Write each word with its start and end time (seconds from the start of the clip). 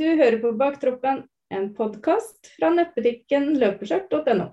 Du 0.00 0.06
hører 0.06 0.38
på 0.40 0.54
Baktroppen, 0.56 1.18
en 1.52 1.66
podkast 1.76 2.48
fra 2.54 2.70
nettbutikken 2.72 3.50
løpeskjørt.no. 3.60 4.46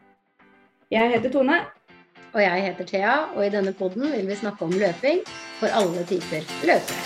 Jeg 0.91 1.11
heter 1.13 1.31
Tone. 1.31 1.61
Og 2.33 2.41
jeg 2.43 2.65
heter 2.65 2.89
Thea, 2.89 3.13
og 3.31 3.45
i 3.45 3.53
denne 3.53 3.71
podden 3.71 4.09
vil 4.11 4.27
vi 4.27 4.35
snakke 4.35 4.67
om 4.67 4.75
løping 4.75 5.21
for 5.61 5.71
alle 5.71 6.03
typer 6.11 6.43
løpere. 6.67 6.99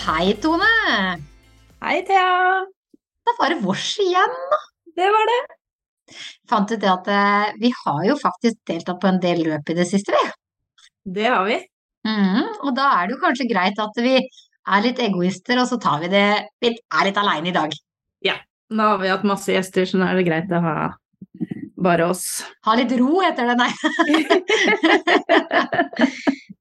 Hei, 0.00 0.32
Tone. 0.40 0.74
Hei, 1.84 1.96
Thea. 2.08 2.34
Da 3.20 3.40
var 3.44 3.52
det 3.52 3.64
vårs 3.68 3.98
igjen, 4.00 4.44
da. 4.56 4.66
Det 4.96 5.12
var 5.12 5.34
det. 5.36 5.59
Fant 6.50 6.70
ut 6.70 6.80
det 6.80 6.90
at 6.90 7.10
eh, 7.10 7.56
vi 7.62 7.72
har 7.82 8.04
jo 8.08 8.18
faktisk 8.20 8.60
deltatt 8.68 9.00
på 9.02 9.10
en 9.10 9.20
del 9.22 9.42
løp 9.46 9.72
i 9.72 9.78
det 9.78 9.88
siste, 9.90 10.14
vi. 10.14 10.30
Det 11.20 11.28
har 11.28 11.44
vi. 11.48 11.58
Mm, 12.08 12.46
og 12.64 12.70
da 12.76 12.86
er 12.96 13.08
det 13.08 13.16
jo 13.16 13.24
kanskje 13.24 13.50
greit 13.50 13.80
at 13.80 13.98
vi 14.00 14.16
er 14.20 14.84
litt 14.84 15.00
egoister, 15.02 15.60
og 15.60 15.68
så 15.68 15.76
tar 15.80 16.00
vi 16.02 16.08
det 16.12 16.26
Vi 16.62 16.72
er 16.72 17.08
litt 17.08 17.20
aleine 17.20 17.50
i 17.50 17.56
dag. 17.56 17.74
Ja. 18.24 18.36
Nå 18.70 18.92
har 18.92 19.00
vi 19.02 19.10
hatt 19.10 19.26
masse 19.26 19.52
gjester, 19.52 19.88
så 19.88 19.98
nå 19.98 20.06
er 20.06 20.20
det 20.20 20.28
greit 20.28 20.52
å 20.54 20.60
ha 20.62 20.74
bare 21.80 22.06
oss. 22.12 22.44
Ha 22.68 22.76
litt 22.78 22.92
ro, 22.98 23.20
heter 23.24 23.50
det, 23.50 23.56
nei. 23.58 23.72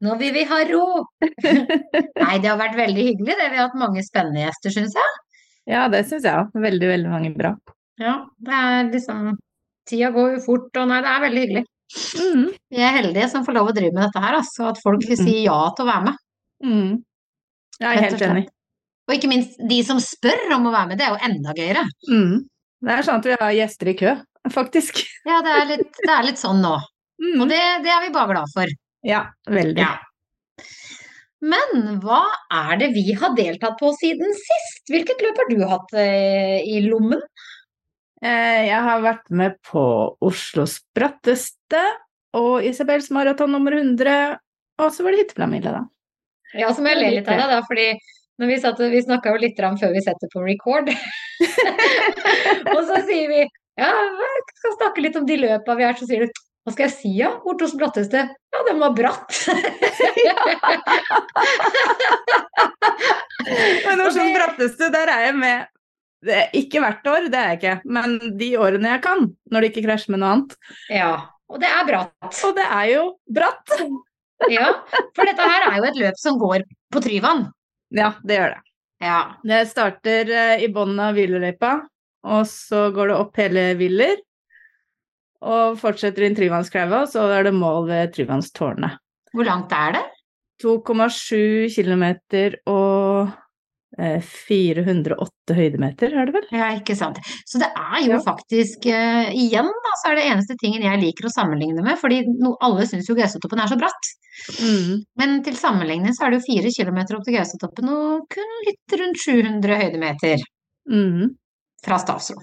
Nå 0.05 0.11
vil 0.21 0.31
vi 0.31 0.45
ha 0.47 0.59
ro. 0.69 0.85
Nei, 1.19 2.35
det 2.39 2.47
har 2.47 2.59
vært 2.59 2.77
veldig 2.79 3.03
hyggelig, 3.03 3.35
det. 3.35 3.49
Vi 3.51 3.59
har 3.59 3.67
hatt 3.67 3.75
mange 3.79 4.03
spennende 4.05 4.45
gjester, 4.45 4.71
syns 4.77 4.95
jeg. 4.95 5.09
Ja, 5.69 5.89
det 5.91 6.05
syns 6.07 6.23
jeg 6.23 6.39
òg. 6.39 6.47
Veldig, 6.55 6.87
veldig 6.93 7.11
mange 7.11 7.31
bra. 7.35 7.51
Ja, 7.99 8.15
det 8.39 8.59
er 8.63 8.89
liksom 8.93 9.35
Tida 9.89 10.11
går 10.13 10.35
jo 10.35 10.41
fort, 10.43 10.69
og 10.77 10.89
nei, 10.91 10.99
det 11.01 11.09
er 11.09 11.21
veldig 11.23 11.43
hyggelig. 11.43 11.65
Mm. 12.21 12.43
Vi 12.69 12.81
er 12.85 12.93
heldige 12.93 13.29
som 13.31 13.45
får 13.45 13.55
lov 13.57 13.71
å 13.71 13.73
drive 13.73 13.95
med 13.95 14.03
dette 14.05 14.21
her, 14.21 14.37
altså. 14.37 14.67
At 14.69 14.81
folk 14.83 15.05
vil 15.09 15.17
si 15.17 15.39
ja 15.47 15.57
til 15.73 15.85
å 15.85 15.89
være 15.89 16.05
med. 16.05 16.19
Mm. 16.61 16.91
Jeg 17.79 17.89
er 17.89 18.03
helt 18.05 18.25
enig. 18.27 18.43
Og 19.09 19.15
ikke 19.15 19.31
minst 19.31 19.57
de 19.71 19.79
som 19.87 20.01
spør 20.03 20.53
om 20.59 20.67
å 20.69 20.73
være 20.75 20.91
med, 20.91 20.99
det 21.01 21.07
er 21.07 21.15
jo 21.15 21.29
enda 21.29 21.55
gøyere. 21.57 21.85
Mm. 22.11 22.35
Det 22.85 22.93
er 22.93 23.07
sånn 23.07 23.23
at 23.23 23.29
vi 23.31 23.37
har 23.41 23.55
gjester 23.57 23.89
i 23.89 23.95
kø, 24.03 24.13
faktisk. 24.53 25.01
Ja, 25.29 25.41
det 25.45 25.55
er 25.55 25.65
litt, 25.73 25.97
det 26.05 26.13
er 26.13 26.27
litt 26.29 26.41
sånn 26.41 26.61
nå. 26.63 26.75
Mm. 27.19 27.41
Og 27.41 27.49
det, 27.49 27.59
det 27.85 27.95
er 27.95 28.05
vi 28.05 28.13
bare 28.13 28.35
glad 28.35 28.53
for. 28.53 28.77
Ja, 29.05 29.23
veldig. 29.49 29.81
Ja. 29.81 29.97
Men 31.39 31.99
hva 32.03 32.21
er 32.51 32.79
det 32.81 32.91
vi 32.93 33.13
har 33.15 33.33
deltatt 33.35 33.77
på 33.79 33.91
siden 33.97 34.33
sist? 34.35 34.81
Hvilket 34.91 35.21
løp 35.23 35.39
har 35.39 35.49
du 35.49 35.61
hatt 35.71 35.93
eh, 35.97 36.59
i 36.67 36.81
lommen? 36.85 37.21
Eh, 38.19 38.67
Jeg 38.67 38.81
har 38.83 39.01
vært 39.03 39.29
med 39.31 39.55
på 39.63 39.81
Oslos 40.25 40.79
bratteste 40.95 41.81
og 42.35 42.65
Isabels 42.67 43.07
maraton 43.15 43.51
nummer 43.55 43.77
100, 43.77 44.35
og 44.79 44.91
så 44.93 45.05
var 45.05 45.15
det 45.15 45.23
hytteplanmila, 45.23 45.71
da. 45.79 45.83
Ja, 46.59 46.73
så 46.73 46.83
må 46.83 46.91
jeg 46.91 46.99
le 46.99 47.13
litt 47.19 47.29
av 47.29 47.39
deg, 47.39 47.53
da, 47.53 47.61
fordi 47.67 47.87
når 48.39 48.51
vi, 48.51 48.57
satt, 48.63 48.83
vi 48.91 49.05
snakka 49.05 49.33
jo 49.33 49.43
litt 49.43 49.57
om 49.67 49.79
før 49.79 49.95
vi 49.95 50.03
setter 50.03 50.31
på 50.33 50.43
record. 50.43 50.87
og 52.75 52.81
så 52.89 52.95
sier 53.07 53.27
vi 53.31 53.41
ja, 53.79 53.87
jeg 53.87 54.43
skal 54.59 54.75
snakke 54.75 55.03
litt 55.03 55.15
om 55.15 55.27
de 55.27 55.37
løpa 55.39 55.75
vi 55.79 55.85
er, 55.87 55.95
så 55.95 56.05
sier 56.07 56.25
du 56.25 56.31
hva 56.67 56.73
skal 56.75 56.85
jeg 56.89 56.95
si, 56.97 57.11
ja? 57.17 57.29
hos 57.45 57.75
bratteste? 57.79 58.19
Ja, 58.27 58.59
den 58.67 58.79
var 58.83 58.91
bratt. 58.93 59.31
Men 63.87 63.99
hos 64.03 64.11
Oslos 64.11 64.35
bratteste, 64.35 64.85
der 64.93 65.07
er 65.09 65.19
jeg 65.29 65.35
med. 65.39 65.59
Det 66.25 66.39
ikke 66.59 66.81
hvert 66.83 67.05
år, 67.07 67.27
det 67.31 67.39
er 67.39 67.51
jeg 67.53 67.59
ikke, 67.59 67.75
men 67.95 68.17
de 68.39 68.49
årene 68.59 68.89
jeg 68.95 69.01
kan, 69.05 69.27
når 69.51 69.63
det 69.63 69.69
ikke 69.71 69.85
krasjer 69.85 70.11
med 70.13 70.21
noe 70.23 70.31
annet. 70.35 70.55
ja, 70.91 71.11
og 71.49 71.61
det 71.63 71.69
er 71.71 71.85
bratt. 71.87 72.41
Og 72.45 72.57
det 72.57 72.65
er 72.67 72.87
jo 72.95 73.03
bratt. 73.39 73.75
Ja, 74.47 74.69
for 75.17 75.27
dette 75.27 75.43
her 75.43 75.65
er 75.67 75.73
jo 75.81 75.87
et 75.89 75.97
løp 75.99 76.15
som 76.15 76.37
går 76.39 76.61
på 76.95 77.01
Tryvann. 77.03 77.41
Ja, 77.91 78.13
det 78.23 78.37
gjør 78.37 78.53
det. 78.53 78.61
Ja. 79.03 79.17
Det 79.43 79.57
starter 79.67 80.31
eh, 80.31 80.61
i 80.63 80.69
bunnen 80.71 81.01
av 81.03 81.17
Hvileløypa, 81.17 81.73
og 82.23 82.45
så 82.47 82.85
går 82.95 83.11
det 83.11 83.17
opp 83.19 83.35
hele 83.41 83.65
Willer. 83.81 84.21
Og 85.43 85.75
fortsetter 85.81 86.23
inn 86.23 86.39
Tryvannskleiva, 86.39 87.01
og 87.03 87.11
så 87.11 87.25
er 87.35 87.49
det 87.49 87.53
mål 87.57 87.89
ved 87.91 88.15
Tryvannstårnet. 88.15 88.95
Hvor 89.35 89.47
langt 89.47 89.75
er 89.75 89.97
det? 89.97 90.05
2,7 90.63 91.67
km 91.75 92.05
og 92.71 92.88
408 94.23 95.55
høydemeter, 95.57 96.13
er 96.15 96.29
det 96.29 96.35
vel? 96.35 96.45
Ja, 96.55 96.69
ikke 96.77 96.95
sant. 96.97 97.17
Så 97.49 97.59
det 97.61 97.67
er 97.75 97.99
jo 98.05 98.13
Ja. 98.15 98.21
faktisk 98.25 98.85
uh, 98.87 99.29
Igjen, 99.35 99.67
da, 99.85 99.91
så 100.01 100.11
er 100.11 100.19
det 100.19 100.27
eneste 100.29 100.55
tingen 100.61 100.85
jeg 100.85 101.01
liker 101.01 101.27
å 101.27 101.33
sammenligne 101.33 101.83
med, 101.85 101.97
fordi 102.01 102.21
no, 102.39 102.55
alle 102.65 102.85
syns 102.89 103.09
jo 103.09 103.17
Gaustatoppen 103.17 103.59
er 103.63 103.71
så 103.71 103.77
bratt. 103.79 104.11
Mm. 104.61 105.03
Men 105.19 105.35
til 105.43 105.57
sammenligning 105.59 106.15
så 106.15 106.25
er 106.25 106.31
det 106.31 106.39
jo 106.41 106.47
fire 106.53 106.71
kilometer 106.77 107.17
opp 107.17 107.25
til 107.27 107.35
Gaustatoppen 107.35 107.91
og 107.91 108.29
kun 108.31 108.55
litt 108.69 108.97
rundt 109.01 109.19
700 109.25 109.81
høydemeter 109.83 110.47
Mm. 110.89 111.35
fra 111.85 111.99
Stavsro. 112.01 112.39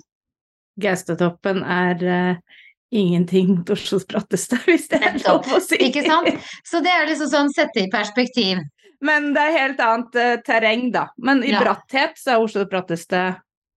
Gaustatoppen 0.78 1.64
er 1.64 2.06
uh 2.06 2.62
ingenting 2.94 3.48
mot 3.56 3.70
Oslos 3.74 4.06
bratteste, 4.06 4.56
hvis 4.66 4.88
det 4.92 5.00
er 5.02 5.16
lov 5.26 5.46
å 5.50 5.60
si. 5.60 5.78
Ikke 5.88 6.04
sant? 6.06 6.28
Så 6.64 6.78
det 6.84 6.92
er 6.94 7.08
liksom 7.08 7.30
sånn 7.32 7.50
sette 7.54 7.82
i 7.82 7.88
perspektiv. 7.92 8.60
Men 9.04 9.32
det 9.34 9.42
er 9.42 9.58
helt 9.58 9.80
annet 9.80 10.16
uh, 10.16 10.36
terreng, 10.46 10.90
da. 10.94 11.08
Men 11.18 11.42
i 11.44 11.50
Ja. 11.52 11.60
bratthet 11.60 12.16
så 12.18 12.30
er 12.36 12.44
Oslo 12.44 12.62
det 12.64 12.70
bratteste 12.72 13.24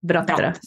brattere. 0.06 0.54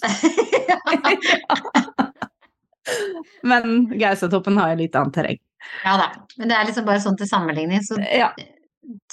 Men 3.42 3.86
Gaustatoppen 3.98 4.58
har 4.58 4.72
jo 4.74 4.80
litt 4.82 4.96
annet 4.98 5.14
terreng. 5.16 5.38
Ja 5.86 5.94
da. 6.00 6.08
Men 6.36 6.50
det 6.50 6.56
er 6.58 6.66
liksom 6.68 6.86
bare 6.88 7.00
sånn 7.02 7.16
til 7.18 7.28
sammenligning, 7.30 7.82
så 7.86 7.98
Ja. 8.02 8.32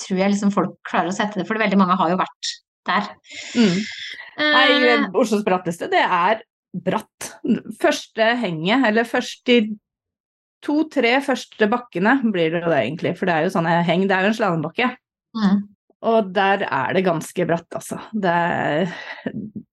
tror 0.01 0.17
jeg 0.17 0.31
liksom 0.33 0.51
folk 0.51 0.75
klarer 0.89 1.11
å 1.11 1.15
sette 1.15 1.39
det, 1.39 1.47
for 1.47 1.55
veldig 1.61 1.77
mange 1.77 1.95
har 1.97 2.09
jo 2.09 2.17
vært 2.17 2.53
der. 2.89 3.09
Mm. 3.55 3.77
Nei, 4.39 4.65
Eh, 4.89 5.05
Oslos 5.13 5.43
bratteste, 5.43 5.89
det 5.91 5.99
er 6.01 6.41
bratt. 6.73 7.35
Første 7.79 8.35
henget, 8.39 8.85
eller 8.87 9.03
først 9.03 9.43
de 9.45 9.77
to-tre 10.63 11.21
første 11.21 11.69
bakkene 11.69 12.19
blir 12.31 12.51
det 12.51 12.63
jo 12.63 12.69
det 12.69 12.79
egentlig, 12.83 13.17
for 13.17 13.25
det 13.25 13.35
er 13.35 13.43
jo 13.43 13.49
sånne 13.53 13.83
heng, 13.85 14.07
det 14.07 14.11
er 14.15 14.21
jo 14.23 14.27
en 14.27 14.33
slalåmbakke. 14.33 14.89
Mm. 15.37 15.59
Og 16.09 16.29
der 16.31 16.61
er 16.63 16.93
det 16.95 17.01
ganske 17.03 17.43
bratt, 17.43 17.67
altså. 17.75 17.97
Det 18.15 18.31
er, 18.31 18.91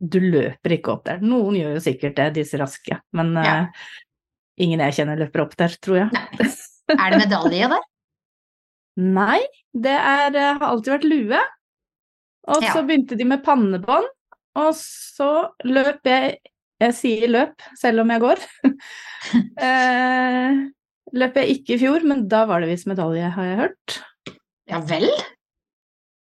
du 0.02 0.16
løper 0.24 0.72
ikke 0.74 0.90
opp 0.96 1.04
der. 1.06 1.20
Noen 1.22 1.54
gjør 1.54 1.76
jo 1.76 1.82
sikkert 1.84 2.16
det, 2.18 2.32
disse 2.40 2.58
raske, 2.58 2.96
men 3.14 3.30
Ja. 3.38 3.52
uh, 3.68 3.68
ingen 4.58 4.82
jeg 4.82 4.96
kjenner 4.96 5.20
løper 5.20 5.44
opp 5.44 5.54
der, 5.60 5.76
tror 5.78 6.00
jeg. 6.00 6.08
Nei. 6.16 6.48
Er 6.96 7.14
det 7.14 7.20
medalje 7.22 7.68
der? 7.70 7.84
Nei, 9.20 9.38
det 9.76 9.94
er, 9.94 10.34
eh, 10.34 10.56
har 10.58 10.66
alltid 10.72 10.92
vært 10.96 11.06
lue. 11.06 11.40
Og 12.48 12.62
Ja. 12.64 12.72
så 12.74 12.82
begynte 12.86 13.14
de 13.18 13.24
med 13.28 13.44
pannebånd, 13.46 14.06
og 14.56 14.70
så 14.78 15.30
løp 15.64 16.00
jeg 16.10 16.38
Jeg 16.82 16.92
sier 16.92 17.28
løp, 17.30 17.62
selv 17.80 18.02
om 18.02 18.10
jeg 18.12 18.20
går. 18.20 18.42
uh, 19.62 20.58
løp 21.22 21.38
jeg 21.40 21.54
ikke 21.54 21.76
i 21.76 21.80
fjor, 21.80 22.02
men 22.04 22.26
da 22.28 22.42
var 22.50 22.60
det 22.60 22.68
visst 22.74 22.90
medalje, 22.90 23.30
har 23.32 23.44
jeg 23.48 23.56
hørt. 23.62 23.96
Ja 24.68 24.82
vel? 24.84 25.06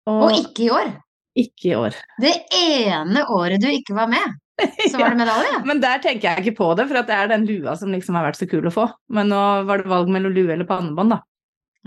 Og, 0.10 0.28
Og 0.28 0.38
ikke 0.38 0.66
i 0.66 0.70
år? 0.74 0.94
ikke 1.42 1.70
i 1.70 1.76
år. 1.80 1.96
Det 2.20 2.32
ene 2.58 3.22
året 3.32 3.62
du 3.64 3.70
ikke 3.72 3.96
var 3.96 4.10
med, 4.12 4.34
så 4.60 4.98
var 5.00 5.10
det 5.14 5.22
medalje? 5.22 5.62
Men 5.68 5.80
der 5.84 6.02
tenker 6.04 6.28
jeg 6.28 6.44
ikke 6.44 6.58
på 6.58 6.72
det, 6.76 6.88
for 6.90 7.00
det 7.00 7.16
er 7.16 7.30
den 7.32 7.46
lua 7.48 7.76
som 7.80 7.94
liksom 7.94 8.18
har 8.20 8.26
vært 8.28 8.40
så 8.42 8.48
kul 8.52 8.68
å 8.68 8.74
få. 8.74 8.88
Men 9.16 9.32
nå 9.32 9.40
var 9.70 9.80
det 9.84 9.92
valg 9.92 10.12
mellom 10.12 10.36
lue 10.36 10.52
eller 10.52 10.68
pannebånd, 10.68 11.16
da. 11.16 11.22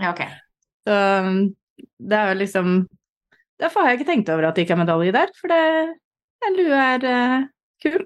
Ja, 0.01 0.15
ok. 0.15 0.23
Så 0.87 0.95
um, 1.25 1.37
det 1.99 2.17
er 2.17 2.33
jo 2.33 2.39
liksom 2.43 2.75
Derfor 3.61 3.85
har 3.85 3.93
jeg 3.93 4.01
ikke 4.01 4.09
tenkt 4.09 4.29
over 4.33 4.49
at 4.49 4.57
det 4.57 4.65
ikke 4.65 4.73
er 4.75 4.81
medalje 4.81 5.13
der, 5.15 5.29
for 5.37 5.47
det, 5.53 5.59
den 6.43 6.57
lua 6.57 6.79
er 6.97 7.05
uh, 7.07 7.45
kul. 7.85 8.01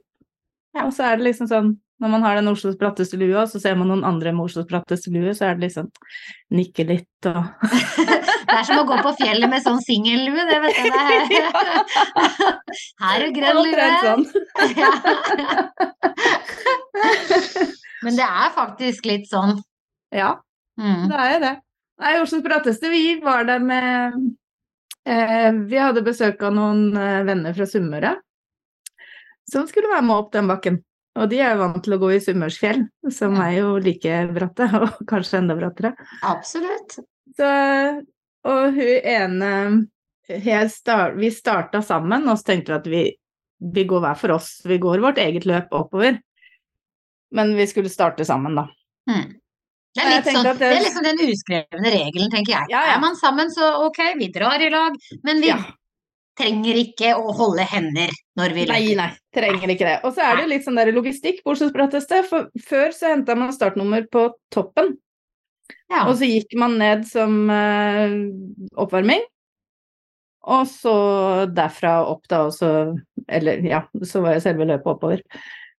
Ja. 0.76 0.84
Og 0.84 0.92
så 0.94 1.08
er 1.08 1.18
det 1.18 1.26
liksom 1.26 1.50
sånn 1.50 1.72
når 2.00 2.12
man 2.14 2.24
har 2.24 2.38
den 2.40 2.48
Oslos 2.48 2.78
bratteste 2.80 3.18
og 3.20 3.50
så 3.52 3.60
ser 3.60 3.76
man 3.76 3.90
noen 3.92 4.06
andre 4.08 4.32
med 4.32 4.46
Oslos 4.48 4.68
bratteste 4.70 5.12
lue, 5.12 5.34
så 5.36 5.50
er 5.50 5.58
det 5.58 5.68
liksom 5.68 5.90
nikke 6.56 6.86
litt 6.88 7.28
og 7.28 7.44
Det 8.50 8.56
er 8.58 8.64
som 8.66 8.80
å 8.82 8.86
gå 8.90 8.96
på 9.06 9.12
fjellet 9.20 9.52
med 9.52 9.62
sånn 9.62 9.82
singellue, 9.84 10.46
det 10.50 10.56
vet 10.64 10.78
jeg. 10.80 10.90
Det 11.30 11.42
er. 11.44 11.58
Her 13.04 13.26
er 13.28 13.34
grønn 13.36 13.60
lue. 13.62 13.90
sånn. 14.02 14.24
Ja. 14.80 14.90
Men 18.04 18.16
det 18.18 18.26
er 18.26 18.54
faktisk 18.56 19.06
litt 19.10 19.28
sånn. 19.32 19.60
Ja, 20.16 20.38
Mm. 20.80 21.10
det 21.12 21.16
er 21.20 21.32
jo 21.34 21.40
det. 21.44 21.50
Nei, 22.00 22.12
Oslos 22.24 22.44
bratteste, 22.46 22.88
vi 22.88 23.18
var 23.20 23.44
der 23.44 23.60
med 23.60 24.14
eh, 25.04 25.50
Vi 25.68 25.76
hadde 25.76 26.04
besøk 26.06 26.40
av 26.48 26.54
noen 26.56 26.96
eh, 26.96 27.18
venner 27.28 27.52
fra 27.58 27.68
Sunnmøre 27.68 28.14
som 29.52 29.66
skulle 29.68 29.90
være 29.92 30.06
med 30.08 30.16
opp 30.16 30.32
den 30.32 30.48
bakken. 30.48 30.78
Og 31.18 31.30
de 31.32 31.40
er 31.42 31.56
jo 31.56 31.62
vant 31.64 31.80
til 31.84 31.96
å 31.96 32.00
gå 32.02 32.12
i 32.14 32.20
Sunnmørsfjell, 32.22 32.84
som 33.12 33.38
er 33.42 33.56
jo 33.58 33.72
like 33.82 34.20
bratte, 34.36 34.68
og 34.84 35.00
kanskje 35.10 35.42
enda 35.42 35.56
brattere. 35.58 35.96
Absolutt. 36.28 37.00
Så, 37.40 37.50
og 38.50 38.78
hun 38.78 39.10
ene 39.10 39.52
start, 40.70 41.18
Vi 41.18 41.32
starta 41.34 41.82
sammen, 41.82 42.28
og 42.30 42.38
så 42.38 42.52
tenkte 42.52 42.72
vi 42.72 42.78
at 42.78 42.88
vi, 42.94 43.04
vi 43.74 43.84
går 43.90 44.04
hver 44.06 44.20
for 44.22 44.36
oss. 44.38 44.60
Vi 44.66 44.78
går 44.78 45.02
vårt 45.04 45.18
eget 45.18 45.48
løp 45.50 45.74
oppover. 45.74 46.20
Men 47.34 47.56
vi 47.58 47.66
skulle 47.70 47.90
starte 47.90 48.26
sammen, 48.26 48.56
da. 48.58 48.68
Mm. 49.10 49.36
Det 49.98 50.04
er, 50.06 50.10
litt 50.14 50.28
sånn, 50.30 50.46
det 50.46 50.54
det- 50.62 50.70
er 50.70 50.84
liksom 50.86 51.04
den 51.04 51.20
uskrevne 51.26 51.92
regelen, 51.94 52.30
tenker 52.32 52.54
jeg. 52.54 52.70
Ja, 52.70 52.84
ja. 52.86 52.96
Er 52.96 53.02
man 53.02 53.16
sammen, 53.18 53.50
så 53.52 53.72
ok, 53.88 54.00
vi 54.22 54.30
drar 54.32 54.62
i 54.62 54.70
lag, 54.70 54.96
men 55.26 55.42
vi 55.42 55.50
Ja. 55.50 55.58
Trenger 56.40 56.78
ikke 56.80 57.12
å 57.20 57.34
holde 57.36 57.66
hender 57.68 58.14
når 58.40 58.54
vi 58.56 58.64
Nei, 58.70 58.80
løper. 58.88 58.98
nei, 59.02 59.10
trenger 59.36 59.74
ikke 59.76 59.88
det. 59.90 59.98
Og 60.08 60.14
så 60.16 60.24
er 60.26 60.40
det 60.42 60.48
litt 60.54 60.66
sånn 60.66 60.80
der 60.80 60.92
logistikk 60.96 61.42
på 61.44 61.54
Oslos 61.54 61.74
bratteste, 61.76 62.22
for 62.30 62.48
før 62.66 62.94
så 62.96 63.12
henta 63.14 63.36
man 63.38 63.52
startnummer 63.56 64.08
på 64.12 64.30
toppen, 64.56 64.96
Ja. 65.90 66.06
og 66.08 66.16
så 66.18 66.26
gikk 66.30 66.56
man 66.58 66.78
ned 66.80 67.04
som 67.10 67.50
uh, 67.50 68.16
oppvarming. 68.80 69.22
Og 70.50 70.64
så 70.72 70.94
derfra 71.52 71.98
opp 72.08 72.24
da 72.32 72.46
også 72.48 72.70
Eller 73.28 73.60
ja, 73.68 73.82
så 74.08 74.22
var 74.24 74.38
jo 74.38 74.44
selve 74.46 74.66
løpet 74.70 74.88
oppover. 74.88 75.20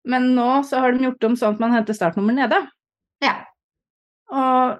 Men 0.04 0.28
nå 0.36 0.60
så 0.68 0.82
har 0.84 0.92
de 0.92 1.06
gjort 1.08 1.24
om 1.26 1.34
sånn 1.40 1.56
at 1.56 1.62
man 1.64 1.72
henter 1.74 1.96
startnummer 1.96 2.36
nede. 2.36 2.60
ja. 3.24 3.38
Og 4.30 4.78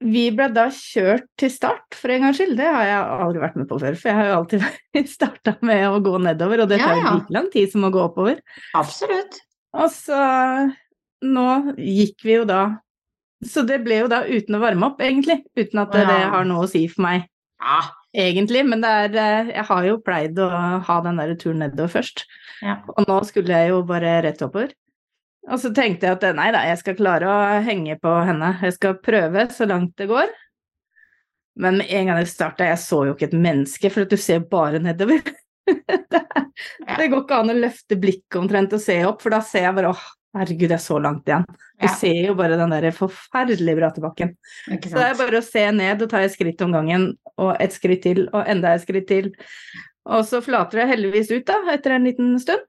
vi 0.00 0.22
ble 0.32 0.46
da 0.56 0.66
kjørt 0.72 1.26
til 1.38 1.50
start 1.52 1.94
for 1.98 2.08
en 2.14 2.22
gangs 2.24 2.38
skyld. 2.40 2.54
Det 2.56 2.66
har 2.66 2.84
jeg 2.88 3.00
aldri 3.26 3.42
vært 3.42 3.56
med 3.60 3.68
på 3.68 3.78
før, 3.82 3.96
for 4.00 4.08
jeg 4.10 4.16
har 4.18 4.28
jo 4.30 4.36
alltid 4.38 5.08
starta 5.16 5.56
med 5.66 5.84
å 5.90 5.98
gå 6.04 6.14
nedover, 6.24 6.62
og 6.64 6.70
det 6.72 6.78
tar 6.80 6.94
jo 6.96 7.00
Ja, 7.02 7.04
ja. 7.10 7.14
like 7.18 7.34
lang 7.36 7.50
tid 7.52 7.72
som 7.72 7.84
å 7.84 7.90
gå 7.92 8.00
oppover. 8.06 8.40
Absolutt. 8.78 9.40
Og 9.76 9.90
så 9.92 10.20
nå 11.22 11.46
gikk 11.76 12.24
vi 12.24 12.38
jo 12.38 12.46
da 12.48 12.62
Så 13.44 13.62
det 13.68 13.78
ble 13.84 14.00
jo 14.02 14.08
da 14.10 14.22
uten 14.28 14.56
å 14.56 14.60
varme 14.60 14.88
opp, 14.90 14.98
egentlig. 15.04 15.38
Uten 15.56 15.80
at 15.84 15.92
det, 15.94 16.02
det 16.08 16.18
har 16.32 16.44
noe 16.48 16.66
å 16.66 16.68
si 16.68 16.82
for 16.92 17.04
meg, 17.06 17.22
Ja. 17.60 17.78
egentlig. 18.12 18.64
Men 18.68 18.84
er 18.84 19.14
eh, 19.16 19.52
Jeg 19.54 19.64
har 19.68 19.84
jo 19.86 19.98
pleid 20.04 20.36
å 20.40 20.48
ha 20.84 21.00
den 21.06 21.16
der 21.20 21.32
turen 21.40 21.60
nedover 21.64 21.88
først. 22.00 22.24
Ja. 22.60 22.78
Og 22.96 23.06
nå 23.08 23.20
skulle 23.28 23.48
jeg 23.56 23.70
jo 23.72 23.82
bare 23.88 24.18
rett 24.26 24.42
oppover. 24.44 24.74
Og 25.48 25.56
så 25.62 25.70
tenkte 25.74 26.06
jeg 26.06 26.18
at 26.18 26.36
nei 26.36 26.50
da, 26.52 26.66
jeg 26.68 26.80
skal 26.82 26.98
klare 26.98 27.30
å 27.30 27.38
henge 27.64 27.96
på 28.02 28.12
henne. 28.28 28.52
Jeg 28.60 28.76
skal 28.76 28.98
prøve 29.02 29.46
så 29.54 29.66
langt 29.68 29.94
det 30.00 30.10
går. 30.10 30.28
Men 31.60 31.80
med 31.80 31.90
en 31.90 32.10
gang 32.10 32.20
jeg 32.20 32.30
starta, 32.30 32.68
jeg 32.68 32.80
så 32.82 33.02
jo 33.08 33.16
ikke 33.16 33.30
et 33.30 33.36
menneske, 33.40 33.90
for 33.92 34.04
at 34.04 34.12
du 34.12 34.20
ser 34.20 34.44
bare 34.52 34.80
nedover. 34.82 35.24
det, 35.66 36.22
det 36.96 37.08
går 37.10 37.24
ikke 37.24 37.40
an 37.40 37.52
å 37.52 37.58
løfte 37.58 37.98
blikket 38.00 38.38
omtrent 38.40 38.76
og 38.76 38.82
se 38.84 38.96
opp, 39.08 39.20
for 39.24 39.34
da 39.34 39.40
ser 39.44 39.66
jeg 39.66 39.76
bare 39.76 39.92
åh, 39.92 40.04
herregud, 40.38 40.68
det 40.70 40.76
er 40.78 40.84
så 40.84 41.00
langt 41.02 41.28
igjen. 41.28 41.46
Du 41.80 41.86
Ja. 41.88 41.92
ser 41.96 42.18
jo 42.28 42.34
bare 42.38 42.58
den 42.60 42.72
der 42.76 42.90
forferdelige 42.94 43.78
bratte 43.80 44.02
bakken. 44.04 44.34
Så 44.68 44.94
det 44.94 45.06
er 45.08 45.18
bare 45.18 45.40
å 45.40 45.44
se 45.46 45.64
ned 45.72 46.02
og 46.04 46.10
ta 46.12 46.20
et 46.22 46.34
skritt 46.36 46.60
om 46.62 46.74
gangen, 46.76 47.14
og 47.40 47.54
et 47.58 47.72
skritt 47.74 48.04
til, 48.04 48.26
og 48.30 48.44
enda 48.46 48.74
et 48.76 48.84
skritt 48.84 49.08
til. 49.08 49.32
Og 50.10 50.24
så 50.28 50.40
flater 50.44 50.82
det 50.82 50.90
heldigvis 50.94 51.32
ut, 51.32 51.46
da, 51.48 51.58
etter 51.74 51.96
en 51.96 52.06
liten 52.08 52.36
stund. 52.42 52.62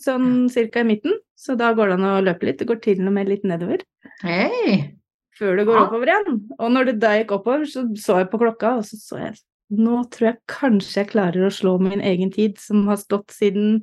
Sånn 0.00 0.48
cirka 0.52 0.80
i 0.80 0.84
midten. 0.84 1.12
Så 1.36 1.56
da 1.56 1.72
går 1.72 1.88
det 1.88 1.94
an 1.98 2.04
å 2.10 2.24
løpe 2.24 2.44
litt. 2.48 2.58
Det 2.58 2.66
går 2.68 2.80
til 2.84 3.00
og 3.06 3.12
med 3.16 3.28
litt 3.28 3.44
nedover. 3.44 3.80
Hei. 4.22 4.92
Før 5.38 5.56
det 5.56 5.66
går 5.66 5.76
Ja. 5.76 5.84
oppover 5.86 6.06
igjen. 6.06 6.48
Og 6.58 6.70
når 6.72 6.84
det 6.86 6.98
da 7.00 7.08
gikk 7.18 7.30
oppover, 7.32 7.64
så 7.66 7.84
så 7.96 8.18
jeg 8.18 8.30
på 8.30 8.38
klokka, 8.40 8.76
og 8.78 8.84
så 8.84 8.96
så 9.00 9.18
jeg 9.20 9.38
Nå 9.68 10.08
tror 10.12 10.28
jeg 10.28 10.38
kanskje 10.46 10.94
jeg 11.02 11.08
klarer 11.10 11.42
å 11.42 11.50
slå 11.50 11.80
min 11.80 11.98
egen 12.00 12.30
tid, 12.30 12.56
som 12.56 12.86
har 12.86 12.94
stått 12.96 13.26
siden 13.34 13.82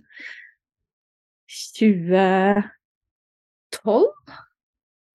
2012. 1.49 2.63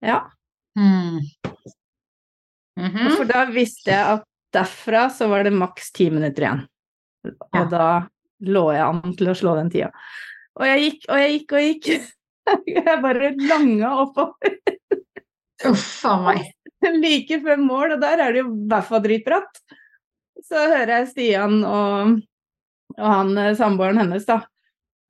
Ja. 0.02 0.30
Hmm. 0.76 1.18
Mhm. 2.78 3.16
For 3.16 3.24
da 3.24 3.46
visste 3.50 3.90
jeg 3.90 4.04
at 4.18 4.24
derfra 4.54 5.06
så 5.10 5.28
var 5.30 5.42
det 5.44 5.52
maks 5.56 5.90
ti 5.92 6.10
minutter 6.10 6.42
igjen. 6.44 6.66
Og 7.24 7.34
Ja. 7.54 7.64
da 7.64 8.08
lå 8.42 8.72
jeg 8.72 8.82
an 8.82 9.14
til 9.16 9.26
å 9.28 9.34
slå 9.34 9.56
den 9.56 9.70
tida. 9.70 9.90
Og 10.58 10.66
jeg 10.66 10.84
gikk 10.84 11.08
og 11.08 11.20
jeg 11.22 11.34
gikk 11.36 11.52
og 11.54 11.66
gikk. 11.66 11.90
Jeg 12.64 13.00
bare 13.04 13.34
langa 13.36 13.90
oppover 14.00 14.54
Uff 15.68 16.04
a 16.08 16.14
meg. 16.22 16.46
like 17.02 17.40
før 17.42 17.58
mål, 17.60 17.96
og 17.96 18.02
der 18.02 18.22
er 18.22 18.32
det 18.32 18.44
jo 18.44 18.50
i 18.52 18.68
hvert 18.70 18.86
fall 18.88 19.02
dritbratt. 19.04 19.58
Så 20.46 20.62
hører 20.70 20.92
jeg 20.94 21.08
Stian 21.10 21.58
og, 21.66 22.20
og 22.94 23.08
han 23.10 23.32
eh, 23.42 23.56
samboeren 23.58 23.98
hennes 23.98 24.24
da 24.28 24.38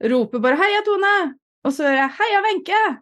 rope 0.09 0.41
bare 0.41 0.56
'Heia, 0.56 0.81
Tone!' 0.87 1.35
Og 1.69 1.75
så 1.77 1.85
hører 1.85 2.01
jeg 2.01 2.15
'Heia, 2.17 2.41
Wenche!' 2.47 2.97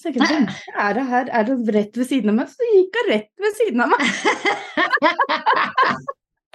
Så 0.00 0.10
jeg 0.10 0.16
tenkte, 0.16 0.34
«Wenche, 0.34 0.74
er 0.74 0.98
det 0.98 1.06
her 1.12 1.30
er 1.30 1.46
det 1.46 1.74
rett 1.78 1.96
ved 2.02 2.10
siden 2.10 2.34
av 2.34 2.36
meg? 2.40 2.50
Så 2.50 2.68
gikk 2.74 2.98
hun 2.98 3.10
rett 3.14 3.30
ved 3.46 3.58
siden 3.62 3.84
av 3.86 3.94
meg. 3.94 4.04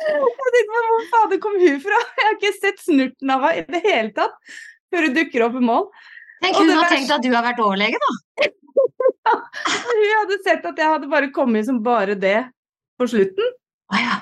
Jeg 0.06 0.52
tenkte, 0.54 0.80
hvor 0.86 1.06
fader 1.10 1.40
kom 1.42 1.54
hun 1.58 1.78
fra? 1.82 1.98
Jeg 2.18 2.26
har 2.28 2.34
ikke 2.36 2.58
sett 2.60 2.82
snurten 2.84 3.32
av 3.32 3.46
henne 3.48 3.64
i 3.64 3.74
det 3.78 3.82
hele 3.86 4.12
tatt 4.14 4.36
før 4.96 5.10
hun 5.10 5.18
dukker 5.18 5.46
opp 5.48 5.58
i 5.60 5.64
mål. 5.70 5.90
Tenk 6.44 6.60
hun 6.60 6.72
har 6.72 6.88
tenkt 6.92 7.12
at 7.12 7.24
du 7.24 7.32
har 7.34 7.44
vært 7.46 7.62
overlege, 7.64 8.00
da. 8.00 8.14
Hun 9.26 10.10
hadde 10.20 10.36
sett 10.46 10.66
at 10.70 10.78
jeg 10.78 10.86
hadde 10.92 11.08
bare 11.10 11.32
kommet 11.34 11.66
som 11.66 11.80
bare 11.82 12.14
det 12.20 12.44
på 13.00 13.08
slutten. 13.10 13.48
Ah, 13.90 13.98
ja. 13.98 14.18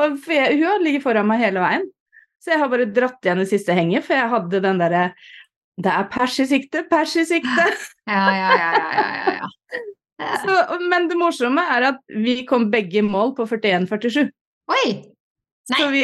Og 0.00 0.16
hun 0.16 0.64
hadde 0.64 0.82
ligget 0.82 1.04
foran 1.04 1.28
meg 1.28 1.42
hele 1.44 1.62
veien. 1.62 1.84
Så 2.40 2.54
jeg 2.54 2.62
har 2.62 2.70
bare 2.72 2.88
dratt 2.90 3.26
igjen 3.26 3.42
det 3.42 3.50
siste 3.50 3.76
henget, 3.76 4.06
for 4.06 4.16
jeg 4.16 4.32
hadde 4.32 4.62
den 4.64 4.80
derre 4.80 5.04
Det 5.80 5.92
er 5.92 6.08
pers 6.12 6.34
i 6.42 6.48
sikte, 6.50 6.82
pers 6.90 7.14
i 7.20 7.24
sikte. 7.28 7.68
Ja, 8.10 8.26
ja, 8.34 8.50
ja, 8.58 8.70
ja, 8.74 9.04
ja, 9.06 9.34
ja. 9.38 9.48
Så, 10.42 10.54
men 10.90 11.06
det 11.08 11.16
morsomme 11.16 11.62
er 11.76 11.92
at 11.92 12.00
vi 12.10 12.40
kom 12.48 12.66
begge 12.72 12.98
i 13.00 13.06
mål 13.06 13.36
på 13.36 13.46
41-47. 13.48 14.26
Oi! 14.74 14.86
Så 15.70 15.86
vi, 15.92 16.02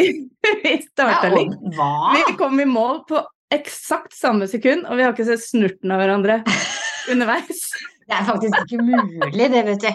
vi 0.63 0.73
starta 0.85 1.33
hva? 1.33 1.91
Vi 2.15 2.37
kom 2.39 2.61
i 2.63 2.69
mål 2.69 3.03
på 3.09 3.21
eksakt 3.55 4.15
samme 4.17 4.49
sekund, 4.51 4.87
og 4.87 4.99
vi 4.99 5.05
har 5.07 5.15
ikke 5.15 5.27
sett 5.29 5.45
snurten 5.45 5.93
av 5.95 6.03
hverandre 6.03 6.41
underveis. 7.13 7.67
Det 8.07 8.15
er 8.15 8.27
faktisk 8.29 8.63
ikke 8.65 8.85
mulig, 8.87 9.51
det, 9.53 9.63
vet 9.67 9.83
du. 9.83 9.91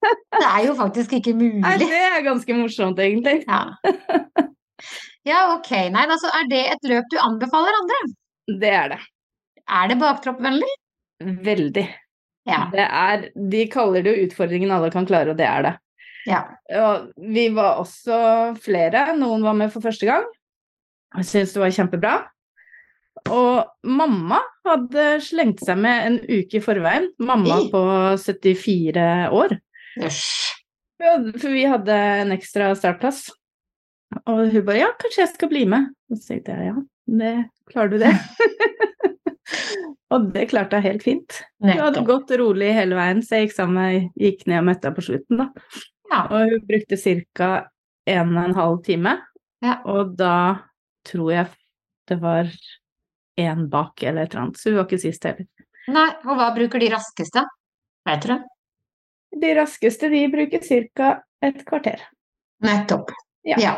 Det 0.00 0.46
er 0.46 0.64
jo 0.66 0.74
faktisk 0.78 1.12
ikke 1.18 1.34
Nei, 1.36 1.48
mulig. 1.60 1.86
det 1.90 2.02
er 2.08 2.22
ganske 2.26 2.56
morsomt, 2.58 3.00
egentlig. 3.02 3.42
Ja. 3.46 3.60
ja, 5.28 5.40
ok. 5.56 5.70
Nei, 5.94 6.06
altså, 6.06 6.30
er 6.38 6.48
det 6.50 6.62
et 6.74 6.88
løp 6.90 7.10
du 7.12 7.18
anbefaler 7.22 7.78
andre? 7.82 7.98
Det 8.62 8.72
er 8.74 8.94
det. 8.94 9.00
Er 9.70 9.90
det 9.90 9.98
baktroppvennlig? 10.00 10.70
Veldig. 11.44 11.86
Ja. 12.48 12.64
Det 12.72 12.86
er, 12.86 13.28
de 13.52 13.62
kaller 13.70 14.02
det 14.02 14.14
jo 14.14 14.26
utfordringen 14.26 14.72
alle 14.74 14.90
kan 14.94 15.06
klare, 15.06 15.34
og 15.34 15.38
det 15.38 15.46
er 15.46 15.66
det. 15.66 15.74
Ja. 16.28 16.40
Og 16.80 17.10
vi 17.34 17.46
var 17.54 17.80
også 17.82 18.18
flere, 18.62 19.10
noen 19.18 19.44
var 19.44 19.56
med 19.58 19.72
for 19.72 19.84
første 19.84 20.08
gang. 20.08 20.26
Jeg 21.18 21.26
syntes 21.28 21.54
det 21.56 21.62
var 21.62 21.74
kjempebra. 21.74 22.14
Og 23.28 23.66
mamma 23.84 24.40
hadde 24.66 25.06
slengt 25.24 25.62
seg 25.64 25.78
med 25.82 26.06
en 26.06 26.16
uke 26.24 26.58
i 26.58 26.64
forveien. 26.64 27.10
Mamma 27.20 27.60
på 27.72 27.82
74 28.22 29.28
år. 29.36 29.58
For 31.00 31.52
vi 31.52 31.66
hadde 31.68 31.98
en 32.24 32.34
ekstra 32.36 32.72
startplass. 32.78 33.28
Og 34.26 34.50
hun 34.50 34.64
bare 34.66 34.80
'ja, 34.80 34.90
kanskje 34.98 35.22
jeg 35.22 35.34
skal 35.34 35.48
bli 35.48 35.64
med'. 35.64 35.90
Og 36.10 36.18
så 36.18 36.32
tenkte 36.32 36.56
jeg 36.56 36.72
ja, 36.72 36.76
det 37.06 37.34
klarer 37.70 37.90
du 37.90 37.98
det. 37.98 38.14
og 40.12 40.32
det 40.34 40.48
klarte 40.50 40.76
jeg 40.76 40.88
helt 40.88 41.02
fint. 41.06 41.42
Hun 41.62 41.78
hadde 41.78 42.06
gått 42.06 42.30
rolig 42.40 42.72
hele 42.74 42.98
veien, 42.98 43.22
så 43.22 43.38
jeg 43.38 43.48
gikk 43.48 43.56
sammen 43.56 44.10
gikk 44.18 44.46
ned 44.46 44.58
og 44.58 44.66
møtte 44.66 44.88
henne 44.88 44.98
på 44.98 45.06
slutten, 45.06 45.44
da. 45.44 45.46
Ja. 46.10 46.24
Og 46.26 46.50
hun 46.50 46.66
brukte 46.66 46.98
ca. 46.98 47.50
en 48.06 48.36
og 48.36 48.44
en 48.44 48.54
halv 48.58 48.82
time. 48.82 49.16
Ja. 49.62 49.78
Og 49.86 50.16
da 50.18 50.66
tror 51.06 51.32
jeg 51.32 51.46
det 52.10 52.18
var 52.18 52.50
én 53.40 53.66
bak 53.70 54.02
eller 54.02 54.22
et 54.26 54.34
eller 54.34 54.46
annet, 54.46 54.60
så 54.60 54.70
hun 54.70 54.78
var 54.80 54.88
ikke 54.88 55.02
sist 55.02 55.26
heller. 55.28 55.46
Nei, 55.90 56.08
og 56.24 56.38
hva 56.38 56.50
bruker 56.56 56.82
de 56.82 56.90
raskeste? 56.92 57.44
Vet 58.08 58.24
du 58.24 58.32
det? 58.32 58.38
De 59.40 59.52
raskeste 59.58 60.10
de 60.12 60.24
bruker 60.32 60.64
ca. 60.94 61.10
et 61.42 61.60
kvarter. 61.66 62.02
Nettopp. 62.64 63.12
Ja. 63.48 63.56
Ja. 63.60 63.74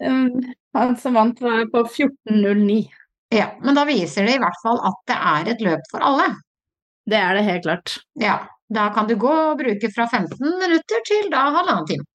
Um, 0.00 0.42
han 0.76 0.96
som 1.00 1.16
vant 1.16 1.40
var 1.40 1.64
på 1.72 1.84
14.09. 1.86 2.82
ja. 3.32 3.46
Men 3.62 3.78
da 3.78 3.86
viser 3.88 4.26
det 4.26 4.36
i 4.36 4.42
hvert 4.42 4.60
fall 4.62 4.82
at 4.84 4.98
det 5.08 5.16
er 5.32 5.54
et 5.54 5.64
løp 5.64 5.88
for 5.90 6.04
alle. 6.04 6.26
Det 7.06 7.16
er 7.16 7.38
det 7.38 7.46
helt 7.46 7.64
klart. 7.68 7.96
Ja. 8.20 8.36
Da 8.68 8.88
kan 8.92 9.06
du 9.06 9.14
gå 9.14 9.30
og 9.30 9.60
bruke 9.60 9.88
fra 9.94 10.08
15 10.10 10.42
minutter 10.42 11.02
til 11.06 11.30
da 11.30 11.46
halvannen 11.54 11.86
time. 11.86 12.06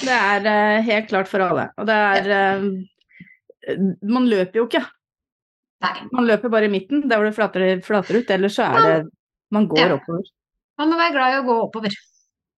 Det 0.00 0.14
er 0.14 0.46
eh, 0.48 0.84
helt 0.86 1.08
klart 1.10 1.28
for 1.28 1.44
alle. 1.44 1.68
Og 1.76 1.86
det 1.88 1.94
er 1.94 2.30
eh, 2.38 2.66
Man 4.08 4.28
løper 4.30 4.62
jo 4.62 4.66
ikke. 4.68 4.84
Nei. 5.82 6.04
Man 6.14 6.26
løper 6.28 6.52
bare 6.52 6.68
i 6.68 6.72
midten, 6.72 7.02
der 7.10 7.18
hvor 7.18 7.26
det 7.26 7.34
flater, 7.36 7.80
flater 7.86 8.20
ut. 8.20 8.30
Ellers 8.30 8.54
så 8.58 8.68
er 8.68 8.86
det 8.86 9.10
Man 9.52 9.66
går 9.68 9.78
Ja. 9.82 9.96
oppover. 9.98 10.22
Man 10.78 10.88
må 10.90 10.96
være 10.96 11.12
glad 11.12 11.34
i 11.34 11.40
å 11.42 11.44
gå 11.44 11.56
oppover. 11.66 11.92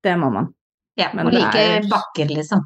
Det 0.04 0.12
må 0.20 0.28
man. 0.32 0.52
Ja, 0.96 1.08
Men 1.14 1.26
og 1.26 1.32
like 1.34 1.56
er- 1.58 1.88
bakker, 1.90 2.28
liksom. 2.30 2.60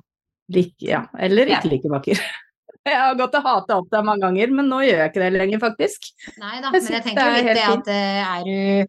Lik, 0.53 0.75
ja. 0.81 1.07
Eller 1.19 1.47
Ja. 1.49 1.61
ikke 1.61 1.71
like 1.71 1.88
bakker. 1.88 2.19
Jeg 2.88 2.97
har 2.97 3.15
gått 3.17 3.35
og 3.35 3.43
hata 3.45 3.77
opp 3.79 3.88
det 3.91 4.05
mange 4.05 4.21
ganger, 4.23 4.50
men 4.50 4.69
nå 4.69 4.79
gjør 4.81 4.99
jeg 5.03 5.11
ikke 5.11 5.21
det 5.25 5.33
lenger, 5.35 5.59
faktisk. 5.61 6.07
Nei 6.38 6.61
da, 6.61 6.71
Jeg 6.73 6.83
men 6.83 6.93
jeg 6.93 7.03
tenker 7.05 7.25
det 7.25 7.41
jo 7.41 7.45
litt 7.45 7.59
det 7.59 7.65
at 7.73 7.88
eh, 7.88 8.38
er 8.38 8.45
du 8.49 8.87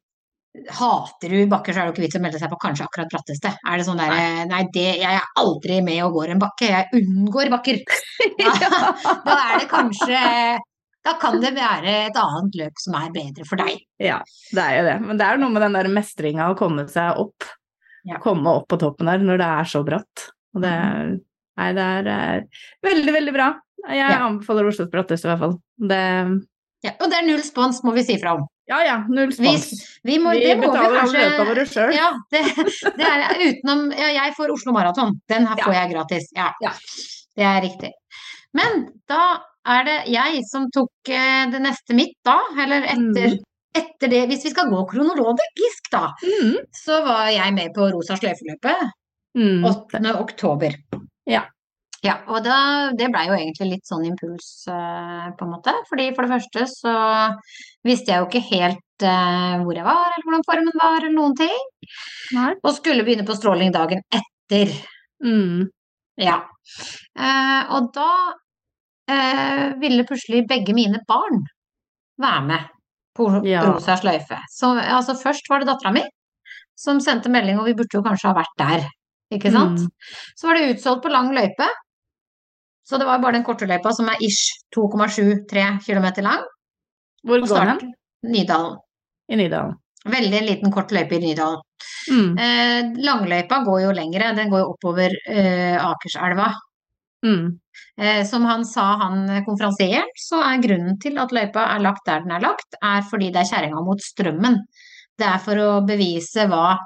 Hater 0.79 1.29
du 1.29 1.45
bakker, 1.51 1.73
så 1.73 1.79
er 1.79 1.85
det 1.85 1.89
jo 1.89 1.93
ikke 1.93 2.05
vits 2.07 2.17
å 2.17 2.21
melde 2.23 2.39
seg 2.41 2.49
på 2.49 2.57
kanskje 2.59 2.85
akkurat 2.87 3.11
bratteste. 3.11 3.51
Er 3.69 3.77
det 3.77 3.85
sånn 3.85 3.99
derre 4.01 4.47
Nei, 4.49 4.63
det, 4.73 4.85
jeg 4.99 5.13
er 5.19 5.27
aldri 5.37 5.81
med 5.85 5.99
og 6.03 6.13
går 6.15 6.31
en 6.33 6.39
bakke, 6.41 6.69
jeg 6.71 7.03
unngår 7.03 7.51
bakker. 7.53 7.83
Da, 8.39 8.79
da 9.27 9.35
er 9.53 9.59
det 9.59 9.67
kanskje 9.69 10.23
Da 11.07 11.13
kan 11.21 11.37
det 11.39 11.53
være 11.55 11.93
et 12.09 12.17
annet 12.19 12.57
løp 12.59 12.81
som 12.83 12.97
er 12.99 13.11
bedre 13.15 13.45
for 13.47 13.61
deg. 13.61 13.77
Ja, 14.03 14.17
det 14.51 14.65
er 14.65 14.75
jo 14.79 14.83
det. 14.89 14.97
Men 15.07 15.19
det 15.21 15.25
er 15.29 15.39
noe 15.39 15.53
med 15.53 15.63
den 15.63 15.77
der 15.77 15.87
mestringa 15.93 16.49
å 16.51 16.57
komme 16.59 16.83
seg 16.91 17.17
opp. 17.21 17.47
Ja. 18.07 18.19
Komme 18.23 18.51
opp 18.59 18.67
på 18.71 18.77
toppen 18.81 19.07
der 19.11 19.23
når 19.23 19.39
det 19.41 19.47
er 19.61 19.69
så 19.71 19.81
bratt. 19.87 20.29
Og 20.55 20.63
det 20.65 20.75
er 20.75 21.17
Nei, 21.59 21.73
det 21.75 21.83
er 21.83 22.07
eh, 22.07 22.61
veldig, 22.87 23.11
veldig 23.11 23.31
bra. 23.35 23.47
Jeg 23.89 23.97
Ja. 23.99 24.21
anbefaler 24.29 24.69
Oslos 24.69 24.87
bratteste 24.91 25.27
i 25.27 25.31
hvert 25.33 25.41
fall. 25.41 25.57
Det 25.91 25.99
Ja, 26.85 26.93
og 27.01 27.09
det 27.11 27.17
er 27.17 27.25
null 27.27 27.41
spons, 27.43 27.81
må 27.83 27.91
vi 27.97 28.03
si 28.07 28.15
fra 28.21 28.37
om. 28.37 28.45
Ja 28.69 28.77
ja, 28.85 28.93
null 29.11 29.33
spons. 29.35 29.65
vi, 30.07 30.15
må, 30.23 30.31
Vi 30.31 30.53
må 30.55 30.61
vi 30.61 30.61
betaler 30.61 30.85
alle 30.85 31.01
kanskje 31.01 31.25
løpa 31.25 31.47
våre 31.49 31.65
sjøl. 31.67 31.91
Ja, 31.97 32.13
det, 32.31 32.43
det 32.95 33.09
er 33.09 33.25
utenom 33.43 33.81
Ja, 33.91 34.07
jeg 34.21 34.35
får 34.37 34.53
Oslo 34.55 34.71
Maraton. 34.71 35.11
Den 35.27 35.47
her 35.51 35.59
får 35.65 35.75
jeg 35.81 35.91
gratis. 35.91 36.29
Ja. 36.37 36.47
Ja. 36.63 36.71
Det 37.35 37.43
er 37.49 37.59
riktig. 37.67 37.91
Men 38.55 38.85
da 39.11 39.19
er 39.67 39.83
det 39.85 39.97
jeg 40.13 40.41
som 40.49 40.69
tok 40.71 41.09
eh, 41.09 41.45
det 41.51 41.59
neste 41.61 41.95
mitt 41.97 42.15
da, 42.25 42.37
eller 42.57 42.85
etter, 42.87 43.37
etter 43.75 44.09
det 44.09 44.23
Hvis 44.31 44.45
vi 44.45 44.51
skal 44.53 44.69
gå 44.71 44.85
kronologisk, 44.89 45.91
da, 45.91 46.13
Mm. 46.23 46.57
så 46.73 47.03
var 47.05 47.27
jeg 47.29 47.53
med 47.53 47.73
på 47.75 47.91
Rosa 47.91 48.15
sløyfeløpet 48.15 48.91
Mm. 49.37 49.63
8. 49.63 50.15
oktober. 50.19 50.73
Ja. 51.29 51.43
Ja, 52.01 52.15
og 52.31 52.43
da, 52.45 52.91
det 52.95 53.09
blei 53.11 53.25
jo 53.27 53.35
egentlig 53.35 53.67
litt 53.73 53.85
sånn 53.85 54.05
impuls, 54.07 54.65
eh, 54.71 55.27
på 55.35 55.45
en 55.45 55.51
måte. 55.51 55.73
Fordi 55.89 56.15
for 56.15 56.23
det 56.23 56.31
første 56.31 56.65
så 56.71 56.93
visste 57.83 58.13
jeg 58.13 58.21
jo 58.23 58.27
ikke 58.29 58.41
helt 58.49 59.03
uh, 59.03 59.59
hvor 59.63 59.75
jeg 59.75 59.83
var, 59.85 60.07
eller 60.15 60.25
hvordan 60.25 60.45
formen 60.47 60.79
var, 60.81 60.97
eller 60.97 61.13
noen 61.15 61.35
ting. 61.35 61.59
Nei. 62.35 62.53
Og 62.63 62.73
skulle 62.75 63.03
begynne 63.03 63.27
på 63.27 63.35
stråling 63.37 63.71
dagen 63.75 64.01
etter. 64.15 64.71
Mm. 65.23 65.67
Ja. 66.19 66.39
Uh, 67.19 67.61
og 67.75 67.91
da 67.95 68.09
eh, 69.09 69.65
ville 69.81 70.05
plutselig 70.07 70.45
begge 70.49 70.75
mine 70.77 71.01
barn 71.09 71.41
være 72.21 72.45
med 72.47 72.69
på 73.17 73.27
Ja. 73.47 73.63
rosa 73.65 73.97
sløyfe. 73.99 74.37
Så 74.53 74.73
altså 74.79 75.15
først 75.17 75.49
var 75.49 75.59
det 75.63 75.67
dattera 75.71 75.91
mi 75.95 76.03
som 76.79 76.99
sendte 77.03 77.29
melding, 77.29 77.59
og 77.59 77.65
vi 77.67 77.73
burde 77.75 77.97
jo 77.97 78.03
kanskje 78.05 78.29
ha 78.29 78.35
vært 78.37 78.55
der, 78.61 78.85
ikke 79.35 79.51
sant? 79.51 79.79
Mm. 79.83 79.89
Så 80.39 80.47
var 80.47 80.55
det 80.55 80.75
utsolgt 80.75 81.03
på 81.03 81.11
lang 81.11 81.33
løype. 81.35 81.67
Så 82.87 82.97
det 82.97 83.05
var 83.05 83.19
bare 83.21 83.35
den 83.37 83.43
korte 83.43 83.67
løypa 83.69 83.91
som 83.93 84.07
er 84.09 84.21
ish 84.23 84.53
2,73 84.73 85.83
km 85.85 86.07
lang. 86.23 86.45
Hvor 87.27 87.43
går 87.45 87.65
den? 87.73 87.93
Nydalen. 88.23 88.77
I 89.29 89.35
Nydalen. 89.35 89.75
Veldig 90.09 90.41
liten 90.47 90.71
kort 90.71 90.91
løype 90.95 91.19
i 91.19 91.19
Nydalen. 91.19 91.59
Mm. 92.09 92.31
Eh, 92.39 92.87
langløypa 93.05 93.59
går 93.67 93.81
jo 93.83 93.91
lengre, 93.93 94.31
den 94.35 94.49
går 94.49 94.63
jo 94.63 94.71
oppover 94.73 95.13
eh, 95.29 95.75
Akerselva. 95.77 96.47
Mm. 97.25 97.59
Eh, 97.99 98.21
som 98.27 98.45
han 98.47 98.65
sa, 98.65 98.85
han 99.01 99.25
konferansieren, 99.45 100.07
så 100.15 100.39
er 100.45 100.61
grunnen 100.63 100.99
til 101.03 101.19
at 101.19 101.33
løypa 101.35 101.65
er 101.75 101.83
lagt 101.83 102.05
der 102.07 102.23
den 102.23 102.31
er 102.31 102.43
lagt, 102.45 102.77
er 102.81 103.01
fordi 103.09 103.31
det 103.35 103.41
er 103.43 103.49
kjerringa 103.51 103.83
mot 103.83 103.99
strømmen. 104.03 104.61
Det 105.19 105.27
er 105.27 105.41
for 105.43 105.59
å 105.59 105.71
bevise 105.87 106.47
hva 106.47 106.77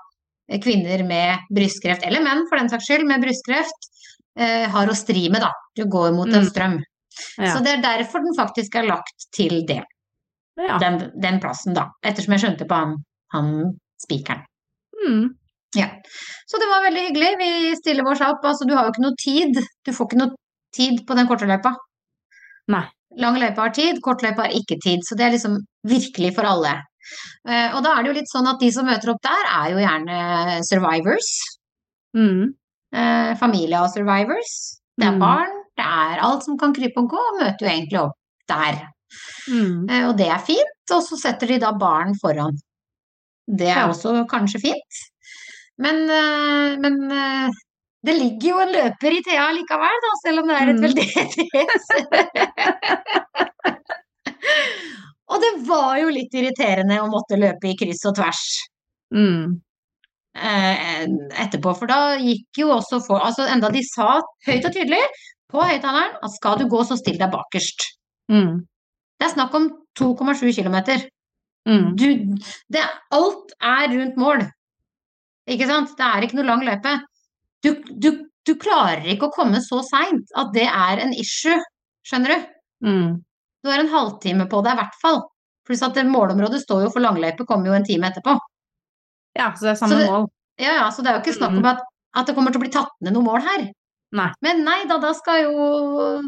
kvinner 0.64 1.04
med 1.08 1.46
brystkreft, 1.54 2.04
eller 2.06 2.24
menn 2.26 2.48
for 2.50 2.60
den 2.60 2.70
saks 2.72 2.90
skyld, 2.90 3.06
med 3.08 3.22
brystkreft, 3.24 3.90
eh, 4.38 4.66
har 4.70 4.90
å 4.90 4.96
stri 4.98 5.30
med, 5.30 5.42
da. 5.46 5.52
Du 5.76 5.86
går 5.86 6.12
mot 6.18 6.28
en 6.28 6.42
Mm. 6.42 6.50
strøm. 6.50 6.80
Ja. 7.38 7.54
Så 7.54 7.64
det 7.64 7.78
er 7.78 7.82
derfor 7.82 8.20
den 8.26 8.36
faktisk 8.36 8.76
er 8.76 8.88
lagt 8.90 9.28
til 9.32 9.66
det, 9.68 9.84
ja. 10.58 10.78
den, 10.80 11.12
den 11.22 11.40
plassen, 11.40 11.74
da. 11.74 11.92
Ettersom 12.04 12.34
jeg 12.34 12.42
skjønte 12.42 12.68
på 12.68 12.76
han, 12.76 12.98
han 13.32 13.78
spikeren. 14.02 14.44
Mm. 15.08 15.36
Ja. 15.76 15.88
Så 16.48 16.60
det 16.62 16.68
var 16.70 16.84
veldig 16.86 17.08
hyggelig. 17.08 17.32
Vi 17.40 17.76
stiller 17.80 18.08
oss 18.12 18.22
opp. 18.22 18.44
Altså, 18.46 18.68
du 18.68 18.76
har 18.76 18.86
jo 18.86 18.94
ikke 18.94 19.06
noe 19.06 19.18
tid. 19.22 19.62
Du 19.86 19.92
får 19.96 20.10
ikke 20.10 20.20
noe 20.22 20.36
tid 20.76 21.04
på 21.08 21.16
den 21.18 21.28
korte 21.30 21.48
løypa. 21.50 21.74
Nei. 22.74 22.84
Lang 23.22 23.38
løype 23.38 23.62
har 23.62 23.74
tid, 23.76 24.00
kort 24.06 24.24
løype 24.26 24.42
har 24.42 24.54
ikke 24.58 24.80
tid. 24.84 25.02
Så 25.06 25.18
det 25.18 25.26
er 25.28 25.36
liksom 25.36 25.58
virkelig 25.88 26.34
for 26.36 26.50
alle. 26.50 26.76
Eh, 27.48 27.74
og 27.76 27.84
da 27.84 27.94
er 27.98 28.04
det 28.04 28.12
jo 28.14 28.18
litt 28.20 28.32
sånn 28.32 28.48
at 28.50 28.62
de 28.62 28.70
som 28.74 28.86
møter 28.88 29.12
opp 29.14 29.22
der, 29.26 29.44
er 29.60 29.74
jo 29.74 29.82
gjerne 29.84 30.62
survivors. 30.70 31.30
Mm. 32.18 32.54
Eh, 32.94 33.34
familie 33.42 33.80
av 33.82 33.90
survivors. 33.94 34.54
Det 34.98 35.08
er 35.08 35.12
Mm. 35.12 35.20
barn, 35.20 35.54
det 35.78 35.86
er 35.86 36.20
alt 36.22 36.44
som 36.44 36.58
kan 36.58 36.74
krype 36.74 36.98
og 37.02 37.10
gå, 37.10 37.18
og 37.18 37.40
møter 37.42 37.66
jo 37.66 37.72
egentlig 37.72 38.00
opp 38.00 38.18
der. 38.48 38.88
Mm. 39.50 39.90
Eh, 39.90 40.08
og 40.10 40.18
det 40.18 40.28
er 40.28 40.38
fint, 40.40 40.92
og 40.92 41.02
så 41.04 41.18
setter 41.18 41.48
de 41.48 41.60
da 41.60 41.72
barn 41.74 42.14
foran. 42.22 42.58
Det 43.48 43.68
er 43.68 43.82
Ja. 43.86 43.88
også 43.90 44.26
kanskje 44.28 44.62
fint. 44.62 45.02
Men, 45.82 45.96
eh, 46.10 46.78
men 46.84 46.96
eh, 47.12 47.50
det 48.06 48.14
ligger 48.20 48.50
jo 48.50 48.60
en 48.62 48.74
løper 48.76 49.12
i 49.16 49.22
Thea 49.26 49.48
likevel, 49.56 49.98
da, 50.06 50.12
selv 50.22 50.40
om 50.44 50.48
det 50.52 50.58
er 50.60 50.68
et 50.70 50.78
Mm. 50.78 50.84
veldedighets... 50.86 51.88
og 55.34 55.38
det 55.42 55.52
var 55.68 55.98
jo 56.02 56.10
litt 56.14 56.34
irriterende 56.36 57.00
å 57.02 57.08
måtte 57.12 57.38
løpe 57.40 57.70
i 57.72 57.78
kryss 57.80 58.06
og 58.10 58.16
tvers 58.20 58.44
Mm. 59.14 59.62
eh, 60.36 61.04
etterpå, 61.44 61.76
for 61.78 61.86
da 61.90 62.16
gikk 62.18 62.58
jo 62.64 62.68
også 62.74 62.98
for 63.06 63.20
Altså 63.22 63.46
enda 63.46 63.70
de 63.70 63.84
sa 63.86 64.16
høyt 64.48 64.66
og 64.66 64.74
tydelig 64.74 65.02
på 65.54 65.62
høyttaleren 65.62 66.16
at 66.26 66.32
skal 66.34 66.58
du 66.58 66.66
gå, 66.68 66.82
så 66.84 66.98
still 66.98 67.18
deg 67.22 67.30
bakerst. 67.32 67.80
Mm. 68.32 68.66
Det 69.20 69.26
er 69.28 69.34
snakk 69.36 69.54
om 69.54 69.70
2,7 70.00 70.50
km. 70.58 70.78
Mm. 71.70 71.94
Du, 71.96 72.08
det, 72.74 72.82
alt 73.14 73.54
er 73.62 73.88
rundt 73.94 74.18
mål. 74.18 74.42
Ikke 75.50 75.68
sant? 75.68 75.92
Det 76.00 76.06
er 76.08 76.26
ikke 76.26 76.40
noe 76.40 76.48
lang 76.48 76.64
løype. 76.66 76.94
Du, 77.64 77.74
du, 78.00 78.10
du 78.48 78.54
klarer 78.60 79.06
ikke 79.14 79.30
å 79.30 79.36
komme 79.36 79.60
så 79.64 79.82
seint 79.88 80.32
at 80.40 80.52
det 80.56 80.66
er 80.68 81.02
en 81.04 81.14
issue, 81.16 81.58
skjønner 82.08 82.34
du? 82.34 82.50
Mm. 82.88 83.10
Du 83.64 83.72
har 83.72 83.80
en 83.84 83.92
halvtime 83.92 84.48
på 84.52 84.62
deg 84.64 84.76
i 84.76 84.82
hvert 84.82 84.98
fall. 85.02 85.22
Pluss 85.68 85.84
at 85.86 85.96
det 85.96 86.04
målområdet 86.10 86.60
står 86.64 86.86
jo 86.86 86.92
for 86.92 87.04
langløype, 87.04 87.46
kommer 87.48 87.72
jo 87.72 87.78
en 87.78 87.88
time 87.88 88.10
etterpå. 88.12 88.36
Ja, 89.40 89.54
så 89.56 89.70
det 89.70 89.72
er 89.74 89.80
samme 89.80 90.00
det- 90.00 90.10
mål. 90.12 90.28
Ja, 90.62 90.74
ja, 90.78 90.90
så 90.94 91.02
det 91.02 91.10
er 91.10 91.16
jo 91.18 91.24
ikke 91.24 91.40
snakk 91.40 91.56
om 91.58 91.66
at, 91.66 91.80
at 92.14 92.28
det 92.28 92.36
kommer 92.38 92.54
til 92.54 92.60
å 92.60 92.64
bli 92.64 92.74
tatt 92.74 92.92
ned 93.02 93.16
noe 93.16 93.26
mål 93.26 93.42
her. 93.42 93.64
Nei. 94.14 94.28
Men 94.46 94.60
nei 94.68 94.84
da, 94.86 95.00
da 95.02 95.14
skal 95.18 95.48
jo 95.48 96.22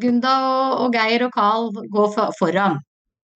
Gunda 0.00 0.34
og, 0.46 0.84
og 0.84 0.94
Geir 0.94 1.24
og 1.26 1.32
Carl 1.34 1.72
gå 1.72 2.04
for, 2.14 2.30
foran. 2.38 2.78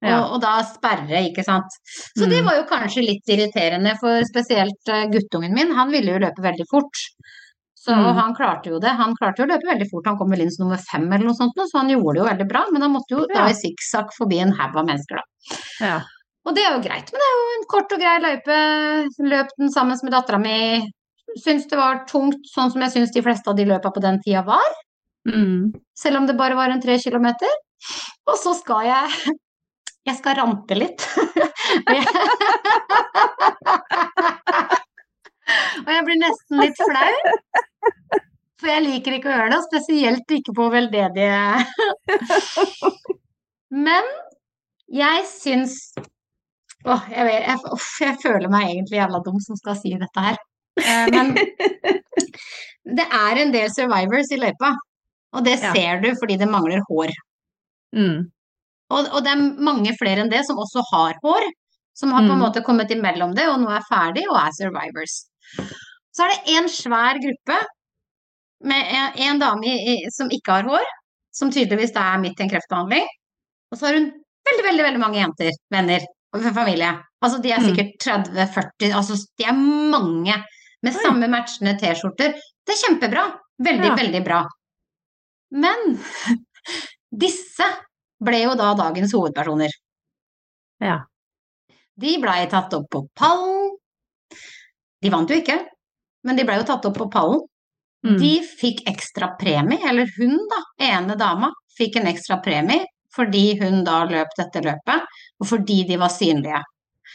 Ja. 0.04 0.20
Og, 0.22 0.36
og 0.36 0.40
da 0.44 0.56
sperre, 0.62 1.24
ikke 1.26 1.42
sant. 1.44 1.72
Så 2.16 2.28
det 2.30 2.38
Mm. 2.42 2.46
var 2.46 2.54
jo 2.60 2.66
kanskje 2.70 3.02
litt 3.02 3.26
irriterende 3.34 3.96
for 3.98 4.22
spesielt 4.28 4.88
eh, 4.94 5.06
guttungen 5.10 5.52
min. 5.54 5.72
Han 5.74 5.90
ville 5.90 6.12
jo 6.14 6.20
løpe 6.22 6.42
veldig 6.44 6.66
fort. 6.70 7.00
Så 7.78 7.94
Mm. 7.94 8.14
han 8.14 8.34
klarte 8.34 8.70
jo 8.70 8.78
det. 8.78 8.90
Han 8.98 9.14
klarte 9.16 9.38
jo 9.42 9.46
å 9.46 9.50
løpe 9.50 9.66
veldig 9.66 9.88
fort. 9.90 10.06
Han 10.06 10.18
kom 10.18 10.30
vel 10.30 10.42
inn 10.44 10.50
som 10.50 10.66
nummer 10.66 10.78
fem 10.90 11.06
eller 11.12 11.24
noe 11.26 11.34
sånt, 11.34 11.54
så 11.56 11.78
han 11.80 11.88
gjorde 11.90 12.14
det 12.14 12.22
jo 12.22 12.28
veldig 12.28 12.48
bra. 12.48 12.62
Men 12.72 12.82
han 12.82 12.92
måtte 12.92 13.16
jo 13.16 13.24
da 13.32 13.46
i 13.48 13.54
sikksakk 13.58 14.12
forbi 14.16 14.38
en 14.42 14.52
haug 14.52 14.76
av 14.76 14.86
mennesker, 14.86 15.16
da. 15.16 15.56
Ja. 15.80 15.98
Og 16.46 16.54
det 16.54 16.62
er 16.64 16.76
jo 16.76 16.82
greit, 16.84 17.10
men 17.12 17.20
det 17.20 17.28
er 17.28 17.34
jo 17.38 17.48
en 17.58 17.66
kort 17.68 17.92
og 17.92 17.98
grei 18.00 18.18
løype. 18.22 18.58
Løp 19.32 19.48
den 19.58 19.70
sammen 19.74 19.98
med 20.02 20.12
dattera 20.12 20.38
mi. 20.40 20.92
Syns 21.42 21.66
det 21.68 21.76
var 21.76 22.04
tungt, 22.08 22.38
sånn 22.54 22.70
som 22.72 22.80
jeg 22.82 22.92
syns 22.94 23.12
de 23.12 23.22
fleste 23.22 23.48
av 23.50 23.56
de 23.56 23.64
løpa 23.68 23.90
på 23.92 24.00
den 24.00 24.18
tida 24.24 24.44
var. 24.46 24.70
Mm. 25.28 25.72
Selv 25.96 26.16
om 26.22 26.26
det 26.26 26.36
bare 26.38 26.54
var 26.56 26.70
en 26.70 26.80
tre 26.80 26.96
kilometer. 26.98 27.50
Og 28.28 28.36
så 28.38 28.54
skal 28.58 28.84
jeg 28.86 29.34
Jeg 30.08 30.16
skal 30.18 30.38
rante 30.40 30.74
litt. 30.78 31.04
Og 35.86 35.90
jeg- 35.92 36.04
blir 36.06 36.18
nesten 36.20 36.60
litt 36.62 36.78
flau. 36.80 37.14
For 38.58 38.66
jeg 38.72 38.82
liker 38.84 39.14
ikke 39.16 39.28
å 39.30 39.34
gjøre 39.36 39.50
det, 39.52 39.58
og 39.60 39.66
spesielt 39.68 40.32
ikke 40.34 40.52
på 40.56 40.64
veldedige 40.72 41.42
Men 43.86 44.08
jeg 44.90 45.26
syns 45.30 45.76
Åh, 46.88 47.04
jeg, 47.10 47.24
vet, 47.26 47.44
jeg, 47.44 47.58
uff, 47.74 47.86
jeg 48.02 48.16
føler 48.22 48.48
meg 48.50 48.68
egentlig 48.72 48.98
jævla 49.00 49.18
dum 49.26 49.38
som 49.42 49.56
skal 49.58 49.74
si 49.78 49.90
dette 49.98 50.22
her. 50.24 50.36
Eh, 50.78 51.08
Men 51.10 51.32
det 52.98 53.06
er 53.06 53.40
en 53.42 53.50
del 53.54 53.68
survivors 53.74 54.30
i 54.32 54.38
løypa. 54.40 54.70
Og 55.36 55.42
det 55.44 55.56
Ja. 55.60 55.72
ser 55.74 56.00
du 56.04 56.08
fordi 56.20 56.36
det 56.40 56.48
mangler 56.48 56.80
hår. 56.88 57.10
Mm. 57.98 58.28
Og, 58.90 59.08
og 59.12 59.24
det 59.24 59.32
er 59.34 59.42
mange 59.68 59.92
flere 59.98 60.22
enn 60.24 60.30
det 60.32 60.44
som 60.48 60.56
også 60.58 60.82
har 60.92 61.18
hår, 61.22 61.44
som 61.98 62.12
har 62.14 62.22
på 62.24 62.32
en 62.32 62.38
Mm. 62.38 62.44
måte 62.46 62.62
kommet 62.64 62.90
imellom 62.94 63.34
det, 63.36 63.48
og 63.50 63.58
nå 63.60 63.68
er 63.74 63.84
ferdig 63.88 64.22
og 64.30 64.36
er 64.40 64.52
survivors. 64.56 65.16
Så 66.14 66.24
er 66.24 66.28
det 66.32 66.54
en 66.56 66.68
svær 66.72 67.18
gruppe 67.20 67.58
med 68.64 68.86
en, 68.90 69.18
en 69.28 69.38
dame 69.42 69.66
i, 69.66 69.96
som 70.14 70.30
ikke 70.34 70.52
har 70.56 70.64
hår, 70.70 70.86
som 71.34 71.50
tydeligvis 71.54 71.92
da 71.94 72.06
er 72.14 72.22
midt 72.22 72.40
i 72.40 72.46
en 72.46 72.50
kreftbehandling. 72.50 73.04
Og 73.70 73.78
så 73.78 73.86
har 73.90 73.98
hun 73.98 74.08
veldig, 74.48 74.64
veldig, 74.64 74.84
veldig 74.88 75.02
mange 75.02 75.20
jenter, 75.20 75.50
venner 75.70 76.06
og 76.34 76.46
familie. 76.54 76.94
Altså 77.22 77.42
de 77.42 77.52
er 77.52 77.60
Mm. 77.60 77.68
sikkert 77.68 77.92
30-40, 78.06 78.92
altså 78.94 79.18
de 79.38 79.44
er 79.44 79.52
mange 79.58 80.34
med 80.82 80.94
Oi. 80.94 81.02
samme 81.02 81.28
matchende 81.28 81.76
T-skjorter. 81.80 82.32
Det 82.66 82.74
er 82.74 82.82
kjempebra. 82.86 83.26
Veldig, 83.58 83.84
Ja. 83.90 83.94
veldig 83.98 84.24
bra. 84.24 84.44
Men 85.50 85.98
disse 87.24 87.66
ble 88.24 88.42
jo 88.42 88.54
da 88.58 88.72
dagens 88.78 89.14
hovedpersoner. 89.14 89.74
Ja. 90.82 90.98
De 91.98 92.14
blei 92.22 92.46
tatt 92.50 92.74
opp 92.74 92.88
på 92.90 93.04
pallen. 93.18 93.76
De 95.02 95.10
vant 95.10 95.30
jo 95.30 95.38
ikke, 95.38 95.58
men 96.26 96.38
de 96.38 96.44
blei 96.46 96.58
jo 96.60 96.66
tatt 96.68 96.86
opp 96.88 96.98
på 96.98 97.08
pallen. 97.12 97.42
Mm. 98.06 98.18
De 98.20 98.32
fikk 98.46 98.84
ekstra 98.86 99.32
premie, 99.40 99.80
eller 99.88 100.06
hun 100.18 100.36
da, 100.50 100.60
ene 100.86 101.16
dama, 101.18 101.50
fikk 101.78 101.98
en 101.98 102.10
ekstra 102.10 102.38
premie 102.44 102.86
fordi 103.18 103.56
hun 103.58 103.80
da 103.86 104.02
løp 104.06 104.30
dette 104.38 104.60
løpet, 104.62 105.06
og 105.40 105.46
fordi 105.48 105.80
de 105.88 105.96
var 105.98 106.12
synlige. 106.12 106.60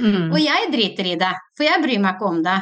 Mm. 0.02 0.32
Og 0.34 0.40
jeg 0.42 0.72
driter 0.74 1.08
i 1.12 1.18
det, 1.22 1.30
for 1.56 1.68
jeg 1.68 1.84
bryr 1.84 2.02
meg 2.02 2.18
ikke 2.18 2.28
om 2.28 2.40
det. 2.44 2.56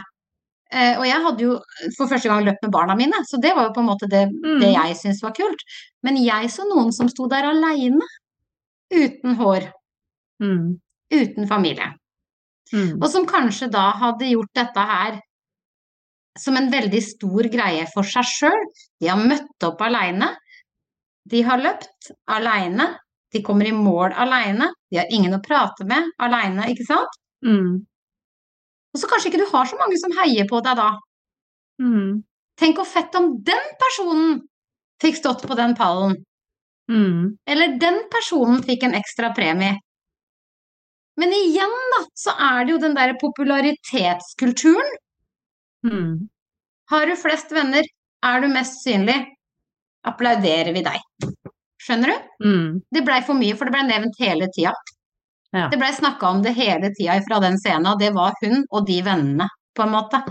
Eh, 0.72 1.00
og 1.00 1.06
jeg 1.08 1.24
hadde 1.24 1.46
jo 1.48 1.56
for 1.96 2.12
første 2.12 2.30
gang 2.30 2.44
løpt 2.46 2.62
med 2.68 2.74
barna 2.76 2.96
mine, 3.00 3.24
så 3.26 3.40
det 3.42 3.56
var 3.56 3.70
jo 3.70 3.74
på 3.76 3.82
en 3.82 3.90
måte 3.90 4.10
det, 4.12 4.26
Mm. 4.30 4.60
det 4.62 4.74
jeg 4.76 4.98
syntes 5.00 5.24
var 5.24 5.34
kult. 5.34 5.64
Men 6.04 6.20
jeg 6.22 6.52
så 6.52 6.68
noen 6.70 6.92
som 6.94 7.10
sto 7.10 7.28
der 7.32 7.48
aleine, 7.50 8.06
uten 8.92 9.36
hår, 9.40 9.72
Mm. 10.42 10.80
uten 11.14 11.48
familie. 11.48 11.94
Mm. 12.74 13.02
Og 13.02 13.10
som 13.12 13.28
kanskje 13.28 13.68
da 13.72 13.92
hadde 13.92 14.32
gjort 14.32 14.54
dette 14.56 14.80
her 14.80 15.20
som 16.40 16.56
en 16.58 16.72
veldig 16.72 17.02
stor 17.04 17.44
greie 17.52 17.86
for 17.94 18.08
seg 18.08 18.24
sjøl. 18.26 18.64
De 19.00 19.08
har 19.12 19.20
møtt 19.20 19.68
opp 19.68 19.82
aleine. 19.82 20.32
De 21.28 21.42
har 21.44 21.60
løpt 21.62 22.12
aleine. 22.28 22.98
De 23.32 23.42
kommer 23.44 23.68
i 23.68 23.76
mål 23.76 24.16
aleine. 24.18 24.72
De 24.90 24.98
har 24.98 25.12
ingen 25.12 25.36
å 25.36 25.44
prate 25.44 25.86
med 25.86 26.10
aleine, 26.20 26.70
ikke 26.72 26.88
sant? 26.88 27.20
Mm. 27.46 27.86
Og 28.94 29.00
så 29.00 29.08
kanskje 29.08 29.32
ikke 29.32 29.44
du 29.44 29.52
har 29.52 29.66
så 29.70 29.78
mange 29.80 30.00
som 30.00 30.16
heier 30.18 30.48
på 30.50 30.60
deg 30.64 30.80
da. 30.80 30.90
Mm. 31.82 32.24
Tenk 32.60 32.80
hvor 32.80 32.88
fett 32.88 33.16
om 33.16 33.34
den 33.44 33.70
personen 33.80 34.42
fikk 35.02 35.20
stått 35.20 35.46
på 35.48 35.56
den 35.56 35.76
pallen. 35.76 36.18
Mm. 36.92 37.38
Eller 37.48 37.80
den 37.80 38.04
personen 38.12 38.64
fikk 38.68 38.84
en 38.84 38.98
ekstra 38.98 39.32
premie. 39.36 39.78
Men 41.20 41.34
igjen, 41.36 41.74
da, 41.96 42.04
så 42.18 42.34
er 42.40 42.66
det 42.66 42.76
jo 42.76 42.82
den 42.82 42.96
derre 42.98 43.18
popularitetskulturen. 43.22 44.96
Mm. 45.88 46.16
Har 46.92 47.08
du 47.08 47.16
flest 47.20 47.52
venner, 47.56 47.88
er 48.26 48.42
du 48.42 48.48
mest 48.52 48.82
synlig, 48.84 49.18
applauderer 50.08 50.74
vi 50.76 50.84
deg. 50.86 51.32
Skjønner 51.82 52.12
du? 52.12 52.48
Mm. 52.48 52.82
Det 52.94 53.04
blei 53.06 53.22
for 53.26 53.38
mye, 53.38 53.58
for 53.58 53.68
det 53.68 53.76
blei 53.76 53.86
nevnt 53.90 54.20
hele 54.22 54.50
tida. 54.56 54.74
Ja. 55.52 55.68
Det 55.72 55.80
blei 55.82 55.92
snakka 55.94 56.30
om 56.30 56.42
det 56.46 56.54
hele 56.56 56.94
tida 56.96 57.18
fra 57.26 57.42
den 57.44 57.58
scenen, 57.60 57.90
og 57.92 58.00
det 58.00 58.14
var 58.16 58.38
hun 58.44 58.64
og 58.70 58.88
de 58.88 59.02
vennene, 59.06 59.50
på 59.76 59.86
en 59.86 59.94
måte. 59.96 60.22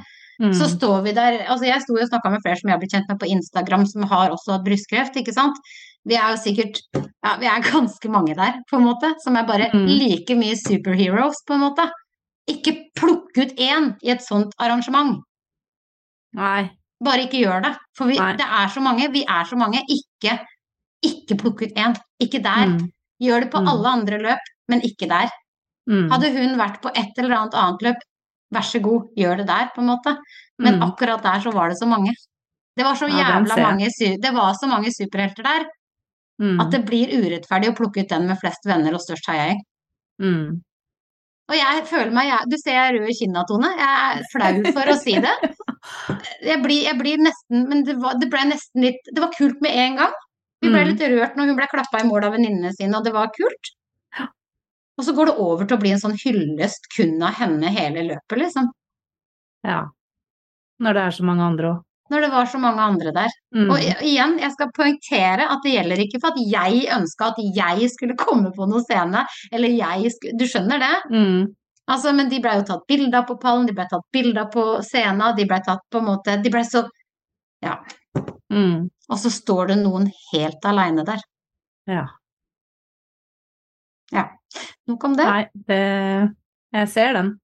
Mm. 0.40 0.54
Så 0.56 0.70
står 0.72 1.02
vi 1.04 1.12
der 1.12 1.42
Altså, 1.44 1.66
jeg 1.68 1.82
sto 1.84 1.96
og 1.98 2.08
snakka 2.08 2.30
med 2.32 2.40
flere 2.44 2.56
som 2.56 2.70
jeg 2.70 2.74
har 2.74 2.80
blitt 2.80 2.94
kjent 2.94 3.10
med 3.10 3.20
på 3.20 3.28
Instagram, 3.28 3.84
som 3.90 4.06
har 4.08 4.32
også 4.32 4.56
hatt 4.56 4.64
brystkreft, 4.64 5.18
ikke 5.20 5.36
sant. 5.36 5.58
Vi 6.08 6.14
er 6.16 6.30
jo 6.32 6.36
sikkert 6.40 6.80
Ja, 6.96 7.36
vi 7.36 7.46
er 7.46 7.60
ganske 7.74 8.08
mange 8.08 8.34
der, 8.34 8.60
på 8.70 8.78
en 8.78 8.84
måte, 8.86 9.14
som 9.24 9.36
er 9.36 9.44
bare 9.46 9.70
Mm. 9.74 9.86
like 9.86 10.34
mye 10.36 10.56
superheroes, 10.56 11.36
på 11.46 11.54
en 11.54 11.60
måte. 11.60 11.90
Ikke 12.48 12.72
plukk 12.96 13.36
ut 13.36 13.52
én 13.60 13.96
i 14.02 14.10
et 14.10 14.22
sånt 14.24 14.52
arrangement. 14.58 15.20
Nei. 16.34 16.70
Bare 17.02 17.24
ikke 17.26 17.40
gjør 17.44 17.62
det. 17.64 17.74
For 17.96 18.06
vi, 18.10 18.16
det 18.38 18.46
er 18.46 18.68
så 18.72 18.80
mange. 18.80 19.10
Vi 19.12 19.22
er 19.28 19.44
så 19.48 19.56
mange. 19.56 19.80
Ikke, 19.88 20.38
ikke 21.04 21.36
plukk 21.40 21.62
ut 21.62 21.76
én. 21.76 21.94
Ikke 22.20 22.42
der. 22.44 22.66
Mm. 22.74 22.88
Gjør 23.22 23.40
det 23.44 23.50
på 23.52 23.60
Mm. 23.60 23.68
alle 23.68 23.88
andre 23.88 24.18
løp, 24.18 24.50
men 24.68 24.80
ikke 24.80 25.08
der. 25.08 25.28
Mm. 25.88 26.08
Hadde 26.10 26.30
hun 26.32 26.56
vært 26.58 26.80
på 26.82 26.88
et 26.94 27.18
eller 27.18 27.36
annet 27.36 27.54
annet 27.54 27.82
løp, 27.82 27.96
vær 28.52 28.62
så 28.62 28.80
god, 28.82 29.08
gjør 29.16 29.36
det 29.38 29.46
der, 29.46 29.68
på 29.74 29.80
en 29.80 29.86
måte. 29.92 30.16
Men 30.58 30.78
Mm. 30.80 30.82
akkurat 30.90 31.22
der 31.22 31.40
så 31.40 31.52
var 31.52 31.68
det 31.68 31.78
så 31.78 31.86
mange. 31.86 32.14
Det 32.76 32.84
var 32.84 32.94
så 32.94 33.08
jævla 33.08 33.56
mange 33.62 33.88
Det 34.22 34.32
var 34.34 34.54
så 34.54 34.66
mange 34.68 34.88
superhelter 34.92 35.42
der 35.42 35.66
Mm. 36.40 36.56
at 36.62 36.70
det 36.72 36.78
blir 36.88 37.10
urettferdig 37.12 37.68
å 37.68 37.76
plukke 37.76 38.00
ut 38.00 38.08
den 38.08 38.26
med 38.30 38.38
flest 38.40 38.64
venner 38.64 38.94
og 38.96 39.02
størst 39.04 39.26
heiagjeng. 39.28 39.58
Mm. 40.24 40.60
Og 41.50 41.56
jeg 41.58 41.82
føler 41.90 42.12
meg 42.14 42.28
jeg, 42.30 42.46
Du 42.48 42.56
ser 42.60 42.76
jeg 42.76 42.86
er 42.86 42.96
rød 42.96 43.10
i 43.10 43.16
kinna, 43.18 43.42
Tone. 43.48 43.70
Jeg 43.76 43.94
er 44.06 44.22
flau 44.32 44.72
for 44.72 44.92
å 44.92 44.96
si 45.00 45.16
det. 45.20 45.34
Jeg 46.44 46.60
blir, 46.60 46.82
jeg 46.84 46.96
blir 46.98 47.20
nesten 47.24 47.62
Men 47.70 47.78
det, 47.86 47.94
var, 48.02 48.18
det 48.20 48.26
ble 48.28 48.42
nesten 48.50 48.82
litt 48.84 49.06
Det 49.08 49.22
var 49.22 49.30
kult 49.32 49.62
med 49.64 49.72
en 49.72 49.94
gang. 50.02 50.16
Vi 50.60 50.68
ble 50.68 50.82
Mm. 50.84 50.88
litt 50.90 51.04
rørt 51.08 51.36
når 51.38 51.48
hun 51.48 51.56
ble 51.56 51.68
klappa 51.72 52.02
i 52.02 52.06
mål 52.08 52.26
av 52.28 52.34
venninnene 52.36 52.72
sine, 52.76 52.92
og 52.98 53.04
det 53.06 53.14
var 53.14 53.30
kult. 53.32 53.70
Og 55.00 55.06
så 55.06 55.14
går 55.16 55.30
det 55.30 55.36
over 55.40 55.64
til 55.64 55.78
å 55.78 55.80
bli 55.80 55.94
en 55.94 56.02
sånn 56.02 56.18
hyllest 56.20 56.84
kun 56.92 57.16
av 57.24 57.32
henne 57.40 57.70
hele 57.72 58.04
løpet, 58.10 58.36
liksom. 58.42 58.68
Ja. 59.64 59.86
Når 60.84 60.98
det 60.98 61.04
er 61.06 61.16
så 61.16 61.24
mange 61.24 61.46
andre 61.48 61.70
òg. 61.72 61.80
Når 62.10 62.24
det 62.24 62.30
var 62.32 62.48
så 62.50 62.58
mange 62.58 62.82
andre 62.82 63.12
der. 63.14 63.34
Mm. 63.54 63.70
Og 63.70 63.78
igjen, 64.06 64.36
jeg 64.42 64.54
skal 64.56 64.72
poengtere 64.74 65.46
at 65.46 65.62
det 65.64 65.76
gjelder 65.76 66.02
ikke 66.04 66.20
for 66.22 66.34
at 66.34 66.42
jeg 66.52 66.84
ønska 66.96 67.30
at 67.30 67.40
jeg 67.56 67.90
skulle 67.92 68.18
komme 68.18 68.52
på 68.56 68.66
noen 68.66 68.84
scene, 68.86 69.24
eller 69.52 69.76
jeg 69.78 70.12
skulle 70.16 70.38
Du 70.40 70.46
skjønner 70.50 70.82
det? 70.82 70.94
Mm. 71.14 71.40
Altså, 71.90 72.12
men 72.14 72.28
de 72.30 72.38
blei 72.42 72.56
jo 72.58 72.66
tatt 72.68 72.86
bilde 72.90 73.18
av 73.18 73.26
på 73.26 73.38
pallen, 73.42 73.66
de 73.66 73.74
blei 73.74 73.86
tatt 73.90 74.06
bilde 74.14 74.44
av 74.44 74.50
på 74.54 74.64
scenen, 74.86 75.34
de 75.38 75.46
blei 75.46 75.58
tatt 75.66 75.82
på 75.90 76.02
en 76.02 76.08
måte 76.12 76.38
De 76.42 76.52
blei 76.52 76.64
så 76.66 76.86
Ja. 77.64 77.80
Mm. 78.50 78.88
Og 79.10 79.18
så 79.18 79.30
står 79.30 79.72
det 79.72 79.82
noen 79.82 80.08
helt 80.30 80.64
aleine 80.66 81.04
der. 81.06 81.22
Ja. 81.90 82.06
Nok 84.90 85.04
om 85.04 85.16
det. 85.18 85.26
Nei, 85.26 85.44
det 85.68 85.82
Jeg 86.72 86.88
ser 86.88 87.14
den. 87.14 87.39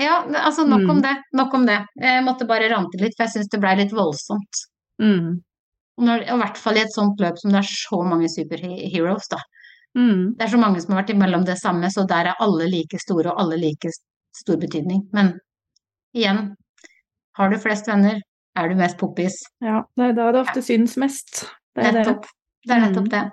Ja, 0.00 0.22
altså 0.46 0.64
nok 0.66 0.88
om 0.88 0.96
Mm. 0.98 1.02
det. 1.02 1.16
Nok 1.36 1.54
om 1.54 1.66
det. 1.66 1.78
Jeg 2.00 2.24
måtte 2.24 2.46
bare 2.48 2.68
rante 2.72 2.98
litt, 3.00 3.14
for 3.16 3.24
jeg 3.26 3.32
syns 3.34 3.48
det 3.52 3.60
blei 3.60 3.76
litt 3.76 3.92
voldsomt. 3.92 4.62
Mm. 5.00 5.42
Og 5.98 6.04
når, 6.06 6.22
og 6.30 6.38
I 6.38 6.42
hvert 6.42 6.56
fall 6.58 6.76
i 6.76 6.80
et 6.80 6.94
sånt 6.94 7.20
løp 7.20 7.36
som 7.38 7.50
det 7.52 7.58
er 7.58 7.68
så 7.68 7.98
mange 8.08 8.28
superheroes, 8.32 9.28
da. 9.28 9.38
Mm. 9.94 10.34
Det 10.38 10.46
er 10.46 10.48
så 10.54 10.58
mange 10.58 10.80
som 10.80 10.94
har 10.94 11.02
vært 11.02 11.12
imellom 11.14 11.44
det 11.44 11.58
samme, 11.60 11.90
så 11.92 12.06
der 12.08 12.30
er 12.32 12.40
alle 12.40 12.66
like 12.70 12.98
store 12.98 13.30
og 13.34 13.40
alle 13.40 13.58
like 13.60 13.90
stor 14.34 14.56
betydning. 14.56 15.02
Men 15.12 15.34
igjen, 16.16 16.54
har 17.36 17.50
du 17.50 17.58
flest 17.58 17.86
venner, 17.88 18.22
er 18.56 18.68
du 18.68 18.74
mest 18.74 18.96
poppis. 18.98 19.36
Ja, 19.60 19.82
det 19.96 20.04
er 20.08 20.12
da 20.16 20.32
det 20.32 20.40
ofte 20.46 20.62
syns 20.64 20.96
mest. 20.96 21.44
Det 21.76 21.84
er. 21.84 21.92
Nettopp. 21.92 22.24
Det 22.66 22.72
er 22.76 22.80
nettopp 22.86 23.04
Mm. 23.04 23.10
det. 23.10 23.30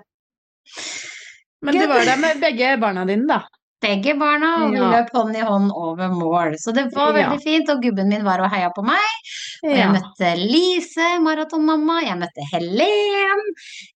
Men 1.62 1.74
du 1.74 1.86
var 1.86 2.04
der 2.04 2.16
med 2.20 2.40
begge 2.40 2.76
barna 2.80 3.04
dine, 3.06 3.26
da. 3.26 3.40
Begge 3.80 4.12
barna, 4.20 4.64
og 4.66 4.72
vi 4.74 4.76
Ja. 4.78 4.90
løp 4.92 5.08
hånd 5.14 5.36
i 5.36 5.40
hånd 5.40 5.70
over 5.72 6.08
mål. 6.12 6.54
Så 6.60 6.74
det 6.74 6.92
var 6.94 7.16
Ja. 7.16 7.30
veldig 7.30 7.42
fint, 7.42 7.68
og 7.70 7.80
gubben 7.82 8.08
min 8.08 8.24
var 8.24 8.40
og 8.40 8.50
heia 8.50 8.70
på 8.76 8.82
meg. 8.84 9.08
Og 9.64 9.70
jeg 9.70 9.78
Ja. 9.78 9.92
møtte 9.92 10.36
Lise, 10.36 11.18
maratonmamma, 11.20 12.02
jeg 12.04 12.18
møtte 12.18 12.44
Helen, 12.52 13.40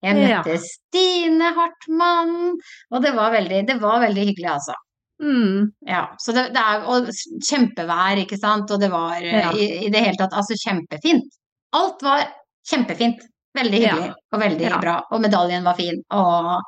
jeg 0.03 0.17
Ja. 0.31 0.43
møtte 0.43 0.59
Stine 0.59 1.53
Hartmann, 1.55 2.57
og 2.93 3.03
det 3.03 3.15
var 3.15 3.31
veldig, 3.33 3.67
det 3.67 3.81
var 3.81 4.01
veldig 4.01 4.25
hyggelig, 4.35 4.51
altså. 4.51 4.75
Mm. 5.23 5.71
Ja, 5.87 6.09
så 6.19 6.33
det, 6.35 6.53
det 6.55 6.63
er 6.63 6.83
og 6.87 7.07
kjempevær, 7.49 8.17
ikke 8.27 8.39
sant, 8.39 8.71
og 8.71 8.81
det 8.81 8.91
var 8.91 9.13
eh, 9.23 9.41
Ja. 9.41 9.51
i, 9.53 9.87
i 9.87 9.89
det 9.91 10.01
hele 10.03 10.17
tatt 10.17 10.33
altså 10.33 10.57
kjempefint. 10.67 11.29
Alt 11.73 12.03
var 12.03 12.27
kjempefint. 12.71 13.21
Veldig 13.57 13.79
hyggelig 13.85 14.07
Ja. 14.09 14.15
og 14.33 14.41
veldig 14.41 14.61
Ja. 14.69 14.79
bra. 14.81 14.95
Og 15.13 15.21
medaljen 15.23 15.63
var 15.65 15.75
fin. 15.75 16.03
Og 16.11 16.63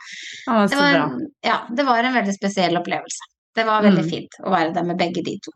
Ja, 0.47 0.67
det 0.67 0.77
var, 0.77 0.95
en- 0.95 1.27
ja, 1.43 1.59
det 1.75 1.85
var 1.87 1.99
en 2.05 2.15
veldig 2.15 2.35
spesiell 2.35 2.77
opplevelse. 2.79 3.23
Det 3.57 3.65
var 3.67 3.83
veldig 3.83 4.05
Mm. 4.05 4.11
fint 4.11 4.29
å 4.45 4.51
være 4.51 4.75
der 4.75 4.83
med 4.85 4.99
begge 4.99 5.25
de 5.25 5.39
to. 5.43 5.51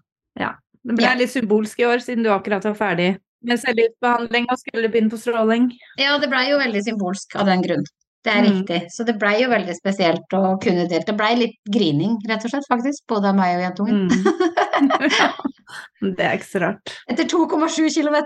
Det 0.82 0.96
ble 0.96 1.04
Ja. 1.04 1.14
litt 1.14 1.28
symbolsk 1.30 1.78
i 1.78 1.84
år, 1.84 1.98
siden 2.00 2.22
du 2.24 2.30
akkurat 2.30 2.64
var 2.64 2.74
ferdig 2.74 3.18
med 3.44 3.58
cellegiftbehandling 3.60 4.46
og 4.50 4.58
skulle 4.58 4.88
begynne 4.90 5.10
på 5.10 5.18
stråling. 5.20 5.70
Ja, 5.98 6.16
det 6.18 6.30
blei 6.30 6.48
jo 6.48 6.58
veldig 6.58 6.82
symbolsk 6.82 7.36
av 7.36 7.44
den 7.46 7.62
grunn. 7.62 7.84
Det 8.22 8.32
er 8.34 8.42
Mm. 8.44 8.48
riktig. 8.52 8.80
Så 8.92 9.04
det 9.08 9.14
blei 9.18 9.40
jo 9.40 9.48
veldig 9.48 9.74
spesielt 9.78 10.34
å 10.36 10.58
kunne 10.60 10.86
delt. 10.90 11.06
Det 11.06 11.16
blei 11.16 11.30
litt 11.38 11.54
grining, 11.72 12.18
rett 12.28 12.44
og 12.44 12.50
slett, 12.52 12.66
faktisk. 12.68 13.06
Både 13.08 13.28
av 13.30 13.34
meg 13.38 13.56
og 13.56 13.62
jentungen. 13.64 14.10
Mm. 14.10 15.10
Ja. 15.18 15.30
Det 16.16 16.24
er 16.24 16.34
ikke 16.36 16.48
så 16.50 16.60
rart. 16.60 16.92
Etter 17.08 17.24
2,7 17.30 17.88
km! 17.94 18.16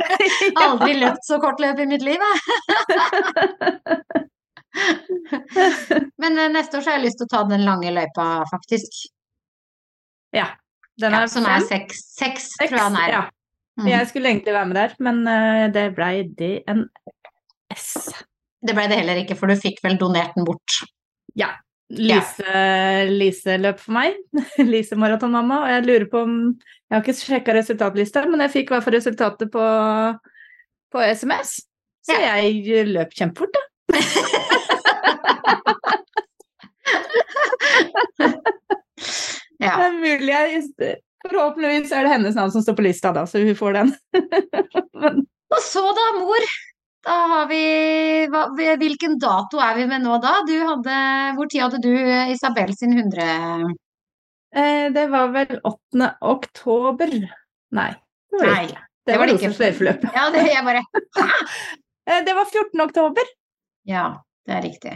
Aldri 0.64 0.94
løpt 0.98 1.24
så 1.28 1.38
kort 1.40 1.60
løp 1.62 1.78
i 1.78 1.86
mitt 1.86 2.02
liv, 2.02 2.18
jeg. 2.20 2.38
Men 6.20 6.38
eh, 6.38 6.48
neste 6.52 6.78
år 6.78 6.82
så 6.84 6.90
har 6.92 6.98
jeg 6.98 7.06
lyst 7.08 7.20
til 7.20 7.28
å 7.28 7.32
ta 7.34 7.42
den 7.50 7.64
lange 7.66 7.90
løypa, 7.94 8.26
faktisk. 8.50 8.90
Ja. 10.36 10.48
Den 11.00 11.12
Ja, 11.16 11.22
er 11.24 11.30
som 11.32 11.46
er 11.48 11.60
seks, 11.64 12.02
seks, 12.18 12.50
tror 12.60 12.76
jeg 12.76 12.90
den 12.90 12.98
er. 13.00 13.08
Ja. 13.14 13.22
Mm. 13.80 13.86
Jeg 13.88 14.08
skulle 14.10 14.28
egentlig 14.34 14.52
være 14.54 14.68
med 14.68 14.76
der, 14.76 14.96
men 15.00 15.22
eh, 15.30 15.68
det 15.72 15.86
blei 15.96 16.14
DNS. 16.36 17.86
Det 18.60 18.76
ble 18.76 18.84
det 18.90 18.98
heller 19.00 19.22
ikke, 19.22 19.36
for 19.38 19.48
du 19.48 19.56
fikk 19.56 19.80
vel 19.84 19.96
donert 20.00 20.36
den 20.36 20.44
bort. 20.48 20.80
Lise, 21.90 22.46
Lise 23.10 23.56
løp 23.58 23.80
for 23.82 23.92
meg. 23.96 24.18
Lise 24.72 24.98
maratonmamma. 25.00 25.56
Og 25.64 25.72
jeg 25.72 25.86
lurer 25.88 26.06
på 26.10 26.18
om 26.26 26.34
Jeg 26.54 26.94
har 26.94 27.02
ikke 27.02 27.18
sjekka 27.18 27.56
resultatlista, 27.56 28.18
men 28.30 28.40
jeg 28.46 28.54
fikk 28.54 28.66
i 28.70 28.74
hvert 28.76 28.86
fall 28.86 28.98
resultatet 28.98 29.48
på, 29.50 29.64
på 30.94 30.98
SMS. 31.10 31.50
Så 32.06 32.12
jeg 32.16 32.86
løp 32.90 33.10
kjempefort, 33.16 33.52
da. 33.56 33.62
Ja. 39.60 39.76
Det 39.76 39.86
er 39.86 39.96
mulig 40.00 40.32
jeg 40.32 40.62
Forhåpentligvis 41.20 41.90
er 41.92 42.06
det 42.06 42.12
hennes 42.14 42.36
navn 42.38 42.52
som 42.54 42.62
står 42.64 42.78
på 42.78 42.84
lista, 42.86 43.10
da, 43.12 43.26
så 43.28 43.42
hun 43.42 43.56
får 43.56 43.74
den. 43.76 43.90
men, 45.02 45.18
Og 45.52 45.60
så 45.60 45.82
da, 45.96 46.06
mor. 46.16 46.46
Da 47.06 47.14
har 47.32 47.46
vi 47.48 47.60
hva, 48.32 48.42
Hvilken 48.80 49.14
dato 49.22 49.60
er 49.64 49.78
vi 49.78 49.86
med 49.88 50.02
nå 50.04 50.18
da? 50.22 50.34
Du 50.48 50.52
hadde, 50.68 50.96
hvor 51.38 51.48
tid 51.50 51.62
hadde 51.64 51.80
du 51.84 51.92
Isabel 52.34 52.72
sin 52.76 52.92
100 52.98 53.24
eh, 54.54 54.86
det 54.92 55.06
var 55.12 55.30
vel 55.32 55.60
8. 55.64 56.10
oktober 56.20 57.12
Nei, 57.72 57.90
det 58.30 58.40
var 58.40 58.44
det 58.46 58.52
Nei, 58.52 58.64
ikke. 58.68 58.82
det 59.08 59.18
var 59.20 59.30
det 59.30 59.36
ikke. 59.38 59.52
sløyfeløp. 59.56 60.04
Ja, 60.16 60.26
det 60.34 60.44
jeg 60.50 60.66
bare 60.66 60.82
Eh, 62.10 62.24
det 62.26 62.32
var 62.34 62.48
14. 62.48 62.80
oktober. 62.82 63.26
Ja, 63.86 64.04
det 64.48 64.54
er 64.56 64.62
riktig. 64.64 64.92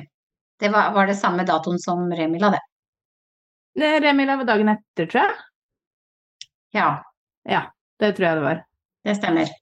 Det 0.59 0.71
var, 0.73 0.89
var 0.97 1.07
det 1.07 1.15
samme 1.19 1.45
datoen 1.47 1.79
som 1.79 2.09
Remila, 2.11 2.49
det. 2.57 2.61
Det 3.79 3.91
Remila 4.03 4.35
var 4.41 4.49
dagen 4.49 4.71
etter, 4.73 5.07
tror 5.13 5.21
jeg. 5.29 5.37
Ja, 6.75 6.89
Ja, 7.47 7.61
det 8.03 8.15
tror 8.17 8.27
jeg 8.27 8.39
det 8.41 8.45
var. 8.49 8.63
det 9.07 9.15
stemmer. 9.21 9.53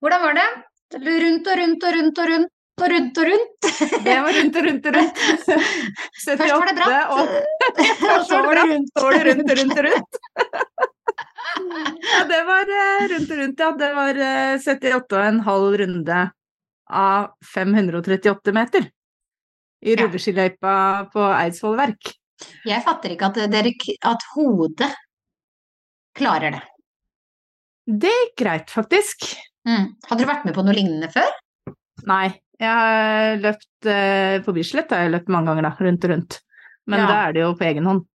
Hvordan 0.00 0.22
var 0.24 0.38
det? 0.38 0.46
Rundt 0.88 1.46
og 1.46 1.58
rundt 1.58 1.84
og 1.84 1.92
rundt 1.94 2.18
og 2.18 2.28
rundt 2.32 2.54
og 2.78 2.90
rundt 2.92 3.18
og 3.18 3.26
rundt. 3.28 3.66
Det 4.04 4.14
var 4.24 4.32
rundt 4.38 4.56
og 4.56 4.64
rundt 4.68 4.86
og 4.86 4.94
rundt. 4.96 5.18
78 5.18 6.36
Først 6.38 6.54
var 6.54 6.68
det 6.68 6.76
bratt, 6.78 7.10
og 7.10 7.18
og 8.14 8.24
så 8.28 8.38
var 8.44 8.54
det 8.54 8.64
rundt. 8.70 8.92
så 8.94 9.04
var 9.04 9.18
det 9.18 9.34
rundt 9.34 9.50
og 9.52 9.58
rundt 9.58 9.78
og 9.78 9.84
rundt. 9.88 10.20
Ja, 12.12 12.22
det 12.28 12.40
var 12.46 12.70
eh, 12.78 13.04
rundt 13.12 13.32
og 13.34 13.40
rundt, 13.42 13.60
ja. 13.60 13.70
Det 13.82 13.90
var 13.98 14.20
eh, 14.28 14.54
78,5 14.62 15.76
runde 15.82 16.20
av 16.88 17.26
538 17.54 18.54
meter. 18.56 18.88
I 19.84 19.94
rulleskiløypa 19.98 20.72
på 21.12 21.26
Eidsvoll 21.34 21.76
verk. 21.78 22.14
Jeg 22.66 22.82
fatter 22.86 23.14
ikke 23.14 23.28
at, 23.28 23.38
dere, 23.52 23.74
at 24.10 24.26
hodet 24.34 24.90
klarer 26.18 26.56
det. 26.56 26.64
Det 27.88 28.10
gikk 28.14 28.34
greit, 28.42 28.72
faktisk. 28.72 29.30
Mm. 29.68 29.88
Hadde 30.08 30.24
du 30.24 30.28
vært 30.30 30.44
med 30.48 30.54
på 30.56 30.62
noe 30.64 30.74
lignende 30.76 31.10
før? 31.12 31.28
Nei, 32.08 32.28
jeg 32.58 32.74
har 32.80 33.40
løpt 33.42 33.88
eh, 33.90 34.38
på 34.46 34.54
Bislett, 34.56 34.92
har 34.94 35.04
jeg 35.04 35.12
løpt 35.16 35.28
mange 35.34 35.50
ganger 35.52 35.66
da, 35.68 35.72
rundt 35.84 36.06
og 36.06 36.12
rundt. 36.14 36.38
Men 36.88 37.02
Ja. 37.02 37.08
da 37.10 37.16
er 37.28 37.34
det 37.36 37.42
jo 37.44 37.50
på 37.58 37.66
egen 37.68 37.84
hånd. 37.90 38.06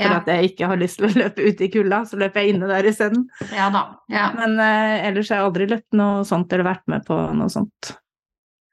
For 0.00 0.08
Ja, 0.08 0.16
at 0.22 0.26
jeg 0.32 0.48
ikke 0.50 0.66
har 0.70 0.78
lyst 0.80 0.98
til 0.98 1.06
å 1.10 1.12
løpe 1.22 1.44
ute 1.44 1.66
i 1.66 1.70
kulda, 1.70 2.02
så 2.08 2.16
løper 2.18 2.40
jeg 2.42 2.54
inne 2.56 2.66
der 2.70 2.88
isteden. 2.88 3.26
ja 3.52 3.68
da. 3.70 3.82
Ja. 4.10 4.30
Men 4.34 4.58
eh, 4.64 5.06
ellers 5.10 5.28
har 5.30 5.42
jeg 5.42 5.46
aldri 5.50 5.66
løpt 5.70 5.92
noe 6.00 6.24
sånt 6.26 6.52
eller 6.56 6.64
vært 6.72 6.86
med 6.88 7.04
på 7.06 7.18
noe 7.36 7.48
sånt. 7.52 7.92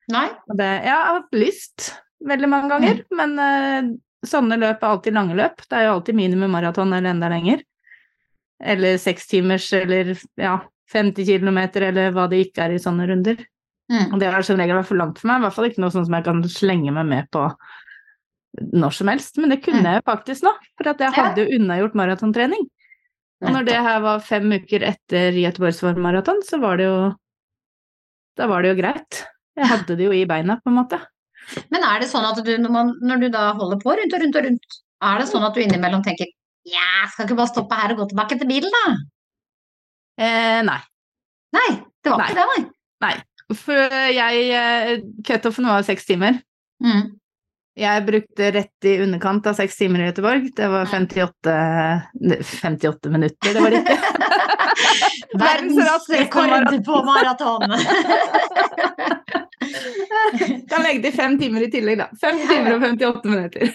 Nei? 0.09 0.27
Det, 0.55 0.69
jeg 0.87 0.93
har 0.95 1.17
hatt 1.19 1.35
lyst 1.35 1.89
veldig 2.25 2.49
mange 2.49 2.69
ganger, 2.71 3.01
men 3.19 3.33
eh, 3.43 3.89
sånne 4.25 4.57
løp 4.57 4.81
er 4.81 4.93
alltid 4.95 5.13
lange 5.19 5.35
løp. 5.37 5.59
Det 5.67 5.75
er 5.81 5.89
jo 5.89 5.97
alltid 5.99 6.15
minimum 6.17 6.55
maraton 6.55 6.95
eller 6.95 7.11
enda 7.11 7.29
lenger. 7.29 7.61
Eller 8.63 8.95
seks 8.97 9.27
timers 9.29 9.67
eller 9.77 10.15
ja, 10.39 10.55
50 10.93 11.27
kilometer 11.27 11.89
eller 11.89 12.13
hva 12.15 12.27
det 12.31 12.45
ikke 12.45 12.65
er 12.65 12.75
i 12.75 12.81
sånne 12.81 13.07
runder. 13.09 13.41
Mm. 13.91 14.13
Og 14.13 14.19
det 14.21 14.29
har 14.31 14.43
som 14.43 14.59
regel 14.59 14.75
vært 14.79 14.89
for 14.89 14.99
langt 14.99 15.19
for 15.19 15.29
meg, 15.29 15.39
i 15.39 15.45
hvert 15.45 15.55
fall 15.55 15.67
ikke 15.69 15.83
noe 15.83 15.93
sånn 15.93 16.07
som 16.07 16.15
jeg 16.17 16.25
kan 16.25 16.41
slenge 16.51 16.93
meg 16.95 17.07
med 17.07 17.29
på 17.31 17.43
når 18.73 18.95
som 18.97 19.11
helst. 19.11 19.37
Men 19.37 19.53
det 19.53 19.61
kunne 19.63 19.83
Mm. 19.83 19.93
jeg 19.95 20.07
faktisk 20.07 20.43
nå, 20.43 20.53
for 20.77 20.89
at 20.91 20.99
jeg 21.03 21.13
hadde 21.15 21.43
jo 21.43 21.59
unnagjort 21.59 21.95
maratontrening. 21.95 22.65
Og 23.45 23.51
når 23.53 23.65
det 23.67 23.75
her 23.85 23.99
var 24.01 24.19
fem 24.25 24.49
uker 24.51 24.81
etter 24.81 25.31
Göteborgsvarm 25.37 25.99
maraton, 26.01 26.41
så 26.43 26.59
var 26.59 26.77
det 26.77 26.87
jo 26.89 27.15
Da 28.37 28.45
var 28.45 28.61
det 28.61 28.69
jo 28.75 28.81
greit. 28.81 29.23
Jeg 29.57 29.65
hadde 29.65 29.95
det 29.97 30.05
jo 30.05 30.11
i 30.13 30.25
beina, 30.29 30.59
på 30.61 30.69
en 30.69 30.75
måte. 30.77 30.99
Men 31.73 31.81
er 31.81 31.99
det 32.03 32.09
sånn 32.11 32.25
at 32.27 32.37
du, 32.45 32.51
når, 32.57 32.69
man, 32.69 32.91
når 33.01 33.17
du 33.23 33.29
da 33.33 33.53
holder 33.57 33.79
på 33.81 33.95
rundt 33.97 34.13
og 34.13 34.21
rundt 34.21 34.35
og 34.35 34.43
rundt, 34.45 34.75
er 35.01 35.17
det 35.17 35.27
sånn 35.27 35.45
at 35.47 35.55
du 35.55 35.61
innimellom 35.63 36.03
tenker 36.05 36.27
ja, 36.67 37.07
skal 37.09 37.25
ikke 37.25 37.37
bare 37.39 37.49
stoppe 37.49 37.73
her 37.79 37.93
og 37.95 38.01
gå 38.03 38.07
tilbake 38.11 38.37
til 38.37 38.49
bilen, 38.49 38.69
da? 38.69 38.93
Eh, 40.17 40.59
nei. 40.65 40.79
Nei, 41.57 41.69
det 42.03 42.11
var 42.11 42.19
Nei. 42.21 42.29
ikke 42.31 42.41
det, 42.41 42.65
nei. 43.05 43.15
For 43.55 43.95
jeg 44.11 44.49
eh, 44.57 44.89
Cutoffen 45.27 45.69
var 45.69 45.85
seks 45.87 46.07
timer. 46.09 46.41
Mm. 46.83 47.15
Jeg 47.77 48.05
brukte 48.07 48.47
rett 48.55 48.87
i 48.89 48.95
underkant 49.03 49.45
av 49.47 49.53
seks 49.59 49.77
timer 49.77 50.01
i 50.01 50.07
Göteborg. 50.09 50.47
Det 50.57 50.67
var 50.71 50.89
58 50.89 51.53
58 52.63 53.11
minutter, 53.13 53.53
det 53.53 53.61
var 53.61 53.75
riktig. 53.75 53.97
Verdensrekord 55.41 56.85
på 56.85 57.03
maraton! 57.05 57.61
Kan 60.69 60.83
legge 60.83 61.03
til 61.05 61.13
fem 61.13 61.37
timer 61.39 61.67
i 61.67 61.69
tillegg, 61.71 62.01
da. 62.01 62.07
Fem 62.21 62.39
timer 62.49 62.77
og 62.77 62.81
58 62.89 63.29
minutter. 63.29 63.69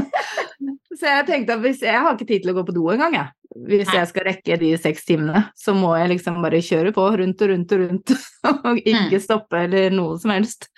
Så 1.00 1.06
jeg 1.06 1.26
tenkte 1.28 1.56
at 1.56 1.62
hvis 1.64 1.84
jeg 1.84 2.00
har 2.00 2.16
ikke 2.16 2.28
tid 2.28 2.44
til 2.44 2.52
å 2.52 2.56
gå 2.60 2.64
på 2.68 2.76
do 2.76 2.88
engang, 2.92 3.16
jeg. 3.16 3.28
Hvis 3.50 3.88
jeg 3.90 4.06
skal 4.06 4.26
rekke 4.28 4.56
de 4.60 4.68
seks 4.78 5.04
timene, 5.08 5.40
så 5.58 5.72
må 5.74 5.90
jeg 5.98 6.12
liksom 6.12 6.36
bare 6.44 6.60
kjøre 6.62 6.92
på 6.94 7.02
rundt 7.18 7.40
og 7.42 7.48
rundt 7.50 7.72
og 7.74 7.80
rundt, 7.82 8.12
og 8.50 8.78
ikke 8.78 9.16
Mm. 9.18 9.24
stoppe 9.24 9.64
eller 9.64 9.90
noe 9.90 10.18
som 10.22 10.30
helst. 10.30 10.68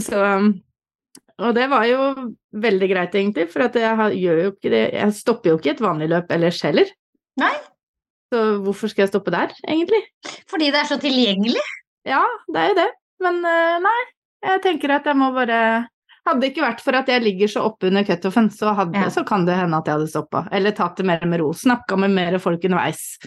Så 0.00 0.22
Og 1.38 1.50
det 1.54 1.66
var 1.68 1.84
jo 1.84 2.00
veldig 2.54 2.88
greit, 2.88 3.14
egentlig, 3.18 3.48
for 3.50 3.66
jeg 3.66 4.18
gjør 4.22 4.40
jo 4.44 4.50
ikke 4.52 4.70
det 4.70 4.82
Jeg 4.94 5.12
stopper 5.18 5.50
jo 5.50 5.58
ikke 5.58 5.70
et 5.74 5.80
vanlig 5.82 6.08
løp 6.08 6.30
ellers 6.30 6.60
heller. 6.62 6.86
Nei. 7.36 7.52
Så 8.32 8.42
hvorfor 8.62 8.88
skal 8.88 9.02
jeg 9.04 9.10
stoppe 9.12 9.30
der, 9.34 9.50
egentlig? 9.68 10.00
Fordi 10.48 10.70
det 10.70 10.80
er 10.80 10.88
så 10.88 10.98
tilgjengelig. 11.02 11.64
Ja, 12.06 12.22
det 12.48 12.60
er 12.62 12.68
jo 12.70 12.76
det. 12.78 12.90
Men 13.20 13.44
eh, 13.44 13.78
nei, 13.82 13.98
jeg 14.46 14.62
tenker 14.62 14.94
at 14.96 15.04
jeg 15.10 15.16
må 15.18 15.32
bare 15.34 15.60
Hadde 16.24 16.40
det 16.40 16.52
ikke 16.54 16.64
vært 16.64 16.80
for 16.80 16.96
at 16.96 17.10
jeg 17.12 17.20
ligger 17.22 17.50
så 17.52 17.62
oppe 17.68 17.90
under 17.90 18.04
cutoffen, 18.08 18.46
så, 18.50 18.72
hadde- 18.74 18.96
Ja. 18.96 19.10
så 19.12 19.24
kan 19.28 19.44
det 19.44 19.56
hende 19.58 19.76
at 19.76 19.84
jeg 19.90 19.98
hadde 19.98 20.08
stoppa. 20.08 20.48
Eller 20.50 20.72
tatt 20.72 20.96
det 20.96 21.04
mer 21.04 21.24
med 21.26 21.40
ro. 21.40 21.50
Snakka 21.52 21.98
med 22.00 22.10
mer 22.16 22.38
folk 22.38 22.64
underveis. 22.64 23.18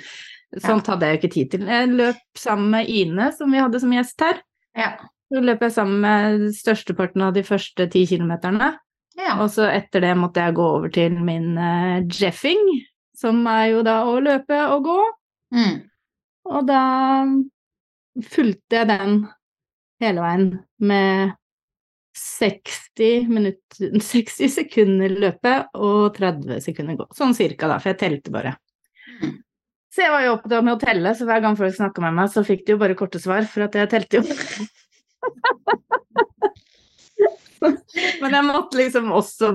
Sånt 0.63 0.87
hadde 0.87 1.05
jeg 1.05 1.17
jo 1.17 1.19
ikke 1.27 1.33
tid 1.33 1.51
til. 1.51 1.67
Jeg 1.67 1.89
løp 1.93 2.15
sammen 2.39 2.69
med 2.71 2.89
Ine, 2.89 3.31
som 3.37 3.51
vi 3.51 3.57
hadde 3.61 3.79
som 3.83 3.91
gjest 3.91 4.19
her. 4.25 4.41
Ja. 4.75 4.93
Så 5.31 5.41
løp 5.43 5.59
jeg 5.61 5.71
sammen 5.75 5.99
med 6.01 6.53
størsteparten 6.55 7.21
av 7.21 7.33
de 7.35 7.43
første 7.43 7.89
ti 7.91 8.05
kilometerne. 8.07 8.77
ja. 9.17 9.35
Og 9.43 9.49
så 9.51 9.67
etter 9.69 9.99
det 10.01 10.15
måtte 10.17 10.35
jeg 10.41 10.55
gå 10.55 10.63
over 10.77 10.89
til 10.89 11.11
min 11.19 11.57
uh, 11.57 12.01
jeffing, 12.07 12.63
som 13.17 13.45
er 13.47 13.71
jo 13.73 13.83
da 13.83 14.03
å 14.05 14.19
løpe 14.23 14.57
og 14.71 14.83
gå. 14.85 14.99
Mm. 15.53 15.81
Og 16.47 16.65
da 16.67 16.81
fulgte 18.23 18.79
jeg 18.79 18.87
den 18.87 19.27
hele 20.01 20.21
veien 20.23 20.47
med 20.79 21.33
60 22.17 23.27
minutter 23.29 23.97
60 24.01 24.49
sekunder 24.57 25.13
løpe 25.21 25.53
og 25.77 26.15
30 26.17 26.61
sekunder 26.65 26.97
gå. 26.99 27.05
Sånn 27.17 27.35
cirka, 27.37 27.69
da, 27.71 27.77
for 27.81 27.93
jeg 27.93 27.99
telte 28.01 28.33
bare. 28.33 28.55
Mm. 29.21 29.35
Så 29.93 30.03
jeg 30.03 30.13
var 30.13 30.25
jo 30.25 30.33
opptatt 30.35 30.65
med 30.65 30.75
å 30.75 30.81
telle, 30.81 31.13
så 31.17 31.25
hver 31.25 31.41
gang 31.45 31.55
folk 31.57 31.73
snakka 31.77 32.03
med 32.03 32.17
meg, 32.19 32.29
så 32.33 32.43
fikk 32.45 32.65
de 32.67 32.75
jo 32.75 32.81
bare 32.81 32.97
korte 32.99 33.21
svar, 33.21 33.47
for 33.49 33.65
at 33.65 33.77
jeg 33.79 33.89
telte 33.93 34.19
jo. 34.19 34.23
Men 38.21 38.35
jeg 38.35 38.45
måtte 38.45 38.77
liksom 38.77 39.07
også 39.17 39.47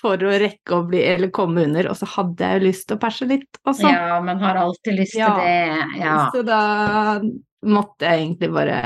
For 0.00 0.24
å 0.26 0.32
rekke 0.42 0.74
å 0.74 0.82
bli, 0.88 1.02
eller 1.12 1.30
komme 1.34 1.62
under, 1.68 1.86
og 1.92 1.98
så 2.00 2.08
hadde 2.16 2.42
jeg 2.48 2.58
jo 2.58 2.64
lyst 2.66 2.88
til 2.88 2.96
å 2.98 3.02
perse 3.04 3.28
litt 3.30 3.60
også. 3.62 3.86
ja, 3.92 4.16
man 4.26 4.42
har 4.42 4.58
alltid 4.64 4.98
lyst 4.98 5.14
til 5.14 5.22
Ja. 5.22 5.30
det. 5.38 6.00
Ja. 6.00 6.16
Så 6.34 6.42
da 6.46 6.62
måtte 7.70 8.08
jeg 8.08 8.24
egentlig 8.24 8.50
bare 8.56 8.80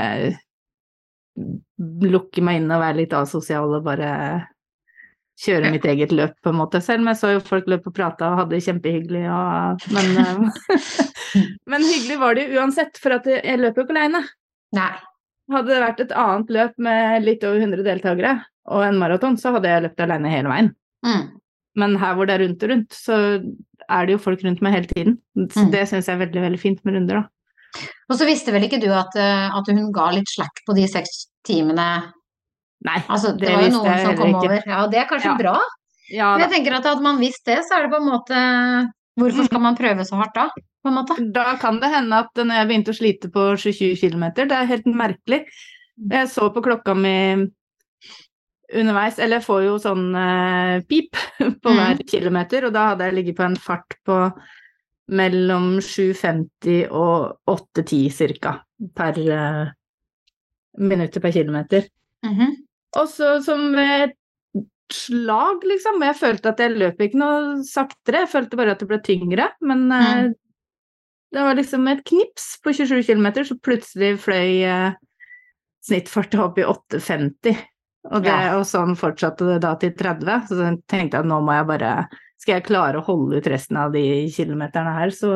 lukke 2.15 2.43
meg 2.45 2.61
inne 2.61 2.77
og 2.77 2.83
være 2.85 2.99
litt 3.01 3.15
asosial 3.15 3.73
og 3.77 3.85
bare 3.87 4.09
kjøre 5.43 5.71
mitt 5.73 5.83
eget 5.91 6.13
løp, 6.15 6.35
på 6.43 6.51
en 6.53 6.59
måte. 6.61 6.79
Selv 6.83 7.03
om 7.03 7.09
jeg 7.11 7.19
så 7.19 7.33
jo 7.33 7.41
folk 7.43 7.65
løp 7.67 7.89
og 7.89 7.95
prata 7.97 8.29
og 8.31 8.39
hadde 8.39 8.55
det 8.55 8.63
kjempehyggelig, 8.69 9.25
og, 9.35 9.83
men, 9.91 10.13
eh, 10.23 11.43
men 11.71 11.83
hyggelig 11.83 12.19
var 12.21 12.37
det 12.37 12.47
jo 12.47 12.61
uansett, 12.61 12.99
for 13.01 13.17
at 13.17 13.27
jeg 13.27 13.59
løper 13.59 13.83
jo 13.83 13.87
ikke 13.87 13.97
aleine. 13.97 14.23
Hadde 15.51 15.69
det 15.73 15.81
vært 15.83 15.99
et 16.05 16.15
annet 16.17 16.53
løp 16.55 16.77
med 16.81 17.25
litt 17.27 17.43
over 17.45 17.59
100 17.61 17.83
deltakere 17.85 18.37
og 18.71 18.81
en 18.87 18.97
maraton, 18.97 19.35
så 19.37 19.51
hadde 19.53 19.69
jeg 19.69 19.83
løpt 19.85 20.01
alene 20.01 20.31
hele 20.31 20.49
veien. 20.49 20.71
Mm. 21.05 21.25
Men 21.77 21.97
her 22.01 22.15
hvor 22.17 22.25
det 22.25 22.37
er 22.37 22.45
rundt 22.45 22.63
og 22.65 22.71
rundt, 22.71 22.95
så 22.95 23.17
er 23.91 24.07
det 24.07 24.15
jo 24.15 24.23
folk 24.23 24.41
rundt 24.47 24.63
meg 24.65 24.73
hele 24.73 24.89
tiden. 24.89 25.17
Så 25.51 25.67
Mm. 25.67 25.71
det 25.75 25.83
syns 25.91 26.07
jeg 26.07 26.15
er 26.15 26.23
veldig, 26.23 26.41
veldig 26.47 26.59
fint 26.63 26.79
med 26.87 26.95
runder, 26.95 27.19
da. 27.19 27.29
Og 28.09 28.17
så 28.19 28.25
visste 28.27 28.51
vel 28.55 28.63
ikke 28.67 28.79
du 28.81 28.89
at, 28.93 29.15
eh, 29.19 29.47
at 29.57 29.67
hun 29.71 29.91
ga 29.95 30.09
litt 30.15 30.29
slack 30.29 30.61
på 30.67 30.75
de 30.77 30.85
seks 30.87 31.25
timene? 31.47 32.11
Nei, 32.85 32.99
Altså, 33.09 33.31
det, 33.33 33.47
det 33.47 33.55
var 33.55 33.63
jo 33.65 33.73
noen 33.79 33.99
som 34.03 34.15
kom 34.19 34.29
ikke. 34.35 34.43
over. 34.45 34.63
Ja, 34.69 34.81
det 34.91 34.99
er 35.01 35.07
kanskje 35.09 35.31
Ja. 35.31 35.37
bra. 35.39 35.55
Ja, 36.13 36.37
Men 36.37 36.43
jeg 36.45 36.51
tenker 36.59 36.75
at 36.77 36.85
hadde 36.85 37.01
man 37.01 37.17
visst 37.17 37.45
det, 37.49 37.57
så 37.65 37.79
er 37.79 37.83
det 37.87 37.91
på 37.95 37.97
en 37.97 38.09
måte 38.11 38.41
Hvorfor 39.17 39.45
skal 39.47 39.61
man 39.63 39.77
prøve 39.79 40.03
så 40.05 40.17
hardt 40.19 40.35
da? 40.35 40.49
På 40.83 40.91
en 40.91 40.97
måte? 40.99 41.15
Da 41.33 41.55
kan 41.57 41.79
det 41.79 41.89
hende 41.89 42.17
at 42.19 42.35
når 42.35 42.59
jeg 42.59 42.67
begynte 42.67 42.91
å 42.93 42.97
slite 42.99 43.29
på 43.31 43.45
27 43.57 43.95
km, 44.01 44.25
det 44.35 44.51
er 44.51 44.67
helt 44.69 44.85
merkelig. 44.85 45.45
Jeg 46.11 46.27
så 46.29 46.49
på 46.53 46.61
klokka 46.61 46.93
mi 46.93 47.47
underveis, 48.75 49.17
eller 49.21 49.39
jeg 49.39 49.45
får 49.45 49.63
jo 49.67 49.75
sånn 49.81 50.05
eh, 50.19 50.81
pip 50.89 51.15
på 51.63 51.71
Mm. 51.71 51.77
hver 51.79 52.03
kilometer, 52.09 52.65
og 52.67 52.73
da 52.75 52.89
hadde 52.91 53.07
jeg 53.09 53.15
ligget 53.19 53.37
på 53.37 53.45
en 53.45 53.55
fart 53.55 53.95
på 54.05 54.19
mellom 55.11 55.77
7,50 55.85 56.87
og 56.89 57.35
8,10 57.51 58.09
cirka 58.11 58.55
per 58.97 59.19
uh, 59.29 59.67
minutter 60.81 61.21
per 61.21 61.31
kilometer. 61.35 61.85
Mhm. 62.25 62.55
Og 62.95 63.09
så 63.11 63.35
som 63.43 63.73
et 63.75 64.15
slag, 64.93 65.63
liksom. 65.67 65.99
Jeg 66.05 66.15
følte 66.15 66.49
at 66.53 66.59
jeg 66.63 66.77
løp 66.79 67.01
ikke 67.01 67.19
noe 67.19 67.63
saktere, 67.67 68.21
jeg 68.23 68.31
følte 68.31 68.57
bare 68.59 68.71
at 68.75 68.79
det 68.83 68.87
ble 68.87 68.99
tyngre. 69.03 69.49
Men 69.61 69.91
eh, 69.91 70.23
Mm. 70.29 70.33
det 71.33 71.41
var 71.43 71.55
liksom 71.57 71.87
et 71.91 72.03
knips 72.05 72.59
på 72.63 72.71
27 72.73 73.03
km, 73.03 73.43
så 73.43 73.57
plutselig 73.59 74.13
fløy 74.23 74.63
uh, 74.63 74.93
snittfarten 75.83 76.39
opp 76.39 76.57
i 76.57 76.63
8,50. 76.63 77.57
Og, 78.11 78.21
det, 78.23 78.29
Ja. 78.29 78.55
og 78.59 78.63
sånn 78.69 78.95
fortsatte 78.95 79.45
det 79.49 79.61
da 79.65 79.73
til 79.75 79.91
30. 79.97 80.47
Så 80.47 80.55
jeg 80.61 80.79
tenkte 80.87 81.19
at 81.19 81.25
nå 81.25 81.41
må 81.43 81.51
jeg 81.57 81.67
bare 81.67 82.07
Skal 82.45 82.59
jeg 82.59 82.67
klare 82.67 82.99
å 83.01 83.05
holde 83.07 83.39
ut 83.41 83.47
resten 83.49 83.77
av 83.81 83.89
de 83.95 84.03
kilometerne 84.29 84.91
her, 84.99 85.09
så, 85.17 85.31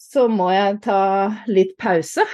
så 0.00 0.24
må 0.32 0.46
jeg 0.54 0.78
ta 0.86 1.00
litt 1.46 1.74
pause. 1.80 2.24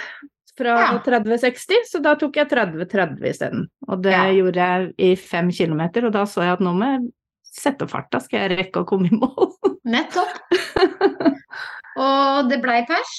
fra 0.54 0.76
Ja. 0.78 1.00
30-60, 1.02 1.80
så 1.90 1.98
da 1.98 2.12
tok 2.14 2.36
jeg 2.38 2.46
30-30 2.46 3.24
isteden. 3.26 3.64
Og 3.88 4.04
det 4.04 4.12
Ja. 4.14 4.28
gjorde 4.30 4.54
jeg 4.54 4.92
i 5.02 5.16
fem 5.18 5.48
kilometer, 5.50 6.06
og 6.06 6.12
da 6.14 6.22
så 6.30 6.44
jeg 6.46 6.52
at 6.52 6.60
nå 6.62 6.70
må 6.78 6.92
jeg 6.92 7.08
sette 7.42 7.82
opp 7.82 7.90
farta, 7.90 8.20
skal 8.22 8.44
jeg 8.48 8.58
rekke 8.60 8.84
å 8.84 8.86
komme 8.86 9.10
i 9.10 9.18
mål. 9.18 9.50
Nettopp. 9.84 10.30
Og 11.98 12.48
det 12.50 12.60
blei 12.62 12.84
pers. 12.86 13.12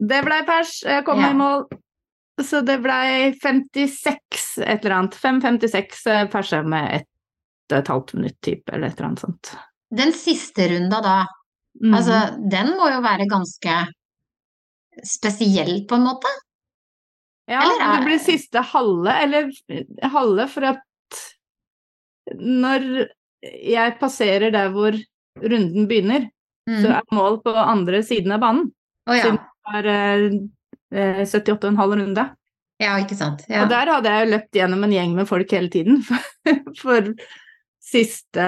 Det 0.00 0.22
blei 0.24 0.40
pers, 0.48 0.78
jeg 0.82 1.04
kom 1.04 1.20
Ja. 1.20 1.30
i 1.30 1.34
mål. 1.36 1.66
Så 2.40 2.62
det 2.64 2.78
blei 2.82 3.34
56 3.36 4.56
et 4.64 4.84
eller 4.84 4.96
annet. 4.96 5.14
5.56 5.20 6.06
eh, 6.08 6.24
persa 6.32 6.62
med 6.64 7.02
ett 7.02 7.08
og 7.72 7.78
et 7.82 7.90
halvt 7.92 8.14
minutt 8.18 8.38
type, 8.44 8.68
eller 8.72 8.88
et 8.90 8.96
eller 8.98 9.08
annet 9.10 9.22
sånt. 9.24 9.52
Den 9.92 10.12
siste 10.16 10.68
runda 10.72 11.00
da, 11.04 11.16
mm. 11.82 11.94
altså 11.98 12.20
den 12.52 12.72
må 12.78 12.88
jo 12.92 13.00
være 13.04 13.26
ganske 13.30 13.74
spesiell 15.08 15.82
på 15.88 15.96
en 15.98 16.06
måte? 16.10 16.30
Ja, 17.50 17.60
Eller 17.64 17.82
er- 17.84 17.96
det 18.00 18.06
blir 18.06 18.20
siste 18.22 18.60
halve, 18.72 19.14
eller 19.24 19.50
eh, 19.68 20.08
halve 20.12 20.46
for 20.48 20.68
at 20.72 21.22
når 22.38 22.84
jeg 23.42 23.96
passerer 24.00 24.52
der 24.54 24.70
hvor 24.74 24.94
runden 25.42 25.88
begynner, 25.90 26.28
Mm. 26.62 26.76
så 26.78 26.90
er 26.94 27.02
mål 27.10 27.40
på 27.42 27.50
andre 27.58 28.04
siden 28.06 28.30
av 28.30 28.38
banen. 28.38 28.68
Oh, 29.10 29.16
ja. 29.16 29.22
Siden 29.24 29.38
det 29.82 29.94
er 30.94 31.16
eh, 31.18 31.22
78,5 31.26 31.96
runde. 31.98 32.24
ja, 32.78 32.92
ikke 33.02 33.16
sant. 33.18 33.42
Ja. 33.50 33.64
Og 33.64 33.68
der 33.72 33.90
hadde 33.90 34.12
jeg 34.14 34.28
løpt 34.30 34.54
gjennom 34.54 34.84
en 34.86 34.92
gjeng 34.94 35.16
med 35.16 35.26
folk 35.26 35.50
hele 35.50 35.68
tiden. 35.74 36.04
For, 36.06 36.60
for 36.78 37.10
siste 37.82 38.46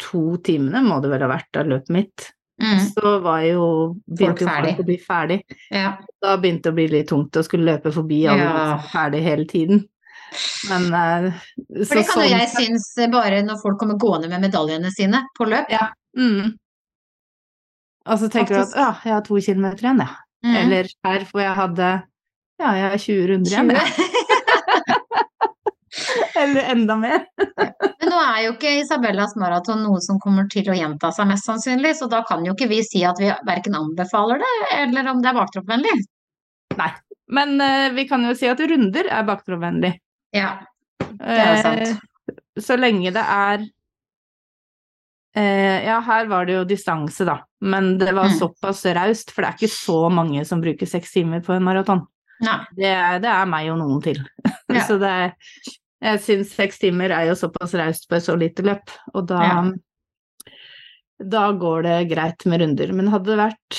to 0.00 0.22
timene 0.44 0.80
må 0.84 0.98
det 1.02 1.10
vel 1.12 1.22
ha 1.26 1.30
vært 1.30 1.60
av 1.60 1.68
løpet 1.70 1.92
mitt. 1.94 2.30
Mm. 2.62 2.80
Så 2.94 3.16
var 3.24 3.42
jo 3.46 3.64
begynte 4.06 4.46
folk 4.46 4.80
å 4.80 4.86
bli 4.86 4.98
ferdig. 5.02 5.40
ja. 5.74 5.96
Da 6.22 6.36
begynte 6.40 6.68
det 6.68 6.72
å 6.72 6.76
bli 6.78 6.86
litt 6.92 7.08
tungt 7.10 7.36
å 7.36 7.42
skulle 7.44 7.66
løpe 7.72 7.92
forbi 7.92 8.22
alle 8.30 8.44
Ja. 8.44 8.50
som 8.50 8.70
var 8.70 8.84
ferdig 8.92 9.22
hele 9.26 9.44
tiden. 9.50 9.84
Men 10.70 10.86
eh, 10.94 11.32
For 11.84 11.98
det 11.98 12.06
kan 12.08 12.22
jo 12.22 12.28
sånn 12.28 12.38
jeg 12.38 12.50
synes 12.54 12.86
bare 13.12 13.42
når 13.46 13.60
folk 13.62 13.78
kommer 13.78 13.98
gående 13.98 14.30
med 14.30 14.40
medaljene 14.46 14.90
sine 14.94 15.24
på 15.36 15.46
løp. 15.50 15.70
Ja. 15.70 15.90
Mm. 16.16 16.54
Og 18.06 18.18
så 18.20 18.28
tenker 18.30 18.54
du 18.54 18.60
at 18.62 18.74
ja, 18.76 18.90
jeg 19.04 19.14
har 19.14 19.22
to 19.24 19.38
kilometer 19.40 19.86
igjen, 19.86 20.02
jeg. 20.04 20.16
Mm. 20.44 20.56
Eller 20.60 20.90
her 21.06 21.24
hvor 21.30 21.40
jeg 21.40 21.54
hadde 21.56 21.90
ja, 22.60 22.72
jeg 22.78 22.90
har 22.90 22.98
20 23.02 23.28
runder 23.30 23.50
igjen, 23.50 23.70
jeg. 23.74 24.33
Eller 26.40 26.70
enda 26.72 26.96
mer. 26.98 27.24
Men 27.58 28.10
nå 28.10 28.18
er 28.20 28.38
jo 28.46 28.52
ikke 28.56 28.72
Isabellas 28.80 29.36
maraton 29.38 29.84
noe 29.86 30.00
som 30.02 30.18
kommer 30.22 30.48
til 30.50 30.66
å 30.72 30.74
gjenta 30.76 31.12
seg 31.14 31.28
mest 31.30 31.46
sannsynlig, 31.46 31.94
så 31.98 32.08
da 32.10 32.22
kan 32.26 32.42
jo 32.46 32.54
ikke 32.56 32.68
vi 32.72 32.80
si 32.86 33.04
at 33.06 33.20
vi 33.22 33.30
verken 33.46 33.76
anbefaler 33.78 34.42
det, 34.42 34.52
eller 34.82 35.10
om 35.12 35.22
det 35.22 35.30
er 35.30 35.38
baktroppvennlig. 35.38 35.94
Nei. 36.78 36.90
Men 37.34 37.54
uh, 37.62 37.92
vi 37.96 38.04
kan 38.10 38.24
jo 38.26 38.34
si 38.36 38.50
at 38.50 38.60
runder 38.60 39.06
er 39.08 39.24
baktroppvennlig. 39.28 39.94
Ja, 40.34 40.56
det 40.98 41.38
er 41.38 41.54
jo 41.54 41.62
sant. 41.62 41.94
Uh, 41.94 42.42
så 42.60 42.76
lenge 42.80 43.14
det 43.14 43.24
er 43.24 43.64
Uh, 45.34 45.82
Ja, 45.82 45.96
her 46.06 46.28
var 46.30 46.46
det 46.46 46.54
jo 46.54 46.60
distanse, 46.64 47.24
da. 47.26 47.40
Men 47.60 47.96
det 47.98 48.12
var 48.14 48.28
Mm. 48.28 48.36
såpass 48.38 48.84
raust, 48.94 49.32
for 49.34 49.42
det 49.42 49.48
er 49.48 49.56
ikke 49.58 49.72
så 49.72 49.96
mange 50.08 50.44
som 50.46 50.60
bruker 50.62 50.86
seks 50.86 51.10
timer 51.10 51.40
på 51.42 51.56
en 51.56 51.64
maraton. 51.66 52.04
Det, 52.78 52.92
det 53.24 53.30
er 53.32 53.46
meg 53.50 53.66
og 53.72 53.80
noen 53.80 53.98
til. 54.04 54.20
Ja. 54.70 54.84
så 54.86 54.94
det 55.02 55.10
er 55.10 55.32
Jeg 56.04 56.20
syns 56.20 56.50
seks 56.52 56.78
timer 56.82 57.12
er 57.16 57.30
jo 57.30 57.34
såpass 57.38 57.72
raust 57.80 58.06
på 58.10 58.18
et 58.18 58.24
så 58.26 58.34
lite 58.36 58.64
løp, 58.66 58.92
og 59.14 59.26
da 59.30 59.40
Ja. 59.42 59.58
Da 61.24 61.44
går 61.56 61.82
det 61.86 62.08
greit 62.10 62.42
med 62.50 62.60
runder. 62.60 62.90
Men 62.92 63.06
hadde 63.08 63.30
det 63.30 63.36
vært 63.38 63.76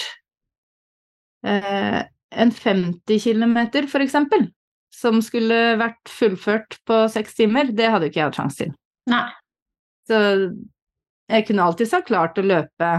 eh, 1.45 2.03
en 2.31 2.51
50 2.51 3.19
km, 3.21 3.57
for 3.91 4.01
eksempel, 4.01 4.47
som 4.95 5.19
skulle 5.21 5.75
vært 5.77 6.09
fullført 6.09 6.77
på 6.87 7.01
seks 7.11 7.35
timer, 7.35 7.69
det 7.75 7.89
hadde 7.91 8.07
jo 8.07 8.13
ikke 8.13 8.21
jeg 8.21 8.29
hatt 8.31 8.39
sjanse 8.39 8.57
til. 8.63 8.71
Nei. 9.11 9.27
Så 10.07 10.21
jeg 11.29 11.45
kunne 11.47 11.67
alltids 11.67 11.91
ha 11.93 12.01
klart 12.07 12.39
å 12.39 12.45
løpe 12.47 12.89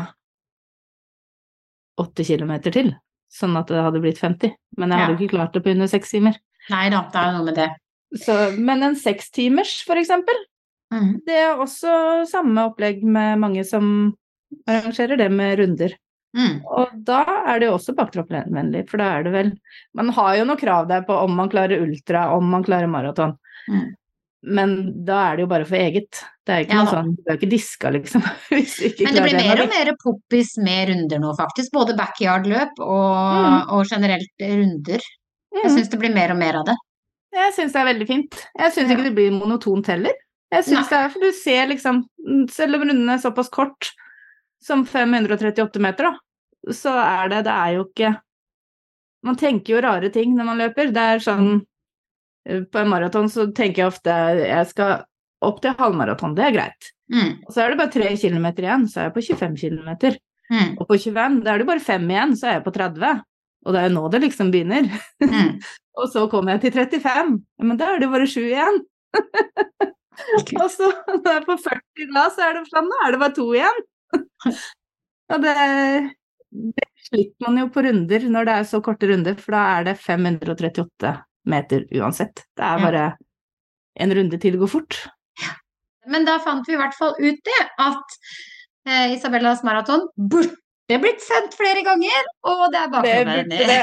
åtte 2.03 2.25
kilometer 2.29 2.75
til, 2.77 2.93
sånn 3.33 3.57
at 3.59 3.71
det 3.73 3.83
hadde 3.83 4.03
blitt 4.05 4.21
50. 4.21 4.53
Men 4.77 4.93
jeg 4.93 5.01
hadde 5.01 5.13
Ja. 5.13 5.17
jo 5.17 5.25
ikke 5.25 5.35
klart 5.37 5.53
det 5.57 5.65
på 5.65 5.73
under 5.73 5.87
seks 5.91 6.11
timer. 6.13 6.37
Nei 6.71 6.89
da, 6.93 7.03
det 7.11 7.17
er 7.23 7.33
jo 7.33 7.37
noe 7.39 7.45
med 7.49 7.55
det. 7.57 7.71
Så, 8.15 8.57
men 8.59 8.83
en 8.83 8.95
sekstimers, 8.97 9.83
for 9.87 9.97
eksempel, 9.97 10.35
Mm. 10.93 11.17
det 11.27 11.35
er 11.35 11.57
også 11.59 12.29
samme 12.31 12.63
opplegg 12.71 13.01
med 13.03 13.41
mange 13.43 13.65
som 13.67 14.15
arrangerer 14.71 15.19
det 15.19 15.27
med 15.35 15.59
runder. 15.59 15.91
Mm. 16.37 16.61
Og 16.65 16.93
da 17.05 17.25
er 17.51 17.59
det 17.59 17.67
jo 17.67 17.75
også 17.75 17.95
baktroppvennlig, 17.97 18.85
for 18.89 18.99
da 19.03 19.09
er 19.17 19.25
det 19.25 19.33
vel 19.33 19.51
Man 19.97 20.11
har 20.15 20.37
jo 20.37 20.45
noe 20.45 20.57
krav 20.61 20.87
der 20.87 21.03
på 21.03 21.11
om 21.25 21.35
man 21.35 21.49
klarer 21.51 21.83
ultra, 21.83 22.29
om 22.37 22.45
man 22.55 22.63
klarer 22.63 22.87
maraton. 22.87 23.35
Mm. 23.69 23.95
Men 24.47 24.77
da 25.05 25.33
er 25.33 25.37
det 25.37 25.43
jo 25.43 25.51
bare 25.51 25.65
for 25.67 25.75
eget. 25.75 26.23
Det 26.47 26.55
er 26.55 26.65
ikke 26.67 26.77
Ja 26.77 26.85
noe 26.85 26.93
sånn 26.95 27.15
Du 27.17 27.31
er 27.33 27.37
ikke 27.41 27.51
diska, 27.51 27.91
liksom. 27.91 28.23
Hvis 28.55 28.79
ikke 28.87 29.09
Men 29.09 29.15
det 29.19 29.23
blir 29.27 29.41
mer 29.43 29.63
og 29.65 29.69
mer 29.75 29.91
poppis 30.05 30.57
med 30.63 30.89
runder 30.93 31.19
nå, 31.19 31.35
faktisk. 31.37 31.73
Både 31.75 31.97
backyard-løp 31.99 32.79
og, 32.79 33.17
Mm. 33.43 33.73
og 33.75 33.87
generelt 33.91 34.31
runder. 34.39 35.01
Jeg 35.57 35.65
Mm. 35.65 35.73
syns 35.81 35.89
det 35.91 35.99
blir 35.99 36.15
mer 36.15 36.31
og 36.31 36.39
mer 36.39 36.55
av 36.61 36.65
det. 36.67 36.77
Jeg 37.35 37.55
syns 37.57 37.75
det 37.75 37.81
er 37.81 37.89
veldig 37.91 38.07
fint. 38.09 38.39
Jeg 38.57 38.75
syns 38.75 38.93
ikke 38.93 39.09
det 39.09 39.17
blir 39.17 39.35
monotont 39.35 39.89
heller. 39.91 40.15
Jeg 40.55 40.67
syns 40.69 40.91
det 40.93 40.99
er 40.99 41.09
For 41.11 41.27
du 41.27 41.33
ser 41.35 41.65
liksom 41.73 42.05
Selv 42.55 42.79
om 42.79 42.85
runden 42.87 43.09
er 43.11 43.23
såpass 43.23 43.51
kort 43.53 43.91
som 44.63 44.85
538 44.89 45.83
meter, 45.83 46.07
da, 46.07 46.71
så 46.75 46.95
er 47.03 47.33
det 47.33 47.43
Det 47.49 47.55
er 47.55 47.73
jo 47.77 47.83
ikke 47.89 48.13
Man 49.27 49.39
tenker 49.39 49.75
jo 49.75 49.83
rare 49.85 50.11
ting 50.15 50.37
når 50.37 50.49
man 50.49 50.63
løper. 50.63 50.93
Det 50.95 51.07
er 51.17 51.25
sånn 51.25 51.51
eh, 52.49 52.63
På 52.71 52.83
en 52.83 52.93
maraton 52.93 53.31
så 53.33 53.49
tenker 53.51 53.83
jeg 53.83 53.93
ofte 53.93 54.17
jeg 54.41 54.71
skal 54.73 55.05
opp 55.45 55.59
til 55.63 55.75
halvmaraton, 55.79 56.33
det 56.35 56.47
er 56.47 56.55
greit. 56.55 56.87
Mm. 57.13 57.43
Og 57.45 57.51
så 57.53 57.63
er 57.63 57.71
det 57.71 57.79
bare 57.79 57.93
3 57.93 58.15
kilometer 58.19 58.65
igjen, 58.65 58.87
så 58.91 59.03
er 59.03 59.09
jeg 59.11 59.15
på 59.15 59.25
25 59.27 59.59
kilometer. 59.61 60.17
Mm. 60.49 60.71
Og 60.81 60.87
på 60.89 60.97
25, 60.97 61.37
da 61.45 61.53
er 61.53 61.61
det 61.61 61.67
bare 61.69 61.83
5 61.85 62.09
igjen, 62.15 62.33
så 62.41 62.49
er 62.49 62.57
jeg 62.57 62.65
på 62.65 62.73
30. 62.75 63.11
Og 63.67 63.75
det 63.75 63.81
er 63.81 63.89
jo 63.89 63.97
nå 63.97 64.09
det 64.13 64.23
liksom 64.27 64.53
begynner. 64.55 64.89
Mm. 65.23 65.57
Og 66.01 66.11
så 66.13 66.27
kom 66.29 66.51
jeg 66.53 66.61
til 66.63 66.75
35, 66.77 67.37
men 67.65 67.79
da 67.81 67.95
er 67.95 68.03
det 68.03 68.11
bare 68.13 68.29
sju 68.29 68.43
igjen. 68.45 68.83
Og 70.61 70.69
så 70.73 70.91
når 71.09 71.31
jeg 71.31 71.39
er 71.39 71.47
på 71.47 71.57
40 71.65 72.13
da, 72.13 72.27
så 72.33 72.45
er 72.47 72.59
det 72.59 72.67
sånn, 72.69 72.91
da 72.93 73.01
er 73.07 73.15
det 73.15 73.23
bare 73.23 73.37
to 73.37 73.47
igjen. 73.57 73.81
Og 75.33 75.43
det, 75.43 75.55
det 76.77 76.89
slipper 77.09 77.49
man 77.49 77.61
jo 77.63 77.71
på 77.73 77.85
runder 77.87 78.27
når 78.33 78.49
det 78.49 78.59
er 78.61 78.69
så 78.69 78.83
korte 78.85 79.09
runder, 79.11 79.39
for 79.41 79.57
da 79.57 79.63
er 79.79 79.89
det 79.89 79.97
538 80.05 81.15
meter 81.51 81.87
uansett. 81.97 82.45
Det 82.59 82.67
er 82.67 82.83
bare 82.83 83.07
en 84.03 84.15
runde 84.19 84.39
til 84.43 84.59
går 84.61 84.71
fort. 84.71 85.01
Men 86.11 86.27
da 86.29 86.37
fant 86.43 86.69
vi 86.69 86.77
i 86.77 86.79
hvert 86.81 86.95
fall 86.95 87.17
ut 87.19 87.41
det, 87.49 87.63
at 87.83 88.17
eh, 88.87 89.17
Isabellas 89.17 89.65
maraton 89.67 90.07
burde 90.17 90.55
blitt 91.03 91.23
sendt 91.25 91.55
flere 91.59 91.83
ganger, 91.83 92.27
og 92.47 92.61
det 92.71 92.79
er 92.79 92.91
Det 93.03 93.15
burde 93.27 93.59
det. 93.59 93.81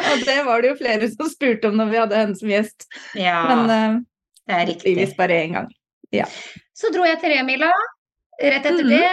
Og 0.10 0.22
det 0.26 0.38
var 0.46 0.62
det 0.64 0.70
jo 0.72 0.78
flere 0.80 1.08
som 1.12 1.28
spurte 1.30 1.68
om 1.68 1.76
når 1.76 1.90
vi 1.92 1.98
hadde 2.00 2.16
henne 2.22 2.38
som 2.38 2.48
gjest, 2.50 2.86
ja, 3.18 3.42
men 3.50 3.60
uh, 3.68 3.98
det 4.48 4.56
er 4.56 4.66
riktig. 4.70 4.82
tydeligvis 4.94 5.16
bare 5.18 5.36
én 5.44 5.52
gang. 5.58 5.68
Så 6.74 6.88
dro 6.94 7.04
jeg 7.06 7.20
til 7.20 7.34
Remila 7.36 7.68
rett 8.40 8.64
etter 8.64 8.80
Mhm. 8.80 8.90
det. 8.96 9.12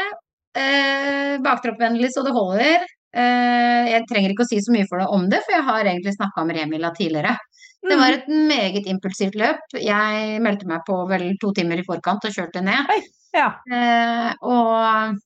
Uh, 0.58 1.34
baktroppvennlig 1.44 2.10
så 2.16 2.24
det 2.26 2.32
holder. 2.34 2.88
Uh, 3.18 3.84
jeg 3.92 4.08
trenger 4.10 4.32
ikke 4.34 4.46
å 4.48 4.50
si 4.50 4.58
så 4.64 4.72
mye 4.74 4.88
for 4.90 5.00
det 5.04 5.08
om 5.14 5.28
det, 5.30 5.44
for 5.46 5.54
jeg 5.58 5.68
har 5.68 5.84
egentlig 5.92 6.16
snakka 6.16 6.42
om 6.42 6.50
Remila 6.56 6.94
tidligere. 6.96 7.36
Det 7.84 7.94
Mm. 7.96 8.00
var 8.02 8.12
et 8.16 8.28
meget 8.28 8.88
impulsivt 8.90 9.36
løp. 9.36 9.60
Jeg 9.76 10.42
meldte 10.42 10.66
meg 10.66 10.82
på 10.88 11.08
vel 11.08 11.36
to 11.40 11.52
timer 11.54 11.78
i 11.78 11.84
forkant 11.86 12.26
og 12.26 12.32
kjørte 12.34 12.64
ned. 12.64 12.90
Ja. 13.36 13.52
uh, 13.70 14.34
og 14.42 15.20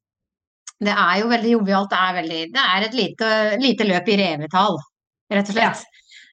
det 0.82 0.94
er 0.98 1.20
jo 1.22 1.30
veldig 1.30 1.52
jovialt. 1.56 1.89
Det 1.94 2.52
det 2.54 2.63
er 2.65 2.86
et 2.88 2.94
lite, 2.98 3.30
lite 3.62 3.86
løp 3.86 4.08
i 4.10 4.17
revetall, 4.17 4.78
rett 5.32 5.50
og 5.50 5.56
slett. 5.56 5.84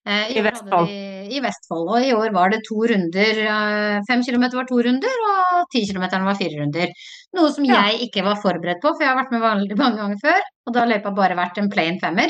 Ja, 0.06 0.24
I 0.28 0.38
I 0.38 0.42
Vestfold. 0.42 0.86
vi- 0.88 1.36
I 1.36 1.40
Vestfold. 1.44 1.88
Og 1.92 2.00
i 2.02 2.12
år 2.16 2.32
var 2.32 2.48
det 2.50 2.62
to 2.66 2.76
runder. 2.76 3.40
eh, 3.44 4.00
Fem 4.08 4.22
kilometer 4.22 4.56
var 4.56 4.64
to 4.64 4.80
runder, 4.80 5.16
og 5.28 5.66
ti 5.70 5.84
kilometer 5.84 6.24
var 6.24 6.34
fire 6.34 6.60
runder. 6.62 6.88
Noe 7.34 7.52
som 7.52 7.64
Ja. 7.64 7.82
jeg 7.88 8.08
ikke 8.08 8.24
var 8.24 8.36
forberedt 8.36 8.80
på, 8.80 8.94
for 8.96 9.00
jeg 9.04 9.08
har 9.08 9.22
vært 9.22 9.32
med 9.32 9.76
mange 9.76 9.96
ganger 9.98 10.16
før. 10.24 10.40
Og 10.66 10.72
da 10.72 10.80
har 10.80 10.88
løypa 10.88 11.14
bare 11.14 11.36
vært 11.36 11.58
en 11.58 11.68
plain 11.70 12.00
femmer. 12.00 12.28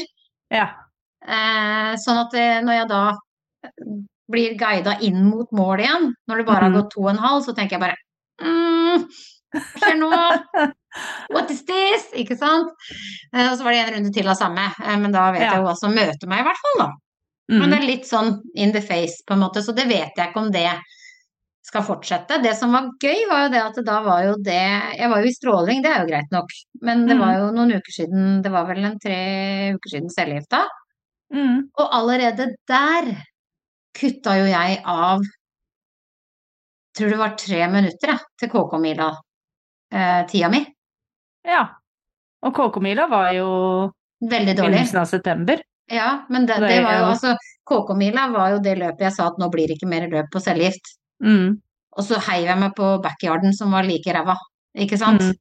ja. 0.51 0.71
Eh, 1.27 1.95
sånn 1.97 2.27
at 2.27 2.35
eh, 2.35 2.61
når 2.63 2.73
jeg 2.73 2.89
da 2.89 3.13
blir 4.31 4.57
guida 4.57 4.99
inn 5.03 5.25
mot 5.25 5.49
mål 5.53 5.79
igjen, 5.81 6.13
når 6.29 6.37
det 6.39 6.47
bare 6.47 6.61
har 6.63 6.71
Mhm. 6.71 6.75
gått 6.83 6.91
to 6.91 7.01
og 7.03 7.11
en 7.11 7.17
halv, 7.19 7.43
så 7.45 7.55
tenker 7.55 7.73
jeg 7.73 7.81
bare 7.81 7.97
mm, 8.41 9.05
skjer 9.55 9.97
nå? 9.99 10.11
What 11.35 11.51
is 11.51 11.65
this? 11.69 12.09
Ikke 12.17 12.37
sant? 12.39 12.71
Eh, 13.35 13.47
og 13.51 13.57
så 13.59 13.65
var 13.65 13.73
det 13.77 13.83
en 13.87 13.95
runde 13.99 14.13
til 14.15 14.29
av 14.29 14.37
samme, 14.41 14.65
eh, 14.85 14.97
men 14.99 15.13
da 15.15 15.31
vet 15.33 15.43
Ja. 15.43 15.53
jeg 15.53 15.61
jo 15.63 15.67
hva 15.69 15.77
som 15.79 15.95
møter 15.95 16.27
meg, 16.29 16.41
i 16.41 16.49
hvert 16.49 16.63
fall. 16.65 16.79
da. 16.87 16.91
Men 17.51 17.63
Mm. 17.63 17.71
det 17.71 17.79
er 17.79 17.87
litt 17.87 18.05
sånn 18.05 18.41
in 18.57 18.73
the 18.73 18.81
face, 18.83 19.23
på 19.27 19.33
en 19.33 19.41
måte, 19.41 19.63
så 19.65 19.75
det 19.75 19.87
vet 19.89 20.13
jeg 20.17 20.29
ikke 20.29 20.37
om 20.43 20.51
det 20.53 20.69
skal 21.65 21.83
fortsette. 21.83 22.43
Det 22.43 22.55
som 22.57 22.73
var 22.73 22.91
gøy, 23.01 23.27
var 23.29 23.43
jo 23.47 23.49
det 23.53 23.63
at 23.63 23.85
da 23.85 24.03
var 24.03 24.23
jo 24.25 24.35
det 24.37 24.97
Jeg 24.99 25.09
var 25.09 25.19
jo 25.23 25.29
i 25.29 25.33
stråling, 25.37 25.83
det 25.83 25.91
er 25.93 26.01
jo 26.03 26.11
greit 26.13 26.31
nok, 26.33 26.51
men 26.83 27.07
det 27.07 27.19
var 27.19 27.35
Mm. 27.35 27.41
jo 27.41 27.51
noen 27.57 27.73
uker 27.77 27.93
siden 27.93 28.43
Det 28.43 28.51
var 28.53 28.65
vel 28.67 28.85
en 28.85 28.99
tre 28.99 29.73
uker 29.77 29.89
siden 29.91 30.09
cellegifta. 30.11 30.67
Mm. 31.33 31.69
Og 31.79 31.89
allerede 31.93 32.55
der 32.67 33.17
kutta 33.95 34.37
jo 34.39 34.47
jeg 34.49 34.83
av 34.85 35.21
tror 36.97 37.11
det 37.11 37.19
var 37.19 37.37
tre 37.37 37.67
minutter 37.69 38.09
jeg, 38.13 38.21
til 38.41 38.49
KK-mila-tida 39.93 40.51
mi. 40.51 40.65
Ja. 41.45 41.63
Og 42.43 42.55
KK-mila 42.55 43.07
var 43.11 43.33
jo 43.35 43.49
Veldig 44.21 44.57
dårlig. 44.57 44.73
begynnelsen 44.81 45.01
av 45.01 45.07
september. 45.07 45.61
Ja, 45.91 46.25
men 46.29 46.47
det, 46.47 46.59
Det 46.61 46.83
var 46.85 46.99
jo 46.99 47.05
altså 47.13 47.35
KK-mila 47.65 48.29
var 48.33 48.51
jo 48.51 48.59
det 48.59 48.77
løpet 48.79 49.01
jeg 49.01 49.13
sa 49.13 49.27
at 49.29 49.39
nå 49.39 49.49
blir 49.51 49.67
det 49.69 49.79
ikke 49.79 49.89
mer 49.89 50.09
løp 50.11 50.31
på 50.33 50.41
cellegift. 50.41 50.97
Mm. 51.25 51.61
Og 51.97 52.05
så 52.05 52.19
heiv 52.29 52.45
jeg 52.47 52.59
meg 52.59 52.75
på 52.77 53.03
backyarden 53.03 53.53
som 53.57 53.71
var 53.73 53.83
like 53.85 54.13
ræva, 54.13 54.37
ikke 54.77 54.99
sant? 54.99 55.21
Mm. 55.23 55.35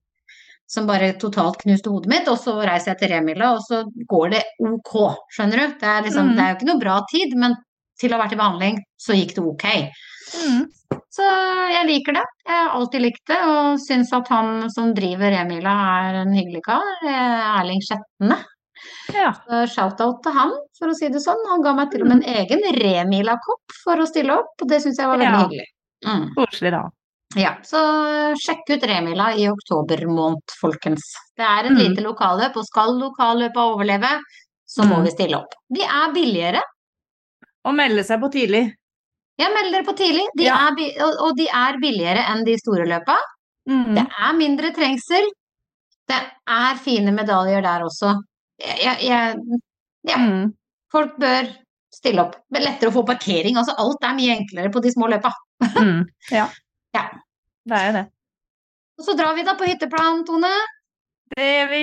Som 0.67 0.87
bare 0.87 1.13
totalt 1.19 1.61
knuste 1.61 1.89
hodet 1.89 2.09
mitt, 2.11 2.27
og 2.27 2.37
så 2.39 2.57
reiser 2.65 2.91
jeg 2.93 2.99
til 2.99 3.09
Remila, 3.13 3.53
og 3.55 3.61
så 3.63 3.83
går 4.09 4.29
det 4.31 4.43
ok, 4.59 5.15
skjønner 5.31 5.57
du? 5.61 5.75
Det 5.79 5.87
er, 5.87 6.01
liksom, 6.03 6.27
Mm. 6.29 6.35
det 6.35 6.43
er 6.43 6.49
jo 6.49 6.55
ikke 6.57 6.67
noe 6.73 6.79
bra 6.81 6.97
tid, 7.11 7.35
men 7.37 7.55
til 7.99 8.11
å 8.11 8.17
ha 8.17 8.23
vært 8.25 8.33
i 8.33 8.35
behandling, 8.41 8.79
så 8.99 9.13
gikk 9.15 9.35
det 9.35 9.43
ok. 9.43 9.91
Mm. 10.35 10.65
Så 11.17 11.23
jeg 11.71 11.87
liker 11.87 12.13
det. 12.13 12.23
Jeg 12.47 12.55
har 12.57 12.75
alltid 12.77 13.01
likt 13.01 13.23
det, 13.27 13.37
og 13.47 13.79
syns 13.81 14.11
at 14.13 14.27
han 14.29 14.69
som 14.69 14.93
driver 14.93 15.31
Remila 15.33 15.73
er 16.09 16.21
en 16.21 16.33
hyggelig 16.35 16.61
kar. 16.67 16.83
eh, 17.05 17.59
Erling 17.61 17.81
Skjetne. 17.81 18.37
Ja. 19.13 19.31
Shout-out 19.65 20.21
til 20.23 20.31
han, 20.35 20.51
for 20.77 20.91
å 20.91 20.93
si 20.95 21.07
det 21.09 21.21
sånn. 21.23 21.41
Han 21.49 21.63
ga 21.65 21.73
meg 21.73 21.89
til 21.91 22.03
og 22.03 22.09
med 22.11 22.21
en 22.21 22.35
egen 22.43 22.61
Remila-kopp 22.77 23.73
for 23.83 23.97
å 24.03 24.05
stille 24.07 24.35
opp, 24.37 24.53
og 24.61 24.67
det 24.69 24.81
syns 24.83 24.99
jeg 24.99 25.07
var 25.07 25.17
veldig 25.17 25.33
Ja. 25.33 25.47
hyggelig. 25.47 25.67
Mm. 26.05 26.27
Koselig, 26.35 26.71
da. 26.71 26.83
Ja, 27.35 27.55
så 27.63 27.79
sjekk 28.39 28.69
ut 28.69 28.83
Remila 28.87 29.31
i 29.35 29.47
oktober 29.49 30.05
måned, 30.07 30.43
folkens. 30.61 31.01
Det 31.35 31.43
er 31.43 31.65
et 31.65 31.71
Mm. 31.71 31.77
lite 31.77 32.03
lokalløp, 32.05 32.55
og 32.55 32.63
skal 32.65 32.93
lokalløpet 32.99 33.57
overleve, 33.57 34.19
så 34.67 34.83
må 34.85 34.97
Mm. 34.99 35.03
vi 35.03 35.09
stille 35.11 35.35
opp. 35.39 35.53
De 35.73 35.81
er 35.81 36.13
billigere. 36.13 36.61
Å 37.65 37.73
melde 37.73 38.03
seg 38.05 38.21
på 38.21 38.31
tidlig. 38.31 38.73
Ja, 39.37 39.49
meld 39.53 39.71
dere 39.73 39.85
på 39.85 39.93
tidlig. 39.97 40.25
De 40.37 40.43
Ja. 40.47 40.55
er 40.69 41.03
og, 41.05 41.35
de 41.37 41.45
er 41.47 41.77
billigere 41.81 42.23
enn 42.31 42.43
de 42.45 42.55
store 42.57 42.85
løpa. 42.89 43.17
Mm. 43.69 43.93
Det 43.95 44.05
er 44.07 44.33
mindre 44.33 44.71
trengsel. 44.73 45.27
Det 46.07 46.17
er 46.47 46.75
fine 46.81 47.11
medaljer 47.13 47.61
der 47.61 47.83
også. 47.85 48.15
Jeg, 48.59 48.97
jeg, 49.03 49.35
ja, 50.07 50.17
Mm. 50.17 50.53
folk 50.91 51.17
bør 51.19 51.49
stille 51.93 52.21
opp. 52.23 52.35
Det 52.49 52.61
er 52.61 52.65
lettere 52.71 52.89
å 52.89 52.93
få 52.95 53.05
parkering. 53.05 53.57
Altså, 53.57 53.75
alt 53.77 54.03
er 54.03 54.15
mye 54.15 54.37
enklere 54.39 54.71
på 54.71 54.81
de 54.81 54.91
små 54.91 55.09
løpa. 55.11 55.31
Mm. 55.77 56.05
Ja. 56.31 56.47
Ja. 56.95 57.03
Det 57.67 57.77
er 57.77 57.85
jo 57.87 57.93
det. 57.97 58.05
Og 58.99 59.05
så 59.05 59.15
drar 59.17 59.35
vi 59.35 59.43
da 59.43 59.53
på 59.57 59.65
hytteplan, 59.67 60.23
Tone. 60.25 60.49
Det 61.35 61.43
gjør 61.43 61.69
vi. 61.69 61.81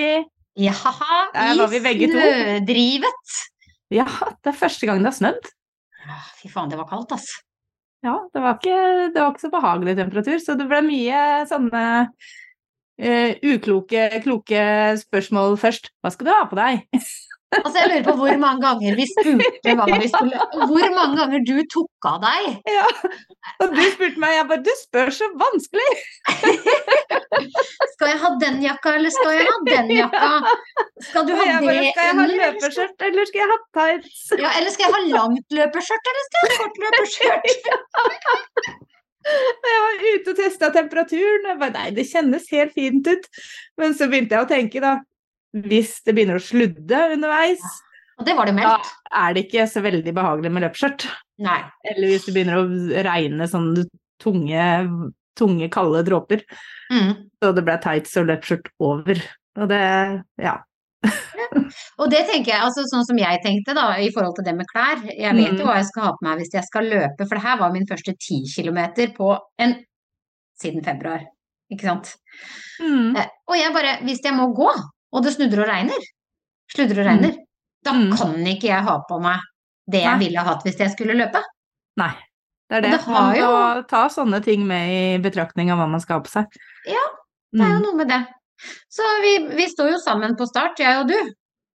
Jaha, 0.65 1.17
Der 1.33 1.53
i 1.53 1.57
var 1.59 1.67
vi 1.67 1.79
begge 1.83 2.07
to. 2.07 2.19
snødrivet. 2.19 3.35
Ja, 3.91 4.05
det 4.43 4.51
er 4.53 4.57
første 4.57 4.87
gang 4.87 5.03
det 5.03 5.11
har 5.13 5.17
snødd. 5.19 5.49
Åh, 6.05 6.31
Fy 6.39 6.51
faen, 6.51 6.71
det 6.71 6.79
var 6.79 6.89
kaldt, 6.89 7.15
ass. 7.17 7.27
Ja, 8.05 8.17
det 8.33 8.41
var 8.43 8.57
ikke, 8.59 8.79
det 9.13 9.21
var 9.21 9.31
ikke 9.33 9.45
så 9.47 9.53
behagelig 9.53 9.95
temperatur, 9.97 10.37
så 10.43 10.55
det 10.59 10.67
ble 10.69 10.81
mye 10.85 11.21
sånne 11.49 11.83
uh, 12.05 13.31
ukloke, 13.53 14.03
kloke 14.25 14.65
spørsmål 15.01 15.57
først. 15.61 15.89
Hva 16.03 16.13
skal 16.13 16.29
du 16.29 16.33
ha 16.35 16.43
på 16.51 16.59
deg? 16.59 16.85
Altså, 17.53 17.77
jeg 17.77 17.89
lurer 17.91 18.05
på 18.07 18.13
hvor 18.19 18.37
mange 18.41 18.61
ganger 18.63 18.95
vi 18.97 19.05
spurte 19.07 19.73
hva 19.77 19.85
vi 19.87 20.07
skulle 20.09 20.39
Hvor 20.71 20.87
mange 20.95 21.17
ganger 21.19 21.43
du 21.45 21.53
tok 21.71 22.07
av 22.09 22.17
deg? 22.23 22.47
Ja. 22.73 22.85
Og 23.63 23.75
du 23.75 23.81
spurte 23.93 24.21
meg, 24.23 24.33
jeg 24.39 24.47
bare 24.49 24.63
Du 24.65 24.71
spør 24.79 25.11
så 25.13 25.29
vanskelig! 25.39 25.91
Skal 27.93 28.11
jeg 28.11 28.19
ha 28.23 28.31
den 28.41 28.57
jakka, 28.65 28.95
eller 28.99 29.13
skal 29.13 29.31
jeg 29.37 29.45
ha 29.47 29.57
den 29.69 29.93
jakka? 29.95 30.31
Skal 31.09 31.29
du 31.29 31.35
ha 31.37 31.45
det 31.45 31.61
bare, 31.67 31.85
skal 31.93 32.09
jeg 32.09 32.17
ha 32.19 32.25
løpeskjørt, 32.33 33.07
eller 33.09 33.29
skal 33.29 33.43
jeg 33.43 33.51
ha 33.53 33.59
tights? 33.77 34.25
Ja, 34.41 34.51
eller 34.57 34.75
skal 34.75 34.87
jeg 34.87 34.97
ha 34.97 35.03
langt 35.13 35.57
løpeskjørt, 35.59 36.11
eller 36.11 36.27
skal 36.27 36.41
jeg 36.41 36.51
ha 36.51 36.59
kort 36.63 36.83
løpeskjørt? 36.87 38.75
Jeg 39.25 39.77
var 39.81 40.03
ute 40.05 40.33
og 40.35 40.37
testa 40.37 40.67
temperaturen, 40.69 41.47
og 41.47 41.49
jeg 41.49 41.57
bare 41.57 41.73
nei, 41.73 41.85
det 41.97 42.03
kjennes 42.05 42.43
helt 42.53 42.75
fint 42.77 43.07
ut. 43.09 43.23
Men 43.81 43.95
så 43.97 44.05
begynte 44.11 44.37
jeg 44.37 44.45
å 44.45 44.49
tenke, 44.51 44.81
da. 44.83 44.91
Hvis 45.55 46.01
det 46.03 46.15
begynner 46.17 46.39
å 46.39 46.43
sludde 46.43 47.01
underveis, 47.15 47.63
Og 48.19 48.25
det 48.27 48.35
var 48.35 48.47
det 48.47 48.55
da 48.59 48.77
er 49.11 49.33
det 49.35 49.45
ikke 49.47 49.65
så 49.67 49.81
veldig 49.83 50.13
behagelig 50.15 50.51
med 50.51 50.63
løpsskjørt. 50.63 51.05
Nei. 51.43 51.57
Eller 51.83 52.07
hvis 52.13 52.25
det 52.27 52.33
begynner 52.35 52.61
å 52.61 53.03
regne 53.07 53.47
sånne 53.51 53.83
tunge, 54.23 54.67
tunge 55.35 55.67
kalde 55.71 56.03
dråper. 56.07 56.43
Mm. 56.91 57.11
Så 57.43 57.51
det 57.55 57.63
ble 57.67 57.75
tights 57.83 58.15
og 58.21 58.29
løpskjørt 58.29 58.71
over. 58.79 59.19
Og 59.59 59.67
det, 59.71 59.81
ja. 60.43 60.55
Og 61.99 62.09
det 62.11 62.23
tenker 62.27 62.51
jeg, 62.53 62.61
altså 62.65 62.83
sånn 62.89 63.05
som 63.07 63.19
jeg 63.19 63.39
tenkte 63.43 63.75
da, 63.77 63.89
i 64.01 64.09
forhold 64.15 64.35
til 64.39 64.47
det 64.47 64.55
med 64.57 64.67
klær. 64.71 65.03
Jeg 65.11 65.35
vet 65.35 65.51
Mm. 65.53 65.59
jo 65.59 65.65
hva 65.67 65.75
jeg 65.79 65.85
skal 65.91 66.03
ha 66.07 66.11
på 66.15 66.25
meg 66.27 66.39
hvis 66.39 66.53
jeg 66.55 66.63
skal 66.67 66.89
løpe, 66.91 67.27
for 67.27 67.35
det 67.35 67.43
her 67.45 67.57
var 67.59 67.71
min 67.71 67.87
første 67.87 68.15
10 68.15 68.41
kilometer 68.55 69.11
på 69.15 69.37
en 69.59 69.75
siden 70.59 70.83
februar. 70.83 71.23
Ikke 71.71 71.87
sant? 71.87 72.15
Mm. 72.81 73.15
Eh, 73.17 73.27
Og 73.47 73.55
jeg 73.59 73.73
bare, 73.73 73.97
hvis 74.03 74.23
jeg 74.23 74.33
må 74.33 74.53
gå, 74.55 74.71
og 75.15 75.23
det 75.25 75.33
snudder 75.35 75.63
og 75.63 75.69
regner, 75.71 76.05
sludder 76.75 77.01
og 77.01 77.07
regner, 77.09 77.35
da 77.85 77.93
Mm. 77.95 78.11
kan 78.17 78.33
ikke 78.51 78.67
jeg 78.71 78.83
ha 78.83 78.95
på 79.09 79.19
meg 79.23 79.39
det 79.87 80.01
jeg 80.01 80.17
Nei. 80.17 80.25
ville 80.25 80.43
hatt 80.47 80.63
hvis 80.65 80.79
jeg 80.81 80.91
skulle 80.91 81.15
løpe. 81.17 81.41
Nei. 82.01 82.11
Det 82.67 82.77
er 82.79 82.81
det. 82.81 82.91
Det 82.95 83.01
har 83.05 83.13
Man 83.13 83.35
må 83.35 83.37
jo- 83.39 83.83
ta 83.87 84.07
sånne 84.09 84.39
ting 84.43 84.65
med 84.67 84.89
i 84.89 85.17
betraktning 85.21 85.69
av 85.71 85.77
hva 85.77 85.87
man 85.89 85.99
skal 86.01 86.17
ha 86.17 86.21
på 86.25 86.31
seg. 86.33 86.45
Ja, 86.89 87.05
Det 87.53 87.61
er 87.61 87.69
jo 87.69 87.77
Mm. 87.77 87.83
noe 87.83 87.95
med 87.95 88.07
det. 88.09 88.25
Så 88.89 89.03
vi, 89.21 89.37
vi 89.55 89.67
står 89.67 89.91
jo 89.91 89.97
sammen 89.99 90.35
på 90.35 90.47
start, 90.47 90.79
jeg 90.79 90.97
og 90.99 91.07
du. 91.07 91.33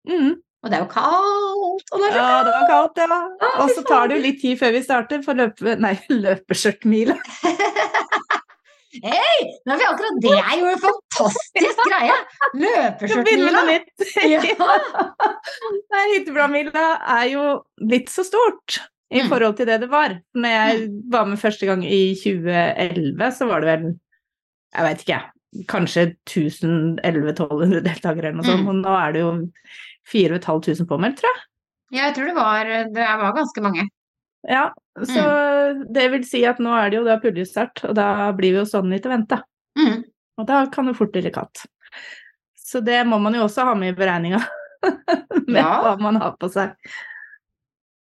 Mm. 0.09 0.33
Og 0.63 0.69
det 0.71 0.73
er 0.79 0.83
jo 0.83 0.89
kaldt, 0.91 1.85
og 1.93 1.99
det 2.01 2.09
er 2.11 2.17
Ja, 2.17 2.43
det 2.43 2.53
var 2.57 2.67
kaldt, 2.67 2.97
ja. 2.97 3.61
Og 3.63 3.69
så 3.69 3.83
tar 3.87 4.07
det 4.07 4.17
jo 4.17 4.23
litt 4.23 4.41
tid 4.41 4.57
før 4.59 4.71
vi 4.73 4.81
starter 4.83 5.23
for 5.23 5.33
løpe... 5.35 5.77
Nei, 5.79 5.93
løpeskjørtmila. 6.09 7.15
Hei! 8.89 9.41
Nå 9.69 9.75
vi 9.77 9.85
akkurat 9.85 10.15
det 10.23 10.31
er 10.33 10.53
jo 10.57 10.69
en 10.71 10.79
fantastisk 10.81 11.81
greie! 11.85 12.15
Løpeskjørtmila. 12.57 13.61
Ja. 14.33 14.41
Nei, 15.93 16.05
Hyttebladmila 16.15 16.85
er 17.19 17.27
jo 17.33 17.43
blitt 17.89 18.09
så 18.13 18.25
stort 18.27 18.79
i 19.09 19.21
Mm. 19.23 19.29
forhold 19.31 19.55
til 19.57 19.65
det 19.69 19.79
det 19.81 19.89
var. 19.89 20.15
Når 20.37 20.51
jeg 20.53 20.89
var 21.09 21.25
med 21.25 21.39
første 21.41 21.65
gang 21.69 21.81
i 21.85 22.13
2011, 22.17 23.31
så 23.37 23.47
var 23.49 23.61
det 23.63 23.69
vel 23.71 23.85
Jeg 24.75 24.85
vet 24.85 24.99
ikke. 25.05 25.21
Kanskje 25.69 26.03
1000-1100-1200 26.29 27.79
deltakere 27.85 28.29
eller 28.29 28.37
noe 28.37 28.45
sånt. 28.45 28.65
Mm. 28.65 28.69
Og 28.69 28.75
nå 28.83 28.97
er 28.99 29.15
det 29.15 29.23
jo 29.23 29.31
4500 30.11 30.85
påmeldt, 30.89 31.17
tror 31.21 31.29
jeg. 31.33 31.41
Ja, 31.97 32.03
jeg 32.09 32.15
tror 32.19 32.29
det 32.29 32.35
var, 32.37 32.69
det 32.93 33.07
var 33.23 33.33
ganske 33.33 33.63
mange. 33.65 33.87
Ja, 34.47 34.69
så 35.03 35.23
det 35.91 36.05
vil 36.13 36.23
si 36.23 36.45
at 36.47 36.59
nå 36.63 36.71
er 36.79 36.89
det 36.89 36.97
jo 37.01 37.03
da 37.07 37.17
puljestart, 37.19 37.81
og 37.89 37.95
da 37.97 38.31
blir 38.37 38.53
vi 38.55 38.61
jo 38.61 38.65
sånn 38.69 38.89
litt 38.93 39.03
å 39.05 39.11
vente. 39.11 39.41
Mm. 39.77 40.03
Og 40.39 40.47
da 40.47 40.61
kan 40.71 40.87
det 40.87 40.95
fort 40.95 41.11
bli 41.11 41.29
katt. 41.35 41.65
Så 42.55 42.79
det 42.85 43.01
må 43.07 43.19
man 43.19 43.33
jo 43.35 43.43
også 43.47 43.65
ha 43.67 43.75
med 43.75 43.91
i 43.93 43.97
beregninga. 43.99 44.39
med 45.47 45.59
Ja. 45.59 45.81
hva 45.83 45.95
man 45.99 46.15
har 46.21 46.37
på 46.39 46.47
seg. 46.53 46.71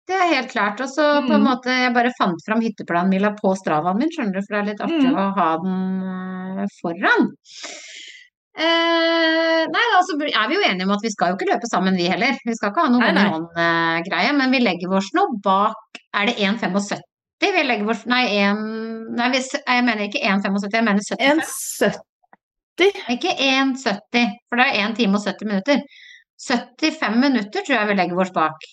Det 0.07 0.15
er 0.15 0.29
helt 0.35 0.51
klart. 0.51 0.79
Og 0.83 0.87
så 0.91 1.03
på 1.27 1.31
en 1.33 1.41
Mm. 1.43 1.47
måte, 1.47 1.71
jeg 1.71 1.93
bare 1.95 2.11
fant 2.17 2.39
fram 2.45 2.61
hytteplanmila 2.63 3.33
på 3.39 3.53
stravaen 3.59 3.97
min, 3.99 4.09
skjønner 4.11 4.33
du, 4.33 4.41
for 4.41 4.55
det 4.55 4.61
er 4.61 4.69
litt 4.71 4.81
artig 4.83 5.11
Mm. 5.11 5.15
å 5.19 5.33
ha 5.35 5.57
den 5.57 6.59
eh, 6.63 6.67
foran. 6.81 7.29
Eh, 8.53 9.63
nei, 9.73 9.85
da 9.89 9.99
så 10.05 10.13
er 10.21 10.49
vi 10.51 10.57
jo 10.59 10.65
enige 10.67 10.85
om 10.85 10.91
at 10.93 11.01
vi 11.01 11.09
skal 11.09 11.31
jo 11.31 11.37
ikke 11.39 11.47
løpe 11.49 11.69
sammen, 11.71 11.95
vi 11.97 12.05
heller. 12.11 12.35
Vi 12.45 12.53
skal 12.53 12.69
ikke 12.69 12.83
ha 12.85 12.91
noe 12.93 13.01
Nei, 13.01 13.11
nei. 13.17 13.23
one-on-greie, 13.33 14.33
men 14.37 14.53
vi 14.53 14.59
legger 14.61 14.93
oss 14.93 15.07
nå 15.17 15.23
bak 15.45 15.97
Er 16.13 16.29
det 16.29 16.35
1,75? 16.37 17.01
Vi 17.41 17.63
legger 17.65 17.89
oss 17.89 18.03
Nei, 18.05 18.21
1 18.43 18.61
Nei, 19.17 19.29
jeg 19.41 19.85
mener 19.87 20.05
ikke 20.05 20.21
1,75, 20.21 20.77
jeg 20.77 20.85
mener 20.85 21.07
75. 21.09 21.97
1,70. 22.77 23.01
Ikke 23.13 23.33
1,70, 23.37 24.37
for 24.49 24.61
det 24.61 24.67
er 24.69 24.79
1 24.87 24.95
time 24.97 25.17
og 25.19 25.25
70 25.25 25.49
minutter. 25.49 25.81
75 26.43 27.19
minutter 27.21 27.61
tror 27.65 27.75
jeg 27.77 27.89
vi 27.91 27.97
legger 27.99 28.21
oss 28.23 28.31
bak. 28.33 28.63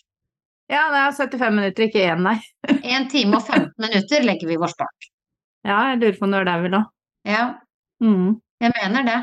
Ja, 0.71 0.85
det 0.93 1.01
er 1.03 1.17
75 1.19 1.57
minutter, 1.57 1.89
ikke 1.89 2.05
1, 2.15 2.23
nei. 2.25 2.37
1 2.97 3.09
time 3.13 3.37
og 3.41 3.45
15 3.49 3.75
minutter 3.85 4.25
legger 4.29 4.49
vi 4.53 4.57
oss 4.61 4.77
bak. 4.79 5.09
Ja, 5.69 5.81
jeg 5.91 6.01
lurer 6.01 6.17
på 6.21 6.29
når 6.31 6.47
det 6.49 6.55
er 6.55 6.65
vi 6.69 6.73
nå. 6.77 6.85
Ja, 7.29 7.43
Mm. 8.01 8.39
jeg 8.65 8.73
mener 8.79 9.05
det. 9.05 9.19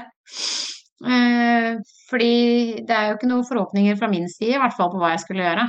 Eh, 1.07 1.78
fordi 2.09 2.32
det 2.88 2.95
er 2.95 3.09
jo 3.11 3.17
ikke 3.19 3.30
noen 3.30 3.45
forhåpninger 3.45 3.97
fra 3.99 4.07
min 4.09 4.25
side, 4.32 4.55
i 4.55 4.61
hvert 4.61 4.73
fall 4.78 4.89
på 4.93 4.97
hva 5.01 5.11
jeg 5.13 5.21
skulle 5.25 5.45
gjøre. 5.45 5.67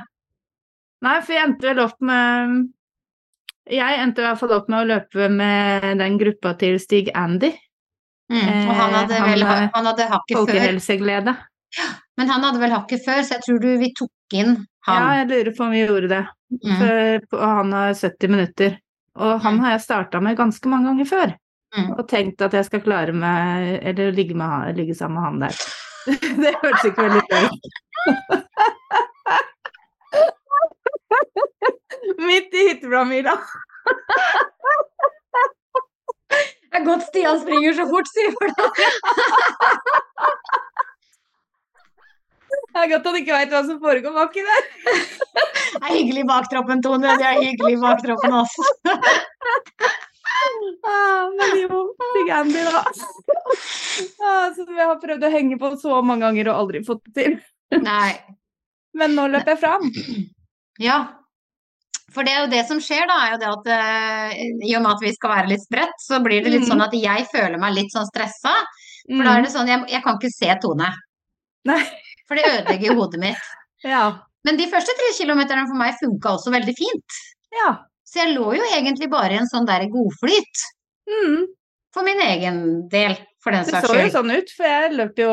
Nei, 1.04 1.16
for 1.22 1.32
jeg 1.36 1.46
endte 1.46 1.68
vel 1.68 1.80
opp 1.84 1.98
med 2.02 2.68
Jeg 3.68 3.98
endte 4.00 4.22
i 4.22 4.24
hvert 4.24 4.38
fall 4.40 4.52
opp 4.56 4.68
med 4.72 4.80
å 4.80 4.88
løpe 4.88 5.26
med 5.30 5.98
den 6.00 6.16
gruppa 6.18 6.54
til 6.58 6.78
Stig 6.80 7.10
Andy. 7.14 7.50
Mm. 8.32 8.40
Og 8.64 8.72
han 8.78 8.94
hadde 8.96 9.14
Eh, 9.18 9.26
vel 9.28 9.44
han 9.44 9.68
han 9.74 9.86
hadde 9.90 10.06
hakket 10.08 10.34
før, 10.36 10.46
Folkehelseglede. 10.46 11.34
men 12.16 12.28
han 12.32 12.42
hadde 12.48 12.60
vel 12.60 12.70
hakket 12.72 13.04
før, 13.04 13.20
så 13.22 13.36
jeg 13.36 13.42
tror 13.44 13.60
du 13.60 13.68
vi 13.78 13.92
tok 13.92 14.10
inn 14.40 14.54
Ja, 14.88 15.20
jeg 15.20 15.28
lurer 15.28 15.52
på 15.56 15.64
om 15.66 15.70
vi 15.76 15.84
gjorde 15.84 16.08
det. 16.08 16.22
Mm. 16.64 16.76
For, 17.28 17.38
han 17.44 17.72
har 17.76 17.92
70 17.94 18.28
minutter. 18.32 18.78
Og 19.16 19.40
han 19.42 19.54
Mm. 19.56 19.60
har 19.60 19.70
jeg 19.76 19.80
starta 19.84 20.20
med 20.22 20.36
ganske 20.38 20.64
mange 20.68 20.88
ganger 20.88 21.04
før. 21.04 21.36
Mm. 21.78 21.90
Og 21.94 22.08
tenkt 22.10 22.42
at 22.42 22.54
jeg 22.56 22.66
skal 22.66 22.80
klare 22.82 23.12
meg 23.14 23.78
Eller 23.86 24.10
ligge, 24.16 24.34
med 24.34 24.76
ligge 24.78 24.94
sammen 24.98 25.18
med 25.18 25.26
han 25.26 25.40
der. 25.46 25.54
det 26.42 26.54
hørtes 26.62 26.88
ikke 26.90 27.06
veldig 27.06 27.24
gøy 27.28 27.44
ut. 27.46 27.62
hyttebladmila. 32.78 33.34
Det 36.68 36.76
er 36.76 36.84
godt 36.84 37.02
Stian 37.06 37.38
springer 37.40 37.72
så 37.72 37.84
fort, 37.88 38.08
sier 38.12 38.34
for 38.36 38.50
da. 38.52 38.66
Det 42.68 42.82
er 42.82 42.90
godt 42.92 43.06
han 43.08 43.16
ikke 43.22 43.32
veit 43.32 43.54
hva 43.54 43.62
som 43.64 43.78
foregår 43.80 44.12
baki 44.14 44.44
der. 44.44 44.66
Det 44.84 45.80
er 45.80 45.94
hyggelig 45.94 46.22
i 46.22 46.28
baktroppen, 46.28 46.82
Tone. 46.84 47.16
Det 47.18 47.26
er 47.30 47.40
hyggelig 47.40 47.72
i 47.72 47.80
baktroppen, 47.80 48.36
altså. 48.42 48.62
Ah, 50.88 51.28
men 51.34 51.60
jo, 51.60 51.82
Big 52.14 52.30
Andy, 52.30 52.64
da. 52.64 52.84
Ah, 54.22 54.52
som 54.54 54.68
jeg 54.76 54.86
har 54.86 54.98
prøvd 55.02 55.24
å 55.26 55.30
henge 55.32 55.56
på 55.58 55.70
så 55.80 55.98
mange 56.04 56.26
ganger 56.26 56.50
og 56.52 56.60
aldri 56.62 56.82
fått 56.86 57.00
det 57.08 57.14
til. 57.16 57.38
Nei. 57.82 58.12
Men 58.98 59.16
nå 59.16 59.24
løper 59.32 59.54
jeg 59.54 59.62
fram. 59.62 59.88
Ja. 60.78 60.98
For 62.14 62.24
det 62.24 62.34
er 62.34 62.44
jo 62.44 62.52
det 62.52 62.62
som 62.68 62.80
skjer, 62.82 63.08
da, 63.10 63.16
er 63.24 63.34
jo 63.34 63.40
det 63.42 63.48
at 63.50 63.70
uh, 63.72 64.36
i 64.68 64.76
og 64.78 64.84
med 64.84 64.92
at 64.94 65.02
vi 65.04 65.12
skal 65.16 65.34
være 65.34 65.50
litt 65.50 65.64
spredt, 65.64 65.98
så 66.04 66.20
blir 66.24 66.44
det 66.44 66.54
litt 66.54 66.64
mm. 66.64 66.70
sånn 66.70 66.84
at 66.86 66.94
jeg 66.96 67.26
føler 67.32 67.60
meg 67.60 67.76
litt 67.76 67.92
sånn 67.94 68.08
stressa. 68.08 68.54
For 69.08 69.24
da 69.24 69.34
er 69.34 69.44
det 69.44 69.52
sånn, 69.52 69.70
jeg, 69.70 69.84
jeg 69.92 70.04
kan 70.04 70.18
ikke 70.20 70.32
se 70.32 70.54
Tone. 70.62 70.88
Nei. 71.68 71.82
For 72.28 72.38
det 72.38 72.48
ødelegger 72.54 72.98
hodet 72.98 73.24
mitt. 73.24 73.46
Ja. 73.86 74.24
Men 74.42 74.56
de 74.58 74.64
første 74.66 74.90
tre 74.98 75.12
kilometerne 75.14 75.68
for 75.68 75.78
meg 75.78 75.94
funka 76.00 76.32
også 76.34 76.50
veldig 76.50 76.72
fint. 76.74 77.18
Ja. 77.54 77.68
Så 78.08 78.22
jeg 78.22 78.34
lå 78.36 78.54
jo 78.56 78.66
egentlig 78.72 79.10
bare 79.12 79.36
i 79.36 79.40
en 79.42 79.50
sånn 79.50 79.68
der 79.68 79.84
godflyt. 79.92 80.66
Mm. 81.08 81.46
For 81.94 82.04
min 82.04 82.20
egen 82.20 82.60
del, 82.92 83.16
for 83.42 83.54
den 83.54 83.64
Det 83.68 83.80
så 83.84 83.96
jo 83.96 84.08
sånn 84.12 84.32
ut, 84.32 84.50
for 84.56 84.68
jeg 84.68 84.90
løp 84.96 85.20
jo 85.20 85.32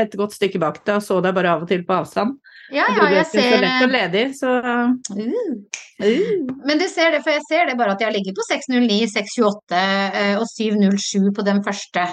et 0.00 0.14
godt 0.16 0.36
stykke 0.36 0.60
bak 0.62 0.80
deg 0.84 0.96
og 0.96 1.04
så 1.04 1.18
deg 1.24 1.36
bare 1.36 1.52
av 1.54 1.66
og 1.66 1.70
til 1.70 1.84
på 1.86 1.96
avstand. 1.96 2.38
Ja, 2.70 2.86
ja, 2.86 3.08
jeg, 3.10 3.18
jeg 3.18 3.28
ser 3.32 3.56
lett 3.64 3.84
og 3.84 3.92
ledig, 3.92 4.24
så 4.38 4.56
uh. 4.62 4.92
uh. 5.18 6.50
Men 6.64 6.80
du 6.80 6.86
ser 6.88 7.12
det, 7.12 7.22
for 7.24 7.34
jeg 7.34 7.44
ser 7.48 7.68
det 7.68 7.76
bare 7.80 7.96
at 7.96 8.04
jeg 8.04 8.14
ligger 8.14 8.36
på 8.36 8.46
6.09, 8.46 8.98
6.28 9.12 9.80
eh, 9.80 10.36
og 10.38 10.46
7.07 10.48 11.32
på 11.36 11.46
den 11.46 11.64
første 11.66 12.06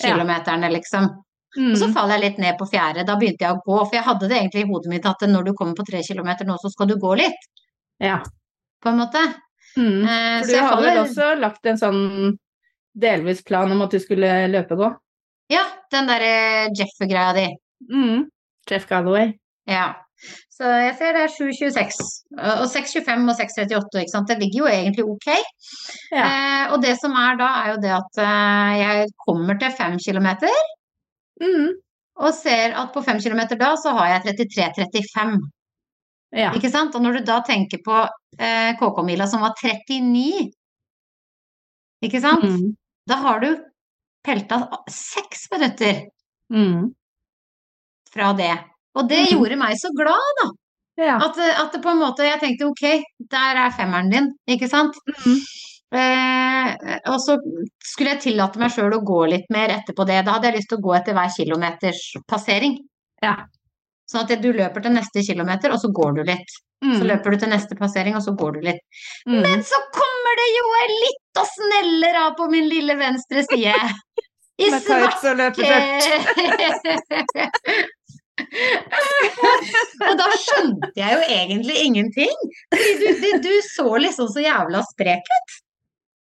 kilometerne, 0.00 0.72
liksom. 0.74 1.10
Og 1.58 1.76
så 1.76 1.88
mm. 1.90 1.94
faller 1.94 2.16
jeg 2.16 2.24
litt 2.24 2.42
ned 2.42 2.58
på 2.58 2.66
fjerde. 2.70 3.04
Da 3.06 3.16
begynte 3.18 3.44
jeg 3.44 3.56
å 3.56 3.62
gå, 3.62 3.78
for 3.78 3.96
jeg 3.98 4.06
hadde 4.06 4.28
det 4.30 4.38
egentlig 4.38 4.64
i 4.64 4.68
hodet 4.70 4.92
mitt 4.92 5.06
at 5.10 5.24
når 5.26 5.48
du 5.48 5.54
kommer 5.58 5.78
på 5.78 5.86
tre 5.86 6.02
kilometer 6.06 6.46
nå, 6.48 6.56
så 6.62 6.70
skal 6.72 6.90
du 6.90 6.98
gå 7.00 7.16
litt, 7.20 7.48
Ja. 8.00 8.20
På 8.82 8.88
en 8.92 8.98
måte. 9.02 9.22
Mm. 9.76 10.02
Eh, 10.02 10.40
For 10.40 10.48
så 10.48 10.52
du 10.52 10.66
hadde 10.66 10.84
vel 10.88 11.00
også 11.04 11.28
lagt 11.40 11.66
en 11.70 11.78
sånn 11.80 12.02
delvis 13.00 13.42
plan 13.46 13.70
om 13.72 13.82
at 13.84 13.92
du 13.94 14.00
skulle 14.02 14.30
løpe 14.50 14.76
gå? 14.78 14.88
Ja, 15.52 15.64
den 15.92 16.06
derre 16.10 16.68
Jeff-greia 16.78 17.32
di. 17.36 17.46
Mm. 17.90 18.24
Jeff 18.70 18.86
Galloway. 18.90 19.32
Ja. 19.70 19.92
Så 20.52 20.68
jeg 20.68 20.96
ser 20.98 21.14
det 21.16 21.22
er 21.24 21.32
7.26. 21.32 22.00
Og 22.36 22.66
6.25 22.68 23.30
og 23.32 23.38
6.38, 23.38 24.02
ikke 24.02 24.12
sant. 24.12 24.28
Det 24.28 24.36
ligger 24.42 24.64
jo 24.66 24.68
egentlig 24.68 25.06
ok. 25.08 25.28
Ja. 26.12 26.24
Eh, 26.26 26.64
og 26.74 26.82
det 26.84 26.96
som 27.00 27.14
er 27.16 27.38
da, 27.40 27.48
er 27.62 27.70
jo 27.72 27.78
det 27.86 27.94
at 27.96 28.20
eh, 28.26 28.72
jeg 28.82 29.06
kommer 29.24 29.58
til 29.62 29.72
5 29.78 29.98
kilometer, 30.06 30.60
Mm. 31.40 31.70
og 32.20 32.34
ser 32.36 32.74
at 32.76 32.90
på 32.92 33.00
5 33.00 33.22
kilometer 33.24 33.56
da, 33.56 33.70
så 33.80 33.94
har 33.96 34.10
jeg 34.10 34.34
33-35. 34.42 35.38
Ja. 36.32 36.52
Ikke 36.54 36.70
sant? 36.70 36.94
Og 36.94 37.02
når 37.02 37.18
du 37.18 37.26
da 37.26 37.40
tenker 37.46 37.82
på 37.84 37.96
eh, 38.38 38.70
KK-mila 38.78 39.26
som 39.30 39.42
var 39.42 39.56
39, 39.58 40.50
ikke 42.06 42.20
sant? 42.22 42.46
Mm. 42.46 42.72
Da 43.10 43.18
har 43.24 43.42
du 43.42 43.50
pelta 44.26 44.62
seks 44.90 45.48
minutter 45.52 46.06
Mm. 46.50 46.88
fra 48.10 48.32
det. 48.34 48.56
Og 48.98 49.06
det 49.08 49.20
mm. 49.20 49.28
gjorde 49.36 49.56
meg 49.60 49.76
så 49.78 49.92
glad, 49.94 50.40
Ja. 50.98 51.14
at, 51.22 51.38
at 51.38 51.72
det 51.72 51.78
på 51.80 51.92
en 51.92 52.00
måte 52.02 52.26
Jeg 52.26 52.40
tenkte 52.40 52.66
ok, 52.66 53.04
der 53.30 53.60
er 53.62 53.70
femmeren 53.70 54.10
din, 54.10 54.26
ikke 54.50 54.68
sant? 54.68 54.98
Mm. 55.22 55.36
Eh, 55.90 56.98
og 57.10 57.18
så 57.22 57.36
skulle 57.82 58.16
jeg 58.16 58.22
tillate 58.26 58.58
meg 58.58 58.74
sjøl 58.74 58.94
å 58.94 59.02
gå 59.06 59.20
litt 59.30 59.46
mer 59.50 59.72
etterpå 59.74 60.06
det. 60.06 60.20
Da 60.26 60.36
hadde 60.36 60.50
jeg 60.50 60.58
lyst 60.58 60.70
til 60.70 60.78
å 60.78 60.84
gå 60.84 60.92
etter 60.98 61.16
hver 61.16 61.30
kilometers 61.34 62.02
passering. 62.30 62.76
Ja. 63.22 63.36
Sånn 64.10 64.24
at 64.26 64.42
du 64.42 64.48
løper 64.52 64.82
til 64.82 64.92
neste 64.96 65.22
kilometer, 65.22 65.70
og 65.70 65.78
så 65.82 65.90
går 65.94 66.16
du 66.18 66.22
litt. 66.32 66.50
Så 66.80 67.02
Mm. 67.02 67.08
løper 67.10 67.30
du 67.30 67.36
til 67.42 67.50
neste 67.52 67.76
passering, 67.76 68.14
og 68.16 68.22
så 68.24 68.32
går 68.34 68.54
du 68.56 68.60
litt. 68.64 68.80
Mm. 69.28 69.42
Men 69.44 69.62
så 69.62 69.76
kommer 69.92 70.38
det 70.40 70.46
jo 70.56 70.64
ei 70.80 70.86
lita 70.96 71.44
sneller 71.50 72.14
av 72.24 72.30
på 72.38 72.46
min 72.50 72.68
lille 72.68 72.96
venstre 72.96 73.44
side. 73.44 73.74
I 74.64 74.70
svarte 74.80 75.34
og 80.08 80.14
da 80.18 80.28
skjønte 80.40 80.90
jeg 80.96 81.16
jo 81.16 81.20
egentlig 81.36 81.76
ingenting. 81.84 82.36
Du, 82.72 83.06
du, 83.20 83.28
du 83.44 83.52
så 83.66 83.86
liksom 84.00 84.30
så 84.32 84.44
jævla 84.44 84.82
sprek 84.92 85.28
ut. 85.36 85.56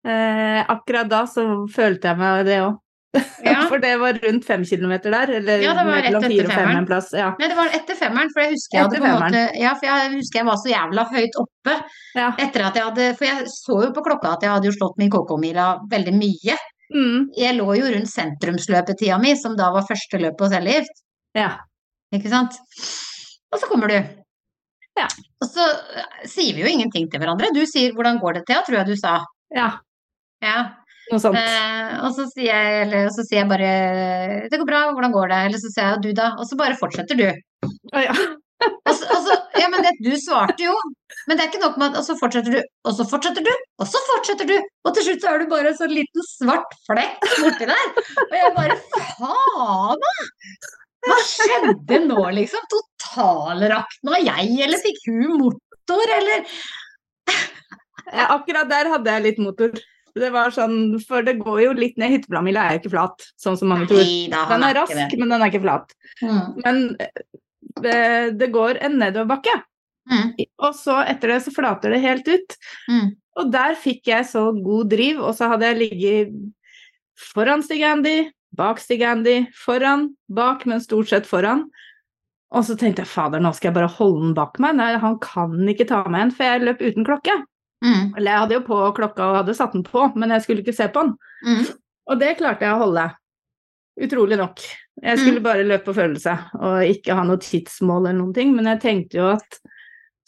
Eh, 0.09 0.61
akkurat 0.71 1.09
da 1.11 1.25
så 1.31 1.45
følte 1.75 2.11
jeg 2.13 2.21
meg 2.21 2.45
det 2.49 2.59
òg. 2.65 2.79
Ja. 3.45 3.63
For 3.71 3.81
det 3.81 3.95
var 4.01 4.19
rundt 4.21 4.45
fem 4.45 4.65
kilometer 4.69 5.11
der, 5.15 5.31
eller 5.39 5.63
Ja, 5.65 5.73
det 5.75 5.85
var 5.87 5.97
rett 5.97 6.05
mellom 6.09 6.25
etter 6.25 6.35
fire 6.35 6.49
og 6.49 6.53
fem 6.53 6.73
en 6.77 6.87
plass. 6.89 7.09
Ja. 7.17 7.29
Nei, 7.41 7.49
det 7.49 7.57
var 7.57 7.71
etter 7.79 7.97
femmeren, 7.97 8.33
for 8.35 8.43
jeg 8.45 8.53
husker 8.57 8.79
jeg 8.79 9.03
måte 9.05 9.45
Ja, 9.59 9.71
for 9.81 9.89
jeg 9.89 10.11
husker 10.19 10.41
jeg 10.43 10.49
var 10.51 10.59
så 10.61 10.73
jævla 10.73 11.05
høyt 11.15 11.39
oppe 11.43 11.77
Ja. 12.19 12.27
etter 12.39 12.67
at 12.67 12.77
jeg 12.77 12.85
hadde 12.91 13.07
For 13.17 13.25
jeg 13.31 13.47
så 13.55 13.79
jo 13.87 13.93
på 13.97 14.05
klokka 14.05 14.35
at 14.37 14.45
jeg 14.45 14.53
hadde 14.53 14.69
jo 14.69 14.75
slått 14.77 14.99
min 15.01 15.11
KK-mila 15.15 15.69
veldig 15.91 16.15
mye. 16.19 16.59
Mm. 16.93 17.25
Jeg 17.37 17.57
lå 17.57 17.69
jo 17.81 17.89
rundt 17.97 18.09
sentrumsløpetida 18.13 19.19
mi, 19.21 19.35
som 19.37 19.57
da 19.57 19.71
var 19.73 19.89
første 19.89 20.21
løp 20.21 20.37
på 20.41 20.49
cellegift. 20.53 21.05
ja. 21.37 21.57
Ikke 22.13 22.31
sant? 22.33 22.55
Og 23.53 23.59
så 23.61 23.67
kommer 23.69 23.89
du. 23.93 23.97
Ja. 24.97 25.05
Og 25.45 25.49
så 25.49 25.65
eh, 26.01 26.23
sier 26.25 26.55
vi 26.57 26.63
jo 26.65 26.71
ingenting 26.71 27.05
til 27.13 27.21
hverandre. 27.21 27.51
Du 27.55 27.61
sier 27.69 27.93
'hvordan 27.93 28.17
går 28.21 28.33
det 28.39 28.43
til', 28.49 28.65
tror 28.65 28.77
jeg 28.79 28.87
du 28.87 28.97
sa. 28.97 29.19
Ja, 29.55 29.71
Ja. 30.43 30.73
Noe 31.13 31.23
sånt. 31.23 31.39
Eh, 31.39 31.95
og 32.07 32.13
så 32.17 32.27
sier 32.33 32.51
jeg, 32.51 32.83
eller 32.87 33.09
så 33.15 33.25
sier 33.27 33.43
jeg 33.43 33.51
bare 33.51 33.71
'det 34.49 34.61
går 34.61 34.69
bra, 34.69 34.83
hvordan 34.93 35.15
går 35.15 35.33
det'? 35.33 35.47
Eller 35.49 35.63
så 35.63 35.73
sier 35.73 35.89
jeg 35.89 36.03
'du 36.03 36.11
da'? 36.21 36.35
Og 36.39 36.47
så 36.49 36.59
bare 36.61 36.79
fortsetter 36.81 37.17
du. 37.19 37.29
Å, 37.95 38.05
ja. 38.05 38.15
Og 38.59 38.91
så, 38.91 39.07
og 39.15 39.21
så, 39.23 39.35
ja, 39.61 39.69
men 39.71 39.85
det, 39.85 39.93
du 40.03 40.11
svarte 40.19 40.65
jo. 40.65 40.75
Men 41.29 41.39
det 41.39 41.45
er 41.45 41.51
ikke 41.51 41.63
nok 41.63 41.77
med 41.79 41.93
at 41.93 42.01
Og 42.01 42.07
så 42.09 42.17
fortsetter 42.19 42.57
du, 42.57 42.59
og 42.89 42.97
så 42.97 43.05
fortsetter 43.07 43.45
du, 43.47 43.53
og 43.79 43.87
så 43.87 44.01
fortsetter 44.09 44.49
du. 44.51 44.57
Og 44.85 44.97
til 44.97 45.07
slutt 45.07 45.23
så 45.23 45.31
er 45.31 45.43
du 45.43 45.53
bare 45.53 45.71
en 45.73 45.79
sånn 45.79 45.95
liten 45.95 46.27
svart 46.27 46.75
flekk 46.89 47.29
borti 47.39 47.69
der. 47.71 47.87
Og 48.25 48.35
jeg 48.41 48.55
bare 48.57 48.79
Faen, 48.89 50.03
da! 50.05 50.17
Hva 51.07 51.19
skjedde 51.23 52.01
nå, 52.09 52.19
liksom? 52.41 52.65
Totalrakna 52.73 54.19
jeg, 54.25 54.57
eller 54.67 54.83
fikk 54.83 55.05
hun 55.07 55.37
motor, 55.45 56.17
eller 56.19 56.43
Ja, 58.09 58.25
akkurat 58.33 58.71
der 58.71 58.89
hadde 58.95 59.15
jeg 59.15 59.27
litt 59.27 59.41
motor. 59.45 59.73
Det 60.17 60.31
var 60.35 60.55
sånn, 60.55 60.97
For 61.05 61.27
det 61.27 61.39
går 61.41 61.61
jo 61.67 61.73
litt 61.79 61.99
ned. 62.01 62.15
Hyttebladmila 62.17 62.67
er 62.67 62.77
jo 62.77 62.83
ikke 62.83 62.95
flat, 62.97 63.27
sånn 63.41 63.59
som 63.61 63.73
mange 63.73 63.89
tror. 63.91 64.05
Den 64.33 64.67
er 64.67 64.77
rask, 64.79 64.95
det. 64.95 65.09
men 65.21 65.35
den 65.35 65.43
er 65.43 65.53
ikke 65.53 65.65
flat. 65.65 65.95
Mm. 66.23 66.43
Men 66.65 66.85
eh, 67.03 67.25
det, 67.85 67.99
det 68.41 68.51
går 68.55 68.81
en 68.87 68.99
nedoverbakke. 69.03 69.57
Mm. 70.09 70.31
Og 70.65 70.77
så 70.77 71.01
etter 71.05 71.35
det 71.35 71.43
så 71.45 71.53
flater 71.55 71.93
det 71.93 72.03
helt 72.05 72.29
ut. 72.29 72.57
Mm. 72.89 73.11
Og 73.39 73.51
der 73.55 73.77
fikk 73.79 74.09
jeg 74.11 74.27
så 74.31 74.49
god 74.57 74.89
driv, 74.91 75.21
og 75.23 75.37
så 75.39 75.51
hadde 75.53 75.69
jeg 75.71 75.81
ligget 75.83 76.33
foran 77.19 77.63
Stig 77.63 77.85
Andy, 77.87 78.31
bak 78.57 78.81
Stig 78.83 79.05
Andy, 79.07 79.43
foran, 79.55 80.09
bak, 80.33 80.65
men 80.67 80.83
stort 80.83 81.11
sett 81.13 81.29
foran. 81.29 81.67
Og 82.49 82.65
så 82.65 82.79
tenkte 82.81 83.05
jeg 83.05 83.13
fader, 83.13 83.43
nå 83.45 83.53
skal 83.53 83.71
jeg 83.71 83.77
bare 83.77 83.93
holde 83.99 84.25
den 84.25 84.35
bak 84.37 84.57
meg. 84.63 84.79
Nei, 84.79 84.95
han 85.01 85.19
kan 85.23 85.55
ikke 85.69 85.87
ta 85.91 86.01
meg 86.09 86.23
igjen, 86.23 86.35
for 86.39 86.49
jeg 86.49 86.65
løp 86.65 86.85
uten 86.85 87.07
klokke. 87.07 87.37
Mm. 87.85 88.15
Eller 88.17 88.33
jeg 88.33 88.43
hadde 88.43 88.57
jo 88.59 88.67
på 88.67 88.81
klokka 88.97 89.29
og 89.29 89.41
hadde 89.43 89.57
satt 89.57 89.77
den 89.77 89.87
på, 89.87 90.09
men 90.19 90.35
jeg 90.35 90.45
skulle 90.45 90.65
ikke 90.65 90.77
se 90.77 90.89
på 90.93 91.07
den. 91.07 91.15
Mm. 91.47 91.65
Og 92.09 92.21
det 92.21 92.37
klarte 92.41 92.67
jeg 92.67 92.75
å 92.75 92.83
holde. 92.83 93.07
Utrolig 93.99 94.39
nok. 94.39 94.63
Jeg 95.03 95.21
skulle 95.21 95.43
bare 95.43 95.67
løpe 95.67 95.91
på 95.91 95.95
følelse 95.95 96.35
og 96.59 96.91
ikke 96.91 97.15
ha 97.15 97.25
noe 97.27 97.39
tidsmål 97.43 98.09
eller 98.09 98.19
noen 98.19 98.35
ting, 98.35 98.55
men 98.57 98.67
jeg 98.73 98.83
tenkte 98.83 99.21
jo 99.21 99.29
at 99.37 99.61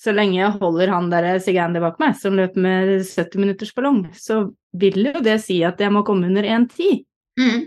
så 0.01 0.15
lenge 0.15 0.39
jeg 0.39 0.57
holder 0.63 0.93
han 0.95 1.11
der 1.13 1.27
Sigander 1.45 1.83
bak 1.85 1.99
meg, 2.01 2.15
som 2.17 2.39
løper 2.39 2.63
med 2.65 2.93
70 3.05 3.43
minutters 3.43 3.73
ballong, 3.77 4.05
så 4.17 4.47
vil 4.81 5.11
jo 5.11 5.21
det 5.25 5.37
si 5.45 5.59
at 5.67 5.81
jeg 5.83 5.93
må 5.93 6.01
komme 6.07 6.31
under 6.31 6.47
1,10. 6.47 7.03
Mm. 7.41 7.67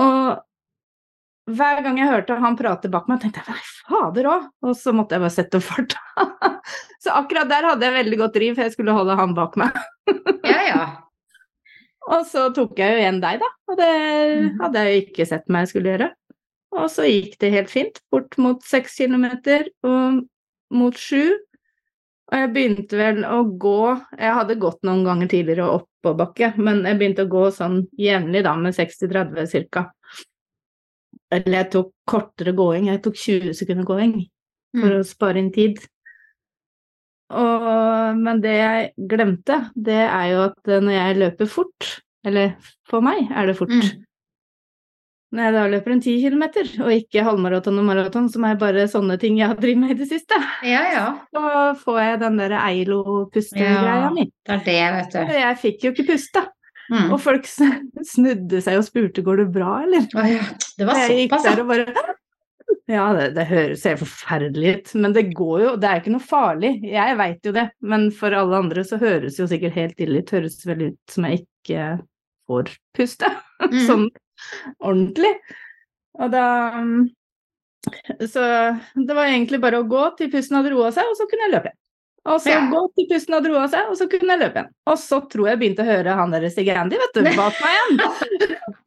Og 0.00 0.40
hver 1.50 1.82
gang 1.82 1.98
jeg 1.98 2.08
hørte 2.10 2.36
han 2.38 2.56
prate 2.56 2.88
bak 2.92 3.08
meg, 3.10 3.20
tenkte 3.22 3.42
jeg 3.42 3.50
nei, 3.50 3.62
fader 3.88 4.28
òg, 4.30 4.44
og 4.62 4.76
så 4.78 4.92
måtte 4.94 5.16
jeg 5.16 5.24
bare 5.24 5.34
sette 5.34 5.58
opp 5.58 5.66
farta. 5.66 6.02
så 7.02 7.16
akkurat 7.18 7.48
der 7.50 7.66
hadde 7.66 7.88
jeg 7.88 7.96
veldig 7.96 8.18
godt 8.20 8.34
driv, 8.36 8.54
for 8.54 8.62
jeg 8.68 8.74
skulle 8.76 8.94
holde 8.96 9.16
han 9.18 9.34
bak 9.38 9.56
meg. 9.60 9.78
Ja, 10.46 10.60
ja. 10.66 10.82
Og 12.10 12.24
så 12.26 12.48
tok 12.54 12.78
jeg 12.82 12.94
jo 12.96 12.98
igjen 13.04 13.20
deg, 13.22 13.38
da. 13.42 13.48
Og 13.70 13.76
det 13.78 13.90
Mhm. 13.92 14.58
hadde 14.60 14.80
jeg 14.82 14.92
jo 14.94 15.02
ikke 15.06 15.26
sett 15.30 15.48
meg 15.54 15.68
skulle 15.70 15.92
gjøre. 15.92 16.08
Og 16.72 16.88
så 16.90 17.04
gikk 17.06 17.36
det 17.38 17.50
helt 17.52 17.70
fint, 17.70 18.00
bort 18.10 18.36
mot 18.38 18.62
seks 18.66 18.96
kilometer 18.98 19.68
og 19.86 20.22
mot 20.72 20.94
sju. 20.98 21.36
Og 22.32 22.38
jeg 22.38 22.50
begynte 22.54 22.96
vel 22.96 23.22
å 23.28 23.42
gå 23.60 23.76
Jeg 24.18 24.32
hadde 24.34 24.56
gått 24.58 24.80
noen 24.88 25.04
ganger 25.04 25.28
tidligere 25.28 25.66
oppoverbakke, 25.78 26.54
men 26.58 26.82
jeg 26.88 26.98
begynte 26.98 27.26
å 27.26 27.30
gå 27.30 27.44
sånn 27.52 27.82
jevnlig, 28.00 28.42
da, 28.46 28.54
med 28.56 28.74
60-30 28.74 29.68
ca. 29.70 29.84
Eller 31.32 31.62
jeg 31.62 31.70
tok 31.72 31.90
kortere 32.10 32.52
gåing. 32.52 32.90
Jeg 32.90 33.00
tok 33.02 33.14
20 33.16 33.54
sekunder 33.56 33.84
gåing 33.88 34.14
for 34.74 34.88
Mm. 34.88 35.00
å 35.00 35.04
spare 35.04 35.38
inn 35.40 35.50
tid. 35.52 35.78
Og, 37.32 38.16
men 38.20 38.40
det 38.44 38.52
jeg 38.58 38.88
glemte, 39.08 39.56
det 39.76 40.00
er 40.04 40.26
jo 40.34 40.40
at 40.50 40.68
eh, 40.68 40.80
når 40.84 40.92
jeg 40.98 41.18
løper 41.22 41.48
fort, 41.48 41.86
eller 42.28 42.54
for 42.88 43.00
meg 43.04 43.30
er 43.32 43.46
det 43.48 43.56
fort, 43.56 43.72
Mm. 43.72 44.02
når 45.32 45.42
jeg 45.46 45.52
da 45.56 45.62
løper 45.72 45.92
en 45.94 46.00
ti 46.04 46.14
kilometer, 46.20 46.68
og 46.84 46.90
ikke 46.92 47.24
halvmaraton 47.24 47.78
og 47.80 47.86
maraton, 47.88 48.28
som 48.28 48.44
er 48.44 48.58
bare 48.60 48.84
sånne 48.92 49.16
ting 49.18 49.38
jeg 49.40 49.48
har 49.48 49.56
drevet 49.56 49.78
med 49.80 49.90
i 49.94 49.98
det 50.02 50.08
siste, 50.10 50.36
Ja, 50.62 50.82
ja. 50.92 51.06
så 51.32 51.72
får 51.80 52.00
jeg 52.04 52.20
den 52.20 52.36
der 52.36 52.50
Eilo-pustegreia 52.60 53.94
Ja. 54.02 54.10
mi. 54.12 54.26
Det 54.44 54.52
er 54.52 54.64
det, 54.66 54.82
vet 54.98 55.12
du. 55.12 55.32
jeg 55.32 55.56
fikk 55.62 55.84
jo 55.84 55.92
ikke 55.92 56.06
puste. 56.12 56.44
Mm. 56.90 57.12
Og 57.14 57.20
folk 57.22 57.46
snudde 57.46 58.60
seg 58.64 58.80
og 58.80 58.86
spurte 58.86 59.24
går 59.24 59.44
det 59.44 59.46
bra, 59.54 59.76
eller? 59.86 60.08
Oh, 60.18 60.26
ja. 60.28 60.42
Det 60.78 60.88
var 60.88 61.04
såpass, 61.06 61.46
ja. 61.46 61.64
bare 61.68 61.86
Ja, 62.90 63.06
det, 63.16 63.28
det 63.36 63.46
høres 63.48 63.84
helt 63.86 64.02
forferdelig 64.02 64.74
ut, 64.74 64.92
men 65.00 65.14
det 65.14 65.24
går 65.36 65.62
jo 65.62 65.72
Det 65.80 65.88
er 65.88 66.00
ikke 66.02 66.14
noe 66.14 66.26
farlig. 66.26 66.72
Jeg 66.88 67.18
veit 67.20 67.46
jo 67.46 67.54
det, 67.54 67.68
men 67.80 68.08
for 68.16 68.34
alle 68.36 68.58
andre 68.64 68.84
så 68.86 68.98
høres 69.00 69.38
jo 69.40 69.46
sikkert 69.50 69.78
helt 69.78 70.02
ille 70.02 70.22
ut. 70.22 70.34
Høres 70.34 70.58
vel 70.68 70.88
ut 70.90 71.14
som 71.14 71.28
jeg 71.28 71.44
ikke 71.44 71.88
får 72.50 72.76
puste. 72.98 73.32
Mm. 73.62 73.76
sånn 73.86 74.08
ordentlig. 74.82 75.28
Og 76.18 76.32
da 76.32 76.46
mm, 76.82 77.04
Så 78.26 78.42
det 78.98 79.14
var 79.14 79.28
egentlig 79.28 79.60
bare 79.62 79.78
å 79.78 79.86
gå 79.86 80.00
til 80.18 80.32
pusten 80.32 80.58
hadde 80.58 80.72
roa 80.74 80.90
seg, 80.90 81.06
og 81.06 81.14
så 81.14 81.28
kunne 81.30 81.46
jeg 81.46 81.52
løpe 81.54 81.70
igjen. 81.70 81.81
Og 82.24 82.38
så 82.40 82.52
Ja. 82.52 82.60
gå 82.70 82.80
til 82.94 83.08
pusten 83.10 83.34
og 83.34 83.42
dro 83.44 83.56
av 83.58 83.70
seg, 83.72 83.88
og 83.90 83.96
så 83.98 84.06
kunne 84.10 84.30
jeg 84.36 84.38
løpe 84.44 84.60
igjen. 84.60 84.70
Og 84.86 84.98
så 85.02 85.18
tror 85.32 85.48
jeg 85.48 85.58
begynte 85.58 85.82
å 85.82 85.88
høre 85.90 86.14
han 86.20 86.30
der 86.30 86.48
Stig 86.52 86.68
Andy, 86.70 86.96
vet 87.00 87.14
du, 87.18 87.22
bak 87.34 87.56
meg 87.58 87.72
igjen. 87.80 87.98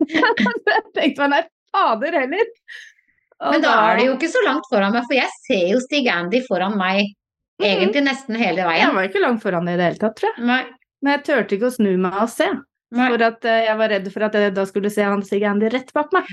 jeg 0.72 0.84
tenkte 0.96 1.26
meg 1.26 1.30
nei, 1.34 1.42
fader 1.76 2.16
heller. 2.22 2.46
Og 3.44 3.52
Men 3.52 3.66
da 3.66 3.74
er 3.92 3.98
det 4.00 4.06
jo 4.08 4.14
ikke 4.16 4.32
så 4.32 4.42
langt 4.46 4.70
foran 4.72 4.94
meg, 4.96 5.04
for 5.10 5.18
jeg 5.18 5.28
ser 5.44 5.66
jo 5.74 5.82
Stig 5.84 6.08
Andy 6.08 6.40
foran 6.48 6.78
meg 6.80 7.12
Mhm. 7.56 7.68
egentlig 7.72 8.04
nesten 8.04 8.36
hele 8.36 8.64
veien. 8.68 8.82
Jeg 8.84 8.94
var 8.96 9.04
ikke 9.08 9.22
langt 9.24 9.42
foran 9.44 9.68
i 9.72 9.76
det 9.80 9.86
hele 9.86 10.00
tatt, 10.00 10.16
tror 10.20 10.32
jeg. 10.36 10.46
Nei, 10.46 10.64
Men 11.02 11.14
jeg 11.14 11.24
turte 11.24 11.56
ikke 11.56 11.70
å 11.70 11.76
snu 11.76 11.98
meg 11.98 12.14
og 12.20 12.30
se. 12.30 12.48
nei. 12.92 13.10
For 13.12 13.24
at 13.24 13.46
uh, 13.46 13.60
jeg 13.68 13.78
var 13.78 13.90
redd 13.90 14.10
for 14.12 14.24
at 14.28 14.34
jeg 14.34 14.54
da 14.56 14.66
skulle 14.66 14.90
se 14.92 15.04
han 15.04 15.22
Stig 15.24 15.44
Andy 15.44 15.70
rett 15.72 15.92
bak 15.94 16.12
meg. 16.16 16.26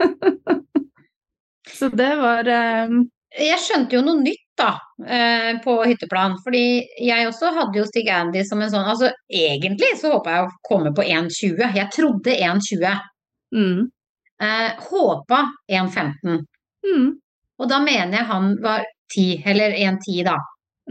så 1.78 1.88
det 1.88 2.16
var 2.20 2.48
um... 2.84 3.02
Jeg 3.38 3.58
skjønte 3.64 3.96
jo 3.96 4.02
noe 4.04 4.20
nytt 4.20 4.51
da, 4.62 4.70
eh, 5.06 5.50
på 5.64 5.74
hytteplan. 5.90 6.38
Fordi 6.44 6.62
jeg 7.02 7.28
også 7.28 7.50
hadde 7.58 7.80
jo 7.82 7.86
Stig 7.90 8.08
Andy 8.14 8.44
som 8.48 8.62
en 8.62 8.70
sånn 8.72 8.88
Altså 8.92 9.10
egentlig 9.28 9.92
så 10.00 10.14
håpa 10.16 10.36
jeg 10.38 10.46
å 10.46 10.54
komme 10.70 10.94
på 10.96 11.04
1,20. 11.04 11.74
Jeg 11.76 11.90
trodde 11.98 12.38
1,20. 12.38 12.94
mm, 13.54 13.82
Eh, 14.42 14.70
håpa 14.90 15.42
1,15. 15.70 16.40
mm, 16.82 17.10
Og 17.62 17.68
da 17.70 17.78
mener 17.84 18.16
jeg 18.18 18.26
han 18.26 18.56
var 18.64 18.82
10, 19.14 19.42
eller 19.46 19.70
1,10 19.78 20.24
da. 20.26 20.36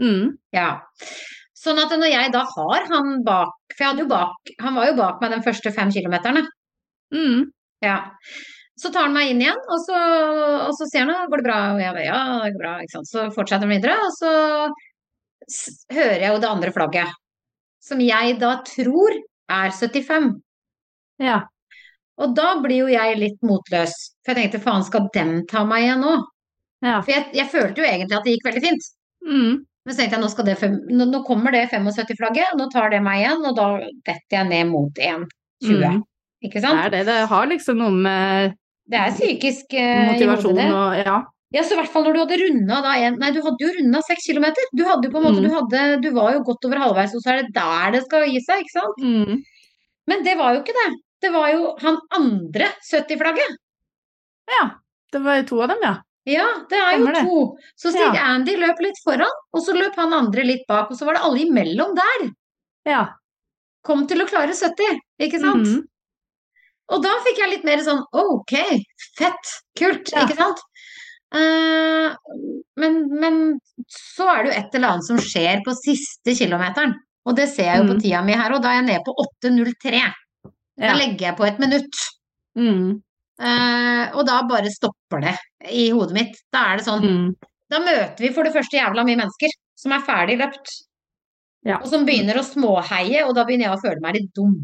mm, 0.00 0.30
Ja. 0.56 0.70
Sånn 1.62 1.78
at 1.82 1.92
når 1.94 2.10
jeg 2.10 2.32
da 2.34 2.44
har 2.56 2.86
han 2.90 3.20
bak 3.26 3.52
For 3.76 3.84
jeg 3.84 3.90
hadde 3.92 4.02
jo 4.02 4.08
bak 4.10 4.50
Han 4.64 4.74
var 4.74 4.86
jo 4.88 4.96
bak 4.98 5.20
meg 5.22 5.30
de 5.34 5.42
første 5.44 5.70
fem 5.74 5.90
kilometerne. 5.94 6.42
mm. 7.14 7.44
Ja. 7.82 7.98
Så 8.82 8.90
tar 8.90 9.04
han 9.06 9.14
meg 9.14 9.30
inn 9.30 9.42
igjen, 9.44 9.58
og 9.70 9.78
så, 9.84 9.98
og 10.66 10.72
så 10.74 10.86
sier 10.90 11.06
han 11.06 11.28
'går 11.30 11.38
det 11.42 11.46
bra?' 11.46 11.58
Og 11.76 11.80
jeg 11.82 11.92
bare 11.94 12.06
'ja, 12.08 12.20
det 12.44 12.52
går 12.54 12.62
bra', 12.64 12.72
ikke 12.82 12.94
sant. 12.96 13.10
Så 13.12 13.26
fortsetter 13.36 13.68
han 13.68 13.74
videre, 13.76 13.94
og 14.02 14.12
så 14.16 14.32
hører 15.92 16.20
jeg 16.22 16.32
jo 16.32 16.40
det 16.42 16.48
andre 16.50 16.72
flagget. 16.74 17.12
Som 17.82 18.00
jeg 18.02 18.36
da 18.40 18.56
tror 18.66 19.16
er 19.52 19.70
75. 19.74 20.28
Ja. 21.22 21.40
Og 22.22 22.34
da 22.36 22.54
blir 22.62 22.84
jo 22.84 22.90
jeg 22.92 23.18
litt 23.18 23.40
motløs. 23.46 23.94
For 24.24 24.34
jeg 24.34 24.50
tenkte 24.50 24.62
'faen, 24.64 24.84
skal 24.86 25.08
den 25.14 25.46
ta 25.46 25.64
meg 25.64 25.84
igjen 25.86 26.00
nå?' 26.02 26.22
ja. 26.82 27.00
For 27.02 27.12
jeg, 27.12 27.30
jeg 27.34 27.50
følte 27.50 27.82
jo 27.82 27.86
egentlig 27.88 28.16
at 28.18 28.24
det 28.24 28.32
gikk 28.36 28.46
veldig 28.50 28.62
fint. 28.68 28.88
Mm, 29.26 29.64
Men 29.84 29.94
så 29.94 29.98
tenkte 29.98 30.14
jeg 30.16 30.22
nå, 30.22 30.28
skal 30.30 30.44
det, 30.46 30.58
fem- 30.58 30.80
nå, 30.90 31.04
nå 31.10 31.24
kommer 31.26 31.50
det 31.52 31.68
75-flagget, 31.70 32.52
nå 32.58 32.68
tar 32.70 32.90
det 32.90 33.00
meg 33.02 33.20
igjen, 33.22 33.44
og 33.46 33.56
da 33.56 33.68
detter 34.06 34.36
jeg 34.36 34.48
ned 34.48 34.66
mot 34.70 34.92
1,20. 34.98 35.26
mm. 35.90 36.02
Ikke 36.44 36.54
Det 36.58 36.62
sant? 36.62 36.78
er 36.84 36.90
det. 36.90 37.00
Det 37.06 37.26
har 37.28 37.46
liksom 37.46 37.76
noe 37.78 37.90
med 37.90 38.54
Det 38.88 38.98
er 38.98 39.12
psykisk 39.14 39.74
eh, 39.74 40.00
i 40.02 40.08
motivasjon 40.12 40.52
hodet, 40.52 40.64
det. 40.66 40.72
og 40.72 41.06
Ja. 41.06 41.22
Ja, 41.52 41.60
så 41.62 41.74
i 41.74 41.76
hvert 41.82 41.90
fall 41.92 42.04
når 42.06 42.14
du 42.16 42.20
hadde 42.22 42.36
runda 42.40 42.78
da 42.80 42.92
en 42.96 43.18
Nei, 43.20 43.30
du 43.30 43.42
hadde 43.44 43.60
jo 43.60 43.68
runda 43.76 44.00
seks 44.02 44.24
kilometer. 44.24 44.64
Du 44.74 44.84
hadde 44.88 45.04
jo 45.04 45.10
på 45.12 45.20
en 45.20 45.26
måte, 45.26 45.40
Mm. 45.42 45.48
du 45.48 45.54
hadde 45.54 46.00
Du 46.00 46.10
var 46.16 46.32
jo 46.32 46.42
godt 46.42 46.64
over 46.64 46.78
halvveis, 46.80 47.14
og 47.14 47.20
så 47.20 47.32
er 47.34 47.42
det 47.42 47.52
der 47.54 47.90
det 47.92 48.02
skal 48.06 48.24
gi 48.26 48.40
seg, 48.40 48.62
ikke 48.64 48.72
sant? 48.80 49.02
Mm, 49.04 49.42
Men 50.08 50.22
det 50.24 50.36
var 50.38 50.54
jo 50.54 50.62
ikke 50.62 50.72
det. 50.78 50.96
Det 51.20 51.30
var 51.32 51.52
jo 51.52 51.76
han 51.78 51.98
andre 52.16 52.66
70-flagget. 52.90 53.52
ja. 54.48 54.70
Det 55.12 55.20
var 55.22 55.36
jo 55.36 55.42
to 55.44 55.60
av 55.60 55.68
dem, 55.68 55.78
ja. 55.84 55.94
Ja, 56.24 56.46
det 56.70 56.78
er 56.78 56.98
jo 56.98 57.06
det. 57.06 57.22
to. 57.26 57.56
Så 57.76 57.90
Stig 57.92 58.14
Ja. 58.14 58.32
Andy 58.32 58.56
løp 58.56 58.78
litt 58.80 58.96
foran, 59.04 59.28
og 59.52 59.60
så 59.60 59.74
løp 59.76 59.94
han 59.96 60.12
andre 60.14 60.42
litt 60.44 60.64
bak, 60.66 60.90
og 60.90 60.96
så 60.96 61.04
var 61.04 61.14
det 61.14 61.22
alle 61.22 61.40
imellom 61.44 61.94
der. 61.94 62.30
Ja. 62.86 63.08
Kom 63.84 64.06
til 64.06 64.22
å 64.22 64.26
klare 64.26 64.54
70, 64.54 64.98
ikke 65.20 65.38
sant? 65.40 65.66
Mm, 65.66 65.82
Og 66.92 67.02
da 67.04 67.12
fikk 67.26 67.38
jeg 67.40 67.50
litt 67.54 67.64
mer 67.66 67.80
sånn 67.84 68.02
ok, 68.12 68.54
fett, 69.18 69.52
kult, 69.78 70.12
Ja. 70.12 70.26
ikke 70.26 70.36
sant? 70.38 70.60
Uh, 71.32 72.12
men, 72.76 72.98
men 73.16 73.36
så 73.88 74.26
er 74.28 74.42
det 74.44 74.50
jo 74.50 74.56
et 74.60 74.74
eller 74.76 74.88
annet 74.96 75.06
som 75.06 75.20
skjer 75.22 75.62
på 75.64 75.72
siste 75.78 76.34
kilometeren. 76.36 76.92
Og 77.24 77.36
det 77.38 77.46
ser 77.52 77.70
jeg 77.70 77.80
jo 77.80 77.86
på 77.92 77.94
Mm. 77.96 78.02
tida 78.02 78.20
mi 78.26 78.34
her, 78.36 78.52
og 78.52 78.60
da 78.64 78.72
er 78.72 78.80
jeg 78.82 78.88
nede 78.90 79.04
på 79.06 79.14
8.03. 79.24 80.02
Da 80.82 80.90
ja. 80.90 80.96
legger 80.98 81.26
jeg 81.30 81.36
på 81.38 81.46
et 81.48 81.58
minutt. 81.62 82.04
Mm, 82.58 83.00
Uh, 83.42 84.12
og 84.14 84.26
da 84.28 84.36
bare 84.46 84.70
stopper 84.70 85.22
det 85.24 85.32
i 85.72 85.86
hodet 85.90 86.12
mitt. 86.14 86.36
Da 86.52 86.60
er 86.70 86.76
det 86.78 86.84
sånn 86.86 87.02
mm. 87.02 87.30
Da 87.72 87.80
møter 87.82 88.20
vi 88.22 88.28
for 88.36 88.44
det 88.46 88.52
første 88.54 88.76
jævla 88.76 89.02
mye 89.08 89.16
mennesker 89.18 89.50
som 89.80 89.94
er 89.96 90.04
ferdig 90.06 90.36
løpt. 90.38 90.68
Ja. 91.66 91.78
Og 91.80 91.88
som 91.90 92.04
begynner 92.06 92.38
å 92.38 92.44
småheie, 92.46 93.24
og 93.26 93.32
da 93.34 93.42
begynner 93.48 93.70
jeg 93.70 93.78
å 93.78 93.80
føle 93.82 94.04
meg 94.04 94.18
litt 94.18 94.28
dum. 94.36 94.60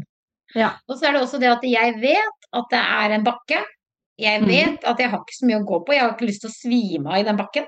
Ja. 0.55 0.71
Og 0.89 0.97
så 0.97 1.07
er 1.07 1.11
det 1.13 1.21
også 1.21 1.39
det 1.39 1.49
at 1.51 1.61
jeg 1.63 1.95
vet 2.01 2.47
at 2.53 2.65
det 2.71 2.79
er 2.79 3.11
en 3.11 3.23
bakke. 3.23 3.63
Jeg 4.19 4.41
Mhm. 4.41 4.47
vet 4.49 4.83
at 4.85 4.97
jeg 4.99 5.09
har 5.09 5.19
ikke 5.19 5.37
så 5.39 5.45
mye 5.47 5.59
å 5.61 5.65
gå 5.65 5.85
på. 5.85 5.93
Jeg 5.93 6.01
har 6.01 6.13
ikke 6.15 6.27
lyst 6.27 6.41
til 6.41 6.49
å 6.49 6.53
svime 6.53 7.07
av 7.07 7.17
i 7.19 7.23
den 7.23 7.37
bakken. 7.37 7.65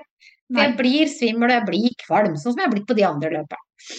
For 0.52 0.58
Nei. 0.58 0.66
jeg 0.66 0.76
blir 0.76 1.06
svimmel, 1.08 1.44
og 1.50 1.56
jeg 1.60 1.66
blir 1.66 1.90
kvalm, 2.06 2.34
sånn 2.36 2.52
som 2.52 2.56
jeg 2.58 2.66
har 2.66 2.72
blitt 2.74 2.86
på 2.86 2.96
de 2.96 3.04
andre 3.04 3.30
løpa. 3.30 3.56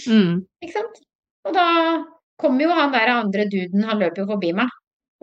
Mm. 0.07 0.45
Ikke 0.63 0.73
sant? 0.73 0.99
Og 1.45 1.53
da 1.53 2.03
kommer 2.39 2.61
jo 2.61 2.69
han 2.69 2.91
der 2.91 3.07
andre 3.09 3.45
duden, 3.49 3.83
han 3.83 3.97
løper 3.99 4.17
jo 4.17 4.25
forbi 4.27 4.53
meg. 4.53 4.67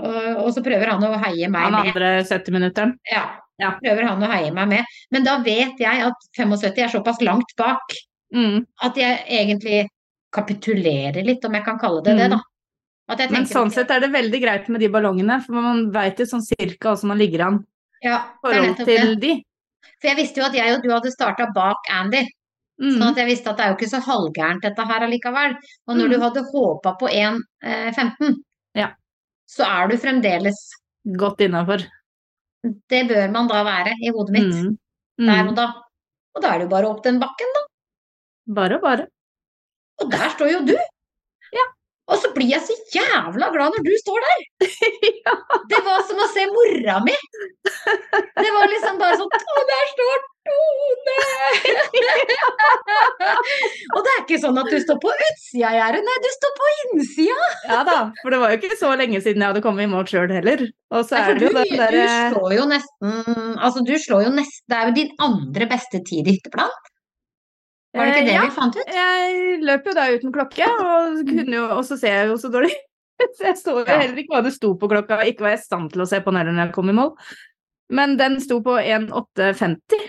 Og, 0.00 0.36
og 0.46 0.48
så 0.54 0.62
prøver 0.64 0.86
han 0.88 1.02
å 1.02 1.22
heie 1.22 1.48
meg 1.48 1.62
Han 1.62 1.72
med. 1.72 1.86
andre 1.94 2.24
70-minutteren. 2.24 2.94
Ja, 3.12 3.36
Ja. 3.60 3.72
prøver 3.84 4.08
han 4.08 4.20
å 4.22 4.30
heie 4.30 4.50
meg 4.52 4.68
med. 4.68 4.84
Men 5.12 5.22
da 5.24 5.38
vet 5.42 5.76
jeg 5.78 6.02
at 6.02 6.14
75 6.34 6.78
er 6.82 6.88
såpass 6.88 7.20
langt 7.20 7.54
bak 7.56 7.82
Mm. 8.34 8.64
at 8.82 8.94
jeg 8.96 9.26
egentlig 9.28 9.88
kapitulerer 10.32 11.24
litt, 11.24 11.44
om 11.44 11.52
jeg 11.52 11.64
kan 11.64 11.78
kalle 11.78 12.02
det 12.02 12.16
det, 12.16 12.26
Mm. 12.30 12.30
da. 12.30 12.40
Men 13.30 13.46
sånn 13.46 13.70
sett 13.74 13.90
er 13.90 14.00
det 14.00 14.10
veldig 14.12 14.40
greit 14.42 14.68
med 14.68 14.80
de 14.80 14.88
ballongene, 14.88 15.40
for 15.44 15.52
man 15.52 15.90
veit 15.90 16.16
jo 16.18 16.24
sånn 16.30 16.42
cirka 16.46 16.92
hvordan 16.94 17.08
man 17.10 17.18
ligger 17.18 17.40
an 17.46 17.66
Ja, 18.02 18.18
forhold 18.42 18.76
til 18.86 19.16
de. 19.20 19.44
For 20.00 20.08
jeg 20.08 20.16
visste 20.16 20.40
jo 20.40 20.44
at 20.46 20.54
jeg 20.54 20.74
og 20.76 20.82
du 20.82 20.90
hadde 20.90 21.10
starta 21.12 21.52
bak 21.54 21.76
Andy, 21.90 22.22
Mm. 22.80 22.94
sånn 22.96 23.10
at 23.10 23.16
jeg 23.16 23.26
visste 23.28 23.50
at 23.50 23.56
det 23.58 23.64
er 23.66 23.68
jo 23.72 23.76
ikke 23.76 23.90
så 23.92 24.00
halvgærent 24.00 24.62
dette 24.62 24.84
her 24.86 25.00
allikevel. 25.04 25.56
Og 25.88 25.96
når 25.96 26.06
Mm. 26.06 26.10
du 26.10 26.18
hadde 26.20 26.52
håpa 26.52 26.98
på 26.98 27.08
1,15, 27.12 28.36
Ja. 28.74 28.88
så 29.46 29.64
er 29.66 29.88
du 29.88 29.96
fremdeles 29.96 30.56
Godt 31.16 31.38
innafor. 31.40 31.84
Det 32.62 33.08
bør 33.08 33.30
man 33.32 33.48
da 33.48 33.64
være 33.64 33.92
i 34.00 34.10
hodet 34.10 34.30
mitt 34.30 34.54
Mm. 34.54 34.78
der 35.18 35.42
Mm. 35.44 35.48
og 35.48 35.54
da. 35.56 35.72
Og 36.36 36.42
da 36.42 36.48
er 36.54 36.58
det 36.58 36.70
jo 36.70 36.76
bare 36.76 36.86
opp 36.88 37.02
den 37.02 37.18
bakken, 37.20 37.46
da. 37.54 37.60
Bare 38.54 38.74
og 38.76 38.82
bare. 38.82 39.06
Og 40.00 40.10
der 40.10 40.28
står 40.30 40.50
jo 40.52 40.64
du. 40.64 40.76
Og 42.10 42.18
så 42.18 42.28
blir 42.34 42.50
jeg 42.50 42.62
så 42.66 42.74
jævla 42.94 43.50
glad 43.54 43.70
når 43.76 43.82
du 43.86 43.92
står 44.02 44.18
der. 44.26 44.40
ja. 45.24 45.34
Det 45.70 45.80
var 45.86 45.98
som 46.08 46.18
å 46.18 46.26
se 46.32 46.42
mora 46.50 46.98
mi. 47.06 47.14
Det 48.40 48.50
var 48.56 48.66
liksom 48.72 48.98
bare 49.00 49.18
sånn 49.20 49.30
Å, 49.30 49.62
der 49.70 49.84
står 49.94 50.16
Tone! 50.40 51.16
Og 53.94 54.00
det 54.06 54.12
er 54.12 54.20
ikke 54.22 54.38
sånn 54.40 54.58
at 54.60 54.68
du 54.72 54.76
står 54.80 54.96
på 55.02 55.10
utsida 55.12 55.66
av 55.68 55.74
gjerdet, 55.76 56.04
nei, 56.06 56.14
du 56.24 56.28
står 56.32 56.52
på 56.56 56.64
innsida. 56.76 57.48
ja 57.68 57.80
da, 57.86 57.96
for 58.22 58.28
det 58.32 58.38
var 58.40 58.48
jo 58.54 58.58
ikke 58.60 58.78
så 58.80 58.88
lenge 58.96 59.20
siden 59.20 59.42
jeg 59.44 59.50
hadde 59.52 59.62
kommet 59.64 59.84
i 59.84 59.92
mål 59.92 60.06
sjøl 60.08 60.32
heller. 60.32 60.60
Og 60.96 61.02
så 61.04 61.12
Nei, 61.18 61.20
er 61.20 61.24
for 61.28 61.34
det 61.34 61.40
du, 61.40 61.44
jo 61.46 61.52
den 61.58 61.68
du 61.68 61.76
derre 61.82 62.06
slår 62.32 62.50
jo 62.56 62.64
nesten 62.70 63.10
Altså, 63.60 63.78
du 63.86 63.94
slår 64.02 64.20
jo 64.24 64.30
nesten 64.34 64.64
Det 64.72 64.76
er 64.78 64.84
jo 64.88 64.94
din 64.96 65.12
andre 65.22 65.64
beste 65.70 65.98
tid 66.08 66.24
i 66.26 66.34
hytteplan. 66.34 66.72
Var 67.96 68.06
det 68.06 68.12
ikke 68.14 68.26
det 68.26 68.30
Eh, 68.30 68.36
ja. 68.36 68.44
vi 68.46 68.54
fant 68.54 68.76
ut? 68.78 68.92
Jeg 68.94 69.58
løp 69.66 69.88
jo 69.88 69.96
da 69.96 70.06
uten 70.14 70.34
klokke, 70.34 70.68
og, 70.70 71.20
kunne 71.26 71.56
jo, 71.56 71.64
også 71.74 71.98
jeg 72.06 72.30
jo 72.30 72.38
så 72.40 72.52
dårlig. 72.52 72.72
Så 73.36 73.44
jeg 73.44 73.56
så 73.60 73.74
jo 73.76 73.82
heller 73.84 74.16
ikke 74.16 74.32
hva 74.32 74.40
det 74.46 74.54
sto 74.54 74.70
på 74.80 74.88
klokka, 74.88 75.18
ikke 75.28 75.44
var 75.44 75.52
jeg 75.52 75.60
i 75.60 75.64
stand 75.66 75.90
til 75.92 76.00
å 76.00 76.06
se 76.08 76.22
på 76.24 76.32
den 76.32 76.54
når 76.54 76.62
jeg 76.62 76.72
kom 76.72 76.88
i 76.88 76.94
mål. 76.96 77.10
Men 77.92 78.14
den 78.16 78.38
sto 78.40 78.62
på 78.64 78.78
1,850, 78.80 80.06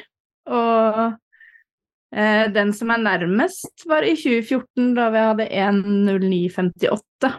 og 0.56 1.02
eh, 2.16 2.46
den 2.56 2.72
som 2.78 2.94
er 2.96 3.04
nærmest 3.04 3.84
var 3.90 4.08
i 4.08 4.14
2014, 4.16 4.94
da 4.96 5.10
vi 5.12 5.26
hadde 5.26 5.50
1,0958. 5.50 7.34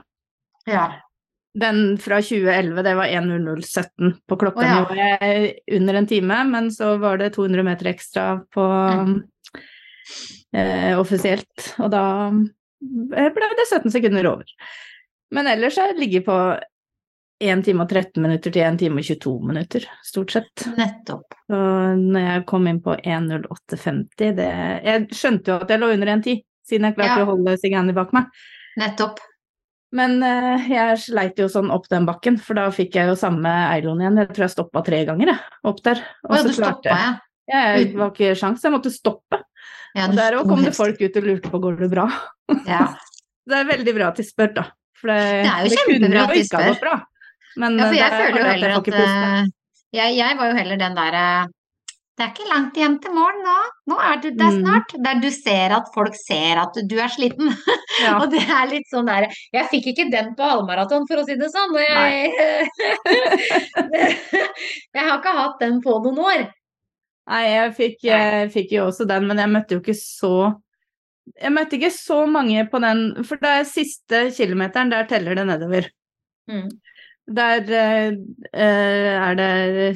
Ja. 0.68 0.84
Den 1.57 1.97
fra 2.05 2.20
2011, 2.20 2.84
det 2.84 2.95
var 3.01 3.16
1.0017 3.16 4.12
på 4.28 4.40
klokka. 4.45 4.61
Oh, 4.61 4.68
ja. 4.68 4.76
Nå 4.76 4.93
var 4.93 5.03
jeg 5.24 5.55
under 5.80 6.03
en 6.03 6.12
time, 6.12 6.45
men 6.53 6.68
så 6.76 6.99
var 7.01 7.16
det 7.20 7.32
200 7.38 7.64
meter 7.72 7.95
ekstra 7.95 8.26
på 8.53 8.68
Mm. 8.93 9.22
Eh, 10.57 10.92
offisielt. 10.98 11.72
Og 11.82 11.92
da 11.92 12.05
ble 12.82 13.50
det 13.59 13.68
17 13.68 13.92
sekunder 13.94 14.28
over. 14.32 14.48
Men 15.32 15.48
ellers 15.48 15.78
har 15.80 15.92
jeg 15.92 16.03
ligget 16.03 16.26
på 16.26 16.36
1 17.42 17.64
time 17.66 17.82
og 17.82 17.90
13 17.90 18.22
minutter 18.22 18.55
til 18.55 18.62
1 18.62 18.78
time 18.78 19.03
og 19.03 19.09
22 19.09 19.32
minutter, 19.48 19.86
stort 20.07 20.34
sett. 20.34 20.64
Nettopp. 20.78 21.34
Så 21.50 21.59
når 21.98 22.28
jeg 22.28 22.46
kom 22.50 22.68
inn 22.70 22.80
på 22.84 22.94
1.08,50 23.00 24.36
det 24.38 24.48
Jeg 24.86 25.09
skjønte 25.11 25.50
jo 25.50 25.59
at 25.64 25.72
jeg 25.72 25.82
lå 25.82 25.90
under 25.96 26.14
1,10, 26.14 26.42
siden 26.68 26.88
jeg 26.88 26.98
klarte 26.98 27.18
Ja. 27.18 27.26
å 27.26 27.30
holde 27.32 27.57
Sigani 27.59 27.94
bak 27.96 28.14
meg. 28.14 28.30
Nettopp. 28.78 29.18
Men 29.92 30.22
eh, 30.24 30.68
jeg 30.72 31.00
sleit 31.03 31.40
jo 31.40 31.50
sånn 31.53 31.72
opp 31.74 31.88
den 31.92 32.07
bakken, 32.09 32.38
for 32.40 32.57
da 32.57 32.70
fikk 32.72 32.96
jeg 32.96 33.11
jo 33.11 33.16
samme 33.18 33.50
Eilon 33.74 34.00
igjen. 34.00 34.22
Jeg 34.22 34.30
tror 34.30 34.46
jeg 34.46 34.55
stoppa 34.55 34.84
tre 34.86 35.03
ganger, 35.09 35.34
jeg, 35.34 35.59
opp 35.68 35.82
der. 35.84 36.00
Og 36.28 36.36
ja, 36.38 36.44
du 36.46 36.53
stoppa, 36.57 36.88
ja. 36.88 37.11
jeg. 37.50 37.88
Jeg 37.88 37.96
var 37.98 38.14
ikke 38.14 38.36
sjans, 38.38 38.62
jeg 38.64 38.72
måtte 38.72 38.92
stoppe. 38.94 39.42
Ja 39.97 40.07
du 40.09 40.16
der 40.16 40.32
òg 40.40 40.49
kom 40.49 40.62
det 40.64 40.72
folk 40.76 40.97
ut 41.01 41.16
og 41.20 41.24
lurte 41.28 41.49
på 41.53 41.59
går 41.62 41.74
det 41.82 41.90
bra. 41.93 42.07
Ja. 42.66 42.84
Det 43.43 43.57
er 43.59 43.64
veldig 43.66 43.90
bra 43.97 44.12
tidsspør, 44.14 44.53
da. 44.55 44.62
For 44.95 45.11
det, 45.11 45.18
Det 45.43 45.51
er 45.51 45.64
jo 45.66 45.74
kunne 45.82 46.09
kjempebra 46.14 46.59
ha 46.62 46.66
gått 46.70 46.78
bra. 46.84 46.93
Men 47.59 47.74
ja, 47.74 47.88
for 47.88 47.90
eh, 47.90 47.99
jeg 47.99 48.07
er 48.07 48.14
føler 48.20 48.38
jo 48.38 48.45
heller 48.47 48.70
at 48.76 48.86
eh, 48.93 49.43
jeg, 49.99 50.09
jeg 50.16 50.32
var 50.38 50.47
jo 50.53 50.57
heller 50.61 50.78
den 50.80 50.95
derre 50.97 51.24
Det 52.16 52.22
er 52.22 52.30
ikke 52.30 52.47
langt 52.53 52.76
igjen 52.78 52.95
til 53.03 53.11
morgen 53.16 53.43
nå. 53.43 53.57
Nå 53.90 53.97
er 53.99 54.14
du 54.22 54.28
der 54.30 54.53
Mm. 54.55 54.61
snart. 54.62 54.95
Der 55.05 55.14
du 55.24 55.30
ser 55.34 55.68
at 55.74 55.86
folk 55.95 56.14
ser 56.14 56.55
at 56.62 56.70
du 56.86 56.97
er 57.03 57.11
sliten. 57.11 57.51
Ja. 58.03 58.14
Og 58.22 58.30
det 58.32 58.40
er 58.49 58.70
litt 58.70 58.86
sånn 58.88 59.05
der 59.11 59.26
Jeg 59.53 59.66
fikk 59.68 59.84
ikke 59.90 60.07
den 60.11 60.30
på 60.38 60.43
halvmaraton, 60.47 61.05
for 61.11 61.16
å 61.20 61.24
si 61.26 61.34
det 61.36 61.51
sånn. 61.53 61.74
Jeg, 61.76 62.32
jeg 64.95 65.03
har 65.03 65.18
ikke 65.18 65.34
hatt 65.36 65.59
den 65.61 65.82
på 65.84 65.99
noen 66.07 66.18
år. 66.22 66.47
Nei, 67.30 67.42
jeg 67.52 67.72
fikk, 67.76 67.98
jeg 68.08 68.50
fikk 68.52 68.72
jo 68.76 68.86
også 68.88 69.06
den, 69.06 69.28
men 69.28 69.38
jeg 69.38 69.50
møtte 69.52 69.76
jo 69.76 69.82
ikke 69.82 69.94
så 69.94 70.34
Jeg 71.38 71.52
møtte 71.54 71.78
ikke 71.78 71.92
så 71.94 72.24
mange 72.26 72.64
på 72.70 72.80
den, 72.82 73.02
for 73.26 73.38
det 73.42 73.52
er 73.60 73.68
siste 73.68 74.24
kilometeren, 74.34 74.90
der 74.90 75.06
teller 75.10 75.38
det 75.38 75.44
nedover. 75.46 75.86
Mm. 76.50 76.66
Der 77.38 77.70
eh, 77.78 78.16
eh, 78.50 79.12
er 79.14 79.36
det 79.38 79.50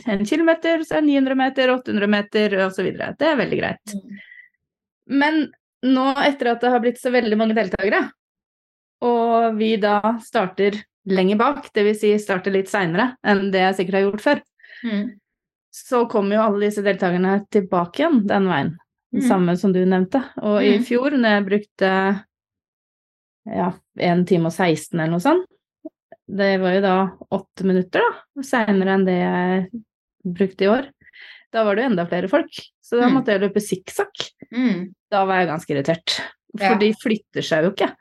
en 0.06 0.22
kilometer, 0.24 0.84
så 0.86 1.00
er 1.00 1.02
det 1.02 1.10
900 1.10 1.38
meter, 1.40 1.72
800 1.74 2.12
meter 2.14 2.56
osv. 2.68 2.92
Det 2.94 3.26
er 3.26 3.40
veldig 3.42 3.58
greit. 3.58 3.96
Mm. 3.96 4.20
Men 5.18 5.42
nå 5.86 6.06
etter 6.22 6.52
at 6.52 6.62
det 6.62 6.70
har 6.70 6.84
blitt 6.84 7.02
så 7.02 7.10
veldig 7.14 7.40
mange 7.42 7.58
deltakere, 7.58 8.04
og 9.02 9.58
vi 9.58 9.74
da 9.82 9.98
starter 10.22 10.78
lenger 11.10 11.42
bak, 11.42 11.66
dvs. 11.74 12.00
Si 12.04 12.14
starter 12.22 12.54
litt 12.54 12.70
seinere 12.70 13.16
enn 13.26 13.50
det 13.50 13.66
jeg 13.66 13.80
sikkert 13.80 13.98
har 13.98 14.06
gjort 14.10 14.28
før, 14.30 14.46
Mm. 14.84 15.06
Så 15.76 16.04
kommer 16.08 16.36
jo 16.38 16.42
alle 16.46 16.66
disse 16.70 16.82
deltakerne 16.84 17.38
tilbake 17.52 18.00
igjen 18.02 18.22
den 18.30 18.48
veien. 18.50 18.74
Mm. 19.14 19.22
samme 19.28 19.52
som 19.56 19.72
du 19.72 19.78
nevnte. 19.86 20.18
Og 20.42 20.58
i 20.64 20.74
Mm. 20.76 20.82
fjor, 20.84 21.14
når 21.16 21.30
jeg 21.36 21.44
brukte 21.46 21.90
ja, 23.46 23.68
1 24.00 24.24
time 24.28 24.50
og 24.50 24.52
16 24.52 24.98
eller 24.98 25.12
noe 25.14 25.22
sånt, 25.22 25.46
det 26.26 26.56
var 26.60 26.74
jo 26.74 26.80
da 26.82 26.94
åtte 27.38 27.64
minutter, 27.68 28.02
da, 28.02 28.42
seinere 28.42 28.96
enn 28.96 29.04
det 29.06 29.14
jeg 29.20 29.82
brukte 30.26 30.66
i 30.66 30.70
år. 30.72 30.88
Da 31.54 31.62
var 31.64 31.76
det 31.78 31.84
jo 31.84 31.90
enda 31.92 32.06
flere 32.10 32.28
folk, 32.28 32.50
så 32.82 32.98
da 33.00 33.06
Mm. 33.08 33.14
måtte 33.14 33.32
jeg 33.32 33.40
løpe 33.44 33.62
sikksakk. 33.62 34.30
Mm. 34.52 34.92
Da 35.10 35.24
var 35.24 35.38
jeg 35.38 35.48
ganske 35.48 35.70
irritert. 35.76 36.20
Ja. 36.58 36.68
For 36.72 36.78
de 36.78 36.92
flytter 36.94 37.42
seg 37.46 37.64
jo 37.64 37.70
ikke. 37.70 37.94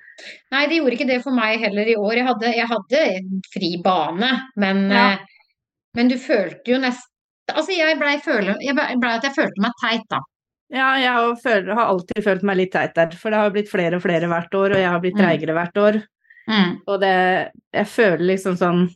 Nei, 0.52 0.66
de 0.68 0.80
gjorde 0.80 0.94
ikke 0.98 1.08
det 1.08 1.22
for 1.24 1.32
meg 1.32 1.60
heller 1.60 1.86
i 1.88 1.96
år. 1.96 2.14
Jeg 2.16 2.26
hadde, 2.26 2.56
jeg 2.56 2.68
hadde 2.68 3.42
fri 3.54 3.82
bane, 3.84 4.42
men, 4.58 4.90
Ja. 4.90 5.12
eh, 5.14 5.18
men 5.94 6.08
du 6.08 6.16
følte 6.18 6.66
jo 6.66 6.78
nesten 6.80 7.12
Altså, 7.54 7.76
jeg 7.78 7.98
blei 8.00 8.16
ble, 8.24 9.10
at 9.12 9.24
jeg 9.24 9.36
følte 9.36 9.62
meg 9.62 9.72
teit, 9.82 10.06
da. 10.10 10.20
Ja, 10.74 10.96
jeg 10.98 11.12
har 11.14 11.36
føler, 11.36 11.74
har 11.78 11.92
alltid 11.92 12.24
følt 12.26 12.44
meg 12.44 12.58
litt 12.58 12.72
teit 12.74 12.96
der, 12.96 13.12
for 13.12 13.30
det 13.30 13.38
har 13.38 13.52
blitt 13.54 13.70
flere 13.70 13.96
og 13.96 14.02
flere 14.02 14.28
hvert 14.28 14.54
år, 14.58 14.72
og 14.74 14.82
jeg 14.82 14.90
har 14.90 15.00
blitt 15.00 15.14
Mm. 15.16 15.22
treigere 15.22 15.54
hvert 15.54 15.78
år. 15.78 16.04
Mm. 16.50 16.82
Og 16.88 17.00
det 17.02 17.52
Jeg 17.74 17.86
føler 17.88 18.26
liksom 18.26 18.56
sånn 18.58 18.96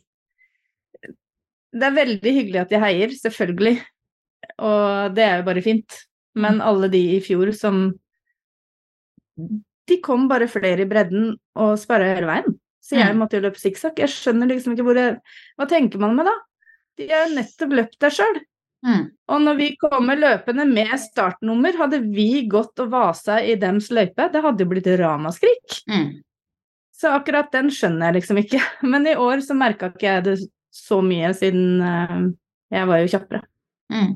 Det 1.72 1.82
er 1.82 1.90
veldig 1.94 2.32
hyggelig 2.34 2.60
at 2.60 2.68
de 2.70 2.78
heier, 2.78 3.08
selvfølgelig, 3.08 3.80
og 4.58 5.14
det 5.14 5.22
er 5.24 5.36
jo 5.38 5.42
bare 5.46 5.62
fint. 5.62 5.98
Men 6.34 6.60
alle 6.60 6.88
de 6.90 7.16
i 7.16 7.20
fjor 7.20 7.52
som 7.54 7.94
De 9.86 9.96
kom 10.02 10.28
bare 10.28 10.46
flere 10.50 10.82
i 10.84 10.88
bredden 10.90 11.36
og 11.56 11.78
sparra 11.78 12.14
hele 12.14 12.26
veien. 12.26 12.58
Så 12.82 12.96
jeg 12.96 13.14
Mm. 13.14 13.18
måtte 13.18 13.34
jo 13.38 13.40
løpe 13.42 13.58
sikksakk. 13.58 13.98
Jeg 13.98 14.08
skjønner 14.08 14.48
liksom 14.48 14.74
ikke 14.74 14.84
hvor 14.84 14.94
jeg 14.96 15.20
Hva 15.58 15.66
tenker 15.68 15.98
man 15.98 16.14
med 16.16 16.26
da? 16.26 16.32
De 16.98 17.08
har 17.10 17.30
nettopp 17.34 17.76
løpt 17.78 18.00
der 18.02 18.14
sjøl. 18.14 18.40
Mm. 18.86 19.04
Og 19.28 19.42
når 19.44 19.58
vi 19.58 19.68
kommer 19.80 20.16
løpende 20.16 20.64
med 20.68 20.94
startnummer, 21.00 21.76
hadde 21.76 22.00
vi 22.06 22.46
gått 22.48 22.80
og 22.80 22.92
vasa 22.94 23.38
i 23.44 23.58
dems 23.60 23.90
løype, 23.92 24.30
det 24.32 24.42
hadde 24.44 24.64
jo 24.64 24.70
blitt 24.70 24.88
ramaskrik. 25.00 25.82
Mm. 25.90 26.22
Så 26.96 27.12
akkurat 27.16 27.52
den 27.52 27.70
skjønner 27.72 28.08
jeg 28.08 28.20
liksom 28.20 28.40
ikke. 28.42 28.62
Men 28.92 29.08
i 29.08 29.16
år 29.16 29.44
så 29.44 29.56
merka 29.56 29.92
ikke 29.92 30.08
jeg 30.08 30.26
det 30.28 30.38
så 30.74 31.00
mye, 31.04 31.32
siden 31.36 31.84
eh, 31.84 32.18
jeg 32.76 32.88
var 32.88 33.02
jo 33.02 33.12
kjappere. 33.14 33.42
Mm. 33.92 34.12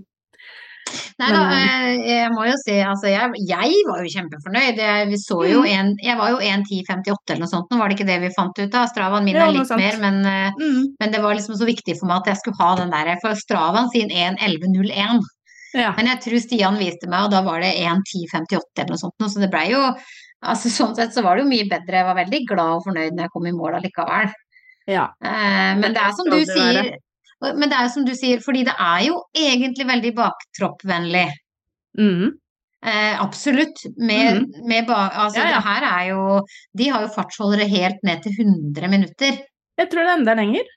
Nei 1.20 1.28
da, 1.32 1.42
eh, 1.54 1.98
jeg 2.08 2.30
må 2.34 2.44
jo 2.48 2.54
si, 2.62 2.74
altså 2.82 3.06
jeg, 3.12 3.30
jeg 3.48 3.82
var 3.88 4.00
jo 4.04 4.12
kjempefornøyd. 4.14 4.80
Jeg, 4.82 5.08
vi 5.10 5.18
så 5.22 5.38
jo 5.48 5.60
Mm. 5.62 5.68
en, 5.78 5.92
jeg 6.02 6.16
var 6.18 6.30
jo 6.34 6.38
1.10,58 6.38 7.30
eller 7.34 7.44
noe 7.44 7.52
sånt, 7.52 7.70
nå 7.70 7.78
var 7.78 7.88
det 7.88 7.98
ikke 7.98 8.08
det 8.10 8.20
vi 8.24 8.32
fant 8.36 8.58
ut 8.58 8.74
av. 8.74 8.88
Stravaen 8.90 9.24
min 9.24 9.36
er 9.36 9.52
litt 9.52 9.68
sånt. 9.70 9.80
mer, 9.80 9.96
men, 10.02 10.20
eh, 10.26 10.50
Mm. 10.60 10.82
men 11.00 11.10
det 11.12 11.22
var 11.22 11.34
liksom 11.34 11.56
så 11.56 11.66
viktig 11.66 11.98
for 11.98 12.06
meg 12.10 12.22
at 12.22 12.26
jeg 12.32 12.36
skulle 12.42 12.60
ha 12.60 12.74
den 12.76 12.90
der, 12.90 13.16
for 13.22 13.34
Stravaen 13.34 13.88
sin 13.90 14.10
1.11,01. 14.10 15.20
Ja. 15.74 15.92
Men 15.96 16.06
jeg 16.06 16.20
tror 16.22 16.38
Stian 16.40 16.76
viste 16.78 17.08
meg, 17.10 17.24
og 17.26 17.30
da 17.32 17.42
var 17.42 17.60
det 17.60 17.72
1.10,58 17.74 18.60
eller 18.78 18.90
noe 18.94 18.98
sånt, 19.00 19.14
så 19.30 19.40
det 19.40 19.50
blei 19.50 19.70
jo 19.72 19.94
Altså 20.44 20.68
sånn 20.68 20.94
sett 20.94 21.14
så 21.14 21.22
var 21.24 21.36
det 21.38 21.44
jo 21.46 21.48
mye 21.48 21.64
bedre. 21.70 22.02
Jeg 22.02 22.04
var 22.04 22.16
veldig 22.18 22.40
glad 22.46 22.72
og 22.76 22.82
fornøyd 22.84 23.14
når 23.16 23.22
jeg 23.24 23.30
kom 23.32 23.46
i 23.48 23.52
mål 23.56 23.78
allikevel. 23.78 24.32
ja. 24.86 25.06
Eh, 25.24 25.74
men 25.80 25.94
det 25.94 26.02
er 26.02 26.12
som 26.12 26.26
du 26.28 26.36
sier, 26.44 26.90
men 27.52 27.70
det 27.70 27.76
er 27.76 27.88
jo 27.88 27.92
som 27.96 28.06
du 28.06 28.14
sier, 28.16 28.40
fordi 28.44 28.64
det 28.68 28.74
er 28.80 29.04
jo 29.08 29.18
egentlig 29.36 29.86
veldig 29.88 30.12
baktroppvennlig. 30.16 31.26
Mm. 32.00 32.32
Eh, 32.84 33.22
absolutt. 33.22 33.84
Med, 33.96 34.44
med 34.68 34.86
ba, 34.88 35.08
altså 35.24 35.40
Ja, 35.40 35.48
ja. 35.48 35.56
det 35.56 35.64
her 35.68 35.86
er 35.88 36.06
jo 36.10 36.24
De 36.76 36.88
har 36.92 37.04
jo 37.04 37.12
fartsholdere 37.14 37.68
helt 37.70 38.02
ned 38.04 38.22
til 38.24 38.34
100 38.44 38.90
minutter. 38.92 39.38
Jeg 39.78 39.90
tror 39.90 40.04
det 40.04 40.12
er 40.12 40.18
enda 40.20 40.34
lenger. 40.40 40.68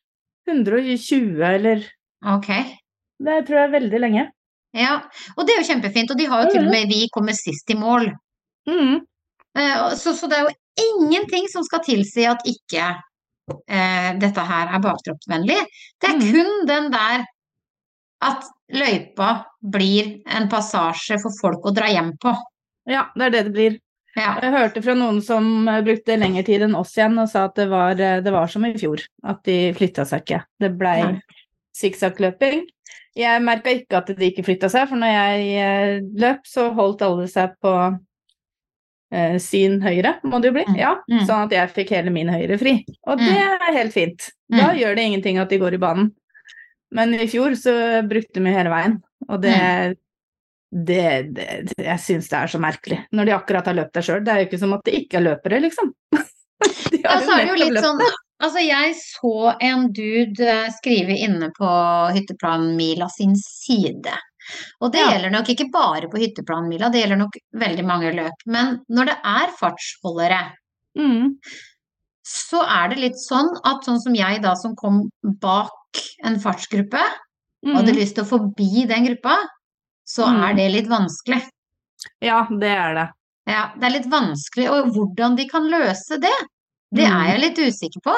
120 0.48 1.44
eller 1.44 1.84
Ok. 2.26 2.48
Det 3.20 3.42
tror 3.48 3.58
jeg 3.60 3.68
er 3.68 3.76
veldig 3.76 4.00
lenge. 4.00 4.24
Ja. 4.78 4.94
Og 5.36 5.46
det 5.46 5.56
er 5.56 5.62
jo 5.62 5.68
kjempefint. 5.74 6.14
Og 6.14 6.20
de 6.20 6.30
har 6.30 6.46
jo 6.46 6.54
til 6.54 6.66
og 6.66 6.72
med 6.72 6.88
Vi 6.90 7.10
kommer 7.14 7.36
sist 7.36 7.70
i 7.74 7.78
mål. 7.78 8.08
Mm. 8.70 9.04
Eh, 9.58 9.84
så, 10.00 10.16
så 10.16 10.30
det 10.32 10.40
er 10.40 10.48
jo 10.48 10.56
ingenting 10.78 11.48
som 11.52 11.66
skal 11.66 11.84
tilsi 11.86 12.26
at 12.30 12.46
ikke 12.48 12.94
eh, 13.68 14.12
dette 14.20 14.44
her 14.52 14.74
er 14.76 14.84
bakdroppvennlig. 14.84 15.58
Det 16.02 16.10
er 16.10 16.18
Mhm. 16.18 16.32
kun 16.32 16.66
den 16.68 16.92
der 16.92 17.26
at 18.22 18.44
løypa 18.74 19.46
blir 19.62 20.22
en 20.26 20.48
passasje 20.50 21.20
for 21.22 21.32
folk 21.42 21.64
å 21.66 21.74
dra 21.74 21.86
hjem 21.88 22.18
på. 22.18 22.36
Ja, 22.88 23.08
det 23.16 23.26
er 23.26 23.30
det 23.30 23.44
det 23.46 23.54
blir. 23.54 23.80
Ja. 24.18 24.40
Jeg 24.42 24.52
hørte 24.52 24.82
fra 24.82 24.96
noen 24.96 25.22
som 25.22 25.66
brukte 25.86 26.18
lengre 26.18 26.44
tid 26.44 26.62
enn 26.64 26.76
oss 26.76 26.96
igjen, 26.98 27.20
og 27.22 27.30
sa 27.30 27.46
at 27.46 27.56
det 27.56 27.70
var, 27.70 27.92
eh, 27.92 28.20
det 28.22 28.32
var 28.34 28.48
som 28.48 28.66
i 28.66 28.74
fjor. 28.74 29.00
At 29.24 29.44
de 29.44 29.74
flytta 29.74 30.06
seg 30.06 30.24
ikke. 30.26 30.44
Det 30.60 30.78
blei 30.78 31.22
sikksakkløping. 31.76 32.64
Jeg 33.18 33.42
merka 33.42 33.70
ikke 33.74 33.98
at 33.98 34.08
de 34.18 34.32
ikke 34.32 34.44
flytta 34.46 34.70
seg, 34.70 34.88
for 34.90 34.96
når 34.98 35.14
jeg 35.14 35.48
eh, 35.58 36.02
løp, 36.22 36.42
så 36.46 36.74
holdt 36.74 37.02
alle 37.06 37.28
seg 37.28 37.54
på 37.62 37.74
eh, 39.12 39.38
sin 39.40 39.80
høyre, 39.82 40.16
må 40.24 40.42
det 40.42 40.50
jo 40.52 40.56
bli. 40.60 40.66
Mm. 40.68 40.78
Ja, 40.80 40.96
Mm. 41.10 41.26
sånn 41.28 41.46
at 41.46 41.52
jeg 41.56 41.74
fikk 41.76 41.90
hele 41.96 42.12
min 42.12 42.28
høyre 42.30 42.58
fri. 42.60 42.84
Og 43.08 43.18
det 43.20 43.36
er 43.38 43.74
helt 43.74 43.94
fint. 43.94 44.30
Mm. 44.52 44.58
Da 44.60 44.74
gjør 44.76 44.96
det 44.96 45.04
ingenting 45.08 45.38
at 45.40 45.50
de 45.50 45.58
går 45.60 45.74
i 45.74 45.78
banen. 45.82 46.12
Men 46.92 47.14
i 47.16 47.28
fjor 47.28 47.52
så 47.60 47.74
brukte 48.08 48.40
vi 48.44 48.52
hele 48.56 48.70
veien, 48.72 49.02
og 49.30 49.42
det 49.42 49.56
Mm. 49.58 49.96
det, 50.86 51.34
det, 51.34 51.74
jeg 51.80 52.00
syns 52.00 52.28
det 52.30 52.38
er 52.38 52.48
så 52.48 52.60
merkelig. 52.60 53.00
Når 53.16 53.26
de 53.26 53.32
akkurat 53.36 53.66
har 53.66 53.74
løpt 53.74 53.94
der 53.94 54.02
sjøl. 54.02 54.24
Det 54.24 54.34
er 54.34 54.40
jo 54.42 54.48
ikke 54.50 54.60
som 54.60 54.74
at 54.74 54.84
de 54.84 54.92
ikke 54.92 55.16
er 55.18 55.24
løpere, 55.24 55.62
liksom. 55.64 55.94
De 56.92 57.02
har 57.06 57.22
så 57.24 57.38
er 57.38 57.48
jo 57.48 57.56
nettopp 57.56 57.72
litt 57.72 57.84
sånn. 57.84 58.02
Altså, 58.44 58.62
jeg 58.62 58.94
så 59.00 59.56
en 59.62 59.88
dude 59.94 60.46
eh, 60.46 60.68
skrive 60.76 61.16
inne 61.18 61.50
på 61.58 61.68
Hytteplan 62.14 62.76
Mila 62.78 63.08
sin 63.10 63.34
side. 63.36 64.12
Og 64.82 64.92
det 64.92 65.00
Ja. 65.02 65.12
gjelder 65.12 65.32
nok 65.32 65.48
ikke 65.50 65.72
bare 65.72 66.08
på 66.08 66.20
Hytteplanmila, 66.22 66.92
det 66.92 67.02
gjelder 67.04 67.18
nok 67.18 67.38
veldig 67.56 67.86
mange 67.86 68.14
løp. 68.14 68.34
Men 68.46 68.82
når 68.90 69.06
det 69.06 69.18
er 69.24 69.48
fartsholdere, 69.60 70.54
Mm. 70.98 71.38
så 72.26 72.62
er 72.68 72.90
det 72.90 72.98
litt 73.00 73.16
sånn 73.16 73.50
at 73.64 73.84
sånn 73.86 74.00
som 74.00 74.14
jeg 74.16 74.42
da 74.42 74.54
som 74.56 74.76
kom 74.76 75.10
bak 75.24 75.72
en 76.24 76.40
fartsgruppe, 76.40 77.02
og 77.66 77.76
hadde 77.76 77.92
Mm. 77.94 77.98
lyst 77.98 78.16
til 78.16 78.24
å 78.24 78.28
forbi 78.28 78.88
den 78.88 79.06
gruppa, 79.06 79.38
så 80.08 80.26
Mm. 80.28 80.44
er 80.50 80.54
det 80.56 80.72
litt 80.72 80.88
vanskelig. 80.88 81.44
Ja, 82.22 82.46
det 82.50 82.70
er 82.70 82.94
det. 82.94 83.10
Ja, 83.48 83.72
det 83.76 83.84
er 83.84 84.00
litt 84.00 84.10
vanskelig, 84.12 84.70
og 84.70 84.94
hvordan 84.94 85.36
de 85.38 85.48
kan 85.48 85.64
løse 85.64 86.20
det, 86.20 86.36
det 86.94 87.08
Mm. 87.08 87.12
er 87.12 87.38
jeg 87.38 87.42
litt 87.42 87.58
usikker 87.68 88.02
på. 88.04 88.16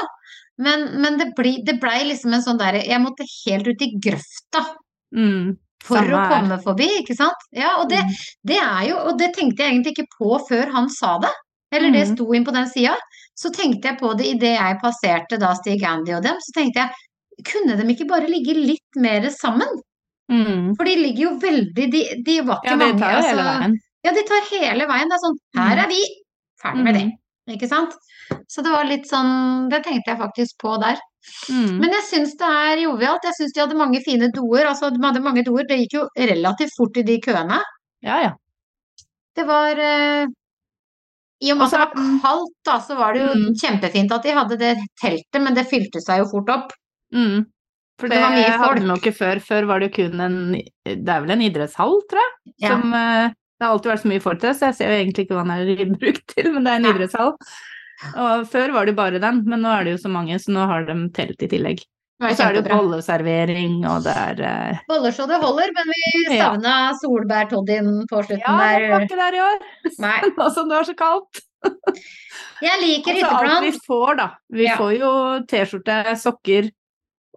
Men, 0.57 1.01
men 1.01 1.17
det, 1.17 1.35
ble, 1.35 1.63
det 1.63 1.79
blei 1.79 2.03
liksom 2.03 2.33
en 2.33 2.41
sånn 2.41 2.57
derre 2.59 2.83
Jeg 2.85 2.99
måtte 2.99 3.23
helt 3.45 3.65
ut 3.67 3.81
i 3.81 3.95
grøfta 3.97 4.75
Mm. 5.15 5.57
For 5.83 5.95
Samme 5.97 6.11
å 6.11 6.23
her. 6.27 6.29
komme 6.41 6.57
forbi, 6.63 6.87
ikke 7.01 7.15
sant? 7.15 7.45
Ja, 7.55 7.77
og 7.81 7.89
det, 7.89 7.99
Mm. 8.03 8.15
det 8.45 8.57
er 8.57 8.87
jo 8.89 8.95
Og 8.97 9.17
det 9.17 9.33
tenkte 9.35 9.57
jeg 9.63 9.71
egentlig 9.73 9.93
ikke 9.97 10.07
på 10.19 10.39
før 10.49 10.71
han 10.71 10.89
sa 10.89 11.17
det. 11.19 11.31
Eller 11.71 11.91
det 11.91 12.07
Mm. 12.07 12.15
sto 12.15 12.33
inn 12.33 12.43
på 12.45 12.51
den 12.53 12.67
sida. 12.67 12.95
Så 13.37 13.51
tenkte 13.53 13.83
jeg 13.87 13.99
på 13.99 14.17
det 14.17 14.25
idet 14.25 14.57
jeg 14.59 14.79
passerte 14.83 15.39
da 15.39 15.53
Stig 15.53 15.83
Andy 15.83 16.11
og 16.13 16.23
dem. 16.23 16.35
Så 16.35 16.51
tenkte 16.53 16.75
jeg 16.75 16.91
kunne 17.45 17.77
de 17.77 17.93
ikke 17.95 18.07
bare 18.09 18.27
ligge 18.27 18.53
litt 18.53 18.95
mer 18.97 19.21
sammen? 19.29 19.67
Mm. 20.29 20.75
For 20.75 20.83
de 20.83 20.95
ligger 20.95 21.21
jo 21.23 21.39
veldig 21.39 21.91
De, 21.91 22.03
de 22.23 22.41
var 22.41 22.57
ikke 22.57 22.65
Ja, 22.65 22.75
de 22.77 22.85
mange. 22.85 22.99
tar 22.99 23.21
hele 23.21 23.41
altså- 23.41 23.59
veien. 23.61 23.73
Ja, 24.03 24.11
de 24.11 24.23
tar 24.23 24.41
hele 24.51 24.85
veien. 24.87 25.07
Det 25.09 25.15
er 25.15 25.23
sånn 25.23 25.37
Her 25.55 25.75
Mm. 25.75 25.83
er 25.83 25.87
vi! 25.87 26.03
Ferdig 26.61 26.83
med 26.83 26.95
det. 26.95 27.11
Ikke 27.55 27.69
sant? 27.69 27.93
Så 28.49 28.61
det 28.65 28.71
var 28.73 28.85
litt 28.85 29.07
sånn 29.09 29.69
Det 29.71 29.81
tenkte 29.85 30.11
jeg 30.13 30.19
faktisk 30.19 30.57
på 30.61 30.75
der. 30.81 30.99
Mm. 31.51 31.77
Men 31.81 31.93
jeg 31.97 32.05
syns 32.07 32.35
det 32.39 32.49
er 32.49 32.83
jovialt. 32.85 33.25
Jeg 33.27 33.37
syns 33.37 33.53
de 33.55 33.63
hadde 33.63 33.77
mange 33.79 34.01
fine 34.05 34.29
doer. 34.35 34.65
Altså, 34.69 34.89
de 34.93 35.01
hadde 35.03 35.23
mange 35.25 35.43
doer. 35.47 35.65
Det 35.69 35.77
gikk 35.83 35.97
jo 35.99 36.03
relativt 36.17 36.75
fort 36.77 36.97
i 36.97 37.05
de 37.07 37.17
køene. 37.25 37.59
Ja, 38.05 38.19
ja. 38.23 38.33
Det 39.35 39.45
var 39.47 39.77
uh, 39.77 40.25
I 41.43 41.51
og 41.53 41.57
med 41.59 41.65
at 41.67 41.71
det 41.71 41.79
var 41.83 42.19
kaldt, 42.23 42.55
da, 42.67 42.77
så 42.83 42.95
var 42.99 43.13
det 43.15 43.21
jo 43.23 43.29
Mm. 43.35 43.53
kjempefint 43.61 44.11
at 44.11 44.23
de 44.25 44.33
hadde 44.35 44.57
det 44.59 44.73
teltet, 45.01 45.41
men 45.43 45.55
det 45.55 45.67
fylte 45.69 46.01
seg 46.03 46.23
jo 46.23 46.29
fort 46.33 46.49
opp. 46.55 46.73
Mm. 47.15 47.45
For 47.99 48.07
Det 48.07 48.15
det, 48.15 48.23
hadde 48.23 48.81
jo 48.87 48.95
ikke 48.95 49.15
før. 49.15 49.39
Før 49.43 49.67
var 49.67 49.79
det 49.79 49.89
jo 49.89 49.95
kun 50.03 50.21
en 50.23 50.35
Det 50.55 51.09
er 51.09 51.21
vel 51.21 51.31
en 51.35 51.41
idrettshall, 51.43 51.99
tror 52.09 52.21
jeg. 52.23 52.53
Ja. 52.63 52.69
Som 52.73 52.93
eh, 52.95 53.31
Det 53.59 53.65
har 53.67 53.73
alltid 53.75 53.91
vært 53.91 54.01
så 54.05 54.09
mye 54.13 54.23
folk 54.23 54.39
der, 54.41 54.53
så 54.55 54.69
jeg 54.69 54.75
ser 54.77 54.89
jo 54.93 54.97
egentlig 55.01 55.25
ikke 55.27 55.35
hva 55.35 55.43
den 55.43 55.55
er 55.83 55.93
brukt 56.01 56.25
til, 56.31 56.51
men 56.55 56.63
det 56.63 56.71
er 56.71 56.79
en 56.79 56.89
idrettshall. 56.93 57.33
Og 58.23 58.45
før 58.47 58.71
var 58.71 58.87
det 58.87 58.95
bare 58.95 59.19
den, 59.19 59.41
men 59.51 59.59
nå 59.65 59.71
er 59.75 59.83
det 59.83 59.97
jo 59.97 60.03
så 60.05 60.11
mange, 60.13 60.37
så 60.39 60.53
nå 60.55 60.63
har 60.69 60.85
de 60.87 60.95
telt 61.17 61.43
i 61.43 61.49
tillegg. 61.51 61.81
Og 62.19 62.33
så 62.35 62.45
er 62.49 62.55
det 62.57 62.61
jo 62.67 62.75
bolleservering, 62.75 63.75
og 63.87 64.01
det 64.03 64.11
er 64.11 64.39
uh... 64.43 64.79
Boller 64.89 65.13
så 65.15 65.23
det 65.27 65.37
holder, 65.39 65.69
men 65.75 65.91
vi 65.91 66.01
Ja. 66.35 66.49
savna 66.49 66.73
solbærtoddyen 66.99 67.93
på 68.11 68.23
slutten 68.27 68.57
der. 68.59 68.73
Ja, 68.73 68.79
det 68.83 68.89
var 68.91 69.05
ikke 69.05 69.19
der 69.19 69.37
i 69.37 69.43
år! 69.43 69.61
Nei. 70.03 70.17
Nå 70.39 70.49
som 70.55 70.67
det 70.71 70.79
var 70.81 70.87
så 70.89 70.95
kaldt. 70.99 71.39
Jeg 72.63 72.81
liker 72.83 73.15
Altså 73.15 73.31
alt 73.39 73.63
vi 73.67 73.71
får, 73.87 74.11
da. 74.19 74.27
Vi 74.51 74.67
Ja. 74.67 74.75
får 74.79 74.91
jo 74.99 75.11
T-skjorte, 75.47 75.97
sokker 76.19 76.67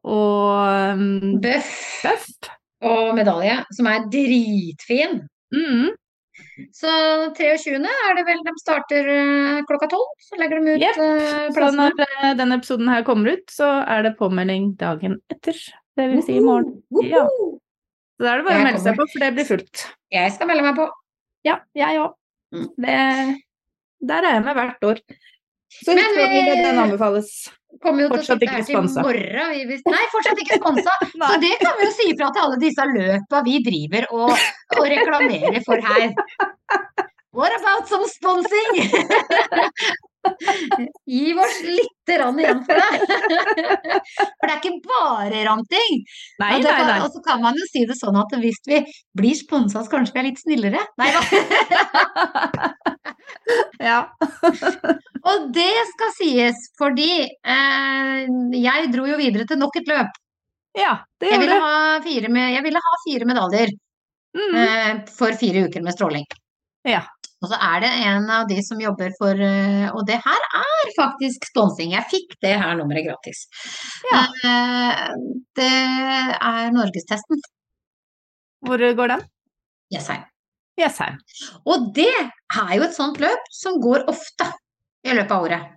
og 0.02 0.94
um, 0.98 1.40
bøff. 1.42 2.50
og 2.82 3.14
medalje, 3.14 3.60
som 3.78 3.86
er 3.86 4.06
dritfin. 4.10 5.20
Mm. 5.54 5.92
Så 6.76 6.92
23. 7.36 7.78
er 7.82 8.16
det 8.18 8.24
vel 8.28 8.42
de 8.46 8.54
starter 8.60 9.10
eh, 9.12 9.60
klokka 9.68 9.88
tolv. 9.92 10.10
Så 10.22 10.38
legger 10.40 10.60
de 10.60 10.74
ut 10.76 10.84
yep. 10.84 11.00
eh, 11.02 11.48
Så 11.56 11.70
når 11.76 12.02
eh, 12.06 12.32
denne 12.38 12.58
episoden 12.60 12.90
her 12.92 13.04
kommer 13.06 13.36
ut, 13.36 13.44
så 13.52 13.70
er 13.82 14.06
det 14.06 14.16
påmelding 14.20 14.72
dagen 14.80 15.18
etter. 15.32 15.58
Det 15.98 16.08
vil 16.12 16.24
si 16.24 16.38
i 16.38 16.44
morgen. 16.44 16.78
Ja. 17.08 17.26
Så 17.26 18.26
da 18.26 18.34
er 18.34 18.42
det 18.42 18.48
bare 18.48 18.60
å 18.60 18.66
melde 18.68 18.84
seg 18.84 18.98
på, 18.98 19.08
for 19.12 19.24
det 19.24 19.32
blir 19.36 19.48
fullt. 19.48 19.86
Jeg 20.12 20.34
skal 20.36 20.50
melde 20.50 20.66
meg 20.68 20.78
på. 20.78 20.88
Ja, 21.48 21.58
jeg 21.76 22.00
òg. 22.00 22.14
Mm. 22.54 22.68
Der 24.08 24.26
er 24.26 24.36
jeg 24.36 24.44
med 24.44 24.58
hvert 24.58 24.86
år. 24.86 25.00
Så 25.80 25.94
vi- 25.96 26.62
den 26.62 26.78
anbefales. 26.78 27.50
Kommer 27.82 28.04
jo 28.04 28.08
til 28.10 28.14
å 28.14 28.20
Fortsatt 28.20 28.42
sitte 28.42 28.52
her 28.52 28.62
til 28.68 28.76
morgen. 29.00 29.68
Vi, 29.70 29.78
nei, 29.88 30.02
fortsatt 30.12 30.40
ikke 30.44 30.58
sponsa. 30.60 30.92
Så 31.32 31.40
det 31.40 31.54
kan 31.62 31.78
vi 31.78 31.86
jo 31.86 31.92
si 31.96 32.08
ifra 32.12 32.28
til 32.34 32.44
alle 32.44 32.58
disse 32.60 32.84
løpa 32.90 33.40
vi 33.46 33.58
driver 33.64 34.06
og, 34.12 34.32
og 34.76 34.84
reklamerer 34.92 35.62
for 35.64 35.80
her. 35.80 36.12
What 37.32 37.56
about 37.56 37.88
some 37.88 38.04
sponsing? 38.12 38.82
Gi 41.12 41.32
oss 41.34 41.56
lite 41.66 42.16
grann 42.16 42.38
igjen 42.40 42.60
for 42.66 42.78
det. 42.78 43.00
For 43.02 44.46
det 44.46 44.52
er 44.52 44.58
ikke 44.58 44.72
bare 44.86 45.42
ranting. 45.48 46.00
Nei, 46.42 46.50
og, 46.56 46.66
nei, 46.66 46.86
nei. 46.88 46.98
og 47.04 47.10
så 47.14 47.22
kan 47.26 47.42
man 47.42 47.58
jo 47.58 47.66
si 47.70 47.84
det 47.88 47.96
sånn 47.98 48.18
at 48.20 48.34
hvis 48.42 48.60
vi 48.68 48.80
blir 49.18 49.36
sponsa, 49.38 49.82
så 49.82 49.92
kanskje 49.92 50.14
vi 50.16 50.22
er 50.22 50.28
litt 50.30 50.42
snillere. 50.42 50.84
Nei 51.02 51.10
da. 51.14 51.20
Ja. 53.82 53.98
Og 55.26 55.46
det 55.54 55.70
skal 55.88 56.10
sies 56.14 56.58
fordi 56.78 57.24
eh, 57.26 58.20
jeg 58.54 58.90
dro 58.92 59.06
jo 59.08 59.16
videre 59.18 59.46
til 59.48 59.58
nok 59.58 59.78
et 59.80 59.88
løp. 59.90 60.18
ja, 60.78 60.92
det 61.20 61.30
gjorde 61.32 61.42
jeg 62.54 62.64
ville 62.66 62.82
ha 62.84 63.00
fire 63.06 63.28
medaljer 63.30 63.74
Mm. 64.32 64.54
eh, 64.56 64.92
for 65.12 65.34
fire 65.36 65.66
uker 65.66 65.82
med 65.84 65.92
stråling. 65.92 66.22
Ja. 66.88 67.02
Og 67.42 67.50
så 67.50 67.58
er 67.58 67.82
det 67.82 67.90
en 68.06 68.28
av 68.30 68.46
de 68.50 68.58
som 68.62 68.80
jobber 68.80 69.10
for 69.18 69.38
eh, 69.42 69.88
Og 69.96 70.04
det 70.06 70.18
her 70.22 70.44
er 70.58 70.92
faktisk 70.94 71.48
sponsing. 71.50 71.94
Jeg 71.96 72.08
fikk 72.12 72.36
det 72.44 72.54
her 72.60 72.76
nummeret 72.78 73.08
gratis. 73.08 73.44
Ja. 74.12 74.22
Eh, 74.46 75.02
det 75.58 75.72
er 76.38 76.70
Norgestesten. 76.74 77.42
Hvor 78.62 78.78
går 78.78 79.16
den? 79.16 79.24
Jessheim. 79.92 80.22
Jessheim. 80.78 81.18
Og 81.66 81.90
det 81.96 82.12
er 82.14 82.74
jo 82.76 82.86
et 82.86 82.96
sånt 82.96 83.18
løp 83.22 83.50
som 83.52 83.80
går 83.82 84.06
ofte 84.10 84.46
i 85.02 85.12
løpet 85.16 85.34
av 85.34 85.48
året. 85.48 85.72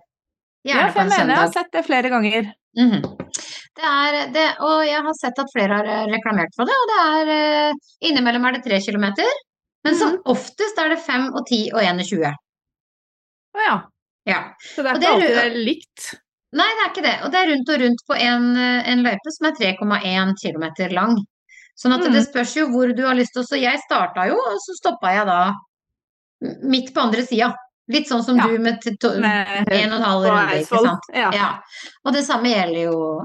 Ja, 0.66 0.86
for 0.90 1.02
jeg 1.02 1.10
en 1.10 1.12
mener 1.12 1.34
jeg 1.34 1.42
har 1.42 1.54
sett 1.54 1.74
det 1.74 1.84
flere 1.86 2.10
ganger. 2.12 2.52
Mhm. 2.78 3.02
Det 3.76 3.84
er 3.84 4.30
det, 4.32 4.46
og 4.64 4.86
jeg 4.88 5.02
har 5.04 5.16
sett 5.18 5.38
at 5.42 5.50
flere 5.52 5.80
har 5.82 5.88
eh, 5.92 6.06
reklamert 6.08 6.54
for 6.56 6.68
det, 6.68 6.76
og 6.80 6.92
det 6.92 7.00
er 7.34 7.74
Innimellom 8.08 8.46
er 8.48 8.56
det 8.56 8.62
tre 8.64 8.78
kilometer, 8.80 9.28
men 9.84 9.96
som 9.96 10.10
Mhm. 10.16 10.22
oftest 10.26 10.78
er 10.78 10.88
det 10.88 10.98
5 11.04 11.32
og 11.34 11.46
10 11.46 11.70
og 11.72 11.82
21. 11.82 12.32
Å 13.56 13.60
ja. 13.66 13.76
Ja. 14.26 14.40
Så 14.74 14.82
det 14.82 14.90
er 14.92 14.94
ikke 14.98 15.12
alltid 15.14 15.34
det 15.36 15.44
er 15.44 15.58
likt. 15.64 16.14
Nei, 16.56 16.66
det 16.66 16.82
er 16.84 16.90
ikke 16.90 17.02
det. 17.06 17.14
Og 17.24 17.30
det 17.32 17.38
er 17.40 17.50
rundt 17.52 17.68
og 17.74 17.80
rundt 17.80 18.02
på 18.08 18.14
en, 18.16 18.56
eh, 18.56 18.88
en 18.92 19.02
løype 19.04 19.30
som 19.30 19.46
er 19.46 19.52
3,1 19.52 20.34
km 20.42 20.92
lang. 20.92 21.16
Sånn 21.76 21.92
at 21.94 22.00
Mm. 22.06 22.12
det 22.12 22.26
spørs 22.26 22.56
jo 22.56 22.68
hvor 22.68 22.94
du 22.96 23.02
har 23.06 23.14
lyst 23.14 23.32
til 23.34 23.42
å 23.42 23.46
Så 23.46 23.60
jeg 23.60 23.78
starta 23.88 24.26
jo, 24.26 24.34
og 24.34 24.58
så 24.64 24.74
stoppa 24.80 25.12
jeg 25.14 25.26
da 25.26 25.52
midt 26.62 26.92
på 26.94 27.00
andre 27.02 27.22
sida. 27.26 27.54
Litt 27.88 28.08
sånn 28.08 28.24
som 28.24 28.36
Ja. 28.36 28.46
du 28.48 28.58
med 28.58 28.80
to- 29.00 29.20
Med 29.20 29.68
en 29.70 29.92
og 29.92 29.98
en 30.00 30.02
halv 30.02 30.24
runde, 30.26 30.60
ikke 30.64 30.80
sant. 30.82 31.00
Ja. 31.14 31.30
Ja. 31.32 31.58
Og 32.04 32.12
det 32.12 32.24
samme 32.24 32.46
gjelder 32.52 32.82
jo 32.90 33.20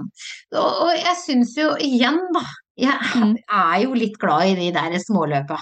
Og, 0.53 0.81
og 0.81 0.95
jeg 0.95 1.15
syns 1.17 1.55
jo 1.57 1.75
igjen, 1.77 2.19
da 2.33 2.41
Jeg 2.77 2.99
Mm. 3.15 3.35
er 3.51 3.81
jo 3.83 3.93
litt 3.93 4.17
glad 4.19 4.43
i 4.47 4.55
de 4.55 4.71
der 4.71 4.91
småløpa. 4.99 5.57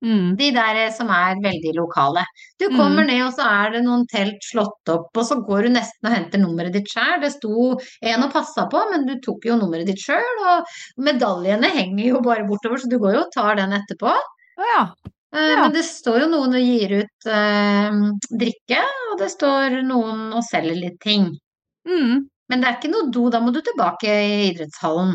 Mm. 0.00 0.36
De 0.38 0.46
der 0.56 0.78
som 0.96 1.10
er 1.12 1.36
veldig 1.44 1.74
lokale. 1.76 2.22
Du 2.58 2.66
kommer 2.72 3.04
ned, 3.04 3.20
og 3.26 3.34
så 3.36 3.44
er 3.44 3.74
det 3.74 3.82
noen 3.84 4.06
telt 4.08 4.40
slått 4.46 4.88
opp, 4.88 5.10
og 5.12 5.26
så 5.28 5.36
går 5.44 5.66
du 5.66 5.74
nesten 5.74 6.08
og 6.08 6.14
henter 6.14 6.40
nummeret 6.40 6.72
ditt 6.72 6.88
sjøl. 6.88 7.18
Det 7.20 7.32
sto 7.34 7.74
en 7.76 8.24
og 8.24 8.32
passa 8.32 8.64
på, 8.72 8.80
men 8.92 9.04
du 9.06 9.18
tok 9.20 9.44
jo 9.50 9.58
nummeret 9.60 9.90
ditt 9.90 10.00
sjøl, 10.00 10.40
og 10.54 10.72
medaljene 11.04 11.68
henger 11.76 12.06
jo 12.14 12.22
bare 12.24 12.46
bortover, 12.48 12.80
så 12.80 12.88
du 12.88 12.96
går 13.02 13.18
jo 13.18 13.22
og 13.26 13.32
tar 13.36 13.60
den 13.60 13.76
etterpå. 13.76 14.16
Ja. 14.64 14.82
Eh, 15.36 15.52
Ja. 15.52 15.60
Men 15.62 15.72
det 15.76 15.84
står 15.86 16.22
jo 16.24 16.28
noen 16.32 16.56
og 16.58 16.64
gir 16.64 16.90
ut 17.04 17.26
eh, 17.30 18.00
drikke, 18.40 18.80
og 19.12 19.18
det 19.20 19.28
står 19.30 19.82
noen 19.86 20.32
og 20.32 20.42
selger 20.48 20.74
litt 20.80 20.98
ting. 21.04 21.28
Mm. 21.86 22.24
Men 22.50 22.60
det 22.64 22.66
er 22.66 22.78
ikke 22.80 22.90
noe 22.90 23.12
do, 23.14 23.28
da 23.30 23.38
må 23.40 23.52
du 23.54 23.60
tilbake 23.62 24.08
i 24.10 24.48
idrettshallen. 24.50 25.12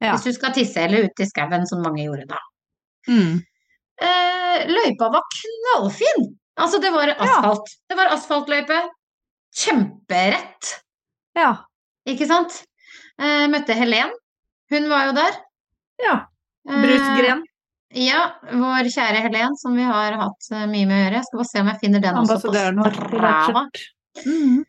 Ja. 0.00 0.14
Hvis 0.14 0.24
du 0.24 0.32
skal 0.38 0.54
tisse 0.56 0.80
eller 0.80 1.04
ut 1.04 1.20
i 1.20 1.26
skauen, 1.28 1.66
som 1.68 1.82
mange 1.84 2.06
gjorde 2.06 2.24
da. 2.30 2.38
Mm. 3.10 3.42
Eh, 4.00 4.64
løypa 4.70 5.10
var 5.12 5.22
knallfin! 5.36 6.30
Altså, 6.60 6.78
det 6.82 6.90
var 6.92 7.12
asfalt. 7.16 7.70
Det 7.88 7.96
var 7.98 8.12
asfaltløype. 8.14 8.80
Kjemperett, 9.56 10.70
Ja. 11.36 11.52
ikke 12.08 12.26
sant? 12.28 12.62
Eh, 13.20 13.46
møtte 13.52 13.74
Helen. 13.76 14.12
Hun 14.72 14.88
var 14.88 15.06
jo 15.10 15.12
der. 15.16 15.32
ja. 16.02 16.14
Eh, 16.68 16.78
Brusgren. 16.82 17.42
Ja, 17.92 18.32
vår 18.48 18.88
kjære 18.88 19.20
Helen, 19.26 19.56
som 19.60 19.74
vi 19.76 19.82
har 19.84 20.12
hatt 20.16 20.46
eh, 20.52 20.66
mye 20.70 20.86
med 20.88 20.96
å 20.96 21.02
gjøre. 21.04 21.18
Jeg 21.18 21.24
skal 21.28 21.38
bare 21.42 21.50
se 21.50 21.60
om 21.60 21.68
jeg 21.72 21.80
finner 21.82 22.00
den 22.00 22.20
også 22.22 22.38
på 22.40 22.52
Strava. 22.54 23.64
Mm. 24.24 24.62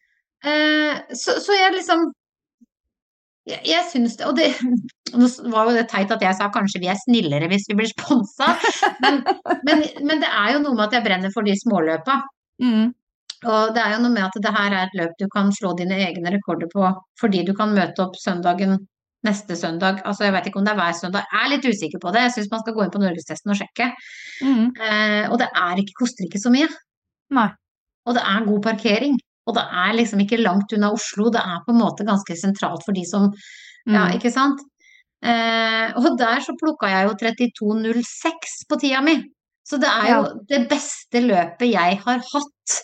Eh, 0.44 1.16
så, 1.16 1.38
så 1.40 1.56
jeg 1.56 1.74
liksom 1.78 2.10
Jeg, 3.50 3.60
jeg 3.68 3.84
syns 3.92 4.14
det 4.20 4.28
Og 4.30 4.38
det 4.38 4.48
nå 5.20 5.28
var 5.52 5.68
jo 5.68 5.76
det 5.76 5.88
teit 5.92 6.12
at 6.16 6.24
jeg 6.24 6.38
sa 6.38 6.48
kanskje 6.54 6.82
vi 6.84 6.90
er 6.92 7.00
snillere 7.02 7.50
hvis 7.52 7.68
vi 7.70 7.76
blir 7.78 7.90
sponsa, 7.92 8.54
men, 9.04 9.20
men, 9.68 9.84
men 10.02 10.24
det 10.24 10.30
er 10.30 10.56
jo 10.56 10.64
noe 10.64 10.78
med 10.78 10.88
at 10.88 10.96
jeg 10.98 11.06
brenner 11.06 11.34
for 11.34 11.46
de 11.46 11.54
småløpa. 11.60 12.16
Mm. 12.64 12.94
Og 13.44 13.76
det 13.76 13.84
er 13.84 13.94
jo 13.94 14.00
noe 14.06 14.14
med 14.14 14.24
at 14.26 14.40
det 14.42 14.54
her 14.56 14.72
er 14.72 14.88
et 14.88 14.98
løp 14.98 15.14
du 15.20 15.28
kan 15.32 15.52
slå 15.54 15.74
dine 15.78 16.00
egne 16.06 16.32
rekorder 16.34 16.72
på, 16.72 16.88
fordi 17.20 17.44
du 17.46 17.52
kan 17.58 17.76
møte 17.76 18.06
opp 18.06 18.16
søndagen 18.18 18.80
neste 19.28 19.56
søndag. 19.60 20.02
Altså 20.08 20.28
jeg 20.28 20.36
vet 20.36 20.48
ikke 20.50 20.62
om 20.62 20.68
det 20.68 20.74
er 20.74 20.80
hver 20.80 20.96
søndag, 20.98 21.28
jeg 21.32 21.42
er 21.44 21.52
litt 21.54 21.68
usikker 21.68 22.02
på 22.04 22.14
det. 22.16 22.26
Jeg 22.26 22.36
syns 22.38 22.50
man 22.52 22.64
skal 22.64 22.78
gå 22.78 22.86
inn 22.86 22.96
på 22.96 23.04
Norgestesten 23.04 23.54
og 23.54 23.60
sjekke. 23.60 23.92
Mm. 24.44 24.66
Eh, 24.72 25.26
og 25.30 25.38
det 25.42 25.50
er 25.52 25.84
ikke, 25.84 26.00
koster 26.04 26.28
ikke 26.28 26.42
så 26.44 26.52
mye. 26.54 26.72
Nei. 27.36 27.50
Og 28.08 28.18
det 28.18 28.24
er 28.34 28.48
god 28.50 28.64
parkering. 28.66 29.20
Og 29.48 29.56
det 29.58 29.64
er 29.64 29.94
liksom 29.98 30.22
ikke 30.24 30.40
langt 30.42 30.72
unna 30.74 30.92
Oslo. 30.96 31.30
Det 31.30 31.42
er 31.44 31.60
på 31.66 31.74
en 31.74 31.82
måte 31.82 32.06
ganske 32.08 32.36
sentralt 32.40 32.84
for 32.86 32.94
de 32.94 33.04
som 33.06 33.32
Ja, 33.86 34.08
Mm. 34.08 34.14
ikke 34.16 34.32
sant? 34.32 34.62
Eh, 35.22 35.92
og 35.98 36.18
der 36.18 36.40
så 36.40 36.54
plukka 36.56 36.88
jeg 36.88 37.08
jo 37.10 37.16
32,06 37.20 38.64
på 38.70 38.80
tida 38.80 39.02
mi. 39.04 39.18
Så 39.68 39.78
det 39.80 39.90
er 39.90 40.08
jo 40.14 40.40
det 40.48 40.70
beste 40.70 41.20
løpet 41.24 41.72
jeg 41.72 41.98
har 42.04 42.20
hatt 42.20 42.78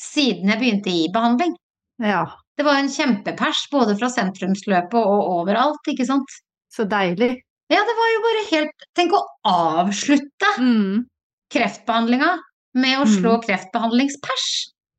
siden 0.00 0.48
jeg 0.50 0.58
begynte 0.58 0.90
i 0.90 1.08
behandling. 1.12 1.54
Ja. 2.02 2.24
Det 2.56 2.64
var 2.66 2.78
en 2.80 2.88
kjempepers 2.90 3.68
både 3.70 3.96
fra 3.98 4.08
sentrumsløpet 4.10 4.94
og 4.98 5.30
overalt, 5.40 5.86
ikke 5.88 6.06
sant. 6.06 6.26
Så 6.70 6.84
deilig. 6.88 7.36
Ja, 7.70 7.78
det 7.86 7.94
var 7.98 8.10
jo 8.10 8.20
bare 8.26 8.44
helt 8.50 8.86
Tenk 8.98 9.12
å 9.14 9.22
avslutte 9.46 10.50
Mm. 10.58 11.06
kreftbehandlinga 11.52 12.38
med 12.74 12.98
å 12.98 13.06
slå 13.06 13.40
kreftbehandlingspers. 13.42 14.46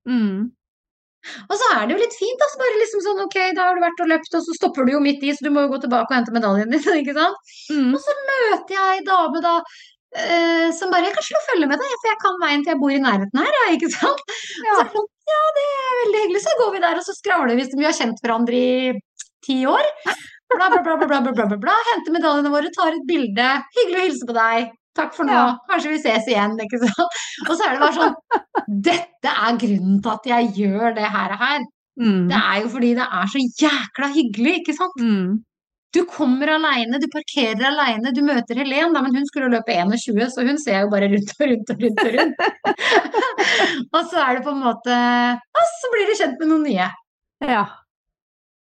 Mm. 0.07 0.51
Og 1.47 1.53
så 1.57 1.69
er 1.75 1.85
det 1.85 1.95
jo 1.95 2.01
litt 2.01 2.17
fint, 2.17 2.41
da. 2.41 2.49
Så 2.51 2.59
bare 2.61 2.81
liksom 2.81 3.03
sånn 3.05 3.23
ok, 3.25 3.37
da 3.57 3.67
har 3.67 3.77
du 3.77 3.83
vært 3.83 4.03
og 4.03 4.11
løpt, 4.11 4.35
og 4.37 4.45
så 4.47 4.57
stopper 4.57 4.87
du 4.87 4.95
jo 4.95 5.03
midt 5.03 5.23
i, 5.25 5.33
så 5.35 5.45
du 5.45 5.53
må 5.53 5.65
jo 5.65 5.73
gå 5.75 5.81
tilbake 5.85 6.09
og 6.09 6.17
hente 6.17 6.35
medaljen 6.35 6.73
din, 6.73 6.83
ikke 7.01 7.17
sant. 7.17 7.55
Mm. 7.69 7.93
Og 7.95 8.03
så 8.03 8.17
møter 8.29 8.77
jeg 8.77 8.97
ei 8.97 9.05
dame 9.07 9.43
da 9.43 9.55
eh, 9.61 10.67
som 10.75 10.91
bare 10.93 11.07
Jeg 11.07 11.15
kan 11.17 11.27
slå 11.27 11.43
følge 11.49 11.69
med 11.71 11.81
deg, 11.81 11.95
for 12.01 12.11
jeg 12.11 12.21
kan 12.25 12.41
veien 12.43 12.65
til 12.65 12.73
jeg 12.73 12.81
bor 12.81 12.95
i 12.95 12.99
nærheten 13.05 13.43
her, 13.43 13.53
ja, 13.59 13.69
ikke 13.77 13.93
sant. 13.93 14.25
Ja. 14.65 14.75
Så 14.75 14.83
det 14.83 14.91
sånn, 14.97 15.09
ja, 15.31 15.41
det 15.57 15.69
er 15.69 15.95
veldig 16.01 16.25
hyggelig. 16.25 16.43
Så 16.43 16.57
går 16.59 16.75
vi 16.75 16.83
der, 16.83 16.99
og 16.99 17.07
så 17.07 17.17
skravler 17.17 17.59
vi 17.59 17.69
vi 17.71 17.87
har 17.87 17.97
kjent 17.97 18.21
hverandre 18.23 18.59
i 18.59 18.93
ti 19.45 19.63
år. 19.69 19.87
Bla, 20.51 20.67
bla, 20.67 20.81
bla, 20.83 20.97
bla, 20.99 21.07
bla, 21.07 21.21
bla, 21.23 21.45
bla, 21.47 21.57
bla, 21.57 21.75
Henter 21.93 22.13
medaljene 22.13 22.51
våre, 22.51 22.71
tar 22.75 22.91
et 22.97 23.05
bilde. 23.07 23.47
Hyggelig 23.77 23.99
å 23.99 24.05
hilse 24.09 24.27
på 24.27 24.35
deg. 24.35 24.71
Takk 24.97 25.13
for 25.15 25.27
nå. 25.27 25.35
Ja. 25.35 25.43
Kanskje 25.69 25.93
vi 25.93 25.99
ses 26.03 26.25
igjen, 26.27 26.57
ikke 26.59 26.81
sant. 26.81 27.21
Og 27.47 27.53
så 27.53 27.67
er 27.67 27.77
det 27.77 27.83
bare 27.83 27.95
sånn 27.95 28.81
Dette 28.89 29.31
er 29.31 29.61
grunnen 29.61 30.01
til 30.03 30.11
at 30.11 30.27
jeg 30.33 30.49
gjør 30.57 30.97
det 30.97 31.13
her. 31.13 31.37
her. 31.39 31.63
Mm. 32.01 32.27
Det 32.31 32.41
er 32.41 32.59
jo 32.63 32.73
fordi 32.73 32.91
det 32.97 33.07
er 33.19 33.31
så 33.31 33.45
jækla 33.61 34.11
hyggelig, 34.17 34.57
ikke 34.61 34.75
sant. 34.75 34.99
Mm. 34.99 35.39
Du 35.91 36.05
kommer 36.07 36.47
aleine, 36.53 36.99
du 37.03 37.07
parkerer 37.11 37.65
aleine, 37.67 38.13
du 38.15 38.21
møter 38.23 38.59
Helen, 38.61 38.93
da, 38.95 39.01
men 39.03 39.15
hun 39.17 39.25
skulle 39.27 39.49
løpe 39.51 39.75
21, 39.75 40.21
så 40.31 40.45
hun 40.47 40.59
ser 40.61 40.85
jo 40.85 40.91
bare 40.93 41.09
rundt 41.11 41.33
og 41.35 41.49
rundt 41.51 41.73
og 41.73 41.83
rundt. 41.83 42.05
Og 42.05 42.13
rundt. 42.15 42.45
og 43.97 44.01
så 44.07 44.23
er 44.23 44.39
det 44.39 44.45
på 44.45 44.53
en 44.55 44.63
måte 44.63 44.95
Og 45.59 45.67
så 45.75 45.91
blir 45.91 46.07
du 46.07 46.15
kjent 46.15 46.39
med 46.39 46.51
noen 46.53 46.63
nye. 46.69 46.87
Ja. 47.43 47.65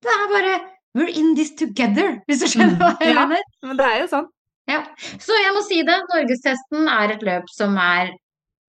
Det 0.03 0.11
er 0.11 0.29
bare 0.33 0.53
We're 0.93 1.09
in 1.09 1.31
this 1.33 1.55
together, 1.57 2.19
hvis 2.27 2.43
du 2.43 2.51
skjønner 2.51 2.75
hva 2.77 2.91
jeg 3.01 3.15
Ja. 3.15 3.23
Men 3.25 3.79
det 3.79 3.87
er 3.87 4.01
jo 4.03 4.09
sånn. 4.11 4.27
Ja. 4.67 4.83
Så 5.19 5.35
jeg 5.43 5.53
må 5.55 5.61
si 5.67 5.81
det, 5.83 5.97
Norgestesten 6.09 6.87
er 6.87 7.11
et 7.15 7.23
løp 7.27 7.49
som 7.51 7.75
er 7.77 8.13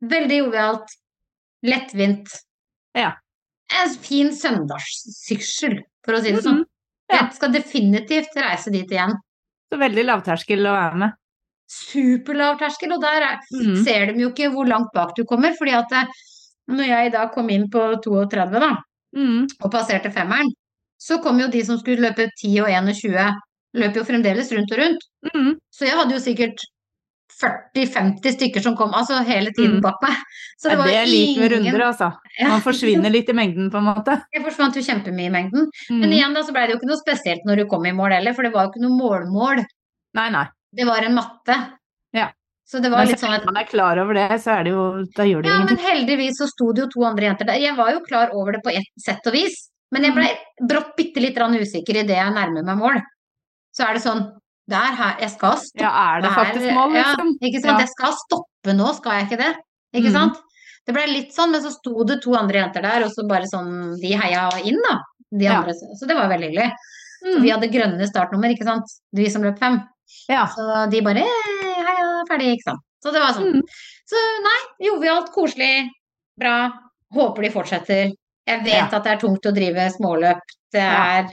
veldig 0.05 0.39
jovialt, 0.45 0.95
lettvint. 1.65 2.29
Ja. 2.99 3.13
En 3.73 3.95
fin 4.05 4.33
søndagssyssel, 4.37 5.79
for 6.05 6.15
å 6.19 6.23
si 6.23 6.33
det 6.35 6.43
sånn. 6.45 6.63
Mhm. 6.65 6.71
Ja. 7.13 7.19
Jeg 7.27 7.35
skal 7.37 7.53
definitivt 7.53 8.37
reise 8.37 8.73
dit 8.73 8.91
igjen. 8.91 9.13
Så 9.73 9.79
veldig 9.79 10.05
lavterskel 10.09 10.65
å 10.67 10.73
være 10.75 10.97
med. 11.05 11.13
Superlav 11.71 12.59
terskel, 12.61 12.93
og 12.93 13.01
der 13.01 13.23
er, 13.23 13.39
Mm. 13.53 13.85
ser 13.85 14.07
de 14.13 14.21
jo 14.21 14.31
ikke 14.31 14.51
hvor 14.53 14.67
langt 14.69 14.93
bak 14.95 15.15
du 15.17 15.25
kommer. 15.25 15.53
fordi 15.57 15.73
at 15.73 15.93
eh, 15.93 16.07
når 16.71 16.87
jeg 16.87 17.13
da 17.13 17.29
kom 17.29 17.49
inn 17.51 17.69
på 17.69 18.01
32 18.03 18.61
da, 18.61 18.77
Mm. 19.17 19.47
og 19.63 19.71
passerte 19.73 20.13
femmeren, 20.13 20.49
så 20.99 21.23
kom 21.23 21.39
jo 21.39 21.49
de 21.49 21.63
som 21.63 21.79
skulle 21.79 22.01
løpe 22.03 22.29
10 22.41 22.61
og 22.61 22.69
21, 22.69 23.33
løp 23.75 23.97
jo 23.99 24.05
fremdeles 24.07 24.53
rundt 24.55 24.73
og 24.75 24.81
rundt. 24.83 25.05
Mm. 25.35 25.53
Så 25.75 25.89
jeg 25.89 25.99
hadde 25.99 26.17
jo 26.17 26.23
sikkert 26.23 26.63
40-50 27.35 28.37
stykker 28.37 28.63
som 28.63 28.77
kom, 28.79 28.93
altså 28.95 29.19
hele 29.27 29.51
tiden 29.57 29.79
Mm. 29.79 29.83
bak 29.83 30.03
meg. 30.03 30.15
Så 30.59 30.69
det 30.69 30.73
Ja, 30.73 30.79
var 30.79 30.87
det 30.87 30.95
er 30.95 31.07
lik 31.07 31.39
med 31.39 31.53
ingen 31.53 31.65
runder, 31.65 31.87
altså. 31.87 32.13
Man 32.43 32.61
forsvinner 32.61 33.11
litt 33.11 33.29
i 33.29 33.33
mengden, 33.33 33.71
på 33.71 33.79
en 33.79 33.89
måte. 33.91 34.23
Jeg 34.35 34.45
forsvant 34.45 34.77
jo 34.77 34.83
kjempemye 34.83 35.27
i 35.27 35.35
mengden. 35.35 35.67
Mm. 35.91 35.99
Men 36.01 36.13
igjen 36.13 36.35
da, 36.35 36.43
så 36.43 36.53
ble 36.53 36.67
det 36.67 36.75
jo 36.75 36.79
ikke 36.79 36.91
noe 36.93 37.03
spesielt 37.03 37.45
når 37.45 37.57
du 37.57 37.65
kom 37.67 37.87
i 37.87 37.93
mål 37.93 38.13
heller, 38.13 38.35
for 38.35 38.43
det 38.47 38.53
var 38.55 38.67
jo 38.69 38.71
ikke 38.75 38.85
noe 38.87 38.99
målmål. 39.01 39.65
Nei, 40.15 40.29
nei. 40.31 40.47
Det 40.75 40.87
var 40.87 41.03
en 41.03 41.15
matte. 41.15 41.59
Ja. 42.15 42.31
Så 42.67 42.81
det 42.81 42.91
var 42.91 43.05
Men 43.05 43.09
litt 43.13 43.21
sånn 43.21 43.35
at 43.35 43.45
man 43.45 43.57
er 43.61 43.67
klar 43.69 43.99
over 44.01 44.15
det, 44.15 44.29
så 44.41 44.55
er 44.59 44.65
det 44.65 44.71
jo 44.73 44.85
Da 45.17 45.25
gjør 45.29 45.43
det 45.45 45.51
Ja, 45.53 45.65
men 45.69 45.77
heldigvis 45.77 46.39
så 46.41 46.47
sto 46.49 46.73
det 46.73 46.87
jo 46.87 46.89
to 46.95 47.05
andre 47.05 47.27
jenter 47.29 47.45
der. 47.51 47.61
Jeg 47.61 47.77
var 47.77 47.91
jo 47.93 48.01
klar 48.01 48.31
over 48.33 48.53
det 48.53 48.63
på 48.65 48.73
ett 48.73 48.89
sett 48.97 49.27
og 49.27 49.35
vis, 49.37 49.69
men 49.93 50.07
jeg 50.07 50.15
ble 50.15 50.31
brått 50.71 50.95
bitte 50.97 51.21
litt 51.21 51.37
usikker 51.37 52.01
idet 52.01 52.17
jeg 52.17 52.33
nærmer 52.33 52.65
meg 52.65 52.79
mål. 52.79 53.03
Så 53.75 53.85
er 53.89 53.95
det 53.99 54.03
sånn 54.05 54.25
Det 54.67 54.77
er 54.81 54.95
her 54.97 55.17
jeg 55.21 55.31
skal 55.35 55.57
stoppe. 55.61 55.83
Ja, 55.85 55.91
er 56.17 56.23
det 56.25 56.31
faktisk 56.33 56.73
mål, 56.73 56.93
liksom? 56.97 57.33
Ja, 57.37 57.49
ikke 57.51 57.61
sant. 57.61 57.75
Ja. 57.75 57.79
Jeg 57.85 57.89
skal 57.91 58.13
stoppe 58.17 58.73
nå, 58.79 58.87
skal 58.97 59.13
jeg 59.19 59.27
ikke 59.29 59.41
det? 59.43 59.51
Ikke 59.95 60.09
Mm. 60.09 60.15
sant? 60.17 60.39
Det 60.87 60.95
ble 60.95 61.05
litt 61.07 61.35
sånn, 61.37 61.51
men 61.53 61.61
så 61.61 61.71
sto 61.71 62.05
det 62.05 62.23
to 62.23 62.33
andre 62.35 62.63
jenter 62.63 62.81
der, 62.83 63.05
og 63.05 63.11
så 63.13 63.27
bare 63.29 63.45
sånn 63.45 63.95
De 64.01 64.13
heia 64.17 64.49
inn, 64.65 64.81
da. 64.89 64.99
De 65.31 65.45
Ja. 65.45 65.59
andre, 65.61 65.73
Så 66.01 66.07
det 66.09 66.17
var 66.17 66.29
veldig 66.33 66.49
hyggelig. 66.51 66.73
Mm. 67.27 67.43
Vi 67.43 67.51
hadde 67.51 67.73
grønne 67.73 68.07
startnummer, 68.09 68.49
ikke 68.57 68.65
sant. 68.65 68.85
Vi 69.13 69.29
som 69.29 69.43
løp 69.43 69.59
fem. 69.59 69.83
Ja. 70.29 70.47
Så 70.47 70.91
de 70.91 71.01
bare 71.03 71.19
«Eh, 71.19 71.85
heia, 71.85 72.25
ferdig, 72.31 72.57
ikke 72.57 72.71
sant. 72.71 72.81
Så 73.05 73.13
det 73.13 73.21
var 73.21 73.33
sånn. 73.35 73.53
Mm. 73.57 73.63
Så 74.09 74.17
nei, 74.45 74.89
jovialt, 74.89 75.29
koselig, 75.33 75.89
bra. 76.39 76.73
Håper 77.13 77.43
de 77.43 77.51
fortsetter. 77.51 78.13
Jeg 78.47 78.65
vet 78.65 78.73
Ja. 78.75 78.89
at 78.97 79.05
det 79.05 79.13
er 79.13 79.17
tungt 79.19 79.45
å 79.45 79.55
drive 79.55 79.91
småløp. 79.93 80.41
Det 80.73 80.81
Ja. 80.81 81.21
er 81.21 81.31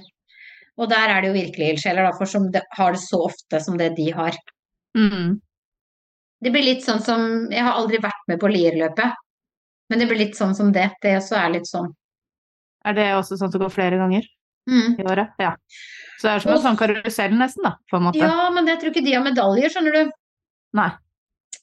Og 0.80 0.90
der 0.90 1.12
er 1.12 1.22
det 1.22 1.32
jo 1.32 1.36
virkelig 1.36 1.70
ildsjeler, 1.74 2.12
for 2.18 2.30
som 2.30 2.48
det, 2.52 2.62
har 2.78 2.96
det 2.96 3.02
så 3.04 3.20
ofte 3.28 3.60
som 3.62 3.78
det 3.78 3.92
de 3.98 4.10
har. 4.16 4.38
Mm. 4.98 5.40
Det 6.42 6.52
blir 6.52 6.66
litt 6.66 6.84
sånn 6.84 7.02
som 7.04 7.22
Jeg 7.52 7.62
har 7.64 7.78
aldri 7.78 8.00
vært 8.02 8.24
med 8.28 8.40
på 8.42 8.50
Lierløpet, 8.50 9.14
men 9.92 10.00
det 10.00 10.08
blir 10.10 10.24
litt 10.24 10.38
sånn 10.40 10.56
som 10.56 10.72
det. 10.74 10.90
Det 11.04 11.18
også 11.20 11.38
er 11.38 11.54
litt 11.58 11.68
sånn. 11.70 11.92
Er 12.88 12.96
det 12.98 13.10
også 13.14 13.38
sånn 13.38 13.52
som 13.52 13.62
går 13.62 13.74
flere 13.74 14.00
ganger 14.02 14.26
Mm. 14.70 15.00
i 15.00 15.04
året? 15.04 15.32
Ja. 15.42 15.56
Så 16.20 16.28
det 16.28 16.34
er 16.36 16.40
som 16.40 16.52
en 16.54 16.62
sånn 16.62 16.78
karusell, 16.78 17.32
nesten, 17.34 17.64
da, 17.66 17.76
på 17.90 17.98
en 17.98 18.04
måte. 18.04 18.20
Ja, 18.22 18.50
men 18.54 18.68
jeg 18.70 18.80
tror 18.80 18.92
ikke 18.92 19.04
de 19.06 19.14
har 19.16 19.24
medaljer, 19.26 19.70
skjønner 19.74 19.96
du. 19.98 20.12
Nei. 20.78 20.90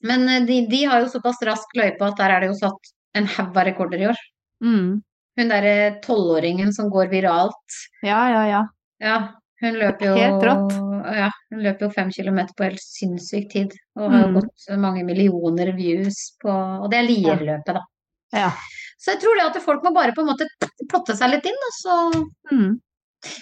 Men 0.02 0.28
eh, 0.28 0.46
de, 0.46 0.66
de 0.70 0.84
har 0.84 1.02
jo 1.02 1.10
såpass 1.12 1.38
rask 1.46 1.76
løype 1.78 2.02
at 2.04 2.18
der 2.18 2.34
er 2.34 2.40
det 2.40 2.48
jo 2.50 2.58
satt 2.58 2.90
en 3.18 3.26
haug 3.26 3.56
av 3.56 3.66
rekorder 3.70 4.02
i 4.02 4.08
år. 4.10 4.18
Mm. 4.62 5.00
Hun 5.38 5.52
derre 5.52 6.00
tolvåringen 6.02 6.72
som 6.74 6.90
går 6.90 7.10
viralt. 7.12 7.78
Ja, 8.02 8.28
ja, 8.34 8.42
ja. 8.50 8.62
Ja, 9.00 9.18
hun 9.62 9.74
løper 9.78 10.06
jo 10.06 10.14
Helt 10.18 10.42
rått. 10.46 10.72
Ja, 11.18 11.28
hun 11.52 11.60
løper 11.64 11.86
jo 11.86 11.90
fem 11.94 12.10
kilometer 12.14 12.54
på 12.58 12.64
helt 12.68 12.82
sinnssyk 12.82 13.48
tid. 13.52 13.72
Og 13.96 14.10
har 14.10 14.24
jo 14.26 14.28
Mm. 14.32 14.34
gått 14.40 14.78
mange 14.78 15.04
millioner 15.06 15.72
views 15.76 16.34
på 16.42 16.50
Og 16.82 16.90
det 16.90 16.98
er 16.98 17.08
Lierløpet, 17.08 17.74
da. 17.74 17.82
ja. 18.32 18.50
Så 18.98 19.12
jeg 19.14 19.20
tror 19.22 19.36
det 19.38 19.44
at 19.56 19.62
folk 19.62 19.82
må 19.84 19.94
bare 19.94 20.12
på 20.12 20.20
en 20.24 20.26
måte 20.34 20.46
plotte 20.90 21.14
seg 21.16 21.30
litt 21.30 21.46
inn, 21.46 21.54
og 21.68 21.74
så 21.82 22.26
Mm. 22.52 22.80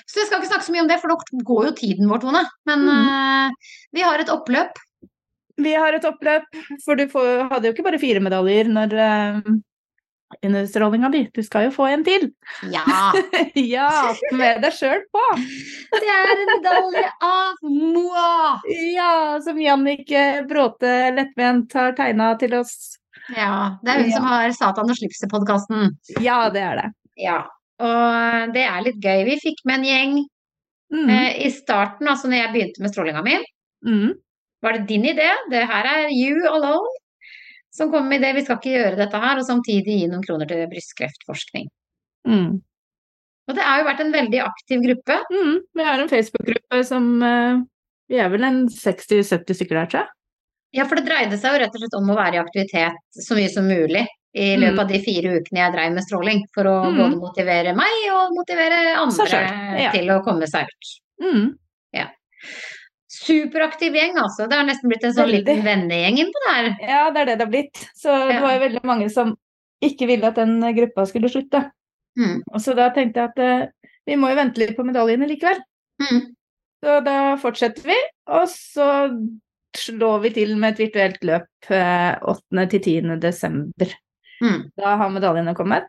Så 0.09 0.21
jeg 0.21 0.27
skal 0.27 0.41
ikke 0.41 0.49
snakke 0.49 0.65
så 0.65 0.73
mye 0.73 0.81
om 0.83 0.89
det, 0.89 1.01
for 1.01 1.09
nå 1.09 1.17
går 1.45 1.65
jo 1.67 1.73
tiden 1.73 2.09
vår, 2.09 2.21
Tone. 2.21 2.45
Men 2.67 2.79
Mm. 2.81 2.89
uh, 2.89 3.51
vi 3.93 4.01
har 4.03 4.19
et 4.19 4.29
oppløp. 4.29 4.73
Vi 5.59 5.73
har 5.75 5.93
et 5.95 6.03
oppløp, 6.05 6.45
for 6.85 6.95
du 6.97 7.07
får, 7.09 7.49
hadde 7.51 7.65
jo 7.65 7.73
ikke 7.73 7.85
bare 7.85 7.99
fire 8.01 8.21
medaljer 8.21 8.69
når 8.69 8.93
uh, 8.93 9.43
understrålinga 10.45 11.09
di. 11.13 11.21
Du 11.35 11.43
skal 11.47 11.67
jo 11.69 11.71
få 11.75 11.87
en 11.93 12.03
til. 12.07 12.29
Ja! 12.73 12.83
ja, 13.55 13.89
med 14.35 14.63
deg 14.65 14.75
sjøl 14.75 15.03
på. 15.15 15.23
Det 15.95 16.11
er 16.13 16.33
en 16.35 16.45
medalje 16.51 17.07
av 17.23 17.63
Moa! 17.63 18.61
Ja, 18.95 19.11
som 19.45 19.59
Jannicke 19.63 20.25
Bråte 20.51 20.95
lettvendt 21.17 21.75
har 21.79 21.95
tegna 21.99 22.33
til 22.41 22.55
oss. 22.59 22.97
Ja, 23.35 23.77
det 23.83 23.91
er 23.95 24.03
hun 24.05 24.11
Ja. 24.11 24.17
som 24.19 24.27
har 24.31 24.53
Satan 24.55 24.91
og 24.93 24.99
slipset-podkasten. 24.99 25.91
Ja, 26.23 26.49
det 26.55 26.63
er 26.63 26.77
det. 26.83 26.89
Ja. 27.23 27.39
Og 27.83 28.53
det 28.55 28.63
er 28.67 28.85
litt 28.87 29.01
gøy. 29.03 29.25
Vi 29.29 29.39
fikk 29.43 29.65
med 29.69 29.81
en 29.83 29.91
gjeng 29.91 30.17
Mm. 30.95 31.09
eh, 31.11 31.33
i 31.43 31.49
starten, 31.51 32.07
altså 32.07 32.29
når 32.31 32.37
jeg 32.45 32.51
begynte 32.55 32.83
med 32.85 32.93
strålinga 32.93 33.23
mi. 33.27 33.33
Mm. 33.85 34.13
Var 34.63 34.73
det 34.77 34.85
din 34.87 35.03
idé? 35.11 35.33
Det 35.51 35.65
her 35.67 35.83
er 35.91 36.13
you 36.15 36.47
alone 36.47 36.93
som 37.77 37.91
kom 37.93 38.09
med 38.09 38.23
det. 38.25 38.33
Vi 38.39 38.45
skal 38.47 38.59
ikke 38.59 38.73
gjøre 38.75 38.99
dette 39.01 39.21
her, 39.21 39.39
og 39.41 39.47
samtidig 39.49 40.01
gi 40.01 40.09
noen 40.11 40.25
kroner 40.25 40.49
til 40.51 40.65
brystkreftforskning. 40.73 41.69
Mm. 42.29 42.59
Og 43.47 43.55
det 43.55 43.63
har 43.63 43.79
jo 43.83 43.87
vært 43.87 44.01
en 44.03 44.13
veldig 44.15 44.41
aktiv 44.43 44.83
gruppe. 44.83 45.21
Mm. 45.31 45.57
Vi 45.79 45.85
har 45.87 46.01
en 46.03 46.11
Facebook-gruppe 46.11 46.81
som 46.89 47.05
eh, 47.23 47.61
Vi 48.11 48.19
er 48.23 48.29
vel 48.31 48.45
en 48.47 48.61
60-70 48.71 49.59
stykker 49.61 49.77
der, 49.81 49.89
tror 49.91 50.01
jeg. 50.05 50.13
Ja, 50.77 50.85
for 50.87 50.99
det 50.99 51.07
dreide 51.09 51.39
seg 51.39 51.55
jo 51.55 51.61
rett 51.63 51.75
og 51.75 51.81
slett 51.83 51.95
om 51.99 52.11
å 52.13 52.17
være 52.19 52.37
i 52.37 52.43
aktivitet 52.43 52.99
så 53.23 53.37
mye 53.39 53.51
som 53.51 53.67
mulig 53.71 54.05
i 54.37 54.51
Mm. 54.57 54.61
løpet 54.61 54.81
av 54.83 54.89
de 54.91 54.99
fire 55.01 55.31
ukene 55.39 55.63
jeg 55.63 55.73
dreiv 55.73 55.95
med 55.95 56.05
stråling, 56.05 56.43
for 56.53 56.69
å 56.69 56.75
Mm. 56.91 56.97
både 56.99 57.17
motivere 57.23 57.73
meg 57.75 57.95
og 58.13 58.35
motivere 58.37 58.97
andre 59.01 59.41
ja. 59.81 59.91
til 59.95 60.11
å 60.13 60.23
komme 60.27 60.47
seg 60.51 60.67
ut. 60.69 60.91
Mm. 61.23 61.47
Superaktiv 63.17 63.95
gjeng, 63.97 64.17
altså. 64.21 64.47
Det 64.51 64.57
har 64.59 64.67
nesten 64.69 64.91
blitt 64.93 65.05
en 65.09 65.15
sånn 65.17 65.31
Veldig. 65.31 65.41
liten 65.45 65.65
vennegjeng 65.67 66.19
innpå 66.23 66.43
der. 66.47 66.69
Ja, 66.85 67.03
det 67.15 67.23
er 67.23 67.31
det 67.31 67.37
det 67.41 67.47
har 67.47 67.53
blitt. 67.55 67.83
Så 67.97 68.13
det 68.29 68.41
var 68.43 68.57
jo 68.57 68.63
veldig 68.67 68.83
mange 68.89 69.09
som 69.13 69.33
ikke 69.85 70.09
ville 70.11 70.29
at 70.29 70.39
den 70.41 70.59
gruppa 70.77 71.05
skulle 71.09 71.31
slutte. 71.33 71.63
Mm. 72.19 72.43
Og 72.53 72.61
så 72.65 72.75
da 72.77 72.91
tenkte 72.97 73.21
jeg 73.25 73.33
at 73.33 73.41
uh, 73.41 73.91
vi 74.09 74.17
må 74.21 74.31
jo 74.33 74.39
vente 74.39 74.61
litt 74.63 74.77
på 74.77 74.85
medaljene 74.89 75.29
likevel. 75.29 75.59
Mm. 76.03 76.21
Så 76.85 76.99
da 77.05 77.17
fortsetter 77.41 77.89
vi, 77.89 77.97
og 78.37 78.47
så 78.53 78.89
slår 79.77 80.21
vi 80.25 80.31
til 80.39 80.55
med 80.61 80.75
et 80.77 80.85
virtuelt 80.87 81.25
løp 81.27 81.71
eh, 81.73 82.15
8. 82.23 82.67
til 82.73 82.81
10. 82.81 83.17
desember. 83.21 83.91
Mm. 84.45 84.61
Da 84.79 84.95
har 85.01 85.11
medaljene 85.13 85.55
kommet, 85.57 85.89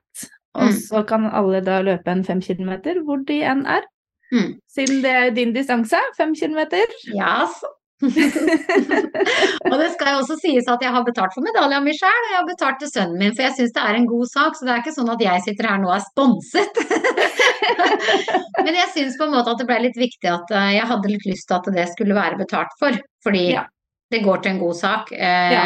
og 0.57 0.71
Mm. 0.71 0.73
så 0.81 1.03
kan 1.07 1.25
alle 1.29 1.61
da 1.61 1.81
løpe 1.85 2.07
en 2.11 2.23
fem 2.25 2.41
kilometer 2.41 2.99
hvor 3.05 3.21
de 3.27 3.41
enn 3.45 3.65
er. 3.69 3.83
Mm. 4.33 4.53
Siden 4.67 5.01
det 5.03 5.11
er 5.15 5.29
din 5.35 5.53
distanse, 5.55 5.99
fem 6.17 6.33
kilometer. 6.35 6.85
Ja, 7.15 7.45
og 9.71 9.73
det 9.81 9.87
skal 9.95 10.11
jo 10.11 10.17
også 10.21 10.35
sies 10.37 10.67
at 10.69 10.83
jeg 10.85 10.91
har 10.93 11.05
betalt 11.07 11.33
for 11.33 11.41
medalja 11.45 11.79
mi 11.81 11.93
sjøl, 11.97 12.19
og 12.25 12.29
jeg 12.29 12.37
har 12.37 12.49
betalt 12.49 12.77
til 12.83 12.91
sønnen 12.91 13.17
min, 13.17 13.33
for 13.33 13.41
jeg 13.47 13.55
syns 13.57 13.73
det 13.73 13.85
er 13.89 13.97
en 13.97 14.05
god 14.09 14.27
sak. 14.29 14.51
Så 14.57 14.67
det 14.67 14.73
er 14.75 14.83
ikke 14.83 14.93
sånn 14.93 15.09
at 15.13 15.23
jeg 15.25 15.45
sitter 15.47 15.69
her 15.71 15.79
nå 15.81 15.89
og 15.89 15.95
er 15.95 16.03
sponset. 16.05 16.73
Men 18.67 18.77
jeg 18.77 18.91
syns 18.93 19.17
på 19.17 19.25
en 19.25 19.33
måte 19.33 19.53
at 19.55 19.61
det 19.63 19.67
ble 19.69 19.79
litt 19.87 19.97
viktig 19.97 20.29
at 20.29 20.53
eh, 20.53 20.69
jeg 20.77 20.85
hadde 20.91 21.11
litt 21.13 21.25
lyst 21.29 21.47
til 21.49 21.57
at 21.57 21.71
det 21.79 21.87
skulle 21.95 22.17
være 22.17 22.37
betalt 22.43 22.77
for. 22.81 22.99
Fordi 23.25 23.43
Ja. 23.55 23.63
det 24.13 24.21
går 24.23 24.37
til 24.43 24.51
en 24.53 24.61
god 24.61 24.77
sak. 24.77 25.11
Eh, 25.17 25.51
Ja. 25.57 25.63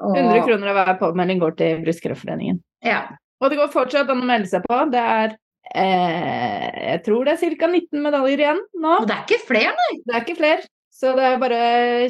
og, 0.00 0.16
100 0.16 0.40
kroner 0.48 0.72
av 0.72 0.80
hver 0.80 0.98
påmelding 1.04 1.38
går 1.44 1.56
til 1.60 1.84
Brystkreftforeningen. 1.84 2.62
Ja. 2.84 3.02
Og 3.42 3.50
det 3.50 3.58
går 3.60 3.68
fortsatt 3.74 4.08
an 4.08 4.22
å 4.24 4.28
melde 4.32 4.48
seg 4.48 4.64
på. 4.64 4.78
Det 4.90 5.00
er 5.04 5.36
eh, 5.72 6.68
Jeg 6.92 7.02
tror 7.06 7.24
det 7.24 7.34
er 7.36 7.56
ca. 7.58 7.68
19 7.70 8.04
medaljer 8.04 8.44
igjen 8.44 8.62
nå. 8.74 8.94
Og 9.00 9.08
det 9.08 9.16
er 9.16 9.26
ikke 9.26 9.46
flere, 9.48 9.74
nei. 9.80 9.98
Det 10.04 10.14
er 10.14 10.24
ikke 10.26 10.38
flere. 10.40 10.70
Så 10.94 11.10
det 11.16 11.26
er 11.26 11.40
bare 11.42 11.60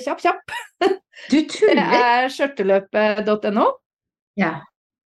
kjapp, 0.05 0.20
kjapp. 0.24 0.55
Du 1.30 1.38
Det 1.38 1.74
er 1.78 2.26
skjørteløpet.no. 2.34 3.66
Ja. 4.36 4.55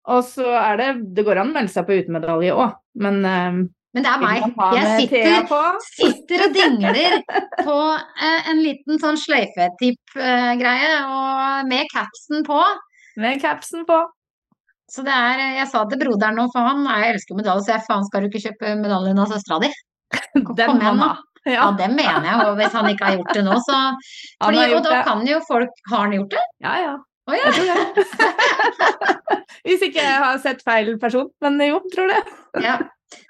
Og 0.08 0.22
så 0.24 0.46
er 0.56 0.78
det 0.80 0.88
Det 1.16 1.24
går 1.26 1.42
an 1.42 1.50
å 1.52 1.56
melde 1.58 1.72
seg 1.72 1.84
på 1.86 1.98
utemedalje 2.00 2.54
òg, 2.56 2.78
men 3.04 3.20
eh, 3.28 3.58
Men 3.96 4.04
det 4.04 4.12
er 4.12 4.22
meg. 4.22 4.44
Jeg 4.76 5.02
sitter, 5.02 5.78
sitter 5.94 6.44
og 6.46 6.56
dingler 6.56 7.18
på 7.68 7.78
eh, 7.94 8.50
en 8.50 8.62
liten 8.64 9.00
sånn 9.02 9.18
sløyfetipp-greie, 9.20 10.92
og 11.08 11.68
med 11.70 11.88
capsen 11.92 12.44
på. 12.46 12.60
Med 13.18 13.40
capsen 13.42 13.86
på. 13.88 14.02
Så 14.88 15.04
det 15.04 15.12
er, 15.12 15.40
jeg 15.58 15.68
sa 15.68 15.82
til 15.88 16.00
broderen 16.00 16.38
nå, 16.40 16.46
for 16.54 16.64
han 16.64 16.86
jeg 16.88 17.14
elsker 17.14 17.36
medalje, 17.36 17.66
så 17.66 17.74
jeg 17.74 17.84
faen 17.84 18.06
skal 18.06 18.24
du 18.24 18.30
ikke 18.30 18.44
kjøpe 18.46 18.76
medaljen 18.80 19.20
av 19.20 19.32
søstera 19.32 19.60
di? 19.66 19.72
Kom 20.46 20.80
igjen 20.80 21.02
nå. 21.02 21.08
Ja, 21.08 21.24
Ja, 21.48 21.66
det 21.72 21.86
mener 21.94 22.24
jeg, 22.26 22.38
og 22.44 22.56
hvis 22.58 22.74
han 22.76 22.88
ikke 22.90 23.06
har 23.06 23.18
gjort 23.20 23.36
det 23.36 23.44
nå, 23.46 23.54
så 23.64 23.76
fordi, 24.42 24.64
Og 24.76 24.82
da 24.84 25.02
kan 25.06 25.22
jo 25.28 25.38
folk 25.46 25.78
Har 25.88 26.02
han 26.06 26.16
gjort 26.16 26.34
det? 26.34 26.42
Ja, 26.64 26.74
ja. 26.82 26.96
Oh, 27.28 27.36
ja. 27.36 27.50
Jeg 27.52 27.54
tror 27.54 27.68
det. 27.68 28.04
Hvis 29.68 29.82
ikke 29.84 30.00
jeg 30.00 30.20
har 30.22 30.38
sett 30.40 30.62
feil 30.64 30.94
person, 31.00 31.28
men 31.44 31.58
jo, 31.60 31.82
tror 31.92 32.08
det. 32.08 32.22
ja. 32.64 32.78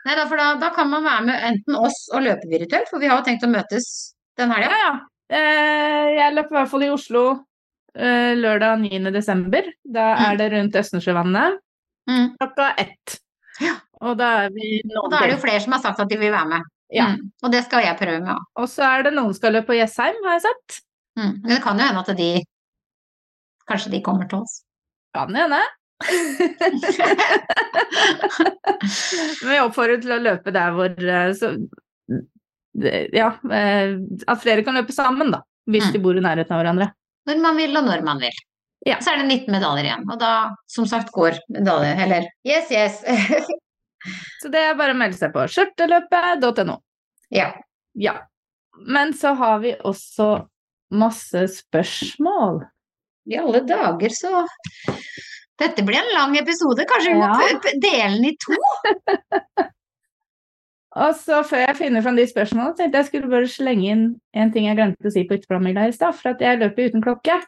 Nei, 0.07 0.15
da, 0.15 0.25
for 0.31 0.39
da, 0.39 0.53
da 0.59 0.71
kan 0.75 0.91
man 0.91 1.03
være 1.07 1.25
med 1.27 1.47
enten 1.49 1.79
oss 1.79 1.99
og 2.15 2.23
løpe 2.23 2.47
virtuelt, 2.51 2.87
for 2.91 3.03
vi 3.03 3.11
har 3.11 3.19
jo 3.19 3.27
tenkt 3.27 3.47
å 3.47 3.51
møtes 3.51 3.89
den 4.39 4.55
helga. 4.55 4.71
ja. 4.71 4.79
ja. 4.87 4.95
Jeg 5.29 6.33
løper 6.33 6.55
i 6.55 6.57
hvert 6.57 6.71
fall 6.71 6.85
i 6.87 6.93
Oslo 6.95 7.25
eh, 7.35 7.41
lørdag 7.99 8.79
9. 8.81 9.11
desember. 9.13 9.63
Da 9.85 10.15
Mm. 10.15 10.25
er 10.31 10.37
det 10.39 10.53
rundt 10.53 10.75
Østensjøvannet 10.79 11.59
Mm. 12.09 12.37
klokka 12.41 12.75
ett. 12.79 13.19
Ja. 13.61 13.75
Og 14.01 14.17
da 14.17 14.45
er 14.45 14.51
vi 14.55 14.81
Og 15.03 15.11
da 15.11 15.17
er 15.19 15.27
det 15.29 15.35
jo 15.37 15.43
flere 15.47 15.61
som 15.61 15.73
har 15.73 15.81
sagt 15.83 16.01
at 16.01 16.09
de 16.09 16.17
vil 16.17 16.31
være 16.33 16.47
med. 16.49 16.63
Ja. 16.95 17.07
Mm. 17.09 17.31
Og 17.43 17.51
det 17.53 17.65
skal 17.65 17.83
jeg 17.83 17.99
prøve 17.99 18.21
med 18.23 18.35
òg. 18.37 18.45
Og 18.57 18.69
så 18.69 18.83
er 18.87 19.03
det 19.03 19.13
noen 19.15 19.35
som 19.35 19.35
skal 19.35 19.53
løpe 19.53 19.67
på 19.73 19.77
Jessheim, 19.77 20.15
har 20.25 20.33
jeg 20.39 20.43
sett. 20.47 20.81
Mm. 21.19 21.33
Men 21.43 21.49
det 21.51 21.63
kan 21.63 21.77
jo 21.79 21.85
hende 21.85 22.01
at 22.09 22.17
de 22.17 22.45
Kanskje 23.69 23.91
de 23.91 24.01
kommer 24.01 24.29
til 24.31 24.39
oss. 24.39 24.63
Kan 25.15 25.35
hende. 25.35 25.61
Men 29.43 29.51
vi 29.51 29.59
oppfordrer 29.61 30.01
til 30.03 30.15
å 30.15 30.21
løpe 30.23 30.53
der 30.55 30.73
hvor 30.77 30.93
eh, 30.95 31.33
så, 31.37 31.53
Ja, 33.13 33.33
eh, 33.51 33.97
at 34.31 34.39
flere 34.43 34.63
kan 34.65 34.77
løpe 34.79 34.95
sammen, 34.95 35.33
da. 35.35 35.41
Hvis 35.69 35.89
Mm. 35.89 35.93
de 35.93 35.99
bor 35.99 36.17
i 36.17 36.21
nærheten 36.25 36.53
av 36.55 36.61
hverandre. 36.63 36.93
Når 37.29 37.41
man 37.45 37.59
vil, 37.61 37.77
og 37.77 37.85
når 37.87 38.03
man 38.07 38.21
vil. 38.23 38.37
Ja. 38.87 38.97
Så 39.05 39.13
er 39.13 39.21
det 39.23 39.27
19 39.29 39.53
medaljer 39.53 39.89
igjen. 39.89 40.05
Og 40.11 40.19
da, 40.21 40.33
som 40.71 40.87
sagt, 40.89 41.11
går 41.13 41.37
medaljer. 41.53 41.99
Eller 42.07 42.29
yes, 42.47 42.71
yes. 42.73 43.03
Så 44.43 44.49
det 44.53 44.61
er 44.63 44.77
bare 44.79 44.95
å 44.95 44.99
melde 44.99 45.19
seg 45.19 45.33
på 45.35 45.43
skjørteløpet.no. 45.51 46.79
ja. 47.35 47.51
Ja. 47.99 48.13
Men 48.87 49.11
så 49.19 49.33
har 49.35 49.57
vi 49.59 49.73
også 49.83 50.29
masse 50.95 51.41
spørsmål. 51.51 52.61
I 53.27 53.41
alle 53.41 53.65
dager, 53.67 54.13
så 54.15 54.45
Dette 55.59 55.83
blir 55.83 55.99
en 55.99 56.13
lang 56.15 56.37
episode. 56.39 56.87
Kanskje 56.87 57.11
vi 57.11 57.19
må 57.19 57.27
Ja. 57.27 57.59
dele 57.83 58.13
den 58.15 58.29
i 58.31 58.37
to? 58.39 58.55
Og 60.99 61.15
så 61.15 61.43
før 61.47 61.63
jeg 61.63 61.79
finner 61.79 62.03
fram 62.03 62.17
de 62.19 62.27
spørsmålene, 62.27 62.75
tenkte 62.79 63.01
jeg 63.01 63.09
skulle 63.09 63.31
bare 63.31 63.51
slenge 63.51 63.93
inn 63.93 64.05
en 64.35 64.51
ting 64.55 64.67
jeg 64.67 64.79
glemte 64.79 65.11
å 65.11 65.15
si 65.15 65.23
på 65.29 65.39
ytterplanmila 65.39 65.87
i 65.87 65.95
stad, 65.95 66.17
for 66.19 66.33
at 66.33 66.43
jeg 66.43 66.59
løper 66.59 66.91
uten 66.91 67.05
klokke. 67.05 67.39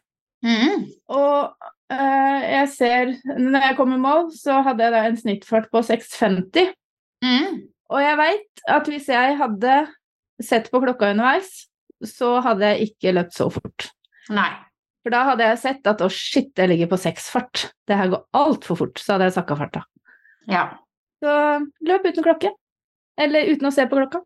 Mm. 0.46 0.86
Og 1.12 1.50
øh, 1.92 2.38
jeg 2.48 2.68
ser 2.72 3.10
Når 3.36 3.66
jeg 3.66 3.76
kom 3.76 3.90
i 3.92 3.98
mål, 4.00 4.30
så 4.32 4.62
hadde 4.64 4.86
jeg 4.86 4.94
da 4.94 5.02
en 5.04 5.18
snittfart 5.18 5.66
på 5.72 5.82
6,50. 5.84 6.70
Mm. 7.26 7.58
Og 7.90 8.00
jeg 8.00 8.20
veit 8.20 8.64
at 8.70 8.88
hvis 8.88 9.10
jeg 9.10 9.36
hadde 9.40 9.76
sett 10.40 10.70
på 10.72 10.80
klokka 10.80 11.10
underveis, 11.12 11.66
så 12.06 12.38
hadde 12.44 12.70
jeg 12.70 12.90
ikke 12.90 13.16
løpt 13.18 13.36
så 13.36 13.50
fort. 13.52 13.90
Nei. 14.32 14.50
For 15.04 15.12
da 15.12 15.24
hadde 15.30 15.48
jeg 15.48 15.60
sett 15.62 15.90
at 15.90 16.02
å 16.04 16.08
shit, 16.12 16.52
jeg 16.56 16.70
ligger 16.70 16.90
på 16.92 17.00
seksfart. 17.00 17.70
Det 17.88 17.96
her 17.96 18.12
går 18.12 18.24
altfor 18.36 18.78
fort. 18.78 19.00
Så 19.00 19.14
hadde 19.16 19.28
jeg 19.28 19.36
sakka 19.36 19.56
farta. 19.58 19.84
Ja. 20.48 20.64
Så 21.20 21.34
løp 21.88 22.06
uten 22.06 22.24
klokke. 22.24 22.52
Eller 23.20 23.52
uten 23.52 23.68
å 23.68 23.74
se 23.74 23.86
på 23.88 23.98
klokka. 24.00 24.22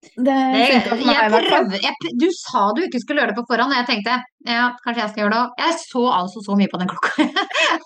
Det 0.00 0.34
funka 0.34 0.94
for 0.94 1.02
meg 1.04 1.18
i 1.18 1.32
hvert 1.34 1.50
fall. 1.52 1.66
jeg, 1.76 2.12
du 2.16 2.28
sa 2.32 2.62
du 2.72 2.80
ikke 2.86 3.02
skulle 3.02 3.20
gjøre 3.20 3.34
det 3.34 3.40
på 3.42 3.44
forhånd, 3.50 3.74
og 3.74 3.80
jeg 3.82 3.88
tenkte 3.90 4.14
ja, 4.48 4.70
kanskje 4.84 5.02
jeg 5.02 5.12
skal 5.12 5.22
gjøre 5.24 5.34
det 5.34 5.40
òg. 5.42 5.60
Jeg 5.60 5.76
så 5.82 6.04
altså 6.16 6.44
så 6.46 6.56
mye 6.56 6.70
på 6.72 6.80
den 6.80 6.92
klokka. 6.92 7.26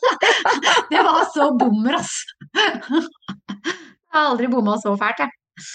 det 0.93 1.03
var 1.09 1.25
så 1.35 1.49
bommer, 1.59 1.99
altså. 1.99 3.03
Jeg 4.15 4.15
har 4.15 4.29
aldri 4.31 4.51
bomma 4.53 4.79
så 4.79 4.95
fælt, 5.01 5.25
jeg. 5.25 5.67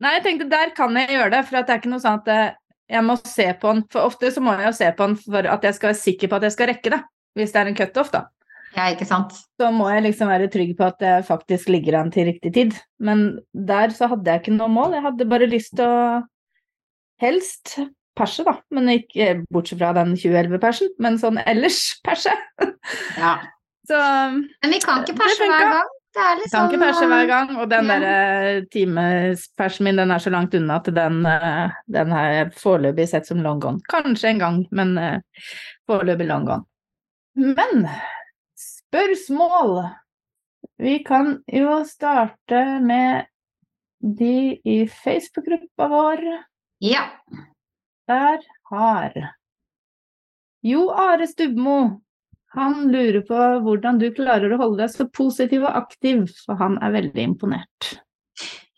Nei, 0.00 0.14
jeg 0.16 0.24
tenkte 0.24 0.50
der 0.52 0.70
kan 0.76 0.94
jeg 0.96 1.16
gjøre 1.16 1.32
det, 1.34 1.44
for 1.48 1.58
det 1.58 1.74
er 1.74 1.82
ikke 1.82 1.90
noe 1.92 2.02
sånn 2.04 2.20
at 2.22 2.30
eh, 2.32 2.52
jeg 2.94 3.06
må 3.06 3.16
se 3.26 3.48
på 3.60 3.72
den. 3.74 3.82
For 3.90 4.06
ofte 4.06 4.30
så 4.34 4.42
må 4.44 4.54
jeg 4.56 4.70
jo 4.70 4.76
se 4.78 4.92
på 4.94 5.08
den 5.08 5.18
for 5.24 5.48
at 5.56 5.66
jeg 5.66 5.76
skal 5.76 5.90
være 5.90 6.02
sikker 6.04 6.30
på 6.30 6.38
at 6.38 6.46
jeg 6.46 6.54
skal 6.54 6.70
rekke 6.70 6.94
det. 6.94 7.00
Hvis 7.38 7.52
det 7.54 7.60
er 7.60 7.70
en 7.70 7.78
cutoff, 7.78 8.14
da. 8.14 8.28
Ja, 8.76 8.86
ikke 8.92 9.06
sant. 9.08 9.34
Så 9.58 9.70
må 9.74 9.88
jeg 9.90 10.04
liksom 10.06 10.30
være 10.30 10.50
trygg 10.52 10.76
på 10.78 10.86
at 10.86 11.00
jeg 11.02 11.26
faktisk 11.26 11.70
ligger 11.72 11.98
an 12.00 12.12
til 12.14 12.28
riktig 12.30 12.52
tid. 12.54 12.76
Men 13.02 13.40
der 13.52 13.90
så 13.94 14.06
hadde 14.12 14.30
jeg 14.30 14.44
ikke 14.44 14.54
noe 14.54 14.70
mål. 14.70 14.94
Jeg 14.94 15.06
hadde 15.08 15.30
bare 15.30 15.50
lyst 15.50 15.74
til 15.78 15.88
å 15.90 16.20
helst 17.20 17.78
perse, 18.18 18.44
da. 18.46 18.56
Men 18.74 18.90
ikke 18.94 19.40
bortsett 19.52 19.80
fra 19.80 19.94
den 19.96 20.14
2011-persen, 20.18 20.92
men 21.02 21.18
sånn 21.20 21.40
ellers 21.46 21.82
perse. 22.06 22.34
Ja. 23.18 23.38
Så 23.90 23.96
Men 23.98 24.76
vi 24.76 24.78
kan 24.82 25.02
ikke 25.02 25.18
perse 25.18 25.48
hver 25.48 25.72
gang. 25.74 25.96
Det 26.10 26.22
er 26.26 26.38
litt 26.40 26.50
kan 26.50 26.66
ikke 26.66 26.80
perse 26.82 27.06
hver 27.06 27.28
gang. 27.30 27.52
Og 27.62 27.68
den 27.70 27.90
ja. 27.90 27.98
derre 27.98 28.62
timespersen 28.74 29.86
min, 29.86 30.00
den 30.00 30.10
er 30.10 30.22
så 30.22 30.32
langt 30.34 30.54
unna 30.58 30.80
at 30.80 30.90
den, 30.94 31.20
eh, 31.26 31.76
den 31.94 32.14
har 32.14 32.32
jeg 32.34 32.48
foreløpig 32.58 33.06
sett 33.12 33.30
som 33.30 33.42
long 33.44 33.62
gone. 33.62 33.82
Kanskje 33.90 34.32
en 34.32 34.42
gang, 34.42 34.58
men 34.74 34.96
eh, 34.98 35.46
foreløpig 35.90 36.26
long 36.30 36.48
gone. 36.48 36.66
Men 37.38 37.86
spørsmål 38.90 39.84
Vi 40.78 40.98
kan 41.06 41.38
jo 41.46 41.84
starte 41.86 42.80
med 42.82 43.26
de 44.00 44.60
i 44.64 44.88
Facebook-gruppa 44.88 45.88
vår. 45.88 46.22
Ja. 46.80 47.02
Der 48.08 48.40
har 48.70 49.12
Jo 50.64 50.88
Are 50.90 51.26
Stubmo. 51.26 52.00
Han 52.56 52.90
lurer 52.92 53.20
på 53.28 53.38
hvordan 53.62 54.00
du 54.00 54.08
klarer 54.16 54.52
å 54.52 54.58
holde 54.58 54.82
deg 54.82 54.94
så 54.94 55.06
positiv 55.06 55.68
og 55.68 55.76
aktiv, 55.84 56.24
for 56.46 56.58
han 56.58 56.80
er 56.82 56.96
veldig 56.96 57.22
imponert. 57.22 57.92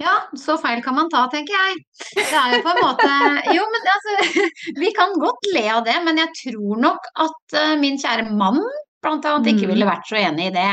Ja, 0.03 0.19
så 0.37 0.59
feil 0.59 0.83
kan 0.83 0.99
man 0.99 1.09
ta, 1.11 1.25
tenker 1.31 1.55
jeg. 1.55 1.83
Det 2.19 2.27
er 2.27 2.57
jo 2.57 2.63
på 2.67 2.75
en 2.75 2.83
måte 2.83 3.11
Jo, 3.57 3.65
men 3.71 3.91
altså 3.95 4.47
Vi 4.83 4.93
kan 4.97 5.15
godt 5.23 5.53
le 5.55 5.69
av 5.79 5.85
det, 5.87 5.97
men 6.05 6.19
jeg 6.21 6.35
tror 6.43 6.83
nok 6.83 7.13
at 7.25 7.61
eh, 7.63 7.77
min 7.81 8.01
kjære 8.03 8.27
mann 8.35 8.61
blant 9.03 9.25
annet 9.29 9.53
ikke 9.53 9.67
Mm. 9.67 9.73
ville 9.75 9.87
vært 9.89 10.07
så 10.09 10.17
enig 10.21 10.47
i 10.51 10.55
det. 10.57 10.71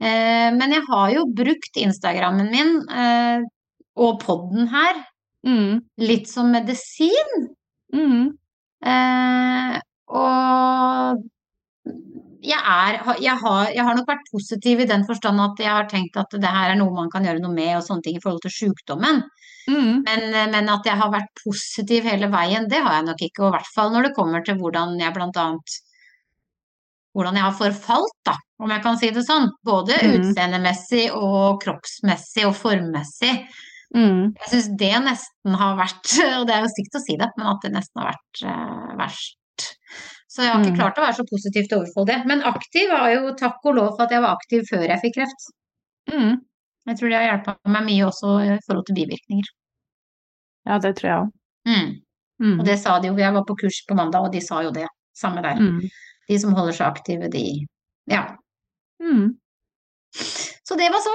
Eh, 0.00 0.50
men 0.56 0.72
jeg 0.72 0.82
har 0.88 1.10
jo 1.12 1.26
brukt 1.36 1.76
Instagrammen 1.76 2.50
min 2.50 2.76
eh, 2.90 3.40
og 3.96 4.20
podden 4.22 4.68
her 4.68 5.04
Mm, 5.46 5.80
litt 5.98 6.28
som 6.28 6.50
medisin. 6.52 7.48
mm, 7.94 8.28
Eh, 8.84 9.80
og 10.08 11.22
jeg 12.42 12.60
er 12.60 12.98
jeg 13.20 13.36
har, 13.42 13.70
jeg 13.74 13.84
har 13.84 13.94
nok 13.96 14.08
vært 14.08 14.30
positiv 14.32 14.80
i 14.80 14.86
den 14.88 15.04
forstand 15.08 15.40
at 15.44 15.58
jeg 15.60 15.68
har 15.68 15.88
tenkt 15.90 16.16
at 16.16 16.30
det 16.32 16.48
her 16.48 16.70
er 16.72 16.78
noe 16.80 16.92
man 16.94 17.10
kan 17.12 17.24
gjøre 17.24 17.40
noe 17.42 17.52
med 17.52 17.76
og 17.76 17.84
sånne 17.84 18.02
ting 18.06 18.16
i 18.16 18.22
forhold 18.24 18.40
til 18.42 18.50
sykdommen. 18.56 19.22
mm, 19.68 20.02
Men, 20.06 20.30
men 20.54 20.68
at 20.72 20.84
jeg 20.88 20.96
har 20.96 21.10
vært 21.12 21.28
positiv 21.44 22.04
hele 22.04 22.28
veien, 22.32 22.68
det 22.68 22.80
har 22.80 22.98
jeg 22.98 23.08
nok 23.10 23.20
ikke. 23.28 23.42
Og 23.44 23.48
i 23.50 23.56
hvert 23.58 23.72
fall 23.74 23.92
når 23.92 24.08
det 24.08 24.14
kommer 24.16 24.44
til 24.44 24.56
hvordan 24.56 24.96
jeg 25.00 25.14
blant 25.14 25.36
annet 25.36 25.76
hvordan 27.14 27.34
jeg 27.34 27.42
har 27.42 27.56
forfalt, 27.58 28.14
da, 28.24 28.34
om 28.62 28.70
jeg 28.70 28.82
kan 28.84 28.96
si 29.00 29.10
det 29.10 29.24
sånn. 29.26 29.48
Både 29.66 29.96
Mm. 30.02 30.12
utseendemessig 30.20 31.10
og 31.16 31.60
kroppsmessig 31.64 32.46
og 32.46 32.54
formmessig. 32.54 33.32
mm. 33.94 34.34
Jeg 34.38 34.48
syns 34.52 34.68
det 34.78 34.92
nesten 35.02 35.54
har 35.58 35.76
vært, 35.76 36.04
og 36.40 36.46
det 36.46 36.54
er 36.54 36.62
jo 36.62 36.70
stygt 36.74 36.94
å 36.94 37.02
si 37.02 37.16
det, 37.18 37.30
men 37.36 37.46
at 37.50 37.62
det 37.62 37.72
nesten 37.74 38.02
har 38.02 38.12
vært 38.12 38.42
eh, 38.46 38.96
verst. 39.00 39.36
Så 40.30 40.42
jeg 40.44 40.52
har 40.52 40.60
ikke 40.62 40.70
Mm. 40.76 40.78
klart 40.78 40.98
å 40.98 41.02
være 41.02 41.16
så 41.18 41.24
positivt 41.26 41.72
overfor 41.74 42.06
det. 42.06 42.20
Men 42.26 42.42
aktiv 42.46 42.88
var 42.88 43.08
jo 43.10 43.34
takk 43.34 43.58
og 43.66 43.74
lov 43.74 43.96
for 43.96 44.04
at 44.06 44.10
jeg 44.14 44.22
var 44.22 44.36
aktiv 44.38 44.62
før 44.70 44.86
jeg 44.86 45.00
fikk 45.02 45.16
kreft. 45.18 45.48
Mm. 46.12 46.36
Jeg 46.86 46.96
tror 46.96 47.08
det 47.10 47.18
har 47.18 47.26
hjulpet 47.38 47.58
meg 47.74 47.82
mye 47.88 48.04
også 48.06 48.30
i 48.46 48.58
forhold 48.66 48.86
til 48.86 48.94
bivirkninger. 49.00 49.50
Ja, 50.70 50.78
det 50.78 50.94
tror 50.96 51.08
jeg 51.10 51.18
òg. 51.18 51.32
Mm. 51.66 51.90
Mm. 52.40 52.60
Og 52.60 52.64
det 52.64 52.78
sa 52.78 52.98
de 53.00 53.08
jo, 53.10 53.16
jeg 53.18 53.34
var 53.34 53.44
på 53.44 53.56
kurs 53.58 53.82
på 53.88 53.96
mandag, 53.98 54.22
og 54.24 54.32
de 54.32 54.40
sa 54.40 54.62
jo 54.62 54.70
det. 54.70 54.86
Samme 55.18 55.42
der. 55.42 55.58
Mm. 56.30 56.34
De 56.36 56.38
som 56.38 56.54
holder 56.54 56.76
seg 56.78 56.86
aktive, 56.86 57.28
de 57.32 57.44
Ja. 58.10 58.36
Mm. 59.02 59.34
Så 60.14 60.76
det 60.78 60.90
var 60.94 61.02
så. 61.02 61.14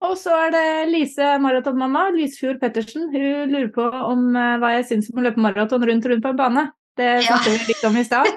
Og 0.00 0.14
så 0.16 0.32
er 0.46 0.52
det 0.54 0.66
Lise 0.94 1.34
maratonmamma, 1.42 2.06
Lysfjord 2.14 2.60
Pettersen. 2.62 3.10
Hun 3.12 3.50
lurer 3.52 3.68
på 3.74 3.84
om 3.84 4.30
eh, 4.36 4.54
hva 4.62 4.70
jeg 4.78 4.86
syns 4.88 5.10
om 5.12 5.20
å 5.20 5.24
løpe 5.26 5.42
maraton 5.44 5.82
rundt 5.84 6.06
og 6.06 6.14
rundt 6.14 6.24
på 6.24 6.30
en 6.32 6.38
bane. 6.38 6.64
Det 6.96 7.08
Ja. 7.20 7.36
snakket 7.36 7.52
vi 7.66 7.72
litt 7.74 7.84
om 7.84 7.96
i 8.00 8.04
stad, 8.04 8.30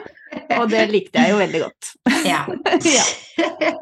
og 0.59 0.69
det 0.71 0.83
likte 0.91 1.19
jeg 1.23 1.31
jo 1.33 1.37
veldig 1.39 1.61
godt. 1.65 1.93
Ja. 2.23 2.45
ja. 2.97 3.05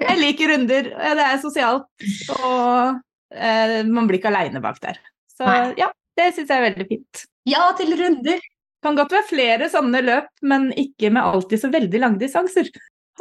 Jeg 0.02 0.18
liker 0.18 0.50
runder. 0.54 0.92
eh, 0.98 1.16
Det 1.18 1.26
er 1.26 1.42
sosialt, 1.42 1.86
og 2.38 3.02
eh, 3.34 3.82
man 3.86 4.08
blir 4.10 4.18
ikke 4.20 4.32
aleine 4.32 4.62
bak 4.64 4.80
der. 4.82 4.98
Så 5.30 5.46
Nei. 5.46 5.74
ja, 5.82 5.90
det 6.18 6.32
syns 6.36 6.50
jeg 6.50 6.58
er 6.58 6.68
veldig 6.70 6.88
fint. 6.90 7.26
ja, 7.50 7.68
til 7.78 7.94
runder. 7.98 8.40
Kan 8.82 8.96
godt 8.98 9.12
være 9.14 9.28
flere 9.30 9.68
sånne 9.70 10.02
løp, 10.02 10.30
men 10.42 10.72
ikke 10.74 11.12
med 11.14 11.22
alltid 11.22 11.62
så 11.62 11.70
veldig 11.74 12.00
lange 12.02 12.22
distanser. 12.24 12.70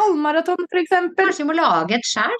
Halvmaraton, 0.00 0.62
eksempel. 0.80 1.26
Kanskje 1.28 1.44
vi 1.44 1.48
må 1.50 1.56
lage 1.58 1.98
et 1.98 2.06
skjær? 2.08 2.32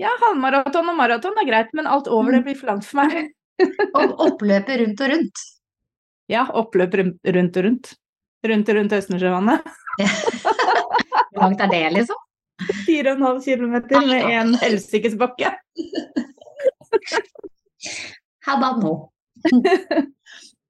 Ja, 0.00 0.12
halvmaraton 0.22 0.88
og 0.88 0.96
maraton 0.96 1.36
er 1.42 1.48
greit, 1.48 1.72
men 1.76 1.86
alt 1.90 2.06
over 2.08 2.30
Mm. 2.30 2.36
det 2.38 2.44
blir 2.46 2.56
for 2.60 2.70
langt 2.70 2.86
for 2.86 3.02
meg. 3.02 3.32
Og 3.98 4.14
oppløpet 4.24 4.78
rundt 4.80 5.00
og 5.04 5.10
rundt. 5.12 5.42
Ja, 6.30 6.46
oppløp 6.56 6.94
rundt 6.94 7.18
og 7.26 7.64
rundt. 7.66 7.90
Rundt 8.46 8.68
og 8.72 8.76
rundt 8.78 8.92
Østensjøvannet. 8.96 9.66
Hvor 11.34 11.42
langt 11.42 11.60
er 11.60 11.68
det, 11.74 11.82
liksom? 11.98 12.16
4,5 12.86 13.42
km 13.44 13.74
med 14.06 14.30
en 14.30 14.54
helsikes 14.62 15.16
bakke. 15.20 15.50
Hadda 18.46 18.70
nå. 18.80 18.94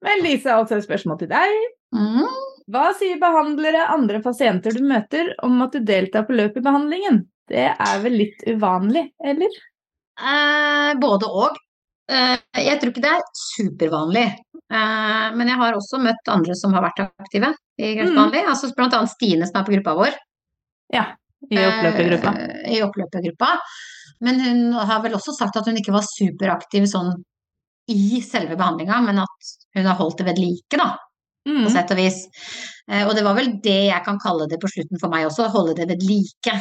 Men 0.04 0.22
Lise, 0.24 0.52
altså 0.54 0.78
et 0.78 0.86
spørsmål 0.86 1.18
til 1.20 1.30
deg. 1.32 1.56
Mm. 1.96 2.28
Hva 2.70 2.90
sier 2.96 3.18
behandlere, 3.20 3.88
andre 3.90 4.20
pasienter 4.24 4.76
du 4.76 4.84
møter, 4.86 5.34
om 5.44 5.58
at 5.64 5.74
du 5.74 5.84
deltar 5.84 6.26
på 6.28 6.36
løp 6.38 6.56
i 6.56 6.64
behandlingen? 6.64 7.24
Det 7.50 7.66
er 7.72 8.04
vel 8.04 8.14
litt 8.20 8.44
uvanlig, 8.46 9.08
eller? 9.26 9.58
Eh, 10.20 10.92
både 11.02 11.28
og. 11.28 11.58
Eh, 12.10 12.36
jeg 12.62 12.78
tror 12.80 12.92
ikke 12.92 13.04
det 13.04 13.12
er 13.16 13.26
supervanlig. 13.38 14.26
Eh, 14.70 15.26
men 15.34 15.50
jeg 15.50 15.58
har 15.58 15.76
også 15.76 16.00
møtt 16.02 16.30
andre 16.30 16.56
som 16.58 16.74
har 16.76 16.84
vært 16.86 17.02
aktive 17.08 17.52
i 17.80 17.94
kreftbehandling. 17.98 18.50
Altså 18.52 18.70
blant 18.76 18.94
annet 18.96 19.14
Stine 19.14 19.48
som 19.48 19.60
er 19.60 19.66
på 19.66 19.74
gruppa 19.74 19.96
vår. 19.98 20.18
Ja, 20.94 21.06
i 21.50 21.58
oppløpergruppa. 21.58 22.34
Eh, 22.36 22.76
I 22.76 22.82
oppløpergruppa. 22.86 23.54
Men 24.26 24.40
hun 24.44 24.62
har 24.76 25.02
vel 25.02 25.16
også 25.16 25.34
sagt 25.34 25.56
at 25.56 25.66
hun 25.66 25.78
ikke 25.80 25.94
var 25.94 26.06
superaktiv 26.06 26.86
sånn 26.90 27.14
i 27.90 28.20
selve 28.24 28.56
behandlinga, 28.58 29.00
men 29.06 29.18
at 29.24 29.50
hun 29.76 29.86
har 29.90 29.96
holdt 29.98 30.18
det 30.22 30.26
ved 30.30 30.38
like, 30.42 30.76
da, 30.78 30.92
på 31.46 31.50
Mm. 31.50 31.70
sett 31.72 31.90
og 31.90 31.96
vis. 31.96 32.18
Eh, 32.90 33.06
og 33.06 33.14
det 33.16 33.24
var 33.24 33.34
vel 33.34 33.54
det 33.64 33.78
jeg 33.88 34.04
kan 34.04 34.18
kalle 34.20 34.46
det 34.48 34.58
på 34.60 34.68
slutten 34.70 35.00
for 35.00 35.08
meg 35.12 35.26
også, 35.26 35.48
holde 35.50 35.74
det 35.78 35.88
ved 35.88 36.02
like. 36.06 36.54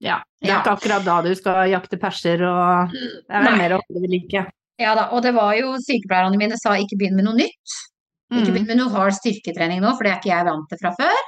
Ja, 0.00 0.18
det 0.40 0.48
er 0.48 0.52
Ja. 0.54 0.60
ikke 0.62 0.76
akkurat 0.78 1.04
da 1.04 1.20
du 1.22 1.34
skal 1.34 1.68
jakte 1.70 1.98
perser 2.00 2.42
og 2.42 2.90
Det 2.90 3.30
er 3.30 3.56
mer 3.56 3.76
å 3.76 3.80
holde 3.84 4.00
ved 4.02 4.10
like. 4.10 4.46
Ja 4.80 4.94
da, 4.96 5.08
og 5.12 5.22
det 5.22 5.34
var 5.34 5.52
jo 5.54 5.76
sykepleierne 5.78 6.36
mine 6.36 6.56
sa 6.58 6.70
ikke 6.74 6.98
begynn 6.98 7.14
med 7.16 7.24
noe 7.28 7.34
nytt. 7.36 7.76
Ikke 8.32 8.48
Mm. 8.48 8.54
begynn 8.54 8.66
med 8.66 8.76
noe 8.78 8.90
hard 8.90 9.12
styrketrening 9.12 9.80
nå, 9.80 9.92
for 9.96 10.02
det 10.04 10.12
er 10.12 10.18
ikke 10.18 10.32
jeg 10.34 10.44
vant 10.46 10.68
til 10.68 10.78
fra 10.80 10.90
før. 10.98 11.20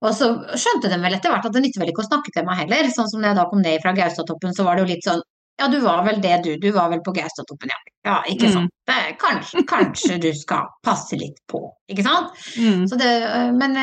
Og 0.00 0.12
så 0.14 0.28
skjønte 0.54 0.88
de 0.88 0.96
vel 1.02 1.12
etter 1.14 1.28
hvert 1.32 1.44
at 1.44 1.52
det 1.52 1.62
nytter 1.62 1.80
vel 1.82 1.90
ikke 1.90 2.04
å 2.04 2.08
snakke 2.08 2.30
til 2.32 2.44
meg 2.46 2.56
heller. 2.62 2.84
Sånn 2.94 3.08
som 3.10 3.20
da 3.20 3.28
jeg 3.32 3.36
da 3.36 3.44
kom 3.50 3.60
ned 3.60 3.82
fra 3.82 3.92
Gaustatoppen, 3.92 4.54
så 4.54 4.64
var 4.64 4.76
det 4.76 4.86
jo 4.86 4.94
litt 4.94 5.04
sånn 5.04 5.20
Ja, 5.58 5.66
du 5.68 5.80
var 5.82 6.04
vel 6.06 6.20
det, 6.22 6.36
du. 6.44 6.52
Du 6.62 6.68
var 6.72 6.88
vel 6.92 7.00
på 7.02 7.12
Gaustatoppen, 7.16 7.70
ja. 7.72 7.78
Ja, 8.06 8.16
ikke 8.30 8.46
Mm. 8.46 8.52
sant. 8.52 8.70
Kanskje, 9.18 9.62
kanskje 9.68 10.20
du 10.22 10.32
skal 10.32 10.64
passe 10.86 11.16
litt 11.18 11.38
på, 11.50 11.60
ikke 11.90 12.04
sant. 12.06 12.30
Mm. 12.56 12.86
Så 12.88 12.96
det, 12.98 13.10
men 13.58 13.76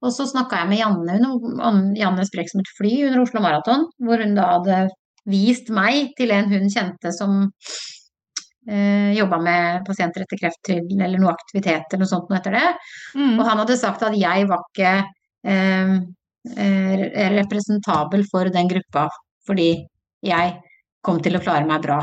Og 0.00 0.12
så 0.14 0.28
snakka 0.30 0.60
jeg 0.60 0.68
med 0.70 0.78
Janne, 0.78 1.14
hun, 1.18 1.56
om 1.60 1.78
Janne 1.98 2.22
Sprek 2.24 2.46
som 2.52 2.60
et 2.60 2.68
fly 2.78 2.92
under 3.08 3.24
Oslo 3.24 3.40
Maraton, 3.42 3.88
hvor 3.98 4.20
hun 4.22 4.36
da 4.36 4.44
hadde 4.52 4.76
vist 5.26 5.72
meg 5.74 6.12
til 6.16 6.30
en 6.30 6.46
hun 6.52 6.68
kjente 6.70 7.10
som 7.16 7.50
eh, 8.70 9.10
jobba 9.18 9.40
med 9.42 9.82
pasienter 9.88 10.22
etter 10.22 10.38
kreft 10.38 10.70
eller 10.70 11.18
noe 11.18 11.32
aktivitet 11.34 11.90
eller 11.90 12.04
noe 12.04 12.12
sånt 12.12 12.30
noe 12.30 12.38
etter 12.38 12.54
det. 12.54 12.68
Mm. 13.18 13.40
Og 13.40 13.44
han 13.48 13.58
hadde 13.64 13.76
sagt 13.80 14.04
at 14.06 14.14
jeg 14.14 14.46
var 14.46 14.62
ikke 14.70 14.94
eh, 15.50 15.98
representabel 17.40 18.22
for 18.30 18.48
den 18.54 18.68
gruppa 18.70 19.08
fordi 19.48 19.72
jeg 20.24 20.54
kom 21.04 21.20
til 21.22 21.38
å 21.38 21.42
klare 21.42 21.68
meg 21.68 21.84
bra 21.84 22.00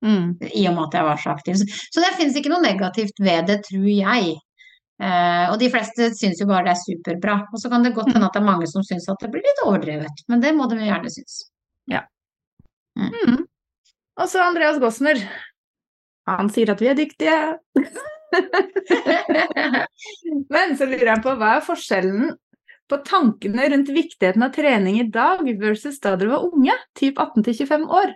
Mm. 0.00 0.38
i 0.40 0.62
og 0.64 0.78
med 0.78 0.86
at 0.86 0.94
jeg 0.96 1.04
var 1.04 1.18
så 1.20 1.32
aktiv. 1.34 1.58
Så, 1.60 2.00
det 2.00 2.14
finnes 2.16 2.36
ikke 2.40 2.48
noe 2.48 2.64
negativt 2.64 3.18
ved 3.20 3.50
det, 3.50 3.58
tror 3.66 3.84
jeg. 3.84 4.30
Eh, 5.00 5.44
og 5.50 5.58
de 5.60 5.68
fleste 5.72 6.06
syns 6.16 6.40
jo 6.40 6.46
bare 6.48 6.70
det 6.70 6.72
er 6.72 6.80
superbra. 6.80 7.34
Og 7.52 7.60
så 7.60 7.68
kan 7.68 7.84
det 7.84 7.92
godt 7.92 8.14
hende 8.14 8.24
at 8.24 8.32
det 8.32 8.40
er 8.40 8.46
mange 8.46 8.68
som 8.70 8.84
syns 8.86 9.10
at 9.12 9.20
det 9.20 9.28
blir 9.34 9.44
litt 9.44 9.60
overdrevet, 9.66 10.24
men 10.32 10.40
det 10.40 10.54
må 10.56 10.70
de 10.70 10.80
jo 10.80 10.88
gjerne 10.88 11.12
synes. 11.12 11.42
Mm. 12.96 13.44
Og 14.20 14.28
så 14.28 14.40
Andreas 14.44 14.80
Gossner. 14.80 15.20
Han 16.28 16.48
sier 16.52 16.72
at 16.72 16.80
vi 16.80 16.88
er 16.88 16.96
dyktige. 16.96 17.36
Men 20.54 20.76
så 20.78 20.86
lurer 20.86 21.12
jeg 21.12 21.22
på 21.24 21.34
hva 21.38 21.56
er 21.56 21.66
forskjellen 21.66 22.30
på 22.90 22.98
tankene 23.06 23.68
rundt 23.72 23.88
viktigheten 23.94 24.42
av 24.42 24.52
trening 24.54 24.98
i 25.00 25.06
dag 25.14 25.44
versus 25.60 26.00
da 26.02 26.16
dere 26.18 26.34
var 26.34 26.46
unge, 26.50 26.74
typ 26.98 27.18
18-25 27.22 27.86
år? 28.00 28.14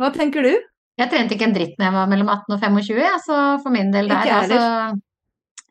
Hva 0.00 0.10
tenker 0.14 0.44
du? 0.46 0.52
Jeg 1.00 1.08
trente 1.12 1.36
ikke 1.36 1.46
en 1.48 1.54
dritt 1.56 1.78
når 1.80 1.86
jeg 1.88 1.96
var 1.96 2.10
mellom 2.12 2.28
18 2.32 2.56
og 2.56 2.60
25, 2.60 3.22
så 3.26 3.38
for 3.62 3.72
min 3.72 3.92
del 3.94 4.08
der. 4.10 4.30
Altså, 4.36 4.60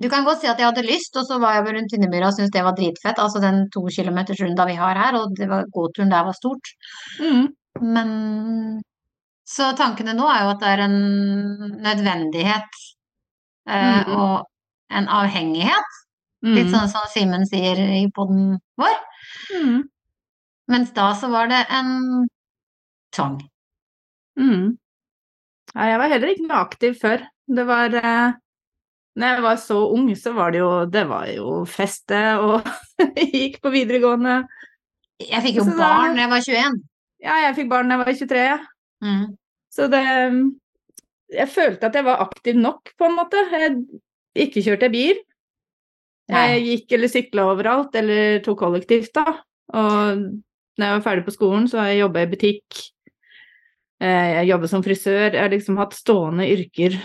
du 0.02 0.08
kan 0.10 0.24
godt 0.26 0.42
si 0.42 0.48
at 0.50 0.58
jeg 0.62 0.70
hadde 0.70 0.86
lyst, 0.88 1.18
og 1.20 1.26
så 1.28 1.38
var 1.42 1.58
jeg 1.58 1.66
rundt 1.76 1.92
Tynnemyra 1.94 2.30
og 2.30 2.38
syntes 2.38 2.54
det 2.56 2.64
var 2.66 2.78
dritfett. 2.78 3.20
Altså 3.20 3.42
den 3.44 3.66
to 3.74 3.84
kilometers 3.94 4.42
runda 4.42 4.66
vi 4.70 4.78
har 4.80 4.98
her, 4.98 5.18
og 5.20 5.34
det 5.38 5.50
var, 5.52 5.66
gåturen 5.76 6.14
der 6.14 6.24
var 6.30 6.38
stort. 6.38 6.72
Mm. 7.22 7.50
Men 7.82 8.14
Så 9.50 9.72
tankene 9.78 10.14
nå 10.14 10.28
er 10.30 10.44
jo 10.46 10.50
at 10.54 10.60
det 10.62 10.68
er 10.70 10.82
en 10.86 10.98
nødvendighet 11.82 12.76
eh, 13.70 14.06
Mhm. 14.06 14.12
og 14.14 14.46
en 14.94 15.08
avhengighet. 15.10 15.96
Mm. 16.46 16.56
Litt 16.56 16.70
sånn 16.72 16.92
som 16.92 17.08
Simen 17.12 17.46
sier 17.50 17.80
i 17.80 18.04
poden 18.16 18.60
vår. 18.80 19.00
Mm. 19.56 19.80
Mens 20.72 20.94
da 20.96 21.10
så 21.18 21.30
var 21.32 21.50
det 21.52 21.64
en 21.74 22.28
tvang. 23.16 23.40
Mm. 24.40 24.78
Ja, 25.74 25.90
jeg 25.92 26.00
var 26.02 26.14
heller 26.14 26.32
ikke 26.32 26.46
noe 26.46 26.62
aktiv 26.62 26.96
før. 27.02 27.26
Det 27.50 27.66
var 27.66 27.96
eh, 27.98 28.38
Når 29.20 29.34
jeg 29.34 29.44
var 29.44 29.58
så 29.60 29.80
ung, 29.90 30.10
så 30.16 30.34
var 30.38 30.54
det 30.54 30.60
jo 30.62 30.70
Det 30.86 31.02
var 31.10 31.26
jo 31.34 31.64
feste 31.66 32.20
og 32.46 32.68
gikk 33.34 33.58
på 33.64 33.74
videregående. 33.74 34.44
Jeg 35.20 35.44
fikk 35.44 35.60
jo 35.60 35.66
Så 35.68 35.76
barn 35.78 36.16
da 36.16 36.28
jeg 36.28 36.32
var 36.32 36.46
21. 36.46 36.78
Ja, 37.26 37.40
jeg 37.48 37.56
fikk 37.58 37.72
barn 37.74 37.90
da 37.90 37.98
jeg 37.98 38.06
var 38.06 38.20
23. 38.22 38.46
Mm. 39.04 39.26
Så 39.74 39.90
det 39.92 40.04
Jeg 41.30 41.50
følte 41.54 41.90
at 41.90 41.98
jeg 41.98 42.06
var 42.06 42.24
aktiv 42.24 42.56
nok, 42.58 42.94
på 42.98 43.10
en 43.10 43.18
måte. 43.18 43.42
Jeg 43.54 43.76
ikke 44.48 44.64
kjørte 44.66 44.90
bil. 44.94 45.20
Jeg 46.30 46.62
gikk 46.66 46.94
eller 46.98 47.10
sykla 47.10 47.46
overalt, 47.54 47.96
eller 47.98 48.40
tok 48.46 48.60
kollektivt, 48.62 49.12
da. 49.18 49.40
Og 49.74 50.20
når 50.80 50.86
jeg 50.86 50.96
var 50.98 51.06
ferdig 51.06 51.26
på 51.26 51.34
skolen, 51.36 51.68
så 51.70 51.82
har 51.82 51.92
jeg 51.92 52.04
jobba 52.04 52.22
i 52.24 52.30
butikk. 52.32 52.82
Eh, 54.00 54.30
Jeg 54.40 54.48
jobber 54.52 54.72
som 54.72 54.84
frisør. 54.86 55.34
Jeg 55.34 55.42
har 55.42 55.50
liksom 55.52 55.80
hatt 55.82 55.98
stående 55.98 56.48
yrker 56.48 56.96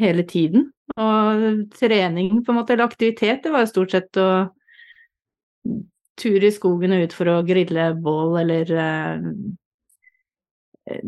hele 0.00 0.22
tiden. 0.28 0.68
Og 0.96 1.72
trening, 1.74 2.44
på 2.44 2.52
en 2.52 2.60
måte, 2.60 2.74
eller 2.74 2.88
aktivitet, 2.90 3.42
det 3.44 3.52
var 3.52 3.66
stort 3.70 3.94
sett 3.94 4.20
å 4.20 4.28
ture 6.20 6.46
i 6.46 6.52
skogen 6.52 6.92
og 6.92 7.06
ut 7.08 7.16
for 7.16 7.30
å 7.32 7.40
grille 7.46 7.90
bål, 8.04 8.36
eller 8.42 8.72
eh, 8.76 9.28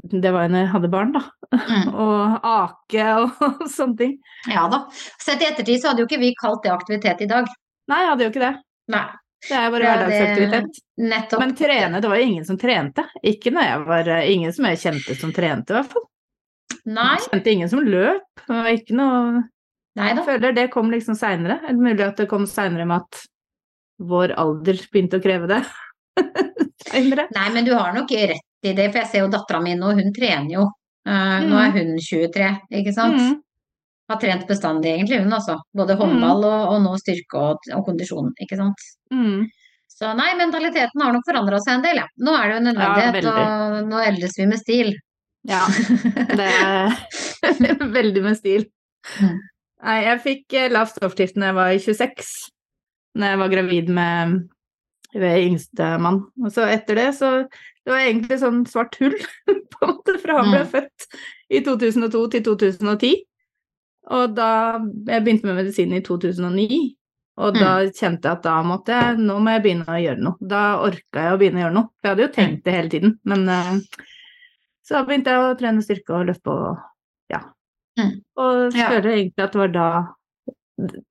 Det 0.03 0.31
var 0.33 0.47
jo 0.47 0.53
når 0.53 0.65
jeg 0.65 0.73
hadde 0.75 0.93
barn, 0.93 1.15
da. 1.15 1.23
Mm. 1.53 1.89
Og 2.05 2.47
ake 2.49 3.09
og 3.21 3.43
sånne 3.77 3.99
ting. 3.99 4.15
Ja 4.51 4.69
da. 4.73 4.85
Sett 5.21 5.43
i 5.43 5.49
ettertid 5.49 5.83
så 5.83 5.93
hadde 5.93 6.05
jo 6.05 6.09
ikke 6.11 6.23
vi 6.23 6.33
kalt 6.39 6.63
det 6.65 6.73
aktivitet 6.75 7.25
i 7.25 7.31
dag. 7.31 7.51
Nei, 7.91 7.99
jeg 8.05 8.13
hadde 8.13 8.27
jo 8.27 8.33
ikke 8.33 8.45
det. 8.45 8.55
Nei. 8.95 9.09
Det 9.43 9.57
er 9.59 9.73
bare 9.75 9.91
hverdagsaktivitet. 9.91 10.81
Nettopp. 11.03 11.41
Men 11.43 11.55
trene, 11.59 12.01
det 12.01 12.11
var 12.13 12.21
jo 12.21 12.27
ingen 12.31 12.45
som 12.47 12.59
trente. 12.61 13.05
Ikke 13.27 13.51
når 13.51 13.67
jeg 13.67 13.81
var 13.89 14.11
Ingen 14.23 14.55
som 14.55 14.69
jeg 14.71 14.81
kjente 14.85 15.17
som 15.19 15.33
trente, 15.35 15.75
i 15.75 15.79
hvert 15.81 15.97
fall. 15.97 16.05
Nei. 16.87 17.17
Jeg 17.17 17.27
kjente 17.33 17.55
ingen 17.57 17.73
som 17.73 17.83
løp. 17.83 18.45
Det 18.45 18.55
var 18.55 18.71
ikke 18.71 18.99
noe 18.99 19.43
Nei 19.99 20.07
Jeg 20.09 20.25
føler 20.25 20.55
det 20.57 20.71
kom 20.73 20.89
liksom 20.89 21.19
seinere. 21.19 21.59
Er 21.69 21.77
mulig 21.77 22.01
at 22.07 22.23
det 22.23 22.29
kom 22.31 22.47
seinere 22.49 22.87
med 22.89 23.03
at 23.03 23.27
vår 24.03 24.33
alder 24.41 24.79
begynte 24.93 25.19
å 25.21 25.25
kreve 25.25 25.51
det? 25.51 25.61
Nei, 26.93 27.49
men 27.53 27.67
du 27.67 27.75
har 27.75 27.93
nok 27.97 28.15
rett 28.15 28.49
i 28.63 28.75
det, 28.77 28.91
for 28.91 29.03
jeg 29.03 29.11
ser 29.11 29.25
jo 29.25 29.33
dattera 29.33 29.61
mi 29.63 29.75
nå, 29.79 29.95
hun 29.99 30.13
trener 30.15 30.55
jo. 30.55 30.67
Eh, 31.09 31.39
Nå 31.49 31.59
er 31.59 31.73
hun 31.75 31.97
23, 31.99 32.51
ikke 32.79 32.95
sant? 32.95 33.19
Mm. 33.19 33.41
Har 34.11 34.21
trent 34.23 34.47
bestandig 34.47 34.93
egentlig, 34.93 35.23
hun 35.25 35.35
altså. 35.35 35.57
Både 35.75 35.97
håndball 35.99 36.45
og, 36.47 36.61
og 36.75 36.79
nå 36.85 36.93
styrke 37.01 37.41
og, 37.41 37.71
og 37.75 37.85
kondisjon, 37.89 38.31
ikke 38.43 38.59
sant. 38.61 38.87
Mm. 39.15 39.49
Så 39.93 40.13
nei, 40.19 40.31
mentaliteten 40.39 41.03
har 41.05 41.15
nok 41.15 41.27
forandra 41.27 41.59
seg 41.63 41.79
en 41.79 41.87
del, 41.87 42.03
ja. 42.03 42.07
Nå 42.23 42.37
er 42.37 42.45
det 42.45 42.55
jo 42.55 42.61
en 42.61 42.69
nødvendighet, 42.71 43.29
ja, 43.29 43.35
og 43.67 43.91
nå 43.91 44.05
eldes 44.07 44.39
vi 44.39 44.49
med 44.51 44.63
stil. 44.63 44.95
Ja. 45.49 45.65
Det 46.39 46.49
er 46.49 47.85
veldig 47.99 48.25
med 48.25 48.39
stil. 48.39 48.67
Mm. 49.19 49.39
Nei, 49.83 49.99
jeg 50.07 50.23
fikk 50.23 50.59
eh, 50.59 50.71
lav 50.71 50.91
stoffskift 50.93 51.35
da 51.35 51.51
jeg 51.51 51.59
var 51.59 51.73
26, 51.75 52.33
når 53.19 53.33
jeg 53.33 53.41
var 53.41 53.55
gravid 53.57 53.89
med 53.91 54.37
ved 55.13 55.47
yngstemann. 55.49 56.23
Og 56.41 56.53
så 56.55 56.67
etter 56.73 56.99
det 57.01 57.09
så 57.19 57.33
Det 57.85 57.91
var 57.93 57.99
egentlig 58.07 58.39
sånn 58.39 58.63
svart 58.71 58.97
hull, 59.03 59.15
på 59.73 59.85
en 59.87 59.91
måte, 59.97 60.15
fra 60.23 60.37
han 60.41 60.51
ble 60.53 60.61
Mm. 60.63 60.71
født 60.71 61.07
i 61.51 61.61
2002 61.67 62.21
til 62.37 62.43
2010. 62.47 63.15
Og 64.11 64.35
da 64.37 64.49
Jeg 65.07 65.23
begynte 65.25 65.47
med 65.47 65.57
medisin 65.63 65.93
i 65.95 66.01
2009. 66.03 66.97
Og 67.43 67.55
da 67.57 67.79
kjente 67.89 68.29
jeg 68.29 68.37
at 68.37 68.43
da 68.45 68.59
måtte 68.63 68.93
jeg 68.93 69.17
Nå 69.25 69.39
må 69.41 69.55
jeg 69.55 69.63
begynne 69.65 69.87
å 69.89 69.97
gjøre 70.03 70.21
noe. 70.21 70.37
Da 70.45 70.63
orka 70.85 71.23
jeg 71.27 71.33
å 71.33 71.39
begynne 71.41 71.61
å 71.61 71.65
gjøre 71.65 71.75
noe. 71.79 71.89
For 71.97 72.09
jeg 72.09 72.13
hadde 72.13 72.27
jo 72.27 72.33
tenkt 72.37 72.65
det 72.67 72.75
hele 72.77 72.91
tiden, 72.93 73.15
men 73.25 73.49
eh, 73.49 73.79
Så 74.85 75.01
begynte 75.07 75.33
jeg 75.33 75.41
å 75.47 75.55
trene 75.59 75.83
styrke 75.87 76.13
og 76.19 76.27
løpe 76.29 76.51
og 76.53 76.83
ja. 77.33 77.41
Mm. 77.99 78.13
Og 78.37 78.77
Ja. 78.77 78.89
føler 78.91 79.11
egentlig 79.17 79.45
at 79.47 79.53
det 79.57 79.63
var 79.63 79.73
da 79.79 79.89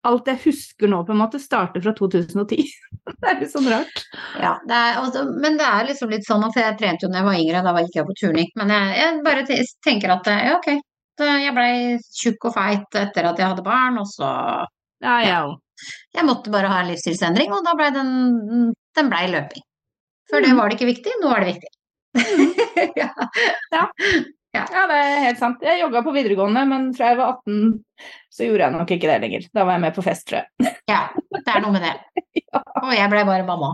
Alt 0.07 0.27
jeg 0.31 0.39
husker 0.45 0.89
nå, 0.91 1.01
på 1.07 1.13
en 1.15 1.19
måte, 1.21 1.39
starter 1.41 1.83
fra 1.83 1.93
2010. 1.97 2.61
det 3.21 3.29
er 3.31 3.39
litt 3.41 3.51
sånn 3.53 3.69
rart. 3.71 4.03
Ja, 4.41 4.53
det 4.67 4.77
er, 4.77 4.99
også, 5.01 5.25
men 5.43 5.57
det 5.59 5.67
er 5.67 5.87
liksom 5.89 6.11
litt 6.13 6.27
sånn 6.27 6.45
at 6.47 6.57
jeg 6.59 6.77
trente 6.79 7.05
jo 7.07 7.11
da 7.11 7.21
jeg 7.21 7.27
var 7.29 7.39
yngre, 7.41 7.63
da 7.65 7.73
gikk 7.85 7.97
jeg 7.99 8.07
på 8.09 8.17
turning. 8.21 8.51
Men 8.61 8.73
jeg, 8.75 8.93
jeg 9.01 9.23
bare 9.25 9.45
tenker 9.87 10.15
at 10.17 10.29
ja, 10.31 10.55
ok, 10.59 10.69
jeg 11.21 11.53
blei 11.57 11.73
tjukk 12.17 12.47
og 12.49 12.55
feit 12.55 12.99
etter 13.01 13.27
at 13.29 13.37
jeg 13.41 13.51
hadde 13.53 13.65
barn, 13.65 13.99
og 14.01 14.07
så 14.09 14.29
Ja, 15.01 15.17
jeg 15.25 15.35
òg. 15.47 15.57
Jeg 16.13 16.25
måtte 16.27 16.51
bare 16.53 16.69
ha 16.69 16.81
en 16.83 16.91
livsstilsendring, 16.91 17.49
og 17.55 17.63
da 17.65 17.71
blei 17.77 17.89
den, 17.95 18.11
den 18.97 19.09
ble 19.09 19.23
løping. 19.33 19.63
Før 20.29 20.43
det 20.45 20.51
Mm. 20.53 20.57
var 20.59 20.69
det 20.69 20.77
ikke 20.77 20.91
viktig, 20.91 21.13
nå 21.21 21.31
er 21.33 21.41
det 21.41 21.53
viktig. 21.55 21.71
ja. 23.01 23.09
Ja, 23.73 23.85
det 24.91 24.97
er 24.97 25.21
helt 25.25 25.39
sant. 25.39 25.61
Jeg 25.63 25.79
jogga 25.79 26.01
på 26.03 26.13
videregående, 26.15 26.63
men 26.67 26.89
fra 26.95 27.11
jeg 27.11 27.19
var 27.21 27.37
18 27.37 27.79
så 28.31 28.47
gjorde 28.47 28.65
jeg 28.65 28.75
nok 28.75 28.91
ikke 28.95 29.09
det 29.09 29.19
lenger. 29.23 29.47
Da 29.55 29.63
var 29.67 29.77
jeg 29.77 29.83
med 29.85 29.95
på 29.95 30.03
fest, 30.05 30.25
tror 30.27 30.41
jeg. 30.41 30.73
ja, 30.91 31.01
det 31.37 31.53
er 31.53 31.63
noe 31.63 31.75
med 31.75 31.85
det. 31.87 31.93
Og 32.81 32.91
jeg 32.95 33.13
ble 33.13 33.23
bare 33.27 33.47
mamma. 33.47 33.73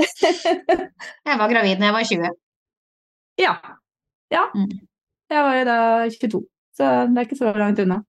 Jeg 1.28 1.38
var 1.38 1.52
gravid 1.52 1.78
da 1.78 1.86
jeg 1.86 1.94
var 1.94 2.06
20. 2.08 2.30
Ja. 3.38 3.52
Ja. 4.32 4.40
Mm. 4.56 4.72
Jeg 5.30 5.44
var 5.46 5.54
jo 5.54 5.66
da 5.68 5.76
22, 6.10 6.40
så 6.74 6.88
det 7.06 7.20
er 7.20 7.28
ikke 7.28 7.38
så 7.38 7.52
langt 7.54 7.82
unna. 7.84 8.00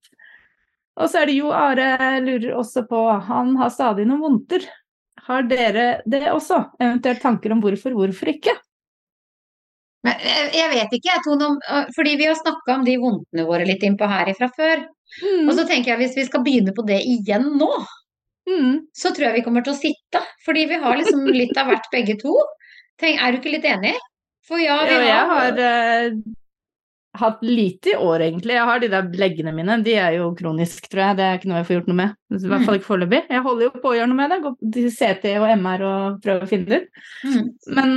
Og 0.98 1.12
så 1.12 1.22
er 1.22 1.30
det 1.30 1.38
Jo 1.38 1.52
Are 1.54 2.18
lurer 2.24 2.56
også 2.58 2.86
på 2.90 3.04
Han 3.28 3.54
har 3.60 3.70
stadig 3.74 4.08
noen 4.10 4.24
vondter. 4.24 4.66
Har 5.28 5.46
dere 5.50 5.86
det 6.10 6.24
også? 6.32 6.58
Eventuelt 6.82 7.22
tanker 7.22 7.54
om 7.54 7.62
hvorfor, 7.64 7.94
hvorfor 7.98 8.34
ikke? 8.34 8.56
Men 10.06 10.22
jeg, 10.22 10.50
jeg 10.60 10.70
vet 10.76 10.96
ikke, 11.00 11.10
jeg, 11.12 11.24
Tone, 11.26 11.48
øh, 11.74 11.86
fordi 11.96 12.16
vi 12.22 12.28
har 12.30 12.38
snakka 12.38 12.76
om 12.78 12.84
de 12.86 12.96
vondtene 13.02 13.46
våre 13.48 13.66
litt 13.68 13.84
innpå 13.88 14.08
her 14.12 14.30
ifra 14.32 14.50
før. 14.54 14.84
Mm. 15.24 15.48
Og 15.50 15.54
så 15.58 15.66
tenker 15.70 15.94
jeg 15.94 16.02
hvis 16.04 16.18
vi 16.20 16.26
skal 16.30 16.44
begynne 16.46 16.74
på 16.78 16.86
det 16.88 17.02
igjen 17.04 17.52
nå, 17.60 17.72
Mm. 18.46 18.84
så 18.94 19.10
tror 19.10 19.26
jeg 19.26 19.34
vi 19.40 19.42
kommer 19.42 19.64
til 19.66 19.74
å 19.74 19.80
sitte. 19.80 20.20
Fordi 20.46 20.68
vi 20.70 20.76
har 20.78 20.98
liksom 21.00 21.24
litt 21.42 21.58
av 21.58 21.66
hvert 21.72 21.88
begge 21.92 22.14
to. 22.22 22.34
Tenk, 23.02 23.18
er 23.18 23.32
du 23.34 23.40
ikke 23.40 23.56
litt 23.56 23.66
enig? 23.66 23.96
For 24.46 24.62
ja, 24.62 24.76
vi 24.86 24.94
Ja, 24.94 25.00
jeg 25.02 25.24
har 25.32 25.40
har 25.40 25.62
eh, 25.66 26.12
hatt 27.18 27.42
lite 27.42 27.96
i 27.96 27.98
år, 27.98 28.22
egentlig. 28.28 28.54
Jeg 28.54 28.68
har 28.70 28.80
de 28.84 28.90
der 28.92 29.08
leggene 29.18 29.54
mine. 29.56 29.80
De 29.84 29.96
er 29.98 30.18
jo 30.20 30.28
kronisk, 30.38 30.86
tror 30.92 31.08
jeg. 31.08 31.18
Det 31.18 31.26
er 31.26 31.38
ikke 31.40 31.50
noe 31.50 31.62
jeg 31.64 31.68
får 31.72 31.76
gjort 31.80 31.90
noe 31.90 32.00
med. 32.04 32.16
I 32.30 32.38
hvert 32.44 32.60
Mm. 32.62 32.66
fall 32.68 32.78
ikke 32.78 32.90
foreløpig. 32.92 33.22
Jeg 33.34 33.42
holder 33.48 33.64
jo 33.66 33.72
på 33.82 33.90
å 33.90 33.96
gjøre 33.98 34.10
noe 34.12 34.20
med 34.22 34.30
det. 34.36 34.42
Går 34.46 34.56
til 34.78 34.90
CT 34.92 35.26
og 35.40 35.48
MR 35.58 35.82
og 35.90 36.22
prøver 36.22 36.44
å 36.46 36.52
finne 36.54 36.66
det 36.70 36.82
ut. 36.84 36.90
Mm. 37.26 37.50
Men 37.80 37.96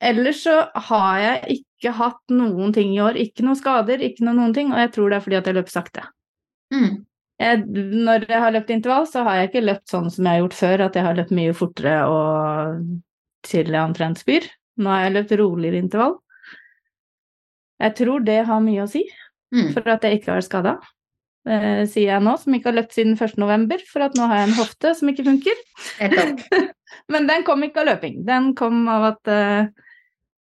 ellers 0.00 0.42
så 0.44 0.56
har 0.88 1.18
jeg 1.22 1.58
ikke 1.60 1.92
hatt 1.98 2.34
noen 2.34 2.72
ting 2.76 2.94
i 2.94 3.00
år. 3.04 3.18
Ikke 3.20 3.44
noen 3.46 3.58
skader, 3.58 4.02
ikke 4.02 4.24
noe 4.26 4.36
noen 4.38 4.54
ting. 4.56 4.72
Og 4.72 4.80
jeg 4.80 4.92
tror 4.96 5.10
det 5.10 5.18
er 5.18 5.24
fordi 5.26 5.38
at 5.40 5.50
jeg 5.50 5.58
løper 5.58 5.74
sakte. 5.74 6.06
Mm. 6.74 6.92
Jeg, 7.40 7.64
når 8.06 8.24
jeg 8.30 8.40
har 8.40 8.54
løpt 8.54 8.70
intervall, 8.72 9.06
så 9.10 9.24
har 9.26 9.40
jeg 9.40 9.50
ikke 9.50 9.66
løpt 9.66 9.92
sånn 9.92 10.08
som 10.12 10.24
jeg 10.24 10.38
har 10.38 10.44
gjort 10.44 10.56
før, 10.56 10.84
at 10.86 10.96
jeg 10.96 11.04
har 11.04 11.18
løpt 11.18 11.34
mye 11.36 11.56
fortere 11.56 11.96
og 12.08 12.86
til 13.46 13.72
jeg 13.72 13.82
omtrent 13.82 14.22
spyr. 14.22 14.48
Nå 14.80 14.92
har 14.92 15.06
jeg 15.06 15.16
løpt 15.18 15.36
roligere 15.40 15.80
intervall. 15.84 16.16
Jeg 17.84 17.92
tror 17.98 18.24
det 18.24 18.40
har 18.48 18.60
mye 18.64 18.84
å 18.86 18.90
si 18.90 19.04
Mm. 19.54 19.68
for 19.72 19.86
at 19.92 20.02
jeg 20.02 20.18
ikke 20.18 20.32
har 20.34 20.42
skada. 20.42 20.72
Eh, 21.46 21.84
sier 21.86 22.10
jeg 22.10 22.22
nå, 22.24 22.32
som 22.42 22.54
ikke 22.56 22.72
har 22.72 22.74
løpt 22.80 22.96
siden 22.96 23.14
1. 23.14 23.36
november, 23.38 23.78
for 23.86 24.02
at 24.02 24.16
nå 24.18 24.26
har 24.26 24.40
jeg 24.40 24.48
en 24.48 24.56
hofte 24.58 24.90
som 24.98 25.10
ikke 25.12 25.24
funker. 25.28 25.60
Men 27.12 27.28
den 27.30 27.44
kom 27.46 27.62
ikke 27.62 27.84
av 27.84 27.86
løping. 27.92 28.24
Den 28.26 28.48
kom 28.58 28.88
av 28.90 29.12
at 29.12 29.30
eh, 29.30 29.68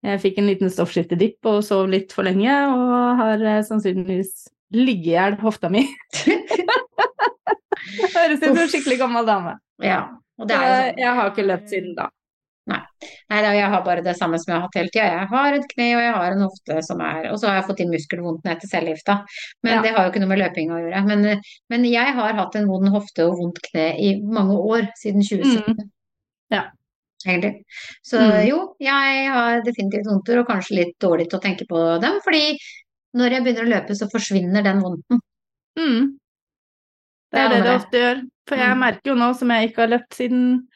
jeg 0.03 0.23
fikk 0.23 0.41
en 0.43 0.49
liten 0.51 0.73
stoffskiftedipp 0.73 1.47
og 1.51 1.61
sov 1.67 1.87
litt 1.93 2.15
for 2.15 2.27
lenge, 2.27 2.51
og 2.73 3.21
har 3.21 3.45
eh, 3.47 3.61
sannsynligvis 3.67 4.49
ligget 4.75 5.07
i 5.07 5.13
hjel 5.15 5.37
hofta 5.43 5.69
mi. 5.73 5.85
Høres 8.15 8.41
ut 8.41 8.49
som 8.49 8.59
en 8.59 8.73
skikkelig 8.73 8.99
gammel 9.03 9.29
dame. 9.29 9.55
Ja. 9.83 10.03
Og 10.41 10.49
det 10.49 10.57
er 10.57 10.67
jo 10.67 10.75
sånn. 10.75 10.99
jeg 11.03 11.15
har 11.19 11.31
ikke 11.33 11.47
løpt 11.47 11.71
siden 11.73 11.95
da. 11.99 12.09
Nei, 12.71 12.79
da, 13.43 13.51
jeg 13.57 13.67
har 13.73 13.81
bare 13.83 14.05
det 14.07 14.13
samme 14.15 14.39
som 14.39 14.53
jeg 14.53 14.55
har 14.55 14.69
hatt 14.69 14.77
hele 14.79 14.93
tida. 14.95 15.07
Jeg 15.11 15.29
har 15.33 15.57
et 15.57 15.65
kne 15.73 15.87
og 15.97 16.03
jeg 16.05 16.13
har 16.15 16.35
en 16.37 16.45
hofte 16.45 16.77
som 16.87 17.01
er 17.03 17.25
Og 17.33 17.41
så 17.41 17.49
har 17.49 17.57
jeg 17.59 17.65
fått 17.67 17.81
inn 17.83 17.91
muskelvondten 17.91 18.53
etter 18.53 18.71
cellegifta. 18.71 19.17
Men 19.67 19.75
Ja. 19.75 19.81
det 19.83 19.91
har 19.97 20.05
jo 20.07 20.13
ikke 20.13 20.23
noe 20.23 20.31
med 20.31 20.43
løping 20.45 20.71
å 20.71 20.79
gjøre. 20.79 21.01
Men, 21.09 21.41
men 21.75 21.87
jeg 21.91 22.15
har 22.19 22.37
hatt 22.39 22.55
en 22.61 22.69
vond 22.71 22.89
hofte 22.95 23.27
og 23.27 23.41
vondt 23.41 23.59
kne 23.67 23.89
i 23.99 24.13
mange 24.23 24.55
år, 24.55 24.87
siden 25.01 25.27
2017. 25.27 25.91
Ja. 26.55 26.63
Egentlig. 27.27 27.65
Så 28.05 28.19
Mm. 28.21 28.47
jo, 28.49 28.75
jeg 28.81 29.29
har 29.31 29.61
definitivt 29.63 30.07
vondter, 30.07 30.39
og 30.41 30.49
kanskje 30.49 30.77
litt 30.77 30.99
dårlig 30.99 31.29
til 31.31 31.39
å 31.39 31.43
tenke 31.43 31.67
på 31.69 32.01
dem. 32.01 32.21
Fordi 32.25 32.57
når 33.15 33.31
jeg 33.31 33.45
begynner 33.45 33.67
å 33.67 33.73
løpe, 33.75 33.95
så 33.95 34.09
forsvinner 34.11 34.63
den 34.65 34.81
vondten. 34.83 35.21
Mm. 35.79 36.19
Det 37.33 37.39
Det 37.39 37.41
er 37.41 37.49
det 37.49 37.59
noe 37.59 37.65
det 37.69 37.81
ofte 37.81 37.99
gjør. 38.03 38.23
For 38.49 38.57
jeg 38.57 38.69
Mm. 38.75 38.79
merker 38.81 39.07
jo 39.07 39.15
nå 39.15 39.35
som 39.37 39.49
jeg 39.49 39.71
ikke 39.71 39.83
har 39.83 39.89
løpt 39.99 40.15
siden 40.15 40.67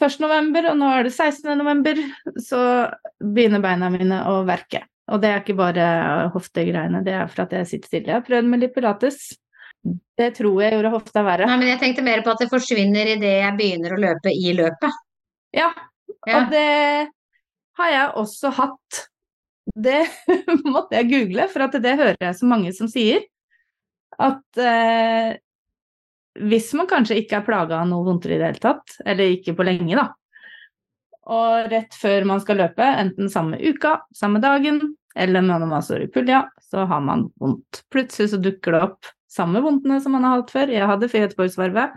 1. 0.00 0.20
november, 0.20 0.70
og 0.70 0.76
nå 0.76 0.98
er 0.98 1.02
det 1.04 1.12
16. 1.12 1.56
november, 1.58 1.94
så 2.38 2.90
begynner 3.22 3.60
beina 3.60 3.90
mine 3.90 4.24
å 4.24 4.44
verke. 4.46 4.82
Og 5.08 5.20
det 5.20 5.28
er 5.30 5.40
ikke 5.40 5.56
bare 5.56 6.30
hoftegreiene, 6.32 7.02
det 7.04 7.12
er 7.12 7.26
for 7.26 7.42
at 7.42 7.50
jeg 7.50 7.66
sitter 7.66 7.88
stille. 7.88 8.06
Jeg 8.06 8.14
har 8.14 8.22
prøvd 8.22 8.46
med 8.48 8.60
litt 8.60 8.74
pilates. 8.74 9.36
Det 10.16 10.34
tror 10.36 10.60
jeg 10.62 10.72
gjorde 10.74 10.92
hofta 10.92 11.24
verre. 11.24 11.46
Nei, 11.46 11.56
men 11.56 11.68
jeg 11.68 11.80
tenkte 11.80 12.02
mer 12.04 12.20
på 12.22 12.30
at 12.30 12.38
det 12.38 12.50
forsvinner 12.50 13.06
idet 13.16 13.42
jeg 13.42 13.56
begynner 13.58 13.96
å 13.96 14.00
løpe 14.00 14.30
i 14.30 14.52
løpet. 14.54 14.92
Ja, 15.56 15.70
Ja. 16.28 16.36
og 16.36 16.50
det 16.52 17.08
har 17.80 17.90
jeg 17.90 18.12
også 18.20 18.50
hatt. 18.52 18.98
Det 19.74 20.02
måtte 20.74 20.98
jeg 20.98 21.08
google, 21.10 21.46
for 21.48 21.64
at 21.64 21.76
det 21.80 21.96
hører 21.96 22.18
jeg 22.20 22.36
så 22.36 22.48
mange 22.50 22.72
som 22.76 22.90
sier. 22.90 23.22
At 24.20 24.60
eh, 24.60 25.38
hvis 26.40 26.72
man 26.76 26.88
kanskje 26.90 27.16
ikke 27.22 27.40
er 27.40 27.46
plaga 27.46 27.78
av 27.80 27.88
noe 27.88 28.04
vondtere 28.06 28.36
i 28.36 28.40
det 28.40 28.50
hele 28.50 28.62
tatt, 28.62 28.96
eller 29.04 29.32
ikke 29.36 29.54
på 29.56 29.66
lenge, 29.66 29.96
da, 29.96 30.08
og 31.30 31.70
rett 31.70 31.94
før 31.94 32.26
man 32.28 32.40
skal 32.42 32.58
løpe, 32.60 32.84
enten 32.84 33.30
samme 33.32 33.58
uka, 33.60 34.00
samme 34.16 34.42
dagen, 34.42 34.80
eller 35.16 35.44
når 35.44 35.66
man 35.70 35.82
står 35.84 36.04
i 36.04 36.10
pulja, 36.12 36.44
så 36.70 36.84
har 36.90 37.02
man 37.04 37.28
vondt. 37.40 37.84
Plutselig 37.92 38.32
så 38.32 38.40
dukker 38.42 38.76
det 38.76 38.82
opp 38.90 39.10
samme 39.30 39.62
vondtene 39.62 40.00
som 40.02 40.14
man 40.16 40.26
har 40.26 40.40
hatt 40.40 40.50
før. 40.52 40.70
Jeg 40.74 40.86
hadde 40.90 41.08
Fredborgsvarvet. 41.10 41.94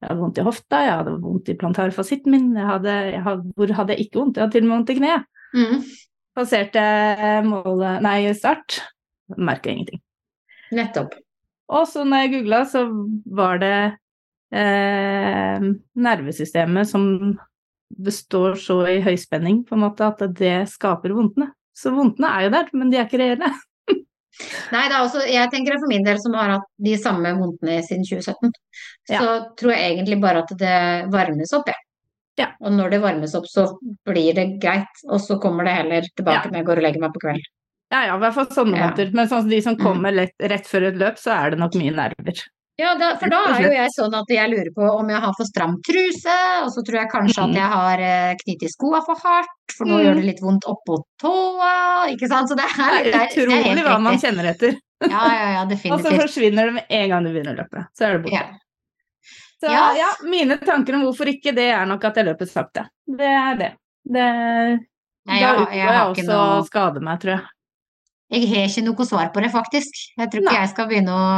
Jeg 0.00 0.08
hadde 0.08 0.22
vondt 0.22 0.38
i 0.40 0.44
hofta, 0.46 0.78
jeg 0.86 0.98
hadde 1.02 1.16
vondt 1.20 1.50
i 1.52 1.56
plantarfasitten 1.60 2.32
min. 2.32 2.46
Jeg 2.56 2.66
hadde, 2.66 2.94
jeg 3.12 3.24
hadde, 3.26 3.52
hvor 3.56 3.72
hadde 3.76 3.96
jeg 3.96 4.06
ikke 4.06 4.22
vondt? 4.22 4.38
Jeg 4.38 4.46
hadde 4.46 4.56
til 4.56 4.64
og 4.64 4.68
med 4.68 4.76
vondt 4.76 4.92
i 4.92 4.96
kneet. 4.96 5.26
Mm. 5.52 5.82
Passerte 6.38 6.84
målet 7.44 8.04
Nei, 8.06 8.18
start. 8.38 8.78
Merka 9.36 9.72
ingenting. 9.72 10.00
Nettopp. 10.74 11.18
Og 11.70 11.86
så 11.90 12.06
når 12.06 12.24
jeg 12.24 12.32
googla, 12.34 12.64
så 12.66 12.86
var 13.30 13.60
det 13.62 13.76
eh, 14.56 15.68
nervesystemet 16.06 16.88
som 16.90 17.04
består 18.00 18.56
så 18.58 18.80
i 18.88 19.00
høyspenning, 19.04 19.64
på 19.66 19.76
en 19.76 19.84
måte, 19.84 20.08
at 20.08 20.22
det 20.38 20.56
skaper 20.70 21.14
vondtene. 21.14 21.50
Så 21.76 21.92
vondtene 21.94 22.30
er 22.32 22.46
jo 22.46 22.54
der, 22.56 22.70
men 22.76 22.90
de 22.90 22.98
er 22.98 23.06
ikke 23.06 23.20
reelle. 23.20 23.50
Nei, 24.72 24.82
det 24.88 24.94
er 24.96 25.02
også, 25.04 25.22
jeg 25.28 25.50
tenker 25.52 25.78
for 25.80 25.90
min 25.90 26.04
del 26.06 26.18
som 26.22 26.34
har 26.38 26.54
hatt 26.56 26.66
de 26.80 26.96
samme 26.96 27.32
vondtene 27.36 27.80
siden 27.84 28.04
2017, 28.06 28.52
så 29.10 29.54
tror 29.58 29.72
jeg 29.74 29.92
egentlig 29.96 30.20
bare 30.22 30.44
at 30.44 30.52
det 30.60 30.76
varmes 31.12 31.52
opp, 31.56 31.66
jeg. 31.68 31.76
Ja. 32.38 32.46
Og 32.64 32.72
når 32.72 32.90
det 32.94 33.00
varmes 33.02 33.34
opp, 33.36 33.48
så 33.50 33.66
blir 34.08 34.32
det 34.38 34.46
greit, 34.62 35.02
og 35.10 35.20
så 35.20 35.36
kommer 35.42 35.64
det 35.68 35.74
heller 35.76 36.06
tilbake 36.16 36.46
Ja. 36.46 36.50
når 36.50 36.56
jeg 36.62 36.66
går 36.70 36.76
og 36.80 36.82
legger 36.86 37.00
meg 37.00 37.12
på 37.16 37.24
kveld. 37.26 37.48
Ja 37.90 38.04
ja, 38.06 38.14
i 38.16 38.20
hvert 38.22 38.34
fall 38.38 38.46
sånne 38.54 38.78
Ja. 38.78 38.88
måter. 38.88 39.12
Men 39.12 39.28
sånn 39.28 39.48
de 39.50 39.60
som 39.60 39.74
Mm. 39.76 39.82
kommer 39.86 40.12
lett, 40.12 40.32
rett 40.40 40.66
før 40.66 40.88
et 40.88 40.94
løp, 40.96 41.18
så 41.18 41.34
er 41.34 41.50
det 41.50 41.58
nok 41.58 41.74
mye 41.74 41.90
nerver. 41.92 42.40
Ja, 42.80 42.94
da, 42.96 43.10
for 43.20 43.28
da 43.28 43.40
er 43.52 43.64
jo 43.66 43.70
jeg 43.74 43.92
sånn 43.92 44.14
at 44.16 44.30
jeg 44.32 44.48
lurer 44.48 44.70
på 44.72 44.86
om 44.88 45.08
jeg 45.12 45.20
har 45.20 45.34
for 45.36 45.48
stram 45.48 45.74
truse, 45.84 46.36
og 46.62 46.70
så 46.72 46.84
tror 46.86 46.98
jeg 47.02 47.10
kanskje 47.12 47.42
at 47.44 47.58
jeg 47.58 47.68
har 47.74 48.04
eh, 48.06 48.30
knyttet 48.40 48.72
skoa 48.72 49.02
for 49.04 49.20
hardt, 49.20 49.74
for 49.74 49.90
nå 49.90 49.98
mm. 49.98 50.04
gjør 50.06 50.20
det 50.20 50.24
litt 50.28 50.40
vondt 50.44 50.68
oppå 50.70 50.96
tåa, 51.20 51.74
ikke 52.14 52.30
sant? 52.30 52.48
Så 52.48 52.56
det 52.56 52.64
er, 52.70 53.10
Det 53.10 53.18
er 53.18 53.34
utrolig 53.34 53.84
hva 53.84 53.98
man 54.00 54.16
kjenner 54.22 54.48
etter. 54.54 54.78
Ja, 55.04 55.26
ja, 55.28 55.46
ja, 55.58 55.66
definitivt. 55.68 55.92
Og 55.98 56.06
så 56.06 56.24
forsvinner 56.24 56.70
det 56.70 56.76
med 56.78 56.96
en 57.00 57.06
gang 57.12 57.26
du 57.26 57.32
begynner 57.34 57.58
å 57.58 57.60
løpe. 57.60 57.84
Så 57.96 58.06
er 58.06 58.16
det 58.16 58.22
borte. 58.24 58.40
Ja. 58.40 59.36
Så 59.60 59.72
Ja. 59.74 59.84
ja, 59.98 60.10
mine 60.24 60.56
tanker 60.56 60.96
om 60.96 61.04
hvorfor 61.04 61.28
ikke, 61.28 61.52
det 61.56 61.68
er 61.74 61.84
nok 61.88 62.04
at 62.08 62.16
jeg 62.16 62.30
løper 62.30 62.48
sakte. 62.48 62.86
Det 63.04 63.28
er 63.28 63.58
det. 63.60 63.74
det 64.08 64.28
Nei, 65.28 65.40
da 65.42 65.50
utgår 65.52 65.66
unngår 65.66 65.74
jeg 65.76 65.82
jeg 65.82 65.98
har 65.98 66.14
også 66.14 66.28
noe 66.30 66.62
skade 66.70 67.02
meg, 67.04 67.20
tror 67.20 67.34
jeg. 67.36 67.44
Jeg 68.30 68.48
har 68.54 68.70
ikke 68.70 68.86
noe 68.86 69.06
svar 69.10 69.28
på 69.34 69.44
det, 69.44 69.50
faktisk. 69.52 70.00
Jeg 70.16 70.32
tror 70.32 70.44
ikke 70.44 70.54
Nei. 70.54 70.62
jeg 70.62 70.72
skal 70.72 70.88
begynne 70.88 71.18
å 71.18 71.28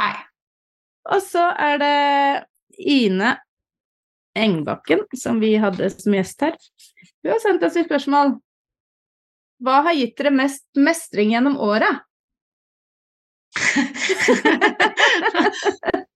Nei. 0.00 0.14
Og 1.12 1.20
så 1.24 1.42
er 1.60 1.78
det 1.80 1.94
Ine 2.80 3.34
Engbakken, 4.38 5.02
som 5.18 5.40
vi 5.42 5.54
hadde 5.60 5.88
som 5.92 6.14
gjest 6.14 6.40
her. 6.46 6.54
Hun 7.24 7.32
har 7.34 7.40
sendt 7.42 7.64
oss 7.66 7.76
et 7.76 7.88
spørsmål. 7.88 8.36
Hva 9.60 9.80
har 9.84 9.96
gitt 9.98 10.14
dere 10.16 10.30
mest 10.32 10.64
mestring 10.80 11.34
gjennom 11.34 11.58
året? 11.60 12.00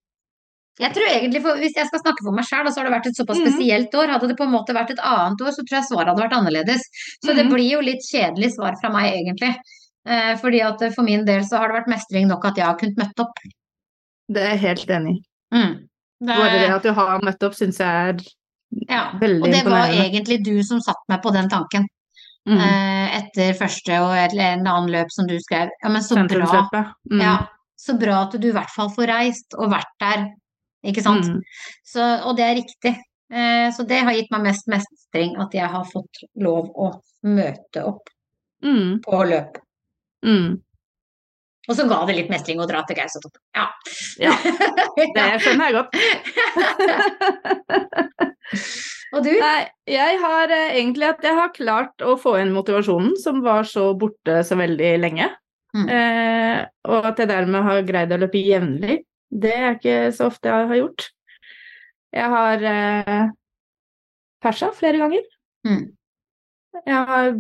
Jeg 0.83 0.91
tror 0.91 1.07
egentlig, 1.07 1.39
for 1.45 1.61
Hvis 1.63 1.77
jeg 1.79 1.87
skal 1.87 2.01
snakke 2.03 2.25
for 2.27 2.35
meg 2.35 2.47
sjøl, 2.49 2.67
så 2.67 2.81
har 2.81 2.89
det 2.89 2.95
vært 2.97 3.07
et 3.07 3.19
såpass 3.19 3.39
Mhm. 3.39 3.47
spesielt 3.47 3.93
år. 3.95 4.11
Hadde 4.11 4.29
det 4.33 4.37
på 4.39 4.47
en 4.47 4.51
måte 4.55 4.75
vært 4.75 4.91
et 4.91 4.99
annet 5.07 5.39
år, 5.41 5.53
så 5.55 5.63
tror 5.63 5.79
jeg 5.79 5.87
svaret 5.87 6.09
hadde 6.11 6.25
vært 6.25 6.35
annerledes. 6.39 6.83
Så 7.23 7.31
det 7.35 7.45
Mhm. 7.47 7.53
blir 7.55 7.71
jo 7.71 7.81
litt 7.81 8.03
kjedelig 8.03 8.51
svar 8.57 8.75
fra 8.81 8.91
meg, 8.91 9.15
egentlig. 9.15 9.55
Eh, 10.07 10.35
fordi 10.37 10.61
at 10.63 10.95
for 10.95 11.03
min 11.03 11.25
del 11.25 11.43
så 11.43 11.59
har 11.59 11.69
det 11.69 11.77
vært 11.79 11.89
mestring 11.95 12.27
nok 12.27 12.45
at 12.45 12.57
jeg 12.57 12.65
har 12.67 12.77
kunnet 12.77 12.97
møtt 12.97 13.21
opp. 13.21 13.39
Det 14.33 14.41
er 14.43 14.55
jeg 14.55 14.61
helt 14.65 14.91
enig 14.91 15.17
i. 15.19 15.23
Mm. 15.55 15.75
Det- 16.25 16.37
Bare 16.39 16.59
det 16.59 16.71
at 16.75 16.83
du 16.83 16.93
har 16.97 17.21
møtt 17.23 17.43
opp, 17.43 17.55
syns 17.55 17.79
jeg 17.79 17.89
er 17.89 18.23
ja. 18.89 19.03
veldig 19.21 19.43
Og 19.45 19.53
det 19.53 19.65
var 19.65 19.89
egentlig 19.93 20.45
du 20.45 20.63
som 20.63 20.81
satte 20.81 21.05
meg 21.09 21.23
på 21.23 21.33
den 21.33 21.49
tanken. 21.51 21.87
Mm. 22.47 22.59
Eh, 22.61 23.19
etter 23.19 23.55
første 23.57 24.01
og 24.05 24.13
en 24.17 24.67
annen 24.67 24.91
løp 24.93 25.11
som 25.11 25.27
du 25.27 25.37
skrev. 25.41 25.69
Ja, 25.83 25.89
men 25.89 26.03
så 26.03 26.15
bra. 26.29 26.93
Mm. 27.11 27.21
Ja, 27.21 27.47
så 27.77 27.99
bra 27.99 28.23
at 28.27 28.33
du 28.41 28.49
i 28.49 28.53
hvert 28.53 28.71
fall 28.71 28.91
får 28.91 29.07
reist 29.09 29.55
og 29.59 29.71
vært 29.73 29.93
der, 30.01 30.27
ikke 30.85 31.03
sant. 31.03 31.25
Mm. 31.27 31.41
Så, 31.85 32.01
og 32.25 32.37
det 32.37 32.45
er 32.45 32.55
riktig. 32.61 32.95
Eh, 33.33 33.71
så 33.73 33.87
det 33.89 34.03
har 34.05 34.13
gitt 34.13 34.31
meg 34.31 34.43
mest 34.43 34.67
mestring 34.69 35.37
at 35.41 35.53
jeg 35.57 35.67
har 35.69 35.85
fått 35.85 36.25
lov 36.37 36.71
å 36.77 37.01
møte 37.25 37.85
opp 37.85 38.09
Mm. 38.63 39.01
på 39.03 39.25
løp. 39.29 39.57
Og 41.65 41.73
så 41.79 41.87
ga 41.89 41.99
det 42.09 42.17
litt 42.19 42.33
mestring 42.33 42.59
å 42.61 42.69
dra 42.69 42.81
til 42.85 42.97
Gausatoppen. 42.99 43.41
Ja. 43.57 43.67
Ja, 44.21 44.35
det 45.17 45.29
skjønner 45.45 45.65
jeg 45.71 45.77
godt. 45.79 45.91
Og 49.15 49.23
du? 49.23 49.31
Nei, 49.39 49.69
jeg 49.87 50.19
har 50.21 50.53
eh, 50.53 50.75
egentlig 50.81 51.07
at 51.07 51.25
jeg 51.25 51.37
har 51.39 51.53
klart 51.55 52.03
å 52.03 52.17
få 52.19 52.35
inn 52.41 52.53
motivasjonen, 52.55 53.15
som 53.21 53.43
var 53.45 53.65
så 53.69 53.95
borte 53.99 54.43
så 54.47 54.57
veldig 54.59 54.91
lenge. 54.99 55.29
Mm. 55.75 55.89
Eh, 55.91 56.61
og 56.91 57.09
at 57.11 57.23
jeg 57.23 57.31
dermed 57.31 57.67
har 57.67 57.87
greid 57.87 58.15
å 58.15 58.19
løpe 58.23 58.43
jevnlig. 58.43 59.01
Det 59.31 59.55
er 59.55 59.79
ikke 59.79 59.99
så 60.15 60.29
ofte 60.31 60.51
jeg 60.51 60.69
har 60.71 60.81
gjort. 60.81 61.09
Jeg 62.15 62.33
har 62.35 62.67
eh, 62.71 63.23
persa 64.43 64.71
flere 64.75 65.03
ganger. 65.03 65.25
Mm. 65.67 65.85
Jeg 66.85 67.03
har 67.11 67.35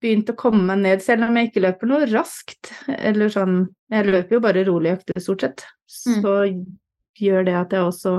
begynt 0.00 0.30
å 0.32 0.36
komme 0.38 0.62
meg 0.64 0.82
ned, 0.84 1.04
selv 1.04 1.26
om 1.26 1.36
jeg 1.36 1.50
ikke 1.50 1.64
løper 1.64 1.90
noe 1.90 2.08
raskt. 2.10 2.72
Eller 2.96 3.32
sånn 3.32 3.62
Jeg 3.90 4.06
løper 4.06 4.36
jo 4.36 4.42
bare 4.44 4.64
rolig 4.68 4.94
økter, 4.94 5.20
stort 5.22 5.44
sett. 5.44 5.64
Mm. 6.06 6.20
Så 6.22 6.34
gjør 7.20 7.46
det 7.48 7.56
at 7.58 7.74
jeg 7.74 7.86
også 7.86 8.14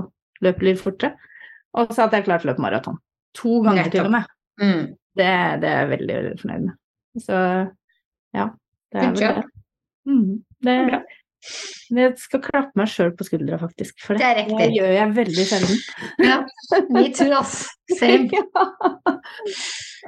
løper 0.45 0.67
litt 0.67 0.81
fortere. 0.81 1.31
Og 1.79 1.93
så 1.95 2.05
at 2.05 2.17
jeg 2.17 2.25
klarte 2.25 2.43
klart 2.43 2.45
å 2.45 2.51
løpe 2.51 2.65
maraton. 2.65 2.99
To 3.39 3.61
ganger 3.63 3.89
til 3.93 4.09
og 4.09 4.13
med. 4.17 4.27
Mm. 4.59 4.83
Det, 5.15 5.29
det 5.61 5.69
er 5.69 5.77
jeg 5.79 5.91
veldig, 5.93 6.17
veldig 6.17 6.41
fornøyd 6.41 6.65
med. 6.67 6.77
Så 7.19 7.39
ja, 8.35 8.45
det 8.91 9.01
er 9.01 9.15
vel 9.15 9.21
det. 9.21 9.47
Mm, 10.07 10.27
det, 10.63 10.75
er 10.75 10.89
Bra. 10.89 10.99
Jeg 11.91 12.13
skal 12.21 12.41
klappe 12.45 12.79
meg 12.79 12.89
sjøl 12.91 13.11
på 13.17 13.25
skuldra, 13.27 13.57
faktisk. 13.61 13.97
For 14.05 14.19
det, 14.19 14.29
Det 14.37 14.57
det 14.59 14.69
gjør 14.75 14.93
jeg 14.95 15.15
veldig 15.17 15.45
sjelden. 15.49 15.81
Ja. 16.29 16.37
Me 16.93 17.07
too, 17.13 17.31
ass. 17.37 17.65
Same. 17.97 18.29
ja. 18.35 18.45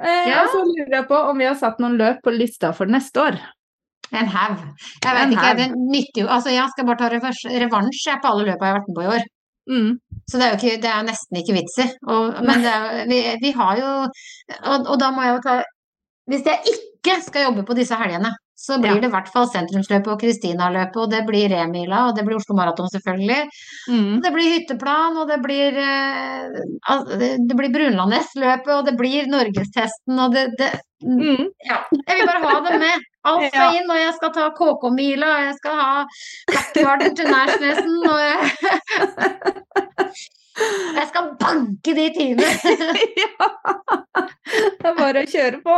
Eh, 0.00 0.30
Ja. 0.30 0.40
Og 0.44 0.50
så 0.54 0.62
lurer 0.66 0.96
jeg 0.98 1.06
på 1.10 1.18
om 1.30 1.38
vi 1.38 1.46
har 1.48 1.58
satt 1.58 1.78
noen 1.82 1.98
løp 2.00 2.22
på 2.24 2.32
lista 2.34 2.72
for 2.76 2.90
neste 2.90 3.20
år. 3.22 3.38
En 4.14 4.28
haug. 4.30 4.58
Jeg 5.02 5.14
vet 5.16 5.22
En 5.24 5.32
ikke, 5.34 5.52
det 5.58 5.68
nytter 5.74 6.20
jo 6.22 6.26
Altså, 6.30 6.50
jeg 6.52 6.70
skal 6.70 6.86
bare 6.86 7.00
ta 7.00 7.08
revansj 7.10 7.46
jeg, 7.50 8.20
på 8.22 8.30
alle 8.30 8.44
løpa 8.46 8.66
jeg 8.68 8.74
har 8.74 8.78
vært 8.78 8.90
med 8.90 8.98
på 8.98 9.04
i 9.06 9.12
år. 9.14 9.24
Mm. 9.70 9.92
Så 10.28 10.38
det 10.38 10.44
er 10.44 10.50
jo 10.52 10.58
ikke, 10.60 10.80
det 10.82 10.90
er 10.92 11.06
nesten 11.06 11.38
ikke 11.40 11.56
vits 11.56 11.78
i. 11.80 11.86
Og, 12.12 12.36
men 12.44 12.64
det 12.64 12.72
er, 12.72 12.98
vi, 13.08 13.20
vi 13.42 13.52
har 13.56 13.78
jo 13.80 13.90
og, 14.04 14.90
og 14.92 14.96
da 15.00 15.08
må 15.14 15.24
jeg 15.24 15.38
jo 15.38 15.44
ta 15.46 15.54
Hvis 16.30 16.44
jeg 16.48 16.74
ikke 16.74 17.16
skal 17.24 17.46
jobbe 17.48 17.64
på 17.68 17.76
disse 17.76 17.96
helgene, 18.00 18.30
så 18.56 18.78
blir 18.80 18.94
Ja. 18.94 19.00
det 19.02 19.08
i 19.08 19.12
hvert 19.12 19.28
fall 19.32 19.46
sentrumsløpet 19.50 20.06
og 20.12 20.20
Kristina-løpet, 20.20 20.96
og 20.96 21.10
det 21.10 21.24
blir 21.26 21.48
Remila, 21.50 22.06
og 22.08 22.14
det 22.16 22.24
blir 22.24 22.36
Oslo 22.38 22.54
Maraton 22.54 22.88
selvfølgelig. 22.92 23.48
Mm. 23.90 24.14
Og 24.16 24.22
det 24.22 24.32
blir 24.32 24.52
hytteplan, 24.54 25.16
og 25.18 25.28
det 25.28 25.40
blir 25.42 25.76
eh, 25.76 26.48
det 27.18 27.30
det 27.48 27.56
blir 27.58 27.72
Brunlandnes-løpet, 27.74 28.68
og 28.76 28.84
det 28.86 28.96
blir 28.96 29.26
Norgestesten, 29.26 30.18
og 30.18 30.32
det, 30.32 30.48
det 30.58 30.70
Mm. 31.04 31.50
Ja. 31.68 31.76
Jeg 32.08 32.16
vil 32.16 32.26
bare 32.26 32.40
ha 32.48 32.60
det 32.64 32.78
med. 32.80 33.00
Alt 33.28 33.42
skal 33.52 33.74
Ja. 33.74 33.80
inn, 33.80 33.90
og 33.90 33.96
jeg 33.98 34.14
skal 34.14 34.30
ta 34.32 34.48
KK-mila, 34.56 35.26
og 35.36 35.42
jeg 35.44 35.54
skal 35.58 35.72
ha 35.76 36.04
backyarden 36.48 37.14
til 37.16 37.26
Nærsnesen, 37.28 38.06
og 38.08 38.18
jeg 38.24 38.40
Jeg 40.96 41.06
skal 41.10 41.24
banke 41.40 41.94
de 41.98 42.04
timene! 42.14 42.46
ja. 43.18 43.48
Det 44.80 44.86
er 44.86 44.94
bare 44.96 45.22
å 45.24 45.28
kjøre 45.28 45.58
på. 45.64 45.74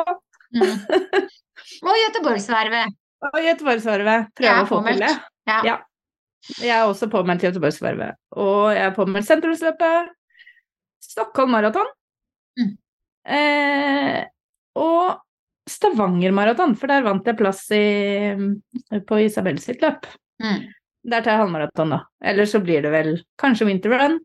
Mm. 0.56 1.26
Og 1.86 1.98
Göteborgsvervet. 2.00 2.96
Og 3.26 3.36
Göteborgsvervet. 3.44 4.32
Prøve 4.38 4.62
å 4.62 4.68
få 4.70 4.80
til 4.86 5.02
det. 5.04 5.12
Ja. 5.48 5.58
Ja. 5.66 5.76
Jeg 6.62 6.72
er 6.76 6.86
også 6.86 7.08
påmeldt 7.10 7.42
til 7.42 7.50
Göteborgsvarvet. 7.50 8.18
Og 8.38 8.70
jeg 8.74 8.84
er 8.86 8.96
påmeldt 8.96 9.28
sentrumsløpet. 9.28 10.12
Stockholm 11.04 11.52
Maraton. 11.54 11.88
Mm. 12.58 12.72
Eh, 13.36 14.20
og 14.78 15.22
Stavanger 15.66 16.34
Maraton, 16.34 16.76
for 16.78 16.90
der 16.90 17.04
vant 17.06 17.26
jeg 17.26 17.38
plass 17.38 17.64
i, 17.74 17.82
på 19.08 19.20
Isabel 19.24 19.58
sitt 19.62 19.82
løp. 19.82 20.06
Mm. 20.42 20.68
Der 21.10 21.22
tar 21.22 21.34
jeg 21.34 21.42
halvmaraton, 21.44 21.94
da. 21.94 22.00
Eller 22.24 22.48
så 22.50 22.60
blir 22.62 22.82
det 22.84 22.92
vel 22.94 23.12
kanskje 23.40 23.68
winterrun. 23.68 24.20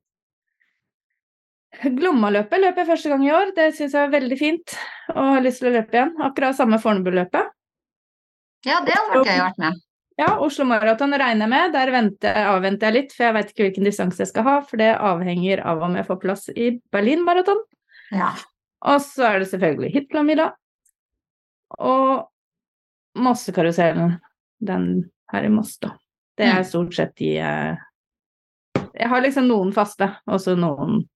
Glommaløpet 1.79 2.59
løper 2.61 2.83
jeg 2.83 2.89
første 2.91 3.09
gang 3.13 3.23
i 3.25 3.31
år. 3.33 3.53
Det 3.55 3.69
syns 3.77 3.93
jeg 3.95 4.03
er 4.07 4.11
veldig 4.13 4.37
fint, 4.39 4.73
og 5.15 5.29
har 5.37 5.45
lyst 5.45 5.61
til 5.63 5.69
å 5.71 5.75
løpe 5.77 5.95
igjen. 5.95 6.11
Akkurat 6.21 6.57
samme 6.57 6.77
Fornebu-løpet. 6.83 7.53
Ja, 8.67 8.81
det 8.85 8.93
hadde 8.93 9.21
gøy 9.23 9.39
å 9.39 9.45
vært 9.47 9.61
med. 9.63 9.79
Ja, 10.19 10.27
Oslo 10.43 10.65
Maraton 10.69 11.15
regner 11.17 11.47
jeg 11.47 11.49
med. 11.49 11.71
Der 11.73 11.91
venter, 11.95 12.35
avventer 12.51 12.91
jeg 12.91 12.97
litt, 12.97 13.13
for 13.15 13.23
jeg 13.25 13.33
vet 13.37 13.53
ikke 13.53 13.63
hvilken 13.65 13.87
distanse 13.87 14.21
jeg 14.21 14.29
skal 14.29 14.45
ha. 14.45 14.55
For 14.67 14.77
det 14.77 14.91
avhenger 14.99 15.63
av 15.65 15.81
om 15.87 15.95
jeg 15.97 16.05
får 16.09 16.19
plass 16.21 16.43
i 16.53 16.67
Berlin 16.93 17.23
Maraton. 17.25 17.63
Ja. 18.13 18.33
Og 18.85 18.99
så 19.05 19.25
er 19.31 19.39
det 19.41 19.47
selvfølgelig 19.53 19.93
Hitplan-mila. 19.95 20.51
Og 21.79 22.27
Mossekarusellen. 23.17 24.19
Den 24.61 25.09
her 25.31 25.47
i 25.47 25.49
Moss, 25.49 25.77
da. 25.81 25.95
Det 26.37 26.45
er 26.45 26.59
Mm. 26.61 26.65
stort 26.69 26.93
sett 26.93 27.15
de 27.17 27.37
eh, 27.39 27.75
Jeg 28.93 29.07
har 29.09 29.21
liksom 29.21 29.47
noen 29.47 29.71
faste, 29.73 30.07
og 30.27 30.39
så 30.39 30.53
noen, 30.57 31.07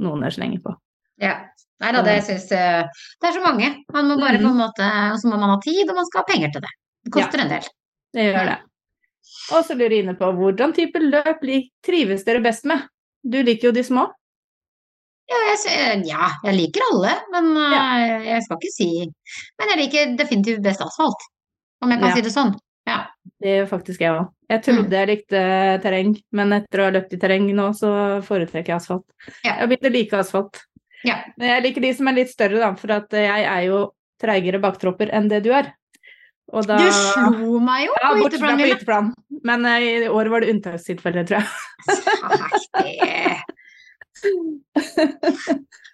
noen 0.00 0.24
er 0.26 0.36
slenger 0.36 0.62
på. 0.64 0.76
ja. 1.22 1.38
Nei 1.80 1.94
da, 1.96 2.02
det 2.04 2.18
syns 2.26 2.50
jeg 2.52 2.88
Det 2.92 3.28
er 3.28 3.32
så 3.38 3.40
mange. 3.40 3.70
Man 3.94 4.10
må 4.10 4.18
bare 4.20 4.36
mm. 4.36 4.42
på 4.44 4.48
en 4.50 4.58
måte 4.60 4.88
Og 5.14 5.14
så 5.22 5.30
må 5.30 5.38
man 5.40 5.54
ha 5.54 5.60
tid, 5.64 5.86
og 5.88 5.96
man 5.96 6.04
skal 6.10 6.20
ha 6.20 6.28
penger 6.28 6.50
til 6.52 6.64
det. 6.66 6.72
Det 7.06 7.12
koster 7.14 7.40
en 7.40 7.52
del. 7.54 7.68
Det 8.12 8.26
gjør 8.26 8.50
det. 8.50 8.56
Og 9.56 9.64
så 9.64 9.76
lurer 9.78 9.94
jeg 9.94 10.04
inne 10.04 10.16
på 10.18 10.28
hvordan 10.36 10.74
type 10.76 11.00
løp 11.00 11.40
trives 11.86 12.26
dere 12.26 12.42
best 12.44 12.68
med? 12.68 12.84
Du 13.24 13.38
liker 13.40 13.70
jo 13.70 13.72
de 13.78 13.84
små. 13.86 14.04
Ja, 15.30 15.40
jeg, 15.46 16.04
ja, 16.10 16.28
jeg 16.44 16.56
liker 16.58 16.84
alle, 16.90 17.14
men 17.32 17.50
ja. 17.56 17.82
jeg 18.26 18.44
skal 18.44 18.58
ikke 18.58 18.72
si 18.74 18.88
Men 19.60 19.70
jeg 19.72 19.80
liker 19.84 20.16
definitivt 20.18 20.64
best 20.64 20.82
asfalt, 20.82 21.28
om 21.80 21.92
jeg 21.94 22.02
kan 22.02 22.10
Ja. 22.10 22.16
si 22.18 22.24
det 22.26 22.34
sånn. 22.34 22.52
Ja. 22.90 22.98
Det 23.40 23.54
gjør 23.54 23.68
faktisk 23.70 24.02
jeg 24.04 24.12
òg. 24.18 24.26
Jeg 24.50 24.62
trodde 24.66 24.98
jeg 24.98 25.08
likte 25.12 25.40
terreng, 25.84 26.12
men 26.34 26.52
etter 26.58 26.82
å 26.82 26.88
ha 26.88 26.92
løpt 26.96 27.14
i 27.14 27.20
terreng 27.22 27.46
nå, 27.54 27.68
så 27.78 27.90
foretrekker 28.26 28.72
jeg 28.74 28.80
asfalt. 28.80 29.06
Ja. 29.46 29.54
Jeg 29.62 29.70
begynt 29.70 29.86
å 29.88 29.92
like 29.94 30.18
asfalt. 30.24 30.58
Ja. 31.06 31.20
Men 31.38 31.52
jeg 31.54 31.62
liker 31.68 31.84
de 31.86 31.92
som 31.96 32.10
er 32.10 32.18
litt 32.18 32.32
større, 32.32 32.58
da, 32.60 32.72
for 32.76 32.92
at 32.98 33.14
jeg 33.16 33.44
er 33.46 33.62
jo 33.68 33.84
treigere 34.20 34.60
baktropper 34.60 35.08
enn 35.16 35.30
det 35.30 35.40
du 35.46 35.52
er. 35.56 35.70
Og 36.50 36.66
da 36.66 36.76
Du 36.82 36.90
slo 36.90 37.60
meg 37.62 37.86
jo 37.86 37.92
Ja, 38.02 38.08
på 38.10 38.26
yteplanen. 38.26 38.58
på 38.58 38.66
hytteplan. 38.72 39.12
Men 39.46 39.64
eh, 39.70 39.84
i 40.02 40.08
år 40.10 40.28
var 40.32 40.42
det 40.42 40.50
unntakstilfelle, 40.56 41.22
tror 41.30 41.40
jeg. 41.40 41.46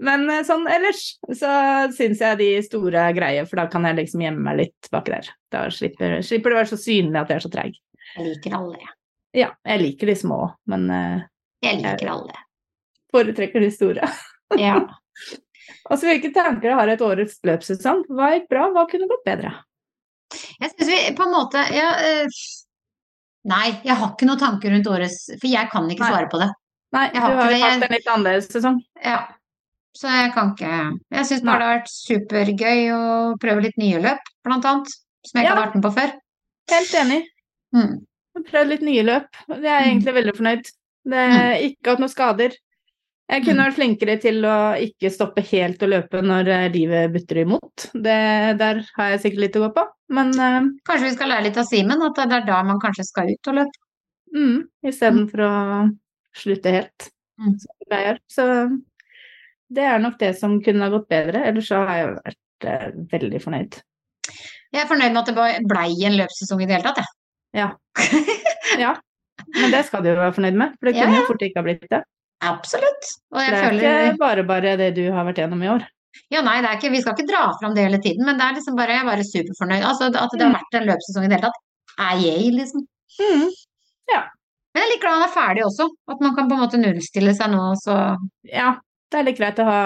Men 0.00 0.24
eh, 0.32 0.44
sånn 0.48 0.64
ellers 0.70 1.02
så 1.36 1.50
syns 1.96 2.22
jeg 2.24 2.38
de 2.40 2.48
store 2.64 3.08
er 3.10 3.16
greie, 3.16 3.44
for 3.48 3.60
da 3.60 3.66
kan 3.72 3.84
jeg 3.88 3.98
liksom 3.98 4.24
gjemme 4.24 4.44
meg 4.46 4.60
litt 4.62 4.90
baki 4.92 5.12
der. 5.12 5.28
Da 5.52 5.66
slipper, 5.74 6.20
slipper 6.24 6.52
det 6.52 6.56
å 6.56 6.60
være 6.62 6.72
så 6.72 6.80
synlig 6.80 7.20
at 7.20 7.32
jeg 7.32 7.40
er 7.40 7.44
så 7.44 7.52
treig. 7.52 7.76
Jeg 8.14 8.26
liker 8.26 8.56
alle, 8.56 8.78
jeg. 8.80 8.94
Ja, 9.42 9.50
jeg 9.68 9.82
liker 9.84 10.10
de 10.10 10.16
små, 10.18 10.38
men 10.70 10.88
eh, 10.90 11.26
Jeg 11.62 11.82
liker 11.84 12.08
alle. 12.16 12.40
foretrekker 13.14 13.66
de 13.66 13.72
store. 13.74 14.10
Ja. 14.58 14.80
Og 15.86 15.92
så 16.00 16.08
hvilke 16.08 16.32
tanker 16.34 16.72
har 16.74 16.90
et 16.90 17.02
årets 17.06 17.36
løpssesong? 17.46 18.00
Hva 18.10 18.32
gikk 18.34 18.48
bra, 18.50 18.64
hva 18.74 18.82
kunne 18.90 19.06
gått 19.06 19.22
bedre? 19.28 19.52
Jeg 20.58 20.72
syns 20.72 20.90
vi 20.90 20.96
på 21.14 21.22
en 21.22 21.30
måte 21.36 21.62
ja, 21.70 21.92
øh, 22.02 22.40
Nei, 23.50 23.68
jeg 23.86 23.94
har 23.94 24.10
ikke 24.10 24.26
noen 24.26 24.42
tanker 24.42 24.74
rundt 24.74 24.90
årets 24.90 25.20
For 25.36 25.46
jeg 25.48 25.70
kan 25.70 25.86
ikke 25.90 26.08
svare 26.10 26.26
på 26.32 26.42
det. 26.42 26.50
Nei, 26.98 27.04
du 27.14 27.20
har 27.22 27.36
jo 27.38 27.62
hatt 27.62 27.86
en 27.86 27.94
litt 27.94 28.10
annerledes 28.10 28.50
sesong. 28.50 28.82
Ja. 29.06 29.20
Så 29.96 30.06
jeg 30.08 30.32
kan 30.34 30.52
ikke 30.54 31.00
Jeg 31.10 31.26
syns 31.26 31.42
bare 31.42 31.58
det 31.58 31.66
har 31.66 31.78
vært 31.80 31.90
supergøy 31.90 32.82
å 32.94 33.00
prøve 33.42 33.62
litt 33.66 33.76
nye 33.80 33.98
løp, 34.00 34.30
blant 34.46 34.64
annet. 34.64 34.88
som 35.26 35.36
jeg 35.40 35.44
ikke 35.44 35.50
Ja. 35.50 35.54
har 35.56 35.66
vært 35.66 35.74
med 35.74 35.82
på 35.84 35.92
før. 35.98 36.12
Helt 36.70 36.94
enig. 36.94 37.22
Mm. 37.74 37.96
Prøvd 38.46 38.68
litt 38.68 38.82
nye 38.86 39.02
løp, 39.04 39.26
det 39.48 39.64
er 39.66 39.80
jeg 39.80 39.84
Mm. 39.84 39.90
egentlig 40.00 40.14
veldig 40.14 40.36
fornøyd. 40.38 40.64
Det 41.10 41.18
er 41.18 41.54
ikke 41.68 41.90
hatt 41.90 41.98
noen 42.00 42.08
skader. 42.14 42.52
Jeg 43.30 43.44
kunne 43.44 43.64
vært 43.66 43.74
flinkere 43.76 44.20
til 44.20 44.42
å 44.42 44.74
ikke 44.80 45.10
stoppe 45.12 45.42
helt 45.44 45.78
å 45.82 45.86
løpe 45.88 46.22
når 46.22 46.48
eh, 46.48 46.68
livet 46.72 47.12
butter 47.12 47.36
imot. 47.44 47.90
Det, 47.94 48.58
der 48.58 48.80
har 48.96 49.10
jeg 49.10 49.20
sikkert 49.20 49.38
litt 49.44 49.56
å 49.56 49.68
gå 49.68 49.74
på, 49.74 49.84
men 50.10 50.30
uh, 50.40 50.60
Kanskje 50.88 51.04
vi 51.10 51.14
skal 51.14 51.28
lære 51.28 51.44
litt 51.44 51.56
av 51.58 51.64
Simen, 51.68 52.02
at 52.02 52.14
det 52.16 52.32
er 52.32 52.46
da 52.46 52.62
man 52.62 52.80
kanskje 52.80 53.04
skal 53.04 53.28
ut 53.30 53.48
og 53.48 53.54
løpe. 53.54 53.78
mm, 54.34 54.64
istedenfor 54.84 55.40
å 55.42 55.96
slutte 56.34 56.70
helt, 56.70 57.10
Mm. 57.38 57.58
som 57.58 57.70
jeg 57.90 58.06
gjør. 58.06 58.18
Så 58.30 58.82
det 59.74 59.86
er 59.86 60.02
nok 60.02 60.18
det 60.20 60.32
som 60.38 60.58
kunne 60.64 60.86
ha 60.86 60.92
gått 60.92 61.08
bedre, 61.10 61.44
ellers 61.50 61.68
så 61.70 61.82
har 61.86 62.00
jeg 62.00 62.14
vært 62.16 62.66
eh, 62.72 62.88
veldig 63.12 63.42
fornøyd. 63.44 63.78
Jeg 64.70 64.82
er 64.84 64.90
fornøyd 64.90 65.14
med 65.14 65.20
at 65.22 65.30
det 65.30 65.36
bare 65.38 65.62
blei 65.70 65.90
en 66.06 66.18
løpssesong 66.18 66.62
i 66.62 66.68
det 66.70 66.78
hele 66.78 66.90
tatt, 66.90 67.14
jeg. 67.56 67.70
Ja, 68.84 68.94
men 69.56 69.72
det 69.74 69.80
skal 69.88 70.04
du 70.04 70.12
jo 70.12 70.18
være 70.18 70.34
fornøyd 70.36 70.58
med, 70.58 70.74
for 70.78 70.90
det 70.90 70.94
Ja, 70.94 71.06
kunne 71.06 71.16
ja. 71.16 71.22
jo 71.22 71.30
fort 71.30 71.46
ikke 71.46 71.58
ha 71.58 71.66
blitt 71.66 71.88
det. 71.90 72.02
Absolutt. 72.46 73.08
Og 73.34 73.40
jeg 73.42 73.50
Det 73.50 73.56
er 73.56 73.64
føler 73.66 74.04
ikke 74.10 74.20
bare 74.20 74.44
bare 74.48 74.76
det 74.80 74.92
du 74.96 75.02
har 75.12 75.26
vært 75.26 75.40
gjennom 75.42 75.64
i 75.64 75.72
år. 75.72 75.86
Ja, 76.30 76.42
nei, 76.46 76.58
det 76.62 76.68
er 76.70 76.78
ikke, 76.78 76.92
vi 76.94 77.00
skal 77.02 77.16
ikke 77.16 77.30
dra 77.30 77.42
fram 77.60 77.74
det 77.74 77.86
hele 77.86 77.98
tiden, 78.02 78.24
men 78.26 78.38
det 78.38 78.46
er 78.46 78.54
liksom 78.58 78.78
bare, 78.78 78.94
jeg 78.94 79.02
er 79.04 79.10
bare 79.10 79.26
superfornøyd. 79.26 79.86
Altså, 79.86 80.10
at 80.10 80.36
det 80.36 80.46
har 80.46 80.54
vært 80.54 80.78
en 80.78 80.86
løpssesong 80.90 81.26
i 81.26 81.30
det 81.30 81.38
hele 81.38 81.50
tatt, 81.50 81.60
er 82.06 82.22
jeg, 82.22 82.46
liksom. 82.56 82.86
Mm. 83.20 83.50
Men 84.70 84.84
jeg 84.84 84.86
er 84.86 84.92
litt 84.92 85.02
glad 85.02 85.16
han 85.18 85.26
er 85.26 85.34
ferdig 85.34 85.62
også, 85.66 85.88
at 86.14 86.20
man 86.22 86.34
kan 86.36 86.46
på 86.50 86.54
en 86.54 86.62
måte 86.62 86.78
nullstille 86.78 87.34
seg 87.34 87.50
nå, 87.50 87.62
så 87.82 87.96
Ja, 88.46 88.76
det 89.10 89.20
er 89.20 89.26
litt 89.26 89.38
greit 89.38 89.60
å 89.62 89.68
ha 89.68 89.80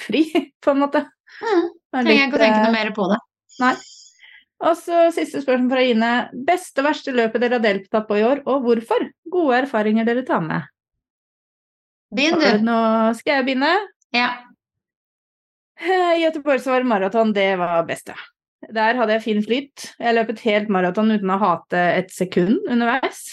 fri, 0.00 0.24
på 0.64 0.74
en 0.74 0.82
måte. 0.84 1.04
mm, 1.40 1.66
er 1.94 2.06
trenger 2.06 2.20
jeg 2.20 2.30
ikke 2.30 2.40
å 2.40 2.44
tenke 2.44 2.60
eh, 2.60 2.66
noe 2.66 2.76
mer 2.76 2.92
på 2.96 3.08
det. 3.12 3.18
Nei. 3.62 3.74
Og 4.62 4.76
så 4.78 5.08
siste 5.14 5.40
spørsmål 5.42 5.72
fra 5.72 5.82
Ine. 5.90 6.12
Beste 6.46 6.82
og 6.82 6.86
verste 6.86 7.14
løpet 7.14 7.42
dere 7.42 7.58
har 7.58 7.64
deltatt 7.64 8.06
på 8.08 8.20
i 8.20 8.26
år, 8.26 8.44
og 8.46 8.62
hvorfor? 8.66 9.08
Gode 9.32 9.64
erfaringer 9.64 10.06
dere 10.06 10.22
tar 10.26 10.44
med. 10.44 10.68
Begynn, 12.12 12.38
du 12.38 12.66
Nå 12.66 12.78
Skal 13.16 13.40
jeg 13.40 13.48
begynne? 13.48 13.72
Ja. 14.12 14.28
Eh, 15.80 16.20
Göteborgsvar 16.22 16.84
maraton, 16.86 17.32
det 17.34 17.56
var 17.58 17.82
beste. 17.88 18.14
Der 18.70 18.94
hadde 18.94 19.16
jeg 19.16 19.24
fin 19.24 19.40
flyt. 19.42 19.86
Jeg 19.98 20.14
løp 20.14 20.30
et 20.30 20.42
helt 20.46 20.68
maraton 20.70 21.10
uten 21.10 21.32
å 21.32 21.40
hate 21.40 21.80
et 21.96 22.12
sekund 22.14 22.60
underveis. 22.70 23.24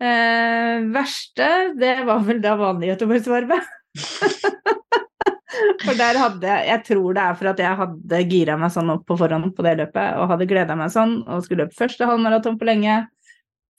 Eh, 0.00 0.80
verste, 0.90 1.50
det 1.78 2.00
var 2.08 2.24
vel 2.26 2.40
da 2.42 2.56
vanlig 2.58 2.94
Göteborgsvarvet. 2.94 3.68
For 5.84 5.96
der 5.96 6.16
hadde 6.20 6.46
jeg 6.46 6.68
Jeg 6.68 6.82
tror 6.86 7.16
det 7.16 7.22
er 7.22 7.34
for 7.36 7.50
at 7.50 7.58
jeg 7.60 7.78
hadde 7.80 8.20
gira 8.30 8.56
meg 8.60 8.72
sånn 8.72 8.92
opp 8.94 9.02
på 9.08 9.16
forhånd 9.20 9.50
på 9.56 9.64
det 9.66 9.74
løpet 9.80 10.20
og 10.20 10.30
hadde 10.30 10.48
gleda 10.48 10.76
meg 10.78 10.92
sånn 10.94 11.18
og 11.26 11.42
skulle 11.44 11.66
løpe 11.66 11.78
første 11.78 12.06
halvmaraton 12.08 12.58
på 12.60 12.68
lenge. 12.68 13.02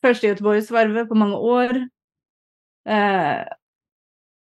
Første 0.03 0.31
Göteborgsvarve 0.31 1.07
på 1.09 1.17
mange 1.17 1.39
år. 1.55 1.73
Eh, 2.89 3.41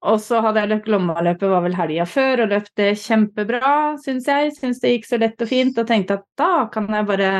og 0.06 0.20
så 0.22 0.38
hadde 0.44 0.62
jeg 0.62 0.70
løpt 0.70 0.84
Glomma-løpet, 0.86 1.48
var 1.50 1.64
vel 1.64 1.74
helga 1.74 2.04
før, 2.06 2.44
og 2.44 2.52
løpt 2.52 2.70
det 2.78 2.92
kjempebra, 3.02 3.70
syns 4.04 4.28
jeg. 4.30 4.52
Syns 4.54 4.78
det 4.82 4.92
gikk 4.92 5.08
så 5.08 5.18
lett 5.18 5.42
og 5.42 5.50
fint, 5.50 5.80
og 5.80 5.88
tenkte 5.88 6.20
at 6.20 6.26
da 6.38 6.68
kan 6.70 6.86
jeg 6.94 7.08
bare 7.08 7.30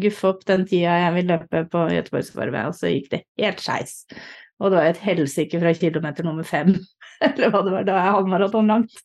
guffe 0.00 0.30
opp 0.30 0.46
den 0.48 0.64
tida 0.70 0.94
jeg 1.02 1.12
vil 1.18 1.28
løpe 1.34 1.64
på 1.74 1.84
Göteborgsvarvet, 1.92 2.70
og 2.70 2.78
så 2.78 2.94
gikk 2.94 3.10
det 3.12 3.22
helt 3.42 3.60
skeis. 3.60 3.98
Og 4.56 4.72
det 4.72 4.78
var 4.78 4.88
et 4.88 5.02
helsike 5.04 5.60
fra 5.60 5.74
kilometer 5.76 6.24
nummer 6.24 6.46
fem, 6.48 6.72
eller 7.26 7.50
hva 7.52 7.64
det 7.66 7.74
var, 7.74 7.84
da 7.88 7.96
er 8.00 8.14
halvmaraton 8.16 8.70
langt. 8.72 9.02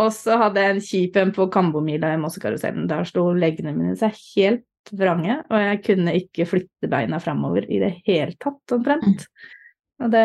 Og 0.00 0.12
så 0.14 0.36
hadde 0.38 0.62
jeg 0.62 0.74
en 0.76 0.84
kjip 0.86 1.16
en 1.18 1.32
på 1.34 1.48
Kambomila 1.50 2.12
i 2.14 2.18
Mossekarusellen. 2.22 2.86
Der 2.90 3.06
sto 3.08 3.24
leggene 3.34 3.72
mine 3.74 3.96
seg 3.98 4.14
helt 4.36 4.92
vrange, 4.96 5.40
og 5.50 5.58
jeg 5.60 5.80
kunne 5.84 6.14
ikke 6.16 6.46
flytte 6.48 6.88
beina 6.90 7.18
framover 7.22 7.66
i 7.68 7.80
det 7.82 7.96
hele 8.06 8.36
tatt, 8.40 8.62
omtrent. 8.76 9.26
Og 10.00 10.12
det, 10.14 10.22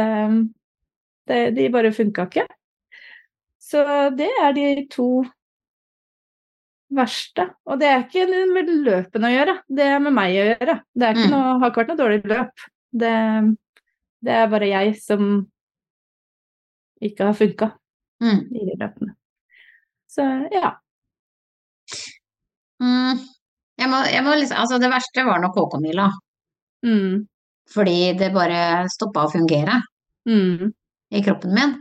det 1.27 1.39
De 1.57 1.65
bare 1.73 1.91
funka 1.97 2.27
ikke. 2.29 2.45
Så 3.65 3.81
det 4.15 4.29
er 4.43 4.53
de 4.55 4.67
to 4.93 5.09
verste. 6.95 7.47
Og 7.65 7.79
det 7.81 7.89
er 7.89 8.03
ikke 8.05 8.27
med 8.53 8.69
løpene 8.85 9.29
å 9.29 9.33
gjøre, 9.33 9.55
det 9.75 9.87
er 9.95 10.03
med 10.05 10.13
meg 10.15 10.37
å 10.37 10.45
gjøre. 10.51 10.77
Det 10.93 11.07
er 11.07 11.17
ikke 11.17 11.25
Mm. 11.27 11.33
noe, 11.33 11.59
har 11.59 11.71
ikke 11.71 11.81
vært 11.81 11.91
noe 11.91 12.01
dårlig 12.03 12.19
løp. 12.29 12.65
Det, 12.95 13.13
det 14.23 14.35
er 14.37 14.47
bare 14.53 14.69
jeg 14.69 14.95
som 15.01 15.31
ikke 17.09 17.29
har 17.31 17.37
funka 17.37 17.71
Mm. 18.23 18.41
i 18.55 18.61
de 18.69 18.75
løpene. 18.79 19.11
Så 20.07 20.23
ja. 20.55 20.69
Mm. 22.81 23.19
Jeg 23.79 23.89
må, 23.91 23.97
jeg 24.07 24.23
må 24.23 24.35
liksom, 24.39 24.57
altså 24.61 24.77
det 24.79 24.89
verste 24.93 25.25
var 25.27 25.41
nok 25.43 25.55
KK-mila, 25.57 26.09
Mm, 26.85 27.23
fordi 27.73 28.13
det 28.19 28.27
bare 28.35 28.85
stoppa 28.93 29.23
å 29.25 29.29
fungere 29.33 29.79
mm, 30.29 30.67
i 31.17 31.21
kroppen 31.25 31.55
min. 31.57 31.71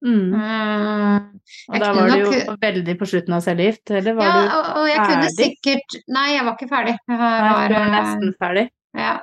mm. 0.00 0.22
Mm. 0.32 1.26
Og 1.68 1.80
da 1.82 1.90
var 1.92 2.08
du 2.08 2.22
jo 2.22 2.54
veldig 2.62 2.94
på 3.00 3.08
slutten 3.10 3.34
av 3.36 3.42
cellegift, 3.44 3.90
eller 3.92 4.16
var 4.16 4.24
Ja, 4.24 4.32
du 4.40 4.54
og, 4.56 4.70
og 4.80 4.88
jeg 4.88 5.02
kunne 5.04 5.28
sikkert 5.36 5.98
Nei, 6.08 6.26
jeg 6.38 6.46
var 6.46 6.56
ikke 6.56 6.70
ferdig. 6.70 6.94
Jeg 6.96 7.18
Nei, 7.18 7.18
var, 7.20 7.68
du 7.68 7.74
var 7.74 7.84
eh, 7.86 7.92
nesten 7.94 8.34
ferdig? 8.40 8.64
Ja, 8.94 9.16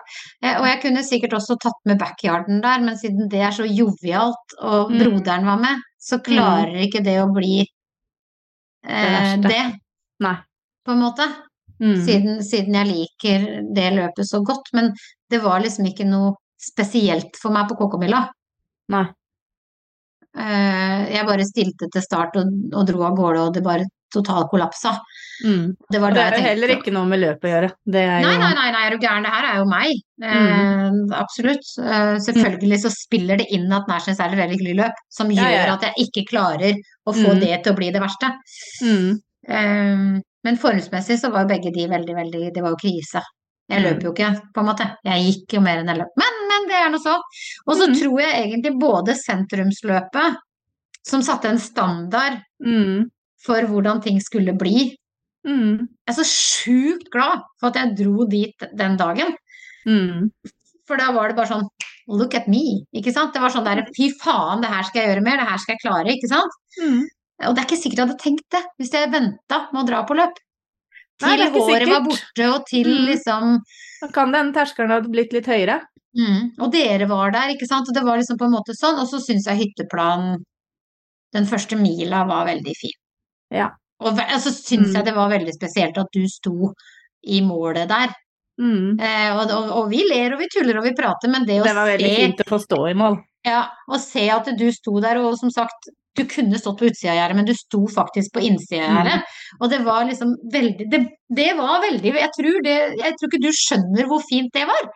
eh, 0.44 0.58
og 0.60 0.66
jeg 0.68 0.82
kunne 0.84 1.04
sikkert 1.08 1.34
også 1.38 1.56
tatt 1.64 1.80
med 1.88 2.00
backyarden 2.02 2.60
der, 2.64 2.82
men 2.84 2.98
siden 3.00 3.30
det 3.32 3.40
er 3.40 3.54
så 3.56 3.64
jovialt, 3.64 4.56
og 4.60 4.92
Mm. 4.92 4.98
broderen 5.00 5.46
var 5.48 5.62
med, 5.62 5.80
så 6.00 6.20
klarer 6.24 6.76
ikke 6.84 7.04
det 7.06 7.18
å 7.22 7.30
bli 7.34 7.62
eh, 8.84 9.38
det, 9.38 9.62
Nei. 10.20 10.36
på 10.86 10.92
en 10.92 11.00
måte. 11.06 11.28
Mm. 11.82 11.96
Siden, 12.06 12.44
siden 12.44 12.74
jeg 12.78 12.88
liker 12.92 13.48
det 13.74 13.88
løpet 13.96 14.28
så 14.28 14.44
godt. 14.46 14.68
Men 14.74 14.92
det 15.30 15.40
var 15.42 15.62
liksom 15.64 15.86
ikke 15.90 16.06
noe 16.06 16.36
spesielt 16.62 17.38
for 17.42 17.52
meg 17.56 17.70
på 17.70 17.78
KK-mila. 17.80 18.28
Nei. 18.94 19.06
Eh, 20.38 21.00
jeg 21.16 21.26
bare 21.28 21.46
stilte 21.48 21.90
til 21.92 22.02
start 22.06 22.38
og, 22.40 22.52
og 22.74 22.86
dro 22.88 23.02
av 23.08 23.16
gårde, 23.18 23.48
og 23.48 23.54
det 23.56 23.64
bare 23.66 23.88
totalkollapsa. 24.14 24.92
Mm. 25.46 25.72
Det 25.92 26.00
var 26.04 26.12
det 26.14 26.26
jeg 26.36 26.44
heller 26.46 26.74
ikke 26.76 26.92
noe 26.94 27.08
med 27.10 27.20
løpet 27.24 27.48
å 27.48 27.52
gjøre. 27.54 27.70
Nei, 27.96 28.22
nei, 28.22 28.36
nei, 28.54 28.68
nei, 28.76 28.82
er 28.86 28.92
du 28.96 28.98
gæren, 29.02 29.24
det 29.26 29.32
her 29.34 29.48
er 29.50 29.58
jo 29.62 29.66
meg. 29.72 30.02
Eh, 30.22 31.00
absolutt. 31.18 31.66
Eh, 31.82 32.16
selvfølgelig 32.28 32.80
så 32.84 32.92
spiller 32.94 33.38
det 33.42 33.48
inn 33.56 33.72
at 33.74 33.88
Nashens 33.90 34.20
er 34.22 34.30
et 34.36 34.38
veldig 34.38 34.58
hyggelig 34.60 34.76
løp, 34.84 35.02
som 35.10 35.32
gjør 35.34 35.50
ja, 35.50 35.66
ja. 35.66 35.74
at 35.76 35.88
jeg 35.90 36.08
ikke 36.08 36.28
klarer 36.30 36.76
å 37.08 37.14
få 37.16 37.34
Mm. 37.34 37.40
det 37.42 37.64
til 37.64 37.74
å 37.74 37.80
bli 37.80 37.90
det 37.92 38.02
verste. 38.04 38.30
Mm. 38.86 39.20
Eh, 39.50 40.22
men 40.44 40.58
formsmessig 40.58 41.18
så 41.22 41.32
var 41.32 41.44
jo 41.46 41.54
begge 41.56 41.72
de 41.74 41.88
veldig, 41.90 42.16
veldig 42.16 42.54
Det 42.54 42.62
var 42.62 42.72
jo 42.76 42.82
krise. 42.84 43.22
Jeg 43.72 43.80
Mm. 43.82 43.86
løp 43.88 44.04
jo 44.04 44.12
ikke, 44.12 44.30
på 44.54 44.60
en 44.60 44.66
måte. 44.68 44.86
Jeg 45.06 45.26
gikk 45.26 45.54
jo 45.54 45.62
mer 45.62 45.78
enn 45.80 45.88
jeg 45.88 45.98
løp. 45.98 46.14
Men, 46.18 46.40
men 46.50 46.68
det 46.68 46.76
er 46.76 46.90
nå 46.92 46.98
så. 47.00 47.18
Og 47.68 47.76
så 47.78 47.88
Mm. 47.88 47.96
tror 48.00 48.20
jeg 48.22 48.34
egentlig 48.52 48.80
både 48.80 49.16
sentrumsløpet, 49.16 50.36
som 51.08 51.22
satte 51.22 51.46
en 51.50 51.58
standard 51.58 52.42
Mm. 52.64 53.10
For 53.46 53.62
hvordan 53.70 54.02
ting 54.04 54.20
skulle 54.22 54.54
bli, 54.58 54.96
Mm. 55.42 55.88
jeg 56.06 56.12
er 56.12 56.14
så 56.14 56.24
sjukt 56.28 57.08
glad 57.12 57.42
for 57.60 57.72
at 57.72 57.76
jeg 57.80 57.96
dro 57.98 58.28
dit 58.30 58.54
den 58.78 58.96
dagen. 58.98 59.32
Mm. 59.88 60.30
For 60.86 60.98
da 60.98 61.12
var 61.16 61.30
det 61.30 61.36
bare 61.38 61.48
sånn 61.50 61.68
Look 62.08 62.34
at 62.36 62.48
me. 62.48 62.84
Ikke 62.94 63.12
sant? 63.14 63.32
Det 63.34 63.40
var 63.42 63.50
sånn 63.54 63.64
der 63.66 63.86
Fy 63.96 64.10
faen, 64.22 64.60
det 64.62 64.70
her 64.70 64.84
skal 64.84 65.02
jeg 65.02 65.10
gjøre 65.16 65.24
mer. 65.24 65.38
Det 65.38 65.48
her 65.48 65.58
skal 65.58 65.76
jeg 65.78 65.82
klare. 65.86 66.14
Ikke 66.14 66.28
sant? 66.30 66.52
Mm. 66.82 67.02
Og 67.48 67.56
det 67.56 67.62
er 67.62 67.68
ikke 67.70 67.78
sikkert 67.82 67.98
jeg 67.98 68.08
hadde 68.08 68.22
tenkt 68.22 68.48
det 68.52 68.62
hvis 68.82 68.92
jeg 68.94 69.12
venta 69.14 69.60
med 69.72 69.82
å 69.84 69.88
dra 69.88 70.04
på 70.06 70.18
løp. 70.18 70.34
Til 71.22 71.38
Nei, 71.38 71.50
håret 71.54 71.88
var 71.90 72.02
borte, 72.06 72.48
og 72.54 72.66
til 72.68 72.86
Mm. 72.90 73.06
liksom 73.08 73.60
Da 74.02 74.08
kan 74.14 74.32
den 74.32 74.52
terskelen 74.54 74.90
ha 74.92 75.00
blitt 75.02 75.32
litt 75.34 75.46
høyere. 75.46 75.82
mm. 76.18 76.60
Og 76.60 76.72
dere 76.72 77.08
var 77.08 77.32
der, 77.32 77.50
ikke 77.56 77.68
sant. 77.68 77.88
Og 77.88 77.94
det 77.96 78.04
var 78.04 78.18
liksom 78.18 78.38
på 78.38 78.46
en 78.46 78.52
måte 78.58 78.76
sånn. 78.78 79.00
Og 79.00 79.08
så 79.08 79.22
syns 79.22 79.46
jeg 79.48 79.58
hytteplan 79.62 80.44
Den 81.34 81.46
første 81.46 81.78
mila 81.80 82.26
var 82.28 82.46
veldig 82.46 82.76
fin. 82.76 82.98
Ja. 83.52 83.70
Og 84.02 84.18
så 84.18 84.40
så 84.42 84.52
syns 84.56 84.90
Mm. 84.90 84.96
jeg 84.96 85.06
det 85.06 85.16
var 85.16 85.30
veldig 85.30 85.54
spesielt 85.54 85.98
at 85.98 86.10
du 86.14 86.24
sto 86.28 86.74
i 87.24 87.42
målet 87.46 87.88
der. 87.90 88.14
Mm. 88.60 89.00
Eh, 89.00 89.32
og, 89.38 89.52
og, 89.52 89.72
og 89.78 89.90
vi 89.90 90.04
ler 90.10 90.34
og 90.34 90.40
vi 90.42 90.48
tuller 90.54 90.78
og 90.80 90.84
vi 90.86 90.96
prater, 90.98 91.30
men 91.30 91.46
det 91.46 91.62
å 91.62 91.66
Det 91.66 91.76
var 91.78 91.90
veldig 91.90 92.10
se 92.10 92.22
fint 92.22 92.42
å 92.44 92.50
få 92.50 92.60
stå 92.62 92.80
i 92.90 92.98
mål. 92.98 93.18
Ja, 93.46 93.64
å 93.90 93.98
se 94.02 94.28
at 94.30 94.50
du 94.58 94.68
sto 94.74 95.00
der, 95.02 95.18
og 95.22 95.38
som 95.40 95.50
sagt, 95.54 95.90
du 96.18 96.26
kunne 96.28 96.60
stått 96.60 96.78
på 96.82 96.90
utsida 96.90 97.14
av 97.14 97.18
gjerdet, 97.22 97.38
men 97.40 97.48
du 97.48 97.54
sto 97.56 97.86
faktisk 97.88 98.34
på 98.36 98.44
innsida 98.44 98.84
av 98.86 98.98
gjerdet. 99.00 99.32
Og 99.62 99.72
det 99.72 99.80
var 99.86 100.04
liksom 100.10 100.36
veldig 100.54 100.90
det, 100.92 101.00
det 101.30 101.52
var 101.58 101.80
veldig 101.86 102.12
Jeg 102.20 102.32
tror 102.36 102.58
det 102.66 102.76
Jeg 103.00 103.16
tror 103.18 103.30
ikke 103.32 103.46
du 103.46 103.52
skjønner 103.56 104.10
hvor 104.10 104.22
fint 104.28 104.52
det 104.54 104.66
var. 104.68 104.90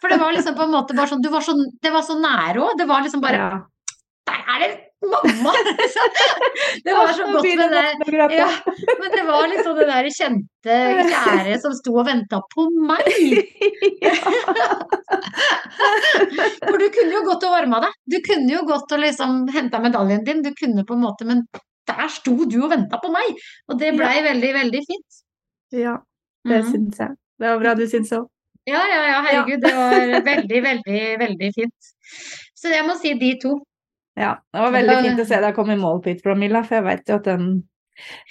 For 0.00 0.08
det 0.10 0.18
var 0.18 0.32
liksom 0.32 0.56
på 0.56 0.64
en 0.64 0.72
måte 0.72 0.96
bare 0.96 1.12
sånn 1.12 1.22
du 1.22 1.28
var 1.30 1.44
så, 1.44 1.52
Det 1.82 1.92
var 1.92 2.02
så 2.02 2.16
nære 2.18 2.64
òg. 2.64 2.78
Det 2.80 2.88
var 2.88 3.04
liksom 3.04 3.20
bare 3.22 3.36
Ja. 3.36 3.50
Der 4.28 4.40
er 4.54 4.58
det 4.64 4.70
mamma! 5.02 5.52
Det 6.84 6.92
var 6.94 7.12
så 7.14 7.24
godt 7.32 7.44
med 7.58 7.70
det. 7.70 7.84
Ja, 8.36 8.48
men 9.00 9.10
det 9.14 9.22
var 9.28 9.46
liksom 9.50 9.76
det 9.78 9.86
der 9.88 10.08
kjente, 10.14 10.76
kjære 11.10 11.54
som 11.62 11.72
sto 11.76 11.92
og 12.00 12.06
venta 12.08 12.38
på 12.54 12.62
meg. 12.88 13.08
For 16.66 16.78
du 16.80 16.86
kunne 16.94 17.12
jo 17.14 17.22
gått 17.28 17.44
og 17.46 17.52
varma 17.54 17.80
deg. 17.84 17.92
Du 18.10 18.16
kunne 18.26 18.50
jo 18.52 18.64
gått 18.68 18.92
og 18.96 19.02
liksom 19.02 19.30
henta 19.54 19.80
medaljen 19.84 20.24
din. 20.26 20.42
Du 20.44 20.50
kunne 20.58 20.84
på 20.88 20.96
en 20.96 21.04
måte, 21.04 21.22
men 21.28 21.38
der 21.88 22.08
sto 22.12 22.34
du 22.44 22.58
og 22.64 22.72
venta 22.74 22.96
på 23.02 23.08
meg. 23.14 23.28
Og 23.70 23.78
det 23.80 23.94
blei 23.96 24.16
veldig, 24.26 24.50
veldig 24.62 24.82
fint. 24.90 25.22
Ja. 25.74 25.94
Det 26.48 26.62
Mhm. 26.64 26.70
syns 26.72 26.98
jeg. 26.98 27.10
Det 27.38 27.46
var 27.48 27.58
bra 27.62 27.74
du 27.74 27.86
syns 27.86 28.12
òg. 28.12 28.26
Ja, 28.68 28.82
ja, 28.86 29.02
ja, 29.08 29.20
herregud, 29.24 29.60
det 29.64 29.72
var 29.74 30.22
veldig, 30.24 30.62
veldig, 30.62 31.18
veldig 31.18 31.50
fint. 31.56 31.74
Så 32.54 32.68
jeg 32.68 32.84
må 32.84 32.94
si 33.00 33.14
de 33.14 33.38
to. 33.40 33.54
Ja, 34.18 34.32
det 34.52 34.60
var 34.64 34.72
veldig 34.74 34.94
fint 35.04 35.20
å 35.22 35.26
se 35.28 35.38
deg 35.44 35.54
komme 35.54 35.74
i 35.76 35.80
mål 35.80 36.00
Pete 36.02 36.16
Hit-promilla, 36.18 36.64
for 36.66 36.78
jeg 36.80 36.84
vet 36.88 37.10
jo 37.12 37.18
at 37.20 37.26
den 37.28 37.44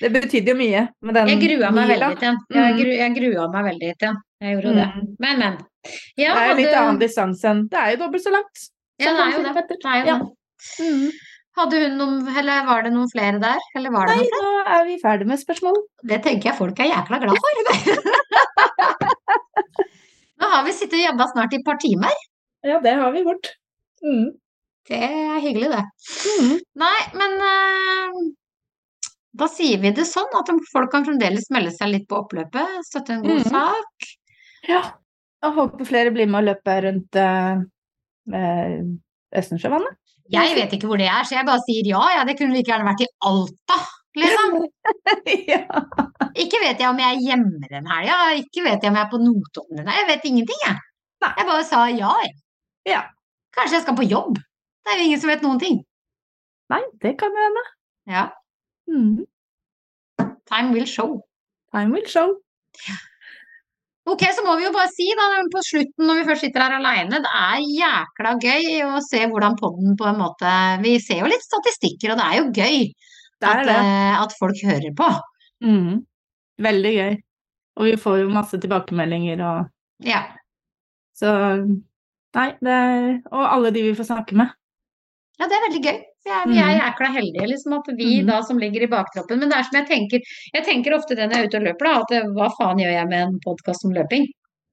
Det 0.02 0.10
betydde 0.14 0.52
jo 0.54 0.56
mye 0.60 0.82
med 1.04 1.16
den 1.16 1.28
Jeg 1.32 1.40
grua 1.44 1.70
meg 1.76 1.88
veldig 1.92 2.10
til 2.20 2.28
den. 2.28 2.38
Jeg, 2.52 2.74
Mm. 2.74 2.78
gru, 2.80 2.92
jeg 2.98 3.16
grua 3.18 3.48
meg 3.54 3.66
veldig 3.68 3.92
til 4.00 4.08
den. 4.08 4.18
Jeg 4.42 4.56
gjorde 4.58 4.74
det. 4.78 4.88
Mm. 4.96 5.08
Men, 5.20 5.40
men. 5.40 5.58
Ja, 6.18 6.34
Det 6.34 6.42
er 6.44 6.48
jo 6.52 6.56
litt 6.60 6.68
hadde- 6.68 6.82
annen 6.84 7.00
distanse 7.02 7.46
enn 7.52 7.64
Det 7.72 7.80
er 7.80 7.90
jo 7.96 7.98
dobbelt 8.04 8.24
så 8.24 8.32
langt. 8.36 8.68
Ja, 9.00 9.12
det 9.14 9.24
er 9.26 9.32
jo 9.38 9.44
det. 9.44 9.68
Det, 9.68 9.78
er 9.86 9.98
jo 10.00 10.06
Ja. 10.08 10.18
Mm. 10.84 11.12
Hadde 11.58 11.78
hun 11.84 11.98
noen, 11.98 12.38
eller 12.38 12.66
var 12.68 12.84
det 12.84 12.92
noen 12.94 13.10
flere 13.12 13.40
der? 13.42 13.58
Eller 13.76 13.90
var 13.92 14.06
det 14.08 14.16
Nei, 14.16 14.24
noen 14.24 14.30
flere? 14.30 14.64
nå 14.68 14.80
er 14.80 14.86
vi 14.86 14.98
ferdig 15.04 15.28
med 15.28 15.40
spørsmål. 15.42 15.76
Det 16.06 16.20
tenker 16.24 16.50
jeg 16.52 16.56
folk 16.58 16.80
er 16.80 16.92
jækla 16.92 17.20
glad 17.24 17.38
for. 17.44 17.52
Nå 20.40 20.46
har 20.52 20.64
vi 20.68 20.72
sittet 20.76 21.00
og 21.00 21.06
jobba 21.10 21.28
snart 21.32 21.54
i 21.54 21.58
et 21.60 21.66
par 21.66 21.80
timer. 21.82 22.14
Ja, 22.64 22.80
det 22.84 22.94
har 23.00 23.12
vi 23.16 23.24
gjort. 23.26 23.50
Mm. 24.06 24.28
Det 24.88 25.00
er 25.04 25.40
hyggelig, 25.44 25.70
det. 25.74 25.84
Mm. 26.40 26.54
Nei, 26.80 27.00
men 27.20 27.34
uh, 27.44 28.22
da 29.38 29.50
sier 29.52 29.82
vi 29.84 29.92
det 29.96 30.08
sånn 30.08 30.32
at 30.40 30.50
folk 30.72 30.94
kan 30.94 31.06
fremdeles 31.08 31.50
melde 31.54 31.74
seg 31.76 31.92
litt 31.92 32.08
på 32.10 32.22
oppløpet, 32.22 32.80
støtte 32.88 33.18
en 33.18 33.26
god 33.26 33.44
mm. 33.44 33.50
sak. 33.52 34.08
Ja. 34.68 34.82
Jeg 35.44 35.54
håper 35.54 35.86
flere 35.86 36.14
blir 36.16 36.30
med 36.32 36.42
og 36.42 36.48
løper 36.50 36.88
rundt 36.88 37.20
uh, 37.20 37.60
Østensjøvannet. 39.38 40.00
Jeg 40.34 40.56
vet 40.58 40.74
ikke 40.76 40.90
hvor 40.90 41.00
det 41.00 41.08
er, 41.08 41.24
så 41.28 41.38
jeg 41.38 41.48
bare 41.48 41.64
sier 41.64 41.88
ja, 41.88 42.02
ja, 42.18 42.24
det 42.28 42.36
kunne 42.40 42.56
like 42.56 42.68
gjerne 42.68 42.88
vært 42.88 43.06
i 43.06 43.08
Alta, 43.30 43.78
liksom. 44.20 44.58
ja. 45.54 45.62
Ikke 46.36 46.60
vet 46.64 46.82
jeg 46.82 46.90
om 46.90 47.00
jeg 47.00 47.14
er 47.14 47.22
hjemme 47.30 47.70
den 47.72 47.88
helga, 47.88 48.18
ikke 48.42 48.66
vet 48.66 48.84
jeg 48.84 48.92
om 48.92 49.00
jeg 49.00 49.06
er 49.06 49.14
på 49.14 49.22
Notodden 49.24 49.80
den 49.80 49.88
helga, 49.88 50.02
jeg 50.02 50.10
vet 50.10 50.28
ingenting, 50.32 50.60
jeg. 50.66 50.82
Nei. 51.24 51.32
Jeg 51.40 51.50
bare 51.50 51.64
sa 51.70 51.86
ja, 51.94 52.12
jeg. 52.26 52.36
ja. 52.92 53.06
Kanskje 53.56 53.80
jeg 53.80 53.86
skal 53.88 53.98
på 53.98 54.10
jobb? 54.10 54.42
Det 54.88 54.94
er 54.94 55.02
jo 55.02 55.06
ingen 55.10 55.20
som 55.20 55.30
vet 55.34 55.42
noen 55.44 55.60
ting. 55.60 55.82
Nei, 56.72 56.80
det 57.04 57.18
kan 57.20 57.36
jo 57.36 57.44
hende. 57.44 57.64
Ja, 58.08 58.26
Mm. 58.88 59.26
time 60.48 60.72
will 60.72 60.86
show. 60.88 61.18
Time 61.76 61.92
will 61.92 62.06
show. 62.08 62.38
Ok, 64.08 64.22
så 64.32 64.44
må 64.46 64.54
vi 64.56 64.64
jo 64.64 64.72
bare 64.72 64.88
si 64.94 65.10
da, 65.20 65.26
på 65.52 65.60
slutten 65.68 66.08
når 66.08 66.22
vi 66.22 66.28
først 66.30 66.46
sitter 66.46 66.64
her 66.64 66.78
alene, 66.78 67.20
det 67.20 67.32
er 67.36 67.66
jækla 67.68 68.32
gøy 68.40 68.70
å 68.88 69.02
se 69.04 69.26
hvordan 69.28 69.58
podden 69.60 69.98
på 70.00 70.08
en 70.08 70.22
måte 70.22 70.54
Vi 70.86 70.94
ser 71.04 71.20
jo 71.26 71.28
litt 71.28 71.44
statistikker, 71.44 72.14
og 72.14 72.22
det 72.22 72.28
er 72.30 72.38
jo 72.40 72.46
gøy 72.56 72.78
Det 72.88 73.50
er 73.50 73.60
at, 73.60 73.66
det. 73.68 73.76
eh, 73.76 74.22
at 74.24 74.36
folk 74.40 74.62
hører 74.64 74.96
på. 74.96 75.10
Mm. 75.68 76.06
Veldig 76.64 76.94
gøy. 76.96 77.18
Og 77.78 77.86
vi 77.90 77.98
får 78.00 78.22
jo 78.24 78.30
masse 78.32 78.58
tilbakemeldinger 78.64 79.44
og 79.44 79.68
Ja. 80.08 80.24
Så 81.18 81.28
Nei, 82.38 82.52
det 82.62 82.72
er 82.72 83.22
Og 83.32 83.44
alle 83.52 83.72
de 83.74 83.82
vi 83.90 83.94
får 83.98 84.08
snakke 84.14 84.36
med. 84.40 84.54
Ja, 85.40 85.48
det 85.48 85.56
er 85.58 85.66
veldig 85.68 85.82
gøy. 85.86 85.98
Vi 86.28 86.32
er, 86.34 86.48
vi 86.50 86.58
er 86.60 86.74
jækla 86.80 87.08
heldige, 87.14 87.48
liksom, 87.54 87.74
at 87.78 87.88
vi 87.98 88.08
Mhm. 88.22 88.28
da 88.28 88.42
som 88.44 88.58
ligger 88.60 88.84
i 88.84 88.88
baktroppen. 88.92 89.40
Men 89.40 89.50
det 89.50 89.58
er 89.58 89.64
som 89.64 89.78
jeg 89.80 89.88
tenker 89.88 90.20
Jeg 90.54 90.66
tenker 90.66 90.96
ofte 90.98 91.16
det 91.16 91.30
når 91.30 91.36
jeg 91.38 91.44
er 91.44 91.48
ute 91.48 91.58
og 91.62 91.68
løper, 91.70 91.86
da, 91.86 92.02
at 92.02 92.34
hva 92.36 92.50
faen 92.58 92.78
gjør 92.84 92.94
jeg 92.98 93.08
med 93.08 93.22
en 93.28 93.40
podkast 93.46 93.86
om 93.86 93.94
løping? 93.94 94.26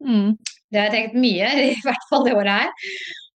Mm. 0.05 0.35
Det 0.73 0.81
har 0.81 0.91
jeg 0.91 0.95
tenkt 0.97 1.15
mye, 1.15 1.47
i 1.71 1.81
hvert 1.85 2.09
fall 2.11 2.25
det 2.25 2.35
året 2.35 2.61
her. 2.65 2.71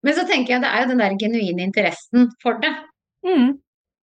Men 0.04 0.14
så 0.14 0.26
tenker 0.28 0.54
jeg 0.56 0.62
det 0.62 0.70
er 0.72 0.82
jo 0.84 0.90
den 0.94 0.98
der 1.04 1.16
genuine 1.20 1.62
interessen 1.68 2.30
for 2.42 2.58
det. 2.62 2.74
Mm. 3.26 3.50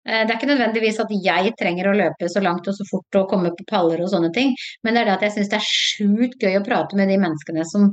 Eh, 0.06 0.24
Det 0.24 0.30
er 0.30 0.38
ikke 0.38 0.48
nødvendigvis 0.54 1.00
at 1.00 1.10
jeg 1.10 1.52
trenger 1.60 1.90
å 1.90 1.96
løpe 1.96 2.28
så 2.32 2.40
langt 2.40 2.66
og 2.68 2.74
så 2.74 2.84
fort 2.90 3.18
og 3.20 3.28
komme 3.28 3.50
på 3.50 3.66
paller 3.68 4.00
og 4.00 4.08
sånne 4.08 4.32
ting, 4.32 4.54
men 4.84 4.94
det 4.94 5.02
er 5.02 5.04
det 5.10 5.14
at 5.18 5.24
jeg 5.28 5.32
syns 5.36 5.50
det 5.50 5.58
er 5.58 5.68
sjukt 5.68 6.38
gøy 6.40 6.56
å 6.56 6.64
prate 6.64 6.96
med 6.96 7.08
de 7.08 7.18
menneskene 7.18 7.64
som 7.66 7.90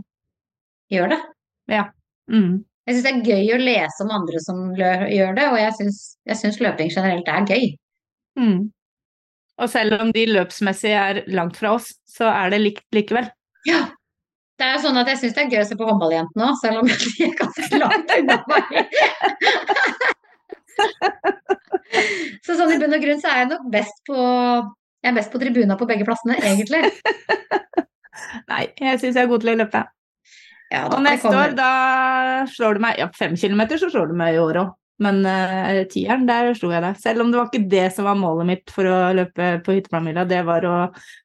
gjør 0.91 1.09
det. 1.09 1.19
Ja. 1.67 1.83
Mm. 2.31 2.63
Jeg 2.85 2.95
syns 2.95 3.05
det 3.05 3.11
er 3.11 3.27
gøy 3.33 3.51
å 3.55 3.61
lese 3.63 4.05
om 4.05 4.13
andre 4.13 4.39
som 4.43 4.61
gjør 4.77 5.35
det, 5.37 5.45
og 5.49 5.57
jeg 5.57 6.37
syns 6.37 6.61
løping 6.61 6.91
generelt 6.93 7.29
er 7.31 7.47
gøy. 7.49 7.67
Mm. 8.37 8.59
Og 9.55 9.71
selv 9.71 9.97
om 10.03 10.11
de 10.13 10.25
løpsmessig 10.29 10.91
er 10.93 11.21
langt 11.33 11.57
fra 11.57 11.73
oss, 11.79 11.93
så 12.05 12.27
er 12.29 12.53
det 12.53 12.61
likt 12.61 12.85
likevel. 12.95 13.29
Ja. 13.65 13.87
Det 14.55 14.63
er 14.63 14.77
jo 14.77 14.85
sånn 14.85 14.99
at 15.01 15.09
jeg 15.11 15.19
syns 15.19 15.33
det 15.35 15.43
er 15.43 15.51
gøy 15.51 15.61
å 15.63 15.67
se 15.67 15.75
på 15.79 15.87
håndballjentene 15.89 16.45
òg, 16.45 16.59
selv 16.61 16.83
om 16.83 16.87
de 16.91 17.25
er 17.25 17.33
ganske 17.41 17.81
langt 17.81 18.13
unna 18.19 18.37
meg. 18.53 18.71
Så 22.45 22.55
sånn 22.55 22.73
i 22.75 22.79
bunn 22.79 22.95
og 22.95 23.03
grunn 23.03 23.21
så 23.23 23.31
er 23.31 23.41
jeg 23.41 23.51
nok 23.51 23.67
best 23.73 24.01
på 24.07 24.15
jeg 25.05 25.11
er 25.11 25.17
best 25.19 25.29
på 25.29 25.37
tribuna 25.37 25.75
på 25.77 25.85
begge 25.85 26.05
plassene, 26.07 26.33
egentlig. 26.41 26.79
Nei, 28.49 28.63
jeg 28.73 28.97
syns 29.01 29.19
jeg 29.19 29.21
er 29.21 29.29
god 29.29 29.43
til 29.43 29.51
å 29.51 29.59
løpe. 29.59 29.83
Ja, 30.73 30.87
Og 30.89 31.01
neste 31.05 31.29
år, 31.29 31.53
da 31.57 31.69
slår 32.49 32.77
du 32.77 32.83
meg 32.87 32.97
Ja, 32.99 33.07
fem 33.13 33.35
kilometer 33.37 33.77
så 33.77 33.91
slår 33.93 34.09
du 34.09 34.17
meg 34.17 34.35
i 34.35 34.41
år 34.41 34.61
òg. 34.63 34.73
Men 35.03 35.25
uh, 35.27 35.83
tieren, 35.91 36.23
der 36.27 36.53
slo 36.55 36.69
jeg 36.71 36.81
deg. 36.85 36.99
Selv 37.01 37.25
om 37.25 37.31
det 37.31 37.39
var 37.41 37.49
ikke 37.51 37.69
det 37.71 37.87
som 37.93 38.07
var 38.07 38.15
målet 38.15 38.47
mitt 38.47 38.71
for 38.71 38.87
å 38.87 38.99
løpe 39.17 39.49
på 39.65 39.75
hytteplanmila, 39.75 40.23
det 40.29 40.39
var 40.47 40.67
å 40.69 40.75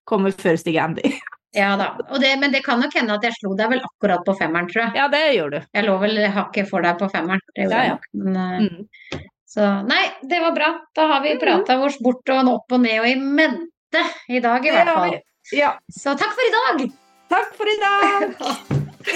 komme 0.09 0.33
før 0.35 0.59
Stig 0.61 0.81
Andy. 0.83 1.12
Ja 1.51 1.73
da. 1.75 1.97
Det, 2.23 2.29
men 2.39 2.53
det 2.55 2.61
kan 2.62 2.79
nok 2.79 2.93
hende 2.95 3.17
at 3.17 3.25
jeg 3.27 3.35
slo 3.35 3.57
deg 3.59 3.73
vel 3.73 3.81
akkurat 3.83 4.23
på 4.23 4.37
femmeren, 4.39 4.69
tror 4.71 4.85
jeg. 4.85 4.93
Ja, 5.01 5.09
det 5.11 5.23
gjør 5.35 5.49
du. 5.51 5.57
Jeg 5.75 5.83
lå 5.89 5.97
vel 5.99 6.21
hakket 6.31 6.69
for 6.71 6.87
deg 6.87 7.01
på 7.01 7.09
femmeren. 7.11 7.43
Det 7.57 7.65
gjorde 7.65 7.81
Ja, 7.81 7.89
jeg 7.89 7.97
nok. 7.97 8.07
Men, 8.21 8.37
uh, 8.39 8.61
Mm. 8.61 9.27
Så 9.51 9.67
nei, 9.83 10.05
det 10.31 10.39
var 10.45 10.55
bra. 10.55 10.69
Da 10.95 11.09
har 11.11 11.25
vi 11.25 11.35
prata 11.43 11.75
oss 11.83 11.99
bort 11.99 12.31
og 12.31 12.53
opp 12.53 12.77
og 12.77 12.85
ned 12.85 13.01
og 13.03 13.09
i 13.11 13.17
mente 13.19 14.05
i 14.31 14.39
dag, 14.39 14.62
i 14.62 14.71
hvert 14.71 14.93
fall. 14.95 15.17
Ja. 15.51 15.73
Så 15.91 16.15
takk 16.15 16.37
for 16.39 16.47
i 16.47 16.55
dag! 16.55 16.87
Takk 17.35 17.57
for 17.59 17.67
i 17.75 17.81
dag! 17.83 18.77
Du 19.01 19.06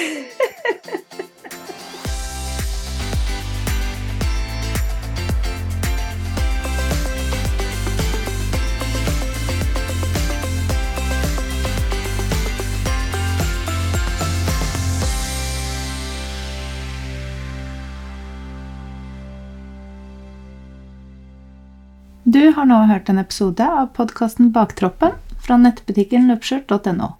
har 22.52 22.65
nå 22.65 22.78
hørt 22.89 23.09
en 23.09 23.20
episode 23.20 23.66
av 23.69 23.93
podkasten 23.94 24.48
Baktroppen 24.55 25.12
fra 25.44 25.59
nettbutikken 25.61 26.32
løpskjørt.no 26.32 27.12